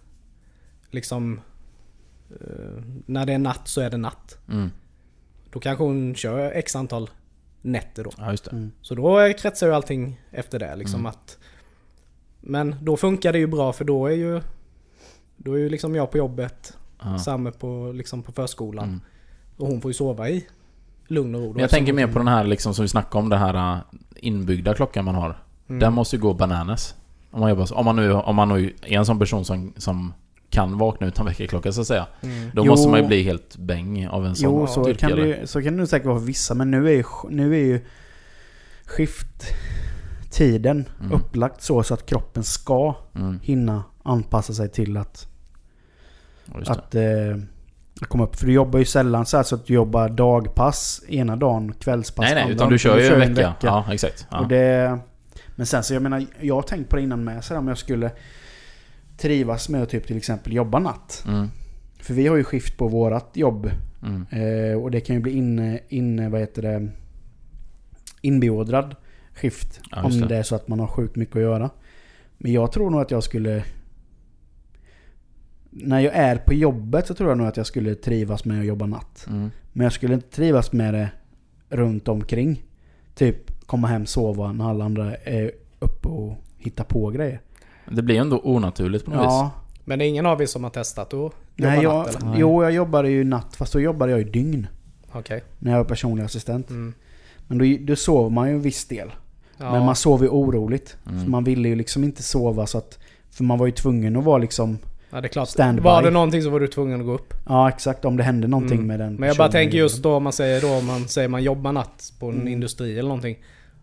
liksom 0.92 1.42
eh, 2.30 2.84
när 3.06 3.26
det 3.26 3.34
är 3.34 3.38
natt 3.40 3.68
så 3.68 3.82
är 3.82 3.90
det 3.90 3.98
natt. 3.98 4.38
Mm. 4.50 4.72
Då 5.52 5.60
kanske 5.60 5.84
hon 5.84 6.16
kör 6.16 6.52
x 6.52 6.76
antal 6.76 7.10
nätter 7.64 8.04
då. 8.04 8.12
ja, 8.18 8.32
just 8.32 8.46
det. 8.46 8.52
Mm. 8.52 8.72
Så 8.82 8.96
då 8.96 9.34
kretsar 9.38 9.68
ju 9.68 9.74
allting 9.74 10.20
efter 10.32 10.60
det 10.60 10.76
liksom 10.76 11.00
Mm. 11.00 11.06
att 11.10 11.38
Men 12.42 12.76
då 12.82 12.98
funkar 12.98 13.34
det 13.34 13.40
ju 13.40 13.48
bra 13.48 13.74
för 13.74 13.86
då 13.86 14.08
är 14.08 14.16
ju 14.16 14.42
Då 15.38 15.54
är 15.54 15.58
ju 15.58 15.70
liksom 15.70 15.96
jag 15.96 16.12
på 16.12 16.18
jobbet, 16.18 16.78
Ja. 17.04 17.18
Samme 17.20 17.52
på, 17.52 17.92
liksom 17.96 18.24
på 18.24 18.32
förskolan. 18.32 18.88
Mm. 18.88 19.02
Och 19.58 19.68
hon 19.68 19.82
får 19.82 19.90
ju 19.90 19.94
sova 19.94 20.30
i 20.30 20.48
lugn 21.08 21.36
och 21.36 21.42
ro. 21.42 21.52
Men 21.54 21.62
jag 21.62 21.70
tänker 21.70 21.94
mer 21.94 22.08
på 22.08 22.20
den 22.20 22.28
här 22.28 22.44
liksom 22.44 22.74
som 22.74 22.84
vi 22.84 22.90
snackade 22.90 23.24
om, 23.24 23.30
det 23.30 23.38
här 23.38 23.76
äh, 23.76 23.80
inbyggda 24.16 24.74
klockan 24.74 25.06
man 25.06 25.16
har. 25.16 25.38
Mm. 25.68 25.80
Den 25.80 25.94
måste 25.94 26.16
ju 26.16 26.22
gå 26.22 26.34
bananas. 26.34 26.96
Om 27.32 27.40
man, 27.40 27.50
jobbar. 27.50 27.74
Om 27.74 27.86
man 27.86 27.96
nu, 27.96 28.14
om 28.14 28.36
man 28.36 28.50
nu 28.50 28.74
är 28.82 28.98
en 28.98 29.06
sån 29.06 29.20
person 29.20 29.46
som, 29.46 29.74
som 29.78 30.14
kan 30.54 30.78
vakna 30.78 31.08
utan 31.08 31.26
väckarklocka 31.26 31.72
så 31.72 31.82
att 31.82 31.88
säga. 31.88 32.08
Mm. 32.22 32.50
Då 32.54 32.66
Jo. 32.66 32.72
måste 32.72 32.90
man 32.90 33.00
ju 33.02 33.08
bli 33.08 33.24
helt 33.24 33.58
bäng 33.58 34.08
av 34.08 34.26
en 34.26 34.36
sån 34.36 34.50
Jo, 34.60 34.68
så 34.68 34.84
styrka, 34.84 35.00
kan, 35.00 35.12
det 35.18 35.24
eller? 35.24 35.40
ju, 35.42 35.48
så 35.48 35.62
kan 35.62 35.78
det 35.78 35.88
säkert 35.88 36.06
vara 36.08 36.20
för 36.20 36.26
vissa. 36.26 36.54
Men 36.54 36.72
nu 36.72 36.88
är 36.88 36.92
ju, 36.92 37.04
nu 37.30 37.54
är 37.56 37.60
ju 37.66 37.82
skifttiden 38.86 40.86
Mm. 41.00 41.12
upplagt 41.12 41.62
så, 41.62 41.84
så 41.84 41.94
att 41.94 42.06
kroppen 42.06 42.44
ska 42.44 42.96
Mm. 43.16 43.40
hinna 43.44 43.84
anpassa 44.04 44.54
sig 44.54 44.70
till 44.70 44.98
att, 44.98 45.28
Ja, 46.46 46.60
det. 46.60 46.72
att, 46.72 46.96
eh, 46.96 47.38
komma 48.08 48.24
upp. 48.24 48.36
För 48.36 48.46
du 48.46 48.54
jobbar 48.54 48.80
ju 48.80 48.86
sällan 48.86 49.26
så, 49.26 49.44
så 49.44 49.56
att 49.56 49.66
du 49.66 49.74
jobbar 49.74 50.10
dagpass 50.10 51.02
ena 51.08 51.36
dagen, 51.36 51.74
kvällspass 51.74 52.24
Nej 52.26 52.34
nej, 52.34 52.44
andra 52.44 52.56
utan 52.56 52.70
du 52.70 52.78
kör 52.80 52.98
ju 53.00 53.06
en 53.08 53.20
vecka. 53.34 53.54
Ja, 53.62 53.86
exakt. 53.92 54.28
Ja. 54.32 54.40
Och 54.40 54.48
det, 54.48 55.00
men 55.56 55.66
sen 55.66 55.84
så 55.84 55.94
jag 55.94 56.02
menar, 56.02 56.26
jag 56.40 56.56
har 56.56 56.62
tänkt 56.62 56.90
på 56.90 56.96
det 56.96 57.02
innan 57.02 57.24
med. 57.24 57.44
Så 57.44 57.54
här, 57.54 57.60
om 57.60 57.68
jag 57.68 57.78
skulle 57.78 58.12
trivas 59.18 59.70
med 59.70 59.84
att 59.84 59.90
typ 59.90 60.08
till 60.08 60.18
exempel 60.18 60.54
jobba 60.54 60.80
natt. 60.80 61.24
Mm. 61.28 61.48
För 62.00 62.14
vi 62.14 62.28
har 62.28 62.36
ju 62.36 62.44
skift 62.44 62.78
på 62.78 62.88
vårat 62.88 63.30
jobb. 63.34 63.72
Mm. 64.04 64.26
Eh, 64.30 64.82
och 64.82 64.92
det 64.92 65.00
kan 65.00 65.16
ju 65.16 65.22
bli 65.22 65.32
in, 65.32 65.80
in 65.90 66.32
vad 66.32 66.42
heter 66.42 66.62
det, 66.62 66.90
inbeordrad 68.22 68.96
skift. 69.34 69.82
Ja, 69.92 70.04
om 70.04 70.12
det. 70.12 70.28
det 70.28 70.36
är 70.36 70.44
så 70.44 70.56
att 70.56 70.68
man 70.68 70.80
har 70.80 70.88
sjukt 70.88 71.16
mycket 71.16 71.36
att 71.36 71.42
göra. 71.42 71.70
Men 72.38 72.54
jag 72.54 72.72
tror 72.72 72.90
nog 72.90 73.02
att 73.02 73.12
jag 73.12 73.24
skulle... 73.24 73.64
När 75.70 76.00
jag 76.00 76.14
är 76.14 76.38
på 76.38 76.54
jobbet 76.54 77.08
så 77.08 77.14
tror 77.14 77.30
jag 77.30 77.38
nog 77.38 77.48
att 77.48 77.58
jag 77.58 77.66
skulle 77.66 77.96
trivas 77.96 78.46
med 78.46 78.60
att 78.60 78.66
jobba 78.66 78.86
natt. 78.86 79.26
Mm. 79.30 79.52
Men 79.74 79.84
jag 79.84 79.94
skulle 79.94 80.14
inte 80.14 80.30
trivas 80.30 80.72
med 80.72 80.94
det 80.94 81.10
runt 81.70 82.08
omkring. 82.08 82.64
Typ 83.16 83.66
komma 83.66 83.88
hem, 83.88 84.06
sova 84.06 84.52
när 84.52 84.70
alla 84.70 84.86
andra 84.86 85.16
är 85.16 85.52
uppe 85.80 86.08
och 86.08 86.36
hittar 86.58 86.84
på 86.84 87.10
grejer. 87.10 87.42
Det 87.90 88.02
blir 88.02 88.16
ju 88.16 88.22
ändå 88.22 88.42
onaturligt 88.44 89.06
på 89.06 89.12
något 89.12 89.24
Ja, 89.24 89.52
Men 89.86 90.00
det 90.00 90.06
är 90.06 90.10
ingen 90.10 90.26
av 90.26 90.42
er 90.42 90.46
som 90.46 90.64
har 90.64 90.72
testat 90.72 91.08
att 91.08 91.14
jobba 91.14 91.34
nej, 91.56 91.84
jag, 91.84 92.06
natt 92.06 92.24
eller? 92.24 92.36
Jo 92.38 92.64
jag 92.64 92.72
jobbade 92.72 93.10
ju 93.10 93.24
natt 93.24 93.56
fast 93.56 93.74
då 93.74 93.80
jobbade 93.80 94.12
jag 94.12 94.20
ju 94.20 94.30
dygn. 94.30 94.68
Okej. 95.12 95.44
När 95.60 95.72
jag 95.72 95.78
var 95.78 95.86
personlig 95.86 96.24
assistent. 96.24 96.70
Mm. 96.70 96.94
Men 97.48 97.58
då, 97.58 97.66
då 97.80 97.96
sover 97.96 98.30
man 98.30 98.48
ju 98.50 98.54
en 98.56 98.62
viss 98.62 98.86
del. 98.88 99.12
Ja. 99.58 99.72
Men 99.72 99.86
man 99.86 99.96
sover 99.96 100.24
ju 100.26 100.30
oroligt. 100.30 100.98
Mm. 101.10 101.32
Man 101.32 101.44
ville 101.44 101.70
ju 101.70 101.76
liksom 101.76 102.04
inte 102.04 102.24
sova 102.24 102.66
så 102.66 102.78
att... 102.78 103.00
För 103.32 103.44
man 103.44 103.58
var 103.60 103.66
ju 103.66 103.72
tvungen 103.72 104.16
att 104.18 104.24
vara 104.24 104.38
liksom... 104.38 104.78
ja, 105.10 105.22
det 105.22 105.28
är 105.28 105.30
klart. 105.30 105.50
standby. 105.50 105.82
Var 105.84 106.04
det 106.04 106.10
någonting 106.12 106.42
så 106.42 106.50
var 106.50 106.60
du 106.60 106.68
tvungen 106.68 107.00
att 107.00 107.06
gå 107.06 107.14
upp. 107.14 107.34
Ja 107.48 107.70
exakt, 107.70 108.06
om 108.06 108.18
det 108.18 108.24
hände 108.24 108.48
någonting 108.48 108.78
Mm. 108.78 108.88
med 108.88 109.00
den 109.00 109.16
Men 109.16 109.28
jag 109.28 109.38
bara 109.38 109.52
tänker 109.52 109.78
just 109.78 110.04
då 110.04 110.16
om 110.16 110.24
man 110.24 110.34
säger 110.34 110.62
då 110.62 110.68
om 110.74 110.86
man 110.86 111.08
säger 111.08 111.28
man 111.28 111.44
jobbar 111.44 111.72
natt 111.72 112.14
på 112.20 112.30
en 112.30 112.36
Mm. 112.36 112.48
industri 112.48 112.92
eller 113.00 113.10
någonting. 113.10 113.38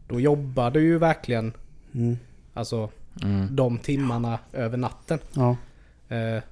Då 0.09 0.21
jobbar 0.21 0.71
du 0.71 0.81
ju 0.81 0.99
verkligen 0.99 1.53
Mm. 1.95 2.19
alltså 2.55 2.89
Mm. 3.23 3.57
de 3.57 3.79
timmarna 3.79 4.39
över 4.53 4.77
natten. 4.77 5.19
Ja. 5.33 5.57
Eh, 6.09 6.43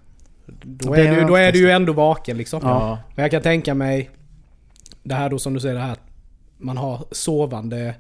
Då 0.63 0.95
är, 0.95 1.15
du, 1.17 1.25
då 1.25 1.37
är 1.37 1.53
du 1.53 1.59
ju 1.59 1.71
ändå 1.71 1.93
vaken 1.93 2.37
liksom. 2.37 2.61
Ja. 2.63 2.99
Men 3.15 3.23
jag 3.23 3.31
kan 3.31 3.43
tänka 3.43 3.75
mig 3.75 4.11
det 5.03 5.15
här 5.15 5.31
då 5.31 5.39
som 5.39 5.55
du 5.55 5.61
säger 5.61 5.75
det 5.75 5.81
här 5.81 5.93
att 5.93 6.01
man 6.59 6.77
har 6.77 7.05
sovande 7.11 7.95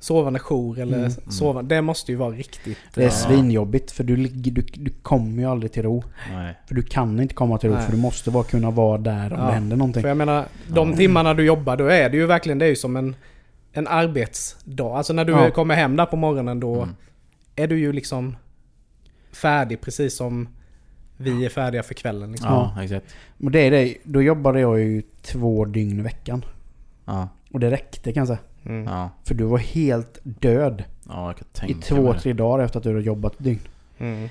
sovande 0.00 0.38
jour 0.38 0.78
eller 0.78 0.98
Mm. 0.98 1.10
sovande. 1.10 1.74
Det 1.74 1.82
måste 1.82 2.12
ju 2.12 2.18
vara 2.18 2.30
riktigt... 2.30 2.78
Det 2.94 3.02
är 3.02 3.06
eh, 3.06 3.10
svinjobbigt 3.12 3.90
för 3.92 4.04
du, 4.04 4.16
du, 4.16 4.50
du 4.74 4.90
kommer 5.02 5.42
ju 5.42 5.48
aldrig 5.50 5.72
till 5.72 5.82
ro. 5.82 6.04
Nej. 6.32 6.54
För 6.68 6.74
du 6.74 6.82
kan 6.82 7.20
inte 7.20 7.34
komma 7.34 7.58
till 7.58 7.70
ro 7.70 7.74
Nej. 7.76 7.84
för 7.84 7.92
du 7.92 7.98
måste 7.98 8.30
bara 8.30 8.44
kunna 8.44 8.70
vara 8.70 8.98
där 8.98 9.32
om 9.32 9.38
Ja. 9.40 9.46
det 9.46 9.52
händer 9.52 9.76
någonting. 9.76 10.02
För 10.02 10.08
jag 10.08 10.16
menar, 10.16 10.44
de 10.68 10.94
timmarna 10.96 11.34
du 11.34 11.44
jobbar, 11.44 11.76
då 11.76 11.86
är 11.86 12.10
det 12.10 12.16
ju 12.16 12.26
verkligen, 12.26 12.58
det 12.58 12.64
är 12.64 12.68
ju 12.70 12.76
som 12.76 12.96
en, 12.96 13.16
en 13.72 13.86
arbetsdag. 13.86 14.96
Alltså 14.96 15.12
när 15.12 15.24
du 15.24 15.32
Ja. 15.32 15.50
kommer 15.50 15.74
hem 15.74 15.96
där 15.96 16.06
på 16.06 16.16
morgonen 16.16 16.60
då 16.60 16.74
Mm. 16.82 16.94
Är 17.56 17.66
du 17.66 17.78
ju 17.78 17.92
liksom 17.92 18.36
färdig 19.32 19.80
precis 19.80 20.16
som 20.16 20.48
vi 21.16 21.44
är 21.44 21.48
färdiga 21.48 21.82
för 21.82 21.94
kvällen. 21.94 22.32
Liksom. 22.32 22.48
Ja, 22.50 22.82
exakt. 22.82 23.14
Men 23.36 23.52
det 23.52 23.60
är 23.60 23.70
det, 23.70 23.96
då 24.04 24.22
jobbade 24.22 24.60
jag 24.60 24.80
ju 24.80 25.02
två 25.22 25.64
dygn 25.64 25.98
i 25.98 26.02
veckan. 26.02 26.44
Ja. 27.04 27.28
Och 27.52 27.60
det 27.60 27.70
räckte 27.70 28.12
kan 28.12 28.20
jag 28.20 28.26
säga. 28.26 28.38
Mm. 28.64 28.84
Ja. 28.84 29.10
För 29.24 29.34
du 29.34 29.44
var 29.44 29.58
helt 29.58 30.18
död 30.22 30.84
Ja, 31.08 31.26
jag 31.26 31.36
kan 31.52 31.68
i 31.70 31.74
två, 31.74 32.14
tre 32.14 32.32
dagar 32.32 32.64
efter 32.64 32.78
att 32.78 32.82
du 32.82 32.88
hade 32.88 33.02
jobbat 33.02 33.32
ett 33.32 33.44
dygn. 33.44 33.60
Mm. 33.98 34.24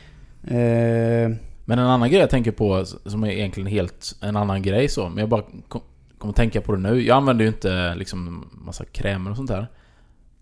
Eh, 0.43 1.38
Men 1.65 1.80
en 1.80 1.86
annan 1.86 2.09
grej 2.09 2.19
jag 2.19 2.30
tänker 2.30 2.51
på 2.51 2.86
som 2.86 3.23
är 3.23 3.30
egentligen 3.32 3.67
helt 3.67 4.15
en 4.21 4.36
annan 4.36 4.61
grej 4.61 4.89
så, 4.89 5.09
men 5.09 5.17
jag 5.17 5.30
bara 5.30 5.43
kom, 5.67 5.82
kommer 6.17 6.32
att 6.32 6.36
tänka 6.36 6.61
på 6.61 6.76
det 6.76 6.82
nu. 6.82 7.01
Jag 7.03 7.17
använder 7.17 7.45
ju 7.45 7.49
inte 7.49 7.95
liksom 7.95 8.49
massa 8.51 8.86
krämer 8.86 9.32
och 9.32 9.38
sånt 9.38 9.49
där. 9.49 9.67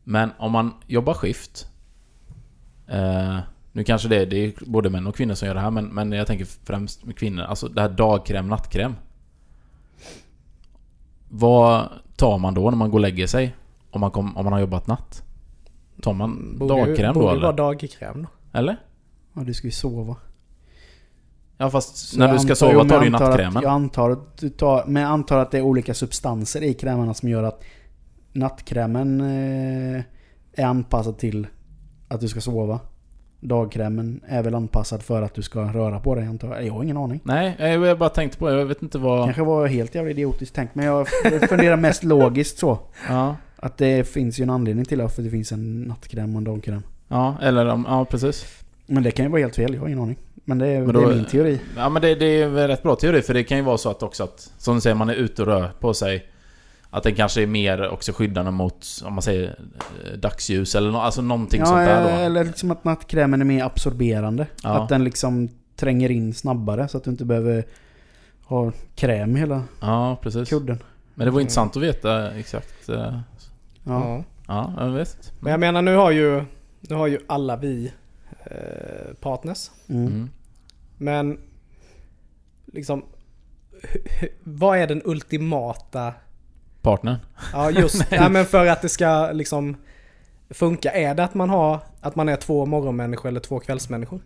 Men 0.04 0.30
om 0.38 0.52
man 0.52 0.74
jobbar 0.88 1.14
skift. 1.14 1.68
Eh, 2.88 3.38
nu 3.72 3.84
kanske 3.84 4.08
det 4.08 4.16
är, 4.22 4.26
det 4.26 4.38
är 4.38 4.54
både 4.66 4.90
män 4.90 5.08
och 5.08 5.16
kvinnor 5.16 5.34
som 5.34 5.48
gör 5.48 5.56
det 5.56 5.62
här, 5.62 5.72
men, 5.72 5.86
men 5.86 6.12
jag 6.12 6.28
tänker 6.28 6.46
främst 6.46 7.06
med 7.06 7.18
kvinnor. 7.18 7.44
Alltså 7.44 7.68
det 7.68 7.82
här 7.82 7.90
dagkräm, 7.90 8.48
nattkräm. 8.48 8.96
Vad 11.30 11.90
tar 12.16 12.38
man 12.38 12.54
då 12.54 12.70
när 12.70 12.78
man 12.78 12.90
går 12.92 12.98
och 12.98 13.02
lägger 13.02 13.28
sig? 13.28 13.56
Om 13.92 14.02
man, 14.02 14.12
kom, 14.12 14.38
om 14.38 14.44
man 14.44 14.54
har 14.54 14.60
jobbat 14.60 14.88
natt? 14.88 15.24
Tar 16.02 16.14
man 16.14 16.58
Borde 16.60 16.74
dagkräm 16.74 17.14
borde 17.14 17.28
då 17.28 17.34
ju 17.34 17.40
vara 17.40 17.48
eller? 17.50 17.58
dagkräm 17.58 18.24
då. 18.52 18.60
Eller? 18.60 18.78
ja, 19.34 19.42
du 19.42 19.54
ska 19.54 19.68
ju 19.68 19.72
sova. 19.72 20.16
Ja 21.58 21.70
fast 21.70 21.96
Så 21.98 22.20
när 22.20 22.34
du 22.34 22.40
ska 22.40 22.44
antar- 22.54 22.56
sova 22.56 22.84
tar 22.90 23.00
du 23.00 23.06
ju 23.06 23.12
jag 23.12 23.14
antar 23.14 23.26
att- 23.26 23.30
nattkrämen. 23.30 23.64
Jag 23.64 23.72
antar 23.72 24.10
att 24.10 24.38
du 24.38 24.50
tar... 24.50 24.84
Men 24.88 25.04
jag 25.04 25.12
antar 25.12 25.38
att 25.40 25.52
det 25.52 25.58
är 25.58 25.62
olika 25.62 25.94
substanser 25.94 26.64
i 26.64 26.74
krämerna 26.74 27.14
som 27.14 27.30
gör 27.30 27.44
att 27.44 27.64
nattkrämen 28.34 29.22
eh, 29.22 30.04
är 30.54 30.66
anpassad 30.66 31.18
till 31.18 31.48
att 32.14 32.22
du 32.22 32.28
ska 32.28 32.42
sova. 32.42 32.80
Dagkrämen 33.40 34.22
är 34.28 34.44
väl 34.44 34.56
anpassad 34.56 35.04
för 35.04 35.22
att 35.22 35.34
du 35.34 35.42
ska 35.42 35.60
röra 35.62 36.00
på 36.00 36.16
dig 36.16 36.26
antar 36.26 36.48
jag. 36.56 36.66
Jag 36.66 36.74
har 36.74 36.84
ingen 36.84 36.98
aning. 36.98 37.20
Nej, 37.24 37.56
jag 37.60 37.98
bara 38.00 38.10
tänkte 38.10 38.38
på 38.38 38.50
det. 38.50 38.60
Jag 38.60 38.66
vet 38.66 38.82
inte 38.82 38.98
vad... 38.98 39.26
Kanske 39.26 39.44
var 39.44 39.68
helt 39.68 39.96
jävla 39.96 40.12
idiotiskt 40.12 40.56
tänkt 40.56 40.76
men 40.76 40.86
jag 40.86 41.08
funderar 41.50 41.78
mest 41.78 42.04
logiskt 42.04 42.58
så. 42.58 42.78
Ja, 43.10 43.36
Att 43.56 43.78
det 43.78 44.08
finns 44.08 44.40
ju 44.40 44.44
en 44.44 44.50
anledning 44.50 44.86
till 44.86 45.02
varför 45.02 45.22
det 45.22 45.30
finns 45.30 45.52
en 45.52 45.82
nattkräm 45.82 46.32
och 46.36 46.38
en 46.38 46.44
dagkräm. 46.44 46.82
ja 47.08 47.36
eller 47.42 47.66
om- 47.66 47.86
ja 47.90 48.06
precis. 48.06 48.46
Men 48.86 49.04
det 49.04 49.12
kan 49.12 49.26
ju 49.26 49.32
vara 49.32 49.42
helt 49.42 49.56
fel, 49.56 49.74
jag 49.74 49.82
har 49.82 49.88
ingen 49.88 50.00
aning. 50.02 50.18
Men 50.46 50.58
det 50.60 50.68
är, 50.68 50.78
Men 50.80 50.88
det 50.88 50.94
då- 51.02 51.10
är 51.10 51.16
min 51.16 51.26
teori. 51.26 51.60
Ja 51.78 51.90
men 51.90 52.02
det, 52.02 52.16
det 52.16 52.26
är 52.42 52.48
väl 52.48 52.68
rätt 52.68 52.84
bra 52.84 52.96
teori 52.96 53.22
för 53.22 53.34
det 53.34 53.44
kan 53.44 53.58
ju 53.58 53.64
vara 53.64 53.78
så 53.78 53.90
att 53.90 54.04
också 54.04 54.24
att 54.24 54.52
Som 54.58 54.76
du 54.76 54.82
säger, 54.82 54.96
man 54.96 55.10
är 55.10 55.14
ute 55.16 55.42
och 55.42 55.48
rör 55.48 55.70
på 55.80 55.94
sig 55.94 56.26
Att 56.96 57.04
den 57.04 57.16
kanske 57.16 57.42
är 57.42 57.48
mer 57.48 57.90
också 57.90 58.12
skyddande 58.14 58.52
mot 58.52 58.86
Om 59.06 59.14
man 59.14 59.22
säger 59.22 59.60
eh, 60.06 60.18
dagsljus 60.20 60.76
eller 60.76 60.92
nå, 60.92 61.00
alltså 61.00 61.22
någonting 61.22 61.60
Ja, 61.60 61.66
sånt 61.66 61.78
där 61.86 62.04
då. 62.04 62.10
eller 62.10 62.44
liksom 62.44 62.72
att 62.72 62.84
nattkrämen 62.84 63.42
är 63.42 63.46
mer 63.46 63.64
absorberande. 63.64 64.48
Ja. 64.64 64.70
Att 64.84 64.90
den 64.90 65.04
liksom 65.04 65.50
tränger 65.76 66.12
in 66.12 66.34
snabbare 66.34 66.88
så 66.88 66.98
att 66.98 67.04
du 67.04 67.12
inte 67.12 67.26
behöver 67.26 67.64
ha 68.46 68.72
kräm 68.96 69.36
i 69.36 69.40
hela 69.40 69.64
Ja 69.82 70.18
precis. 70.22 70.50
kudden. 70.50 70.84
Men 71.16 71.26
det 71.26 71.32
var 71.32 71.42
intressant 71.42 71.78
att 71.78 71.84
veta 71.84 72.32
exakt. 72.32 72.90
eh, 72.90 72.96
Ja. 72.96 73.22
Ja. 74.08 74.24
Ja, 74.48 74.74
jag 74.86 74.92
vet. 74.92 75.34
Men 75.40 75.52
jag 75.52 75.60
menar 75.60 75.82
nu 75.82 75.96
har 75.96 76.12
ju, 76.12 76.44
nu 76.80 76.96
har 76.96 77.08
ju 77.08 77.20
alla 77.28 77.58
vi 77.58 77.92
eh, 78.46 79.14
partners. 79.22 79.72
Mm. 79.90 80.08
Mm. 80.08 80.30
Men 80.98 81.40
liksom 82.66 83.04
vad 84.44 84.78
är 84.78 84.88
den 84.88 85.02
ultimata 85.06 86.14
Partnern. 86.84 87.18
Ja 87.54 87.72
just 87.72 88.06
ja, 88.12 88.30
men 88.30 88.46
för 88.46 88.66
att 88.68 88.82
det 88.82 88.90
ska 88.90 89.32
liksom 89.32 89.76
funka. 90.50 90.92
Är 90.92 91.16
det 91.16 91.24
att 91.24 91.34
man 91.34 91.50
har 91.50 91.80
att 92.02 92.16
man 92.16 92.30
är 92.30 92.36
två 92.36 92.66
morgonmänniskor 92.66 93.30
eller 93.30 93.40
två 93.40 93.60
kvällsmänniskor? 93.60 94.22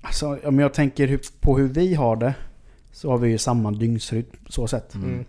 Alltså 0.00 0.38
om 0.44 0.58
jag 0.58 0.74
tänker 0.74 1.20
på 1.40 1.58
hur 1.58 1.68
vi 1.68 1.94
har 1.94 2.16
det. 2.16 2.34
Så 2.92 3.10
har 3.10 3.18
vi 3.18 3.28
ju 3.30 3.38
samma 3.38 3.70
dygnsrytm 3.70 4.26
så 4.48 4.66
sätt. 4.66 4.94
Mm. 4.94 5.24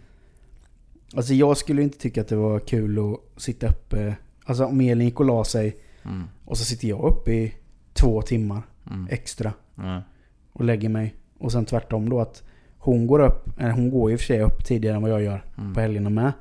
Alltså 1.15 1.33
jag 1.33 1.57
skulle 1.57 1.81
inte 1.81 1.97
tycka 1.97 2.21
att 2.21 2.27
det 2.27 2.35
var 2.35 2.59
kul 2.59 2.99
att 2.99 3.41
sitta 3.41 3.67
uppe. 3.67 4.15
Alltså 4.45 4.65
om 4.65 4.81
Elin 4.81 5.07
gick 5.07 5.19
och 5.19 5.25
la 5.25 5.43
sig 5.43 5.77
Mm. 6.05 6.23
och 6.45 6.57
så 6.57 6.65
sitter 6.65 6.87
jag 6.87 7.03
uppe 7.03 7.31
i 7.31 7.53
två 7.93 8.21
timmar 8.21 8.61
Mm. 8.91 9.07
extra. 9.11 9.53
Mm. 9.77 10.01
och 10.53 10.63
lägger 10.65 10.89
mig. 10.89 11.15
Och 11.39 11.51
sen 11.51 11.65
tvärtom 11.65 12.09
då 12.09 12.19
att 12.21 12.43
hon 12.79 13.07
går 13.07 13.19
upp, 13.19 13.59
eller 13.59 13.71
hon 13.71 13.89
går 13.91 14.11
i 14.11 14.15
och 14.15 14.19
för 14.19 14.25
sig 14.25 14.41
upp 14.41 14.65
tidigare 14.65 14.95
än 14.95 15.01
vad 15.01 15.11
jag 15.11 15.21
gör 15.23 15.43
Mm. 15.57 15.73
på 15.73 15.79
helgerna 15.79 16.09
med. 16.09 16.31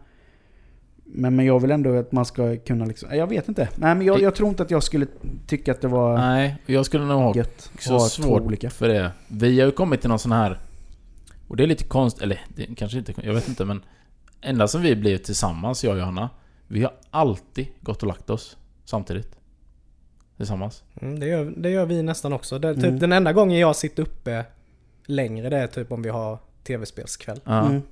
Men, 1.04 1.36
men 1.36 1.46
jag 1.46 1.60
vill 1.60 1.70
ändå 1.70 1.98
att 1.98 2.12
man 2.12 2.24
ska 2.24 2.56
kunna 2.56 2.84
liksom, 2.84 3.08
jag 3.16 3.26
vet 3.26 3.48
inte. 3.48 3.68
Nej 3.76 3.94
men 3.94 4.06
jag, 4.06 4.20
jag 4.20 4.34
tror 4.34 4.48
inte 4.48 4.62
att 4.62 4.70
jag 4.70 4.82
skulle 4.82 5.06
tycka 5.46 5.72
att 5.72 5.80
det 5.80 5.88
var 5.88 6.18
Nej, 6.18 6.56
jag 6.66 6.86
skulle 6.86 7.04
nog 7.04 7.20
ha 7.22 7.34
gött 7.36 7.70
så 7.78 8.00
svårt 8.00 8.42
olika. 8.42 8.70
för 8.70 8.88
det. 8.88 9.10
Vi 9.28 9.60
har 9.60 9.66
ju 9.66 9.72
kommit 9.72 10.00
till 10.00 10.08
någon 10.10 10.18
sån 10.18 10.32
här... 10.32 10.58
Och 11.48 11.56
det 11.56 11.62
är 11.62 11.66
lite 11.66 11.84
konst... 11.84 12.22
Eller 12.22 12.40
det 12.56 12.66
kanske 12.76 12.98
inte... 12.98 13.14
Jag 13.22 13.34
vet 13.34 13.48
inte 13.48 13.64
men... 13.64 13.80
Ända 14.40 14.68
som 14.68 14.82
vi 14.82 14.96
blev 14.96 15.18
tillsammans, 15.18 15.84
jag 15.84 15.92
och 15.92 15.98
Johanna. 15.98 16.30
Vi 16.68 16.82
har 16.82 16.92
alltid 17.10 17.66
gått 17.80 18.02
och 18.02 18.08
lagt 18.08 18.30
oss 18.30 18.56
samtidigt. 18.84 19.36
Tillsammans. 20.36 20.82
Mm, 21.00 21.20
det, 21.20 21.26
gör, 21.26 21.52
det 21.56 21.70
gör 21.70 21.86
vi 21.86 22.02
nästan 22.02 22.32
också. 22.32 22.58
Det 22.58 22.74
typ 22.74 22.84
Mm. 22.84 22.98
Den 22.98 23.12
enda 23.12 23.32
gången 23.32 23.58
jag 23.58 23.76
sitter 23.76 24.02
uppe 24.02 24.44
längre 25.06 25.48
det 25.50 25.56
är 25.56 25.66
typ 25.66 25.92
om 25.92 26.02
vi 26.02 26.08
har 26.08 26.38
tv-spelskväll. 26.66 27.40
Ja. 27.44 27.66
Mm. 27.66 27.82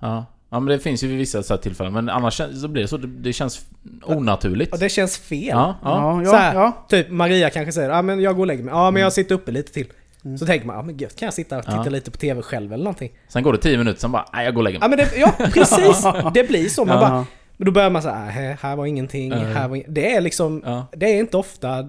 Ja. 0.00 0.24
Ja 0.50 0.60
men 0.60 0.66
det 0.66 0.78
finns 0.78 1.04
ju 1.04 1.08
vid 1.08 1.18
vissa 1.18 1.42
så 1.42 1.54
här 1.54 1.60
tillfällen. 1.60 1.92
Men 1.92 2.08
annars 2.08 2.40
så 2.60 2.68
blir 2.68 2.82
det 2.82 2.88
så. 2.88 2.96
Det, 2.96 3.06
det 3.06 3.32
känns 3.32 3.66
onaturligt. 4.04 4.72
Och 4.72 4.78
det 4.78 4.88
känns 4.88 5.18
fel. 5.18 5.46
Ja, 5.48 5.74
ja. 5.82 6.20
Ja, 6.22 6.24
Så 6.30 6.34
ja, 6.34 6.38
här. 6.38 6.54
ja. 6.54 6.86
Typ 6.88 7.10
Maria 7.10 7.50
kanske 7.50 7.72
säger 7.72 7.90
ja 7.90 8.02
men 8.02 8.20
jag 8.20 8.34
går 8.36 8.42
och 8.42 8.46
lägger 8.46 8.64
mig. 8.64 8.74
Ja 8.74 8.90
men 8.90 9.02
jag 9.02 9.12
sitter 9.12 9.34
uppe 9.34 9.52
lite 9.52 9.72
till. 9.72 9.86
Mm. 10.24 10.38
Så 10.38 10.46
tänker 10.46 10.66
man 10.66 10.76
ja 10.76 10.82
men 10.82 10.96
gött 10.96 11.16
kan 11.16 11.26
jag 11.26 11.34
sitta 11.34 11.58
och 11.58 11.64
titta 11.64 11.82
Ja. 11.84 11.90
lite 11.90 12.10
på 12.10 12.16
tv 12.18 12.42
själv 12.42 12.72
eller 12.72 12.84
någonting. 12.84 13.10
Sen 13.28 13.42
går 13.42 13.52
det 13.52 13.58
10 13.58 13.78
minuter, 13.78 14.00
sen 14.00 14.12
bara 14.12 14.24
nej 14.32 14.44
jag 14.44 14.54
går 14.54 14.60
och 14.60 14.64
lägger 14.64 14.78
Ja 14.80 14.88
mig. 14.88 14.98
men 14.98 15.06
det, 15.06 15.16
ja 15.20 15.32
precis! 15.52 16.06
Det 16.34 16.48
blir 16.48 16.68
så. 16.68 16.84
Man 16.84 16.94
Ja. 16.96 17.00
bara, 17.00 17.26
men 17.56 17.66
då 17.66 17.72
börjar 17.72 17.90
man 17.90 18.02
säga 18.02 18.14
här, 18.14 18.58
här 18.62 18.76
var 18.76 18.86
ingenting, 18.86 19.28
Nej. 19.28 19.44
här 19.44 19.68
var 19.68 19.76
ing-" 19.76 19.84
Det 19.88 20.14
är 20.14 20.20
liksom, 20.20 20.62
Ja. 20.66 20.86
det 20.96 21.06
är 21.06 21.18
inte 21.20 21.36
ofta 21.36 21.88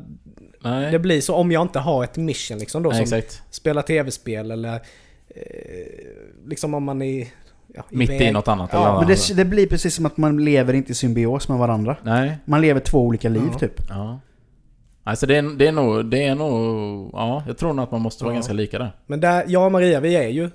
Nej. 0.62 0.92
det 0.92 1.00
blir 1.00 1.22
så 1.22 1.36
om 1.36 1.52
jag 1.52 1.62
inte 1.62 1.80
har 1.80 2.04
ett 2.04 2.18
mission 2.18 2.58
liksom 2.58 2.84
då 2.84 2.90
nej, 2.90 3.08
som 3.08 3.18
exakt. 3.18 3.44
spelar 3.50 3.82
tv-spel 3.82 4.52
eller 4.52 4.74
eh, 4.74 4.82
liksom 6.46 6.74
om 6.74 6.84
man 6.84 7.02
är 7.02 7.28
ja, 7.68 7.84
Mitt 7.90 8.10
iväg. 8.10 8.22
i 8.30 8.32
något 8.32 8.48
annat 8.48 8.70
Ja, 8.74 8.80
eller 8.80 8.88
Men 9.00 9.04
annat. 9.06 9.28
det, 9.28 9.34
det 9.34 9.46
blir 9.46 9.68
precis 9.68 9.96
som 9.96 10.06
att 10.06 10.18
man 10.18 10.46
lever 10.46 10.74
inte 10.74 10.92
i 10.92 10.96
symbios 10.96 11.50
med 11.50 11.58
varandra. 11.58 11.98
Nej. 12.04 12.38
Man 12.46 12.62
lever 12.62 12.80
två 12.80 13.06
olika 13.06 13.30
liv 13.30 13.50
Ja. 13.52 13.60
typ. 13.60 13.82
Ja. 13.90 14.20
Alltså 15.04 15.26
det 15.28 15.36
är, 15.38 15.58
det 15.58 15.68
är 15.68 15.72
nog... 15.72 16.06
Det 16.06 16.24
är 16.24 16.36
nog... 16.36 17.10
Ja, 17.14 17.44
jag 17.48 17.58
tror 17.58 17.74
nog 17.74 17.84
att 17.84 17.92
man 17.92 18.02
måste 18.02 18.24
vara 18.24 18.34
Ja. 18.34 18.36
ganska 18.36 18.54
lika 18.54 18.80
där. 18.80 18.92
Men 19.08 19.20
där, 19.20 19.44
jag 19.48 19.66
och 19.66 19.72
Maria 19.72 20.00
vi 20.00 20.16
är 20.16 20.28
ju 20.28 20.50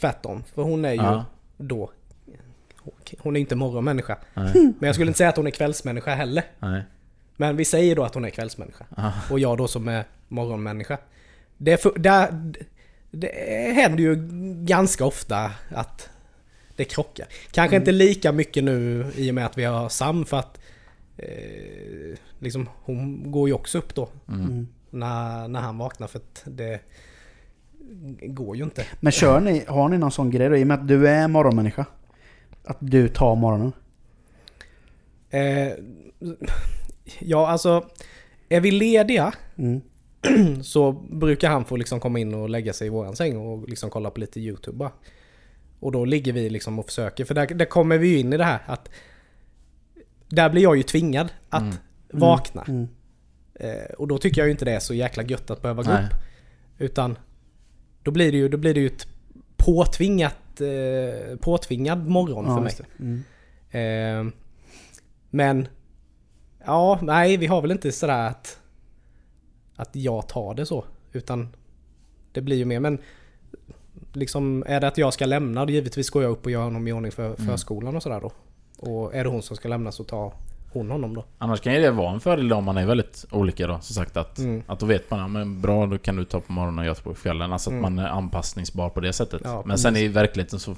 tvärtom. 0.00 0.44
För 0.54 0.62
hon 0.62 0.84
är 0.84 0.90
ju 0.92 0.96
Ja. 0.96 1.24
då 1.56 1.90
hon 3.18 3.36
är 3.36 3.40
inte 3.40 3.54
morgonmänniska. 3.56 4.18
Nej. 4.34 4.50
Men 4.54 4.74
jag 4.86 4.94
skulle 4.94 5.08
inte 5.08 5.18
säga 5.18 5.28
att 5.28 5.36
hon 5.36 5.46
är 5.46 5.50
kvällsmänniska 5.50 6.14
heller. 6.14 6.44
Nej. 6.58 6.82
Men 7.36 7.56
vi 7.56 7.64
säger 7.64 7.96
då 7.96 8.04
att 8.04 8.14
hon 8.14 8.24
är 8.24 8.30
kvällsmänniska. 8.30 8.86
Ja. 8.96 9.12
Och 9.30 9.40
jag 9.40 9.58
då 9.58 9.68
som 9.68 9.88
är 9.88 10.04
morgonmänniska. 10.28 10.98
Det, 11.56 11.82
för, 11.82 11.92
där, 11.98 12.52
det 13.10 13.32
händer 13.74 14.02
ju 14.02 14.14
ganska 14.64 15.04
ofta 15.04 15.50
att 15.68 16.10
det 16.76 16.84
krockar. 16.84 17.26
Kanske 17.50 17.76
inte 17.76 17.92
lika 17.92 18.32
mycket 18.32 18.64
nu 18.64 19.06
i 19.16 19.30
och 19.30 19.34
med 19.34 19.46
att 19.46 19.58
vi 19.58 19.64
har 19.64 19.88
Sam 19.88 20.24
för 20.24 20.36
att 20.36 20.60
eh, 21.16 22.18
liksom, 22.38 22.68
hon 22.84 23.30
går 23.32 23.48
ju 23.48 23.54
också 23.54 23.78
upp 23.78 23.94
då 23.94 24.08
Mm. 24.28 24.68
när, 24.90 25.48
när 25.48 25.60
han 25.60 25.78
vaknar 25.78 26.06
för 26.06 26.18
att 26.18 26.42
det 26.44 26.80
går 28.22 28.56
ju 28.56 28.64
inte. 28.64 28.84
Men 29.00 29.12
kör 29.12 29.40
ni, 29.40 29.64
har 29.68 29.88
ni 29.88 29.98
någon 29.98 30.10
sån 30.12 30.30
grej 30.30 30.48
då? 30.48 30.56
I 30.56 30.62
och 30.62 30.66
med 30.66 30.74
att 30.80 30.88
du 30.88 31.08
är 31.08 31.28
morgonmänniska. 31.28 31.86
Att 32.64 32.76
du 32.80 33.08
tar 33.08 33.34
morgonen. 33.36 33.72
Eh, 35.30 35.72
ja 37.18 37.48
alltså, 37.48 37.88
är 38.48 38.60
vi 38.60 38.70
lediga 38.70 39.32
Mm. 39.58 39.80
så 40.62 40.92
brukar 40.92 41.50
han 41.50 41.64
få 41.64 41.76
liksom 41.76 42.00
komma 42.00 42.18
in 42.18 42.34
och 42.34 42.50
lägga 42.50 42.72
sig 42.72 42.86
i 42.86 42.90
våran 42.90 43.16
säng 43.16 43.36
och 43.36 43.68
liksom 43.68 43.90
kolla 43.90 44.10
på 44.10 44.20
lite 44.20 44.40
YouTube 44.40 44.76
bara. 44.76 44.92
Och 45.80 45.92
då 45.92 46.04
ligger 46.04 46.32
vi 46.32 46.50
liksom 46.50 46.78
och 46.78 46.86
försöker, 46.86 47.24
för 47.24 47.34
där, 47.34 47.46
där 47.46 47.64
kommer 47.64 47.98
vi 47.98 48.08
ju 48.08 48.18
in 48.18 48.32
i 48.32 48.36
det 48.36 48.44
här 48.44 48.58
att 48.66 48.88
där 50.28 50.50
blir 50.50 50.62
jag 50.62 50.76
ju 50.76 50.82
tvingad 50.82 51.28
att 51.48 51.62
Mm. 51.62 51.76
vakna. 52.10 52.64
Mm. 52.68 52.88
Eh, 53.54 53.92
och 53.98 54.08
då 54.08 54.18
tycker 54.18 54.40
jag 54.40 54.46
ju 54.46 54.50
inte 54.50 54.64
det 54.64 54.72
är 54.72 54.80
så 54.80 54.94
jäkla 54.94 55.22
gött 55.22 55.50
att 55.50 55.62
behöva 55.62 55.82
gå 55.82 55.90
Nej. 55.90 56.04
upp. 56.04 56.10
Utan 56.78 57.18
Då 58.02 58.10
blir 58.10 58.32
det 58.32 58.38
ju, 58.38 58.48
då 58.48 58.56
blir 58.56 58.74
det 58.74 58.80
ju 58.80 58.86
ett 58.86 59.06
påtvingat, 59.56 60.60
eh, 60.60 61.36
påtvingad 61.36 62.08
morgon 62.08 62.44
Ja, 62.48 62.54
för 62.56 62.62
mig. 62.62 62.74
Mm. 62.98 64.26
Eh, 64.28 64.32
men... 65.30 65.68
Ja, 66.66 66.98
nej 67.02 67.36
vi 67.36 67.46
har 67.46 67.62
väl 67.62 67.70
inte 67.70 67.92
sådär 67.92 68.28
att... 68.28 68.58
Att 69.76 69.96
jag 69.96 70.28
tar 70.28 70.54
det 70.54 70.66
så. 70.66 70.84
Utan 71.12 71.48
det 72.32 72.40
blir 72.40 72.56
ju 72.56 72.64
mer 72.64 72.80
men... 72.80 72.98
Liksom 74.12 74.64
är 74.66 74.80
det 74.80 74.88
att 74.88 74.98
jag 74.98 75.14
ska 75.14 75.26
lämna, 75.26 75.64
då 75.64 75.72
givetvis 75.72 76.10
går 76.10 76.22
jag 76.22 76.32
upp 76.32 76.44
och 76.44 76.50
gör 76.50 76.62
honom 76.62 76.88
i 76.88 76.92
ordning 76.92 77.12
för 77.12 77.24
Mm. 77.26 77.36
förskolan 77.46 77.96
och 77.96 78.02
sådär 78.02 78.20
då. 78.20 78.30
Och 78.90 79.14
är 79.14 79.24
det 79.24 79.30
hon 79.30 79.42
som 79.42 79.56
ska 79.56 79.68
lämna 79.68 79.92
så 79.92 80.04
tar 80.04 80.32
hon 80.72 80.90
honom 80.90 81.14
då. 81.14 81.24
Annars 81.38 81.60
kan 81.60 81.74
ju 81.74 81.80
det 81.80 81.90
vara 81.90 82.12
en 82.14 82.20
fördel 82.20 82.52
om 82.52 82.64
man 82.64 82.76
är 82.76 82.86
väldigt 82.86 83.24
olika 83.30 83.66
då, 83.66 83.78
som 83.80 83.94
sagt 83.94 84.16
att, 84.16 84.38
Mm. 84.38 84.62
att 84.66 84.80
då 84.80 84.86
vet 84.86 85.10
man, 85.10 85.20
ja 85.20 85.28
men 85.28 85.60
bra 85.60 85.86
då 85.86 85.98
kan 85.98 86.16
du 86.16 86.24
ta 86.24 86.40
på 86.40 86.52
morgonen 86.52 86.78
och 86.78 86.84
jag 86.84 86.96
tar 86.96 87.02
på 87.02 87.14
kvällen. 87.14 87.52
Alltså 87.52 87.70
att 87.70 87.72
Mm. 87.72 87.82
man 87.82 87.98
är 88.04 88.08
anpassningsbar 88.08 88.90
på 88.90 89.00
det 89.00 89.12
sättet. 89.12 89.40
Ja, 89.44 89.62
men 89.66 89.78
sen 89.78 89.96
i 89.96 90.08
verkligheten 90.08 90.58
så 90.58 90.74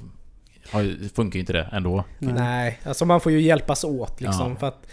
funkar 1.13 1.33
ju 1.35 1.39
inte 1.39 1.53
det 1.53 1.69
ändå. 1.71 2.03
Nej. 2.19 2.33
Nej, 2.33 2.79
alltså 2.85 3.05
man 3.05 3.21
får 3.21 3.31
ju 3.31 3.41
hjälpas 3.41 3.83
åt 3.83 4.21
liksom 4.21 4.49
Ja. 4.51 4.55
för 4.55 4.67
att... 4.67 4.87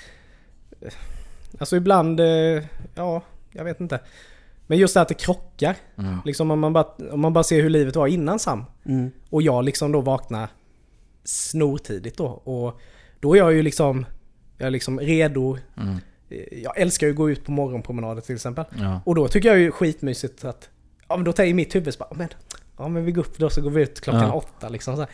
Alltså 1.58 1.76
ibland, 1.76 2.20
eh, 2.20 2.64
ja, 2.94 3.22
jag 3.52 3.64
vet 3.64 3.80
inte. 3.80 4.00
Men 4.66 4.78
just 4.78 4.94
det 4.94 5.00
att 5.00 5.08
det 5.08 5.14
krockar. 5.14 5.76
Mm. 5.98 6.18
Liksom 6.24 6.50
om 6.50 6.60
man, 6.60 6.72
bara, 6.72 6.86
om 7.12 7.20
man 7.20 7.32
bara 7.32 7.44
ser 7.44 7.62
hur 7.62 7.70
livet 7.70 7.96
var 7.96 8.06
innan 8.06 8.38
Sam. 8.38 8.64
Mm. 8.84 9.10
Och 9.30 9.42
jag 9.42 9.64
liksom 9.64 9.92
då 9.92 10.00
vaknar 10.00 10.48
snortidigt 11.24 12.16
då. 12.18 12.26
Och 12.26 12.80
då 13.20 13.34
är 13.34 13.38
jag 13.38 13.52
ju 13.52 13.62
liksom, 13.62 14.06
jag 14.58 14.66
är 14.66 14.70
liksom 14.70 15.00
redo. 15.00 15.58
Mm. 15.76 15.96
Eh, 16.28 16.58
Jag 16.62 16.78
älskar 16.80 17.06
ju 17.06 17.10
att 17.10 17.16
gå 17.16 17.30
ut 17.30 17.44
på 17.44 17.52
morgonpromenader 17.52 18.20
till 18.22 18.34
exempel. 18.34 18.64
Ja. 18.78 19.00
Och 19.04 19.14
då 19.14 19.28
tycker 19.28 19.48
jag 19.48 19.58
ju 19.58 19.70
skitmysigt 19.70 20.44
att, 20.44 20.68
ja 21.08 21.16
men 21.16 21.24
då 21.24 21.32
tänker 21.32 21.54
mitt 21.54 21.74
huvud 21.74 21.94
så 21.94 21.98
bara, 21.98 22.14
men, 22.14 22.28
ja 22.78 22.88
men 22.88 23.04
vi 23.04 23.12
går 23.12 23.22
upp 23.22 23.38
då 23.38 23.50
så 23.50 23.60
går 23.62 23.70
vi 23.70 23.82
ut 23.82 24.00
klockan 24.00 24.22
Ja. 24.22 24.32
åtta 24.32 24.68
liksom 24.68 24.94
så 24.96 25.00
här. 25.02 25.10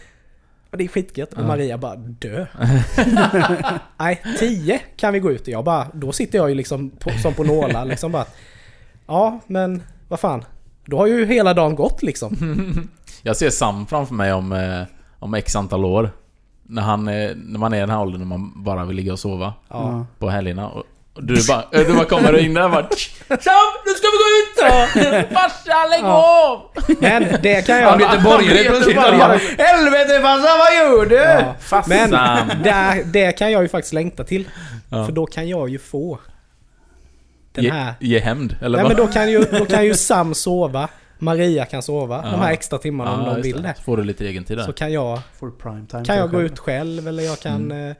Och 0.73 0.79
det 0.79 0.85
är 0.85 0.89
skitgött. 0.89 1.33
Och. 1.33 1.45
Maria 1.45 1.79
bara 1.79 1.97
dö. 1.97 2.47
Nej, 3.99 4.23
tio 4.39 4.79
kan 4.97 5.13
vi 5.13 5.21
gå 5.21 5.31
ut 5.33 5.43
och 5.43 5.49
jag 5.49 5.65
bara, 5.65 5.87
då 5.95 6.13
sitter 6.13 6.39
jag 6.39 6.49
ju 6.49 6.55
liksom 6.55 6.91
på, 6.91 7.11
som 7.11 7.35
på 7.35 7.45
nålar 7.45 7.85
liksom 7.85 8.13
bara. 8.13 8.25
Ja 9.07 9.41
men 9.47 9.83
vad 10.09 10.21
fan. 10.21 10.45
Då 10.87 10.97
har 10.99 11.07
ju 11.07 11.27
hela 11.27 11.55
dagen 11.55 11.75
gått 11.75 12.03
liksom. 12.03 12.37
Jag 13.23 13.37
ser 13.37 13.51
Sam 13.51 13.87
framför 13.87 14.15
mig 14.15 14.33
om, 14.33 14.53
eh, 14.53 14.83
om 15.19 15.35
x 15.35 15.57
antal 15.57 15.85
år. 15.85 16.11
När, 16.63 16.83
han, 16.83 17.09
eh, 17.09 17.31
när 17.37 17.59
man 17.59 17.73
är 17.73 17.77
i 17.77 17.81
den 17.81 17.91
här 17.91 18.01
åldern 18.01 18.21
när 18.21 18.27
man 18.27 18.63
bara 18.65 18.85
vill 18.85 18.97
ligga 18.97 19.13
och 19.13 19.19
sova 19.19 19.55
Ja. 19.69 20.07
på 20.19 20.31
helgerna. 20.31 20.69
Och, 20.69 20.79
och 20.79 20.87
du 21.15 21.47
bara, 21.49 21.63
eh, 21.73 21.87
du 21.87 21.95
bara 21.95 22.05
kommer 22.05 22.39
in 22.39 22.55
där 22.55 22.65
och 22.65 22.71
bara 22.71 22.89
Sam, 23.29 23.73
nu 23.87 23.93
ska 23.93 24.07
vi 24.13 24.19
gå 24.23 24.29
ut! 24.43 24.73
Farsa, 25.33 25.87
lägg 25.91 26.01
Ja. 26.03 26.63
av! 26.77 26.85
Men 27.01 27.25
det 27.43 27.67
kan 27.67 27.79
jag... 27.79 27.91
Han 27.91 28.01
göteborgare 28.01 28.65
plötsligt. 28.65 28.97
Göteborgare. 28.97 29.41
Bara, 29.57 29.65
Helvete 29.65 30.21
farsan 30.21 30.59
vad 30.59 30.75
gör 30.77 31.07
du? 31.07 31.15
Ja. 31.71 31.83
Men 31.87 32.11
det, 32.63 33.03
det 33.13 33.33
kan 33.33 33.53
jag 33.53 33.63
ju 33.63 33.69
faktiskt 33.69 33.93
längta 33.93 34.25
till. 34.25 34.49
Ja. 34.91 35.05
För 35.07 35.13
då 35.13 35.27
kan 35.27 35.49
jag 35.49 35.69
ju 35.69 35.79
få 35.79 36.19
den 37.53 37.65
Ge, 37.65 37.71
här... 37.71 37.95
ge 38.01 38.19
hämnd, 38.19 38.57
eller 38.61 38.79
Nej 38.79 38.83
vad? 38.89 38.97
men 38.97 39.07
då 39.07 39.13
kan, 39.13 39.31
ju, 39.31 39.39
då 39.59 39.65
kan 39.65 39.85
ju 39.85 39.95
Sam 39.95 40.35
sova, 40.35 40.89
Maria 41.19 41.65
kan 41.65 41.83
sova 41.83 42.21
Ja. 42.25 42.31
de 42.31 42.41
här 42.41 42.53
extra 42.53 42.79
timmarna 42.79 43.13
om 43.15 43.21
Ja, 43.21 43.27
de 43.27 43.37
just 43.37 43.47
vill 43.47 43.63
det. 43.63 43.75
Så 43.77 43.83
får 43.83 43.97
du 43.97 44.05
lite 44.05 44.27
egen 44.27 44.45
tid 44.45 44.59
där. 44.59 44.65
Så 44.65 44.73
kan 44.73 44.93
jag, 44.93 45.21
Full 45.41 45.51
prime 45.53 45.87
time. 45.91 46.05
kan 46.05 46.17
jag 46.17 46.31
gå 46.31 46.43
ut 46.43 46.59
själv 46.59 47.09
eller 47.09 47.23
jag 47.23 47.41
kan 47.41 47.55
Mm. 47.73 47.91
eh, 47.91 47.97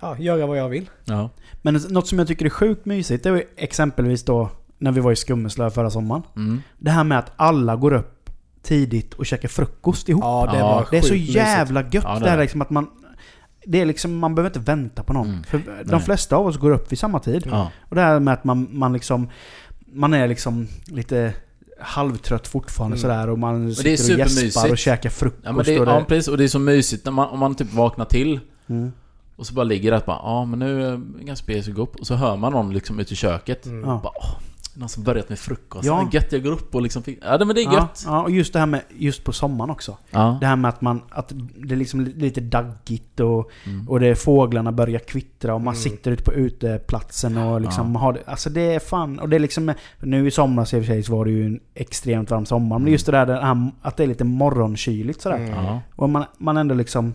ja, 0.00 0.16
göra 0.18 0.46
vad 0.46 0.58
jag 0.58 0.68
vill. 0.68 0.90
Ja. 1.04 1.30
Men 1.62 1.74
något 1.88 2.08
som 2.08 2.18
jag 2.18 2.28
tycker 2.28 2.44
är 2.46 2.50
sjukt 2.50 2.84
mysigt, 2.86 3.24
det 3.24 3.30
var 3.30 3.38
ju 3.38 3.44
exempelvis 3.56 4.24
då 4.24 4.48
när 4.78 4.92
vi 4.92 5.00
var 5.00 5.12
i 5.12 5.16
Skummeslöv 5.16 5.70
förra 5.70 5.90
sommaren. 5.90 6.22
Mm. 6.36 6.62
Det 6.78 6.90
här 6.90 7.04
med 7.04 7.18
att 7.18 7.32
alla 7.36 7.76
går 7.76 7.92
upp 7.92 8.30
tidigt 8.62 9.14
och 9.14 9.26
käkar 9.26 9.48
frukost 9.48 10.08
ihop. 10.08 10.24
Ja 10.24 10.48
det 10.52 10.62
var 10.62 10.86
det 10.90 10.98
är 10.98 11.02
så 11.02 11.12
mysigt. 11.12 11.34
jävla 11.34 11.82
gött 11.82 12.04
Ja, 12.04 12.14
det 12.14 12.20
det 12.20 12.26
är 12.26 12.30
här 12.30 12.38
liksom 12.38 12.62
att 12.62 12.70
man... 12.70 12.86
Det 13.66 13.80
är 13.80 13.84
liksom, 13.86 14.18
man 14.18 14.34
behöver 14.34 14.50
inte 14.58 14.70
vänta 14.70 15.02
på 15.02 15.12
någon. 15.12 15.28
Mm. 15.28 15.42
För 15.44 15.58
de 15.58 15.90
Nej. 15.90 16.00
flesta 16.00 16.36
av 16.36 16.46
oss 16.46 16.56
går 16.56 16.70
upp 16.70 16.92
vid 16.92 16.98
samma 16.98 17.18
tid. 17.18 17.46
Ja. 17.50 17.70
Och 17.88 17.94
det 17.94 18.00
här 18.02 18.20
med 18.20 18.34
att 18.34 18.44
man, 18.44 18.68
man 18.70 18.92
liksom... 18.92 19.28
Man 19.92 20.14
är 20.14 20.28
liksom 20.28 20.66
lite 20.86 21.34
halvtrött 21.80 22.48
fortfarande 22.48 22.94
Mm. 22.96 23.02
sådär 23.02 23.28
och 23.30 23.38
man 23.38 23.66
det 23.66 23.72
är 23.72 23.74
sitter 23.74 23.92
och 23.92 23.98
supermysigt. 23.98 24.44
gäspar 24.44 24.70
och 24.70 24.78
käkar 24.78 25.10
frukost 25.10 25.42
Ja 25.44 25.52
men 25.52 25.64
det, 25.64 25.80
och 25.80 25.86
det... 25.86 25.92
ja, 25.92 26.04
precis, 26.08 26.28
och 26.28 26.38
det 26.38 26.44
är 26.44 26.48
så 26.48 26.58
mysigt 26.58 27.04
när 27.04 27.12
man, 27.12 27.28
om 27.28 27.38
man 27.38 27.54
typ 27.54 27.72
vaknar 27.72 28.04
till 28.04 28.40
Mm. 28.68 28.92
Och 29.40 29.46
så 29.46 29.54
bara 29.54 29.64
ligger 29.64 29.90
det 29.90 29.96
att 29.96 30.06
bara, 30.06 30.20
ja 30.22 30.44
men 30.44 30.58
nu 30.58 30.82
är 30.84 30.90
jag 30.90 31.00
ganska 31.20 31.58
att 31.58 31.66
gå 31.76 31.82
upp 31.82 31.96
och 31.96 32.06
så 32.06 32.14
hör 32.14 32.36
man 32.36 32.52
någon 32.52 32.72
liksom 32.72 33.00
ute 33.00 33.12
i 33.12 33.16
köket. 33.16 33.66
Mm. 33.66 33.88
Ja. 33.90 34.00
Bara, 34.02 34.12
någon 34.74 34.88
som 34.88 35.02
börjat 35.04 35.28
med 35.28 35.38
frukost. 35.38 35.84
Ja. 35.86 36.02
Ja. 36.02 36.08
Gött 36.12 36.32
jag 36.32 36.42
går 36.42 36.50
upp 36.52 36.74
och 36.74 36.82
liksom 36.82 37.02
fick, 37.02 37.18
Ja 37.24 37.38
det- 37.38 37.44
men 37.44 37.54
det 37.56 37.62
är 37.62 37.64
Ja, 37.64 37.72
gött. 37.72 38.02
ja, 38.06 38.22
och 38.22 38.30
just 38.30 38.52
det 38.52 38.58
här 38.58 38.66
med, 38.66 38.80
just 38.98 39.24
på 39.24 39.32
sommaren 39.32 39.70
också. 39.70 39.96
Ja. 40.10 40.38
Det 40.40 40.46
här 40.46 40.56
med 40.56 40.68
att 40.68 40.80
man, 40.80 41.02
att 41.10 41.32
det 41.56 41.74
är 41.74 41.76
liksom 41.76 42.00
lite 42.00 42.40
daggigt 42.40 43.20
och, 43.20 43.50
Mm. 43.66 43.88
och 43.88 44.00
det 44.00 44.06
är 44.06 44.14
fåglarna 44.14 44.72
börjar 44.72 44.98
kvittra 44.98 45.54
och 45.54 45.60
man 45.60 45.74
Mm. 45.74 45.82
sitter 45.82 46.10
ute 46.10 46.22
på 46.22 46.32
uteplatsen 46.32 47.36
och 47.36 47.60
liksom 47.60 47.92
Ja. 47.94 48.00
har 48.00 48.12
det, 48.12 48.20
Alltså 48.26 48.50
det 48.50 48.74
är 48.74 48.78
fan, 48.80 49.18
och 49.18 49.28
det 49.28 49.36
är 49.36 49.40
liksom, 49.40 49.72
nu 50.00 50.26
i 50.26 50.30
somras 50.30 50.74
i 50.74 50.76
och 50.76 50.80
för 50.84 50.86
sig 50.92 51.02
så 51.02 51.12
var 51.16 51.24
det 51.24 51.30
ju 51.30 51.46
en 51.46 51.60
extremt 51.74 52.30
varm 52.30 52.46
sommar. 52.46 52.78
Men 52.78 52.92
just 52.92 53.06
det 53.06 53.12
där, 53.12 53.26
det 53.26 53.40
här 53.40 53.70
att 53.82 53.96
det 53.96 54.02
är 54.02 54.06
lite 54.06 54.24
morgonkyligt 54.24 55.20
sådär. 55.20 55.36
Mm. 55.36 55.64
Ja. 55.64 55.80
Och 55.96 56.10
man, 56.10 56.24
man 56.38 56.56
ändå 56.56 56.74
liksom, 56.74 57.14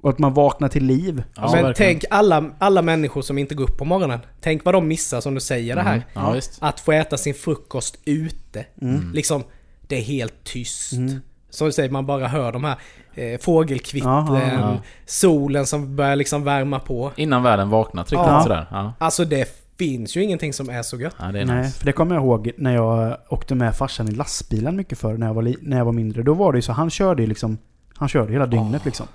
och 0.00 0.10
att 0.10 0.18
man 0.18 0.34
vaknar 0.34 0.68
till 0.68 0.84
liv. 0.84 1.22
Ja, 1.34 1.42
men 1.42 1.50
verkligen. 1.52 1.74
tänk 1.74 2.04
alla, 2.10 2.44
alla 2.58 2.82
människor 2.82 3.22
som 3.22 3.38
inte 3.38 3.54
går 3.54 3.64
upp 3.64 3.78
på 3.78 3.84
morgonen. 3.84 4.20
Tänk 4.40 4.64
vad 4.64 4.74
de 4.74 4.88
missar 4.88 5.20
som 5.20 5.34
du 5.34 5.40
säger 5.40 5.76
det 5.76 5.82
här. 5.82 5.92
Mm. 5.94 6.02
Ja. 6.34 6.40
Att 6.60 6.80
få 6.80 6.92
äta 6.92 7.16
sin 7.16 7.34
frukost 7.34 7.98
ute. 8.04 8.66
Mm. 8.82 9.10
Liksom, 9.14 9.44
det 9.88 9.96
är 9.98 10.02
helt 10.02 10.44
tyst. 10.44 10.92
Mm. 10.92 11.20
Som 11.50 11.66
du 11.66 11.72
säger, 11.72 11.90
man 11.90 12.06
bara 12.06 12.26
hör 12.28 12.52
de 12.52 12.64
här 12.64 12.76
eh, 13.14 13.38
fågelkvittren, 13.40 14.26
ja, 14.52 14.78
solen 15.06 15.66
som 15.66 15.96
börjar 15.96 16.16
liksom 16.16 16.44
värma 16.44 16.78
på. 16.78 17.12
Innan 17.16 17.42
världen 17.42 17.70
vaknar 17.70 18.02
riktigt 18.02 18.18
Ja. 18.18 18.42
sådär. 18.42 18.66
Ja. 18.70 18.92
Alltså 18.98 19.24
det 19.24 19.56
finns 19.78 20.16
ju 20.16 20.22
ingenting 20.22 20.52
som 20.52 20.70
är 20.70 20.82
så 20.82 20.96
gött. 21.00 21.14
ja, 21.18 21.24
det 21.32 21.40
är 21.40 21.44
Nej, 21.44 21.62
nice. 21.62 21.78
för 21.78 21.86
det 21.86 21.92
kommer 21.92 22.14
jag 22.14 22.24
ihåg 22.24 22.50
när 22.56 22.74
jag 22.74 23.16
åkte 23.28 23.54
med 23.54 23.76
farsan 23.76 24.08
i 24.08 24.10
lastbilen 24.10 24.76
mycket 24.76 24.98
förr 24.98 25.16
när 25.16 25.26
jag 25.26 25.34
var, 25.34 25.54
när 25.60 25.76
jag 25.78 25.84
var 25.84 25.92
mindre. 25.92 26.22
Då 26.22 26.34
var 26.34 26.52
det 26.52 26.58
ju 26.58 26.62
så, 26.62 26.72
han 26.72 26.90
körde 26.90 27.22
ju 27.22 27.28
liksom, 27.28 27.58
han 27.96 28.08
körde 28.08 28.32
hela 28.32 28.46
dygnet 28.46 28.82
Ah. 28.82 28.84
liksom. 28.84 29.06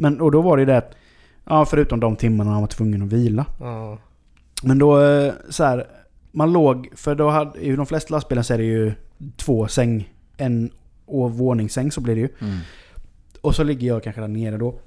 Men, 0.00 0.20
och 0.20 0.32
då 0.32 0.42
var 0.42 0.56
det 0.56 0.64
det 0.64 0.76
att, 0.76 0.96
ja 1.44 1.64
förutom 1.64 2.00
de 2.00 2.16
timmarna 2.16 2.50
han 2.50 2.60
var 2.60 2.68
tvungen 2.68 3.02
att 3.02 3.12
vila. 3.12 3.46
Ja. 3.60 3.98
Men 4.62 4.78
då 4.78 5.00
eh, 5.00 5.32
så 5.50 5.64
här, 5.64 5.86
man 6.32 6.52
låg, 6.52 6.88
för 6.94 7.14
då 7.14 7.30
hade 7.30 7.58
i 7.58 7.76
de 7.76 7.86
flesta 7.86 8.14
lastbilar 8.14 8.42
så 8.42 8.54
är 8.54 8.58
det 8.58 8.64
ju 8.64 8.92
två 9.36 9.68
säng, 9.68 10.12
en 10.36 10.70
och 11.06 11.32
våningssäng 11.32 11.92
så 11.92 12.00
blir 12.00 12.14
det 12.14 12.20
ju. 12.20 12.28
Mm. 12.40 12.58
Och 13.40 13.54
så 13.54 13.62
ligger 13.62 13.88
jag 13.88 14.02
kanske 14.02 14.20
där 14.20 14.28
nere 14.28 14.56
då. 14.56 14.78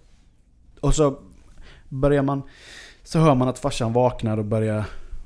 Och 0.80 0.95
så 0.95 1.20
börjar 1.89 2.24
man, 2.24 2.41
så 3.03 3.20
hör 3.20 3.36
man 3.36 3.47
att 3.47 3.59
farsan 3.59 3.93
vaknar 3.93 4.38
och 4.38 4.45
börjar 4.45 4.86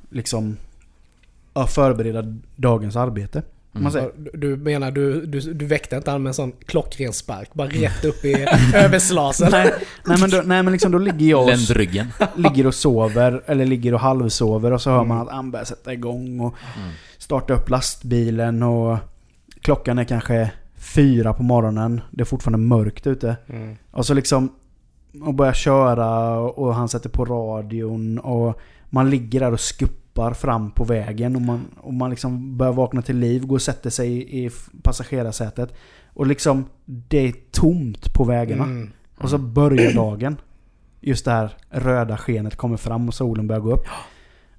liksom 0.10 0.58
ja, 1.54 1.68
förbereda 1.68 2.38
dagens 2.56 2.96
arbete. 2.96 3.44
Mm. 3.76 4.12
Du- 4.34 4.56
menar 4.58 4.92
du, 4.92 5.26
du, 5.26 5.40
du 5.40 5.66
väckte 5.66 5.96
inte 5.96 6.12
han 6.12 6.24
med 6.24 6.30
en 6.30 6.34
sån 6.34 6.52
klockren 6.52 7.14
spark? 7.14 7.54
Bara 7.54 7.68
rätt 7.68 8.06
upp 8.06 8.26
i 8.26 8.46
överslasen? 8.76 9.48
nej, 9.52 9.74
nej 10.06 10.18
men, 10.20 10.30
då, 10.30 10.42
nej 10.46 10.64
men 10.64 10.72
liksom 10.74 10.92
då 10.92 10.98
ligger 10.98 11.26
jag 11.28 11.42
och, 11.42 11.48
Ländryggen. 11.50 12.08
ligger 12.36 12.68
och 12.68 12.76
sover, 12.76 13.44
eller 13.46 13.66
ligger 13.66 13.94
och 13.94 14.00
halvsover 14.00 14.72
och 14.74 14.82
så 14.82 14.90
hör 14.90 15.04
man 15.04 15.18
Mm. 15.18 15.28
att 15.28 15.34
han 15.34 15.52
börjar 15.52 15.66
sätta 15.66 15.94
igång 15.94 16.40
och 16.40 16.54
Mm. 16.78 16.90
starta 17.18 17.54
upp 17.54 17.70
lastbilen 17.70 18.64
och 18.64 18.98
klockan 19.62 19.98
är 20.00 20.04
kanske 20.04 20.52
fyra 20.78 21.34
på 21.34 21.44
morgonen. 21.44 22.02
Det 22.12 22.22
är 22.22 22.26
fortfarande 22.26 22.66
mörkt 22.68 23.08
ute. 23.08 23.36
Mm. 23.50 23.76
Och 23.92 24.06
så 24.06 24.14
liksom 24.14 24.50
och 25.22 25.34
börjar 25.34 25.54
köra 25.54 26.40
och 26.40 26.76
han 26.76 26.90
sätter 26.90 27.10
på 27.10 27.26
radion 27.26 28.20
och 28.20 28.60
man 28.90 29.10
ligger 29.10 29.40
där 29.40 29.52
och 29.52 29.60
skuppar 29.60 30.05
fram 30.34 30.72
på 30.72 30.84
vägen 30.84 31.36
och 31.36 31.42
man, 31.42 31.66
och 31.82 31.94
man 31.94 32.10
liksom 32.10 32.58
börjar 32.58 32.74
vakna 32.74 33.02
till 33.02 33.18
liv, 33.18 33.46
går 33.46 33.56
och 33.56 33.62
sätter 33.62 33.90
sig 33.90 34.38
i, 34.46 34.50
passagerarsätet. 34.84 35.74
Och 36.14 36.28
liksom 36.28 36.66
det 36.86 37.18
är 37.28 37.34
tomt 37.52 38.14
på 38.14 38.24
vägarna. 38.24 38.64
Mm. 38.64 38.92
Och 39.18 39.30
så 39.30 39.38
börjar 39.38 39.94
dagen. 39.94 40.38
Just 41.02 41.26
det 41.26 41.32
här 41.32 41.58
röda 41.70 42.18
skenet 42.18 42.56
kommer 42.56 42.78
fram 42.78 43.08
och 43.08 43.14
solen 43.14 43.48
börjar 43.48 43.62
gå 43.62 43.72
upp. 43.74 43.86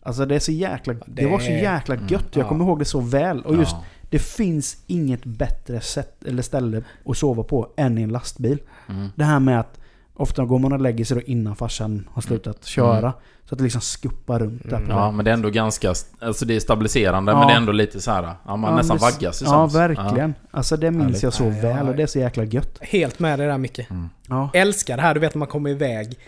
Alltså 0.02 0.26
det 0.26 0.34
är 0.34 0.38
så 0.38 0.52
jäkla... 0.52 0.92
Det, 0.94 1.00
Det 1.07 1.26
var 1.26 1.38
så 1.38 1.50
jäkla 1.50 1.94
Mm. 1.94 2.07
gött. 2.09 2.28
Jag 2.32 2.44
Ja. 2.44 2.48
kommer 2.48 2.64
ihåg 2.64 2.78
det 2.78 2.84
så 2.84 3.00
väl. 3.00 3.40
Och 3.42 3.54
just 3.57 3.72
Ja. 3.72 3.84
det 4.11 4.18
finns 4.18 4.84
inget 4.86 5.24
bättre 5.24 5.80
sätt 5.80 6.24
eller 6.24 6.42
ställe 6.42 6.82
att 7.04 7.16
sova 7.16 7.42
på 7.42 7.72
än 7.76 7.98
i 7.98 8.02
en 8.02 8.09
lastbil. 8.09 8.59
Mm. 8.88 9.09
Det 9.16 9.24
här 9.24 9.40
med 9.40 9.61
att 9.61 9.80
ofta 10.16 10.44
går 10.44 10.58
man 10.58 10.72
och 10.72 10.80
lägger 10.80 11.04
sig 11.04 11.16
då 11.16 11.22
innan 11.22 11.56
farsan 11.56 12.08
har 12.12 12.22
slutat 12.22 12.64
köra. 12.64 12.98
Mm. 12.98 13.12
Så 13.44 13.54
att 13.54 13.58
det 13.58 13.64
liksom 13.64 13.80
skuppar 13.80 14.38
runt 14.38 14.62
där 14.62 14.70
på 14.70 14.76
Mm. 14.76 14.96
Ja, 14.96 15.10
men 15.10 15.24
det 15.24 15.30
är 15.30 15.34
ändå 15.34 15.50
ganska... 15.50 15.94
Alltså 16.18 16.44
det 16.44 16.56
är 16.56 16.60
stabiliserande, 16.60 17.32
Ja. 17.32 17.38
men 17.38 17.46
det 17.46 17.52
är 17.52 17.56
ändå 17.56 17.72
lite 17.72 18.00
så 18.00 18.10
här. 18.10 18.22
Ja, 18.46 18.56
man 18.56 18.70
Ja, 18.70 18.76
nästan 18.76 18.98
vaggas 18.98 19.42
i 19.42 19.44
Ja, 19.44 19.66
verkligen. 19.66 20.34
Alltså 20.50 20.76
det 20.76 20.90
minns 20.90 21.04
Härligt. 21.04 21.22
jag 21.22 21.32
så 21.32 21.44
Ja, 21.44 21.48
ja, 21.54 21.62
väl 21.62 21.76
ja. 21.86 21.90
och 21.90 21.96
det 21.96 22.02
är 22.02 22.06
så 22.06 22.18
jäkla 22.18 22.44
gött. 22.44 22.78
Helt 22.80 23.18
med 23.18 23.38
det 23.38 23.46
där 23.46 23.58
Micke. 23.58 23.90
Mm. 23.90 24.08
Ja. 24.28 24.50
Älskar 24.54 24.96
det 24.96 25.02
här, 25.02 25.14
du 25.14 25.20
vet 25.20 25.34
när 25.34 25.38
man 25.38 25.48
kommer 25.48 25.70
iväg. 25.70 26.18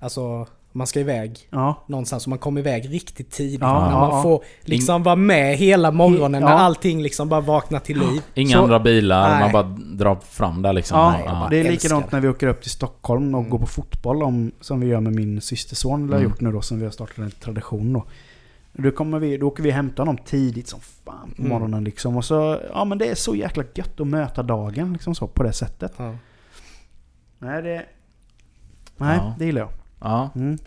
Alltså 0.00 0.46
Man 0.74 0.86
ska 0.86 1.00
iväg 1.00 1.48
Ja. 1.50 1.84
någonstans 1.86 2.24
och 2.26 2.28
man 2.30 2.38
kommer 2.38 2.60
iväg 2.60 2.92
riktigt 2.92 3.30
tidigt. 3.30 3.60
Ja, 3.60 3.80
när 3.84 3.90
ja, 3.90 4.00
man 4.00 4.10
ja. 4.16 4.22
får 4.22 4.44
liksom 4.60 5.02
vara 5.02 5.16
med 5.16 5.56
hela 5.56 5.90
morgonen 5.90 6.42
Ja. 6.42 6.48
när 6.48 6.54
allting 6.56 7.02
liksom 7.02 7.28
bara 7.28 7.40
vaknar 7.40 7.78
till 7.78 7.98
liv. 7.98 8.22
Inga 8.34 8.56
Så- 8.56 8.62
andra 8.62 8.80
bilar, 8.80 9.30
Nej. 9.30 9.40
man 9.40 9.52
bara 9.52 9.62
drar 9.96 10.16
fram 10.24 10.62
där 10.62 10.72
liksom. 10.72 10.98
Ja, 10.98 11.20
bara 11.26 11.48
det 11.48 11.60
är 11.60 11.70
likadant 11.70 12.12
när 12.12 12.20
vi 12.20 12.28
åker 12.28 12.46
upp 12.46 12.62
till 12.62 12.70
Stockholm 12.70 13.34
och 13.34 13.40
Mm. 13.40 13.50
går 13.50 13.58
på 13.58 13.66
fotboll 13.66 14.22
om, 14.22 14.52
som 14.60 14.80
vi 14.80 14.86
gör 14.86 15.00
med 15.00 15.14
min 15.14 15.40
systerson. 15.40 16.04
Eller 16.04 16.16
Mm. 16.16 16.30
gjort 16.30 16.40
nu 16.40 16.52
då, 16.52 16.62
som 16.62 16.78
vi 16.78 16.84
har 16.84 16.90
startat 16.92 17.18
en 17.18 17.30
tradition 17.30 17.92
då. 17.92 18.04
Då, 18.72 18.90
kommer 18.90 19.18
vi, 19.18 19.36
då 19.36 19.46
åker 19.48 19.62
vi 19.62 19.70
och 19.70 19.74
hämtar 19.74 20.02
honom 20.06 20.18
tidigt 20.24 20.68
som 20.68 20.80
fan 20.80 21.32
på 21.36 21.42
Mm. 21.42 21.48
morgonen 21.48 21.84
liksom. 21.84 22.16
Och 22.16 22.24
så, 22.24 22.60
ja 22.74 22.84
men 22.84 22.98
det 22.98 23.06
är 23.06 23.14
så 23.14 23.34
jäkla 23.34 23.64
gött 23.74 24.00
att 24.00 24.06
möta 24.06 24.42
dagen 24.42 24.92
liksom 24.92 25.14
så, 25.14 25.26
på 25.26 25.42
det 25.42 25.52
sättet. 25.52 25.92
Ja. 25.96 26.14
Nej 27.38 27.62
det... 27.62 27.84
Nej, 28.96 29.16
Ja. 29.16 29.34
det 29.38 29.44
gillar 29.44 29.60
jag. 29.60 29.70
Ja, 30.02 30.30
Mm. 30.34 30.58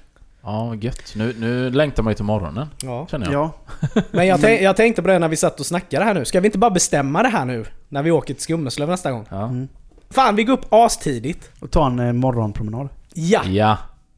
ja 0.44 0.76
gött. 0.76 1.14
Nu, 1.16 1.36
nu 1.40 1.70
längtar 1.70 2.04
man 2.04 2.12
ju 2.12 2.16
till 2.16 2.26
morgonen, 2.26 2.68
Ja. 2.84 3.08
känner 3.12 3.32
jag. 3.32 3.50
Ja. 3.96 4.02
Men 4.12 4.28
jag, 4.28 4.42
tänk, 4.42 4.62
jag 4.62 4.76
tänkte 4.76 5.02
på 5.02 5.08
det 5.08 5.20
när 5.20 5.28
vi 5.28 5.36
satt 5.36 5.60
och 5.60 5.66
snackade 5.66 6.06
här 6.06 6.14
nu. 6.14 6.26
Ska 6.26 6.40
vi 6.40 6.46
inte 6.46 6.58
bara 6.58 6.72
bestämma 6.72 7.24
det 7.24 7.30
här 7.30 7.46
nu? 7.46 7.66
När 7.90 8.04
vi 8.04 8.12
åker 8.12 8.34
till 8.34 8.44
Skummeslöv 8.44 8.90
nästa 8.90 9.12
gång? 9.12 9.26
Ja. 9.30 9.44
Mm. 9.44 9.68
Fan, 10.10 10.36
vi 10.36 10.44
går 10.44 10.54
upp 10.54 10.74
astidigt. 10.74 11.50
Och 11.60 11.72
ta 11.72 11.88
en 11.88 12.00
eh, 12.00 12.14
morgonpromenad. 12.14 12.90
Ja! 13.14 13.44
ja. 13.46 13.78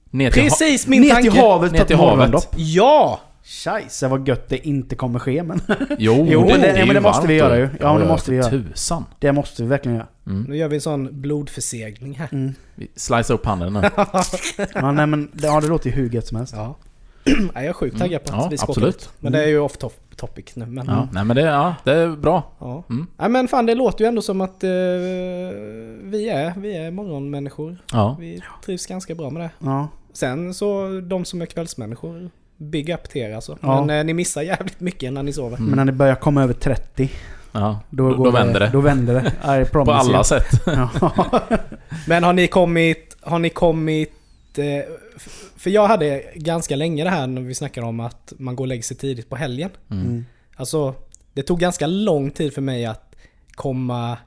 Ner 0.09 0.25
ha- 0.25 0.31
Precis 0.33 0.87
min 0.87 1.01
Ner 1.01 1.09
tanke! 1.09 1.31
till 1.31 1.39
havet, 1.41 1.71
Ner 1.71 1.83
till 1.85 1.95
havet. 1.97 2.49
Ja! 2.55 3.19
Scheisse 3.49 4.07
vad 4.07 4.27
gött 4.27 4.49
det 4.49 4.67
inte 4.67 4.95
kommer 4.95 5.19
ske 5.19 5.43
men 5.43 5.61
Jo, 5.99 6.25
Jo, 6.29 6.41
det, 6.47 6.57
det- 6.57 6.67
är 6.67 6.79
ja, 6.79 6.85
men 6.85 6.95
det 6.95 7.01
måste 7.01 7.19
varmt 7.19 7.29
vi 7.29 7.35
göra 7.35 7.57
ju. 7.57 7.69
Ja, 7.79 7.93
men 7.93 8.01
det 8.01 8.07
måste 8.07 8.31
vi 8.31 8.37
göra. 8.37 8.49
tusan. 8.49 9.05
det 9.19 9.31
måste 9.31 9.63
vi 9.63 9.69
verkligen 9.69 9.95
göra. 9.97 10.07
Mm. 10.27 10.43
Nu 10.43 10.57
gör 10.57 10.67
vi 10.67 10.75
en 10.75 10.81
sån 10.81 11.21
blodförsegling 11.21 12.13
här. 12.15 12.29
Mm. 12.31 12.53
Vi 12.75 12.87
slicear 12.95 13.31
upp 13.33 13.45
handen 13.45 13.73
nu. 13.73 13.81
Ja, 14.73 14.91
nej, 14.91 15.07
men, 15.07 15.29
det- 15.33 15.47
ja, 15.47 15.61
det 15.61 15.67
låter 15.67 15.89
ju 15.89 15.95
hur 15.95 16.09
gött 16.09 16.27
som 16.27 16.37
helst. 16.37 16.53
Ja. 16.55 16.75
Nej, 17.25 17.47
jag 17.53 17.65
är 17.65 17.73
sjukt 17.73 17.97
taggad 17.99 18.23
på 18.25 18.35
att 18.35 18.41
Ja, 18.43 18.47
vi 18.51 18.57
ska 18.57 18.67
absolut. 18.71 18.95
åka 18.95 18.97
ut. 19.05 19.09
Men 19.19 19.31
det 19.31 19.43
är 19.43 19.47
ju 19.47 19.59
off 19.59 19.77
top 19.77 19.93
topic 20.15 20.55
nu. 20.55 20.65
Men, 20.65 20.85
Ja, 20.87 21.07
nej 21.11 21.25
men 21.25 21.35
det, 21.35 21.41
ja, 21.41 21.75
det 21.83 21.91
är 21.93 22.07
bra. 22.09 22.51
Ja. 22.59 22.83
Mm. 22.89 23.07
Nej 23.17 23.29
men 23.29 23.47
fan 23.47 23.65
det 23.65 23.75
låter 23.75 24.03
ju 24.03 24.07
ändå 24.07 24.21
som 24.21 24.41
att 24.41 24.63
eh, 24.63 24.69
vi, 26.03 26.29
är, 26.29 26.53
vi 26.59 26.75
är 26.77 26.91
morgonmänniskor. 26.91 27.77
Ja. 27.91 28.15
Vi 28.19 28.41
trivs 28.65 28.85
ganska 28.85 29.15
bra 29.15 29.29
med 29.29 29.41
det. 29.41 29.49
Ja. 29.59 29.87
Sen 30.13 30.53
så 30.53 30.99
de 31.09 31.25
som 31.25 31.41
är 31.41 31.45
kvällsmänniskor, 31.45 32.29
big 32.57 32.89
up 32.89 33.09
till 33.09 33.21
er 33.21 33.35
alltså. 33.35 33.57
Ja. 33.61 33.85
Men 33.85 33.99
eh, 33.99 34.05
ni 34.05 34.13
missar 34.13 34.41
jävligt 34.41 34.79
mycket 34.79 35.13
när 35.13 35.23
ni 35.23 35.33
sover. 35.33 35.57
Mm. 35.57 35.69
Men 35.69 35.77
när 35.77 35.85
det 35.85 35.91
börjar 35.91 36.15
komma 36.15 36.43
över 36.43 36.53
30, 36.53 37.11
ja. 37.51 37.79
då, 37.89 38.09
Då, 38.09 38.23
då 38.23 38.31
vänder 38.31 38.59
det. 38.59 38.69
Då 38.73 38.81
vänder 38.81 39.13
det. 39.13 39.61
I 39.61 39.65
På 39.65 39.91
alla 39.91 40.13
you. 40.13 40.23
sätt. 40.23 40.61
Men 42.07 42.23
har 42.23 42.33
ni 42.33 42.47
kommit, 42.47 43.17
har 43.21 43.39
ni 43.39 43.49
kommit... 43.49 44.13
Eh, 44.57 44.83
för 45.55 45.69
jag 45.69 45.87
hade 45.87 46.23
ganska 46.35 46.75
länge 46.75 47.03
det 47.03 47.09
här 47.09 47.27
när 47.27 47.41
vi 47.41 47.55
snackade 47.55 47.87
om 47.87 47.99
att 47.99 48.33
man 48.37 48.55
går 48.55 48.63
och 48.63 48.67
lägger 48.67 48.83
sig 48.83 48.97
tidigt 48.97 49.29
på 49.29 49.35
helgen. 49.35 49.69
Mm. 49.91 50.05
Mm. 50.05 50.25
Alltså, 50.55 50.95
det 51.33 51.43
tog 51.43 51.59
ganska 51.59 51.87
lång 51.87 52.31
tid 52.31 52.53
för 52.53 52.61
mig 52.61 52.85
att 52.85 53.15
komma 53.51 54.17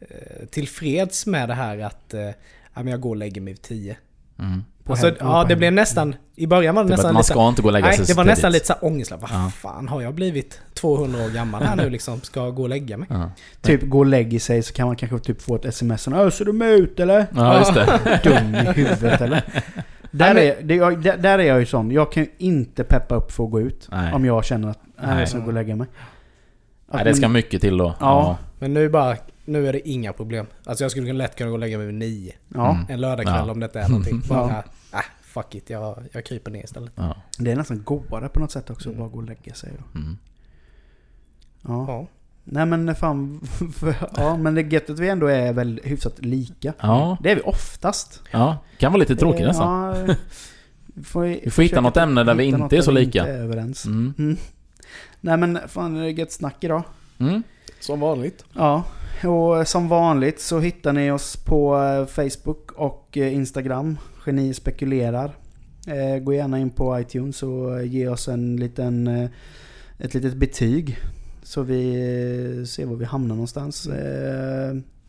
eh, 0.00 0.46
tillfreds 0.50 1.26
med 1.26 1.48
det 1.48 1.54
här 1.54 1.78
att 1.78 2.14
eh, 2.14 2.30
jag 2.74 3.00
går 3.00 3.10
och 3.10 3.16
lägger 3.16 3.40
mig 3.40 3.52
vid 3.52 3.62
10. 3.62 3.96
Mm. 4.38 4.64
På 4.84 4.92
Alltså, 4.92 5.12
ja, 5.20 5.44
det 5.48 5.56
blev 5.56 5.72
nästan... 5.72 6.14
I 6.36 6.46
början 6.46 6.74
var 6.74 6.82
det 6.84 6.88
Typ 6.88 6.92
att 6.92 6.98
nästan 6.98 7.14
man 7.14 7.20
lite... 7.20 7.32
ska 7.32 7.48
inte 7.48 7.62
gå 7.62 7.68
och 7.68 7.72
lägga 7.72 7.86
Nej, 7.86 7.96
sig 7.96 8.02
det 8.06 8.12
så 8.12 8.16
var 8.16 8.24
nästan 8.24 8.52
lite 8.52 8.66
så 8.66 8.74
ångestladd. 8.74 9.20
Vad 9.20 9.30
Ja. 9.30 9.50
fan, 9.56 9.88
har 9.88 10.02
jag 10.02 10.14
blivit 10.14 10.60
200 10.74 11.24
år 11.24 11.28
gammal 11.28 11.62
här 11.62 11.76
nu 11.76 11.90
liksom? 11.96 12.20
Ska 12.20 12.40
jag 12.44 12.54
gå 12.54 12.62
och 12.62 12.68
lägga 12.68 12.96
mig? 12.96 13.08
Ja. 13.10 13.30
Typ 13.60 13.82
gå 13.82 13.98
och 13.98 14.06
lägga 14.06 14.40
sig 14.40 14.62
så 14.62 14.72
kan 14.72 14.86
man 14.86 14.96
kanske 14.96 15.18
typ 15.18 15.42
få 15.42 15.56
ett 15.56 15.64
sms. 15.64 16.08
Öh, 16.08 16.30
ser 16.30 16.44
du 16.44 16.52
mig 16.52 16.80
ut 16.80 17.00
eller? 17.00 17.26
ja, 17.36 17.58
just 17.58 17.74
det. 17.74 18.20
Dum 18.24 18.54
i 18.54 18.72
huvudet 18.72 19.20
eller? 19.20 19.42
Där 20.10 20.34
är, 20.34 20.62
det, 20.62 20.74
jag, 20.74 21.02
där, 21.02 21.16
där 21.16 21.38
är 21.38 21.42
jag 21.42 21.60
ju 21.60 21.66
sån. 21.66 21.90
Jag 21.90 22.12
kan 22.12 22.22
ju 22.22 22.28
inte 22.38 22.84
peppa 22.84 23.14
upp 23.14 23.32
för 23.32 23.44
att 23.44 23.50
gå 23.50 23.60
ut. 23.60 23.88
Nej. 23.90 24.12
Om 24.12 24.24
jag 24.24 24.44
känner 24.44 24.68
att 24.68 24.78
nej, 24.84 25.06
Nej. 25.10 25.18
jag 25.18 25.28
ska 25.28 25.38
gå 25.38 25.46
och 25.46 25.52
lägga 25.52 25.76
mig. 25.76 25.86
Att 26.88 26.94
Nej, 26.94 27.04
det 27.04 27.14
ska 27.14 27.28
mycket 27.28 27.60
till 27.60 27.76
då. 27.76 27.94
Ja. 28.00 28.36
Men 28.58 28.74
nu 28.74 28.88
bara... 28.88 29.16
Nu 29.44 29.68
är 29.68 29.72
det 29.72 29.88
inga 29.88 30.12
problem. 30.12 30.46
Alltså 30.64 30.84
jag 30.84 30.90
skulle 30.90 31.12
lätt 31.12 31.36
kunna 31.36 31.48
gå 31.50 31.54
och 31.54 31.58
lägga 31.60 31.78
mig 31.78 31.86
vid 31.86 31.94
9. 31.94 32.32
Ja, 32.48 32.70
Mm. 32.70 32.86
En 32.88 33.00
lördagkväll 33.00 33.46
Ja. 33.46 33.52
om 33.52 33.60
detta 33.60 33.80
är 33.80 33.88
någonting. 33.88 34.22
Ja. 34.28 34.34
Bara, 34.34 34.58
äh, 35.00 35.04
fuck 35.22 35.54
it. 35.54 35.70
Jag, 35.70 36.02
jag 36.12 36.24
kryper 36.24 36.50
ner 36.50 36.64
istället. 36.64 36.92
Ja. 36.94 37.16
det 37.38 37.52
är 37.52 37.56
nästan 37.56 37.82
godare 37.84 38.28
på 38.28 38.40
något 38.40 38.50
sätt 38.52 38.70
också 38.70 38.90
att 38.90 38.96
bara 38.96 39.08
gå 39.08 39.16
och 39.18 39.24
lägga 39.24 39.54
sig. 39.54 39.70
Mm. 39.94 40.16
Ja. 41.62 41.84
Ja. 41.88 42.06
Nej 42.44 42.66
men 42.66 42.94
fan, 42.94 43.40
ja 44.16 44.36
men 44.36 44.54
det 44.54 44.60
är 44.60 44.72
gött 44.72 44.90
att 44.90 44.98
vi 44.98 45.08
ändå 45.08 45.26
är 45.26 45.52
väl 45.52 45.80
hyfsat 45.84 46.18
lika. 46.24 46.72
Ja. 46.80 47.16
Det 47.22 47.30
är 47.30 47.34
vi 47.36 47.42
oftast. 47.42 48.22
ja, 48.30 48.58
kan 48.78 48.92
vara 48.92 49.00
lite 49.00 49.16
tråkigt 49.16 49.40
Eh, 49.40 49.46
nästan. 49.46 49.96
Ja, 50.08 50.14
vi 50.94 51.04
får, 51.04 51.22
Vi 51.22 51.50
får 51.50 51.62
hitta 51.62 51.80
något 51.80 51.96
ämne 51.96 52.24
där 52.24 52.34
vi 52.34 52.44
inte 52.44 52.76
är 52.76 52.82
så 52.82 52.90
lika. 52.90 53.18
Inte 53.18 53.32
är 53.32 53.38
överens. 53.42 53.86
Mm. 53.86 54.14
Mm. 54.18 54.36
Nej 55.20 55.36
men 55.36 55.58
fan 55.68 55.94
det 55.94 56.00
är 56.04 56.08
gött 56.08 56.32
snack 56.32 56.56
idag. 56.64 56.82
Mm. 57.18 57.42
Som 57.80 58.00
vanligt. 58.00 58.44
Ja, 58.52 58.84
och 59.24 59.68
som 59.68 59.88
vanligt 59.88 60.40
så 60.40 60.60
hittar 60.60 60.92
ni 60.92 61.10
oss 61.10 61.36
på 61.36 61.76
eh, 61.76 62.06
Facebook 62.06 62.72
och 62.72 63.18
eh, 63.18 63.34
Instagram. 63.34 63.98
Geni 64.26 64.54
spekulerar. 64.54 65.36
Eh, 65.86 66.18
Gå 66.18 66.34
gärna 66.34 66.58
in 66.58 66.70
på 66.70 67.00
iTunes 67.00 67.42
och 67.42 67.86
ge 67.86 68.08
oss 68.08 68.28
en 68.28 68.56
liten, 68.56 69.06
ett 69.98 70.14
litet 70.14 70.34
betyg. 70.34 70.98
Så 71.42 71.62
vi 71.62 72.66
ser 72.66 72.86
var 72.86 72.96
vi 72.96 73.04
hamnar 73.04 73.34
någonstans. 73.34 73.88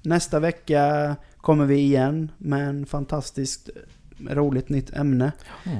Nästa 0.01 0.39
vecka 0.39 1.15
kommer 1.37 1.65
vi 1.65 1.75
igen 1.75 2.31
med 2.37 2.69
en 2.69 2.85
fantastiskt 2.85 3.69
roligt 4.29 4.69
nytt 4.69 4.93
ämne. 4.93 5.31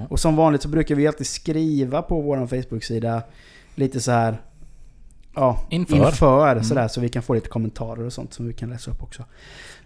Och 0.09 0.19
som 0.19 0.35
vanligt 0.35 0.61
så 0.61 0.67
brukar 0.67 0.95
vi 0.95 1.07
alltid 1.07 1.27
skriva 1.27 2.01
på 2.01 2.21
vår 2.21 2.47
Facebook-sida 2.47 3.23
lite 3.75 3.99
så 3.99 4.11
här 4.11 4.41
Ja, 5.35 5.59
Inför. 5.69 5.95
inför 5.95 6.51
Mm. 6.51 6.63
sådär, 6.63 6.87
så 6.87 7.01
vi 7.01 7.09
kan 7.09 7.23
få 7.23 7.33
lite 7.33 7.49
kommentarer 7.49 8.05
och 8.05 8.13
sånt 8.13 8.33
som 8.33 8.47
vi 8.47 8.53
kan 8.53 8.69
läsa 8.69 8.91
upp 8.91 9.03
också. 9.03 9.23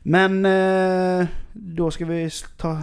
Men 0.03 0.45
eh, 0.45 1.27
då 1.53 1.91
ska 1.91 2.05
vi 2.05 2.29
ta, 2.57 2.77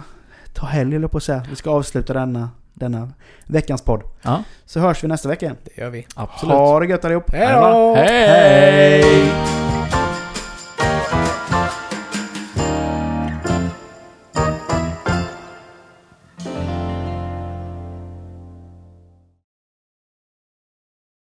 ta 0.53 0.65
helg 0.65 0.95
eller 0.95 1.07
på 1.07 1.17
att 1.17 1.23
säga. 1.23 1.43
Vi 1.49 1.55
ska 1.55 1.69
avsluta 1.69 2.13
denna, 2.13 2.49
denna 2.73 3.09
veckans 3.45 3.81
podd. 3.81 4.01
Ja, 4.21 4.43
Så 4.65 4.79
hörs 4.79 5.03
vi 5.03 5.07
nästa 5.07 5.29
vecka 5.29 5.45
igen. 5.45 5.57
Det 5.63 5.81
gör 5.81 5.89
vi. 5.89 6.07
absolut. 6.15 6.55
Ha 6.55 6.79
det 6.79 6.85
gött 6.87 7.05
allihop! 7.05 7.31
Hej 7.31 7.47
då! 7.53 7.95
Hej! 7.95 8.27
Hej! 8.27 9.31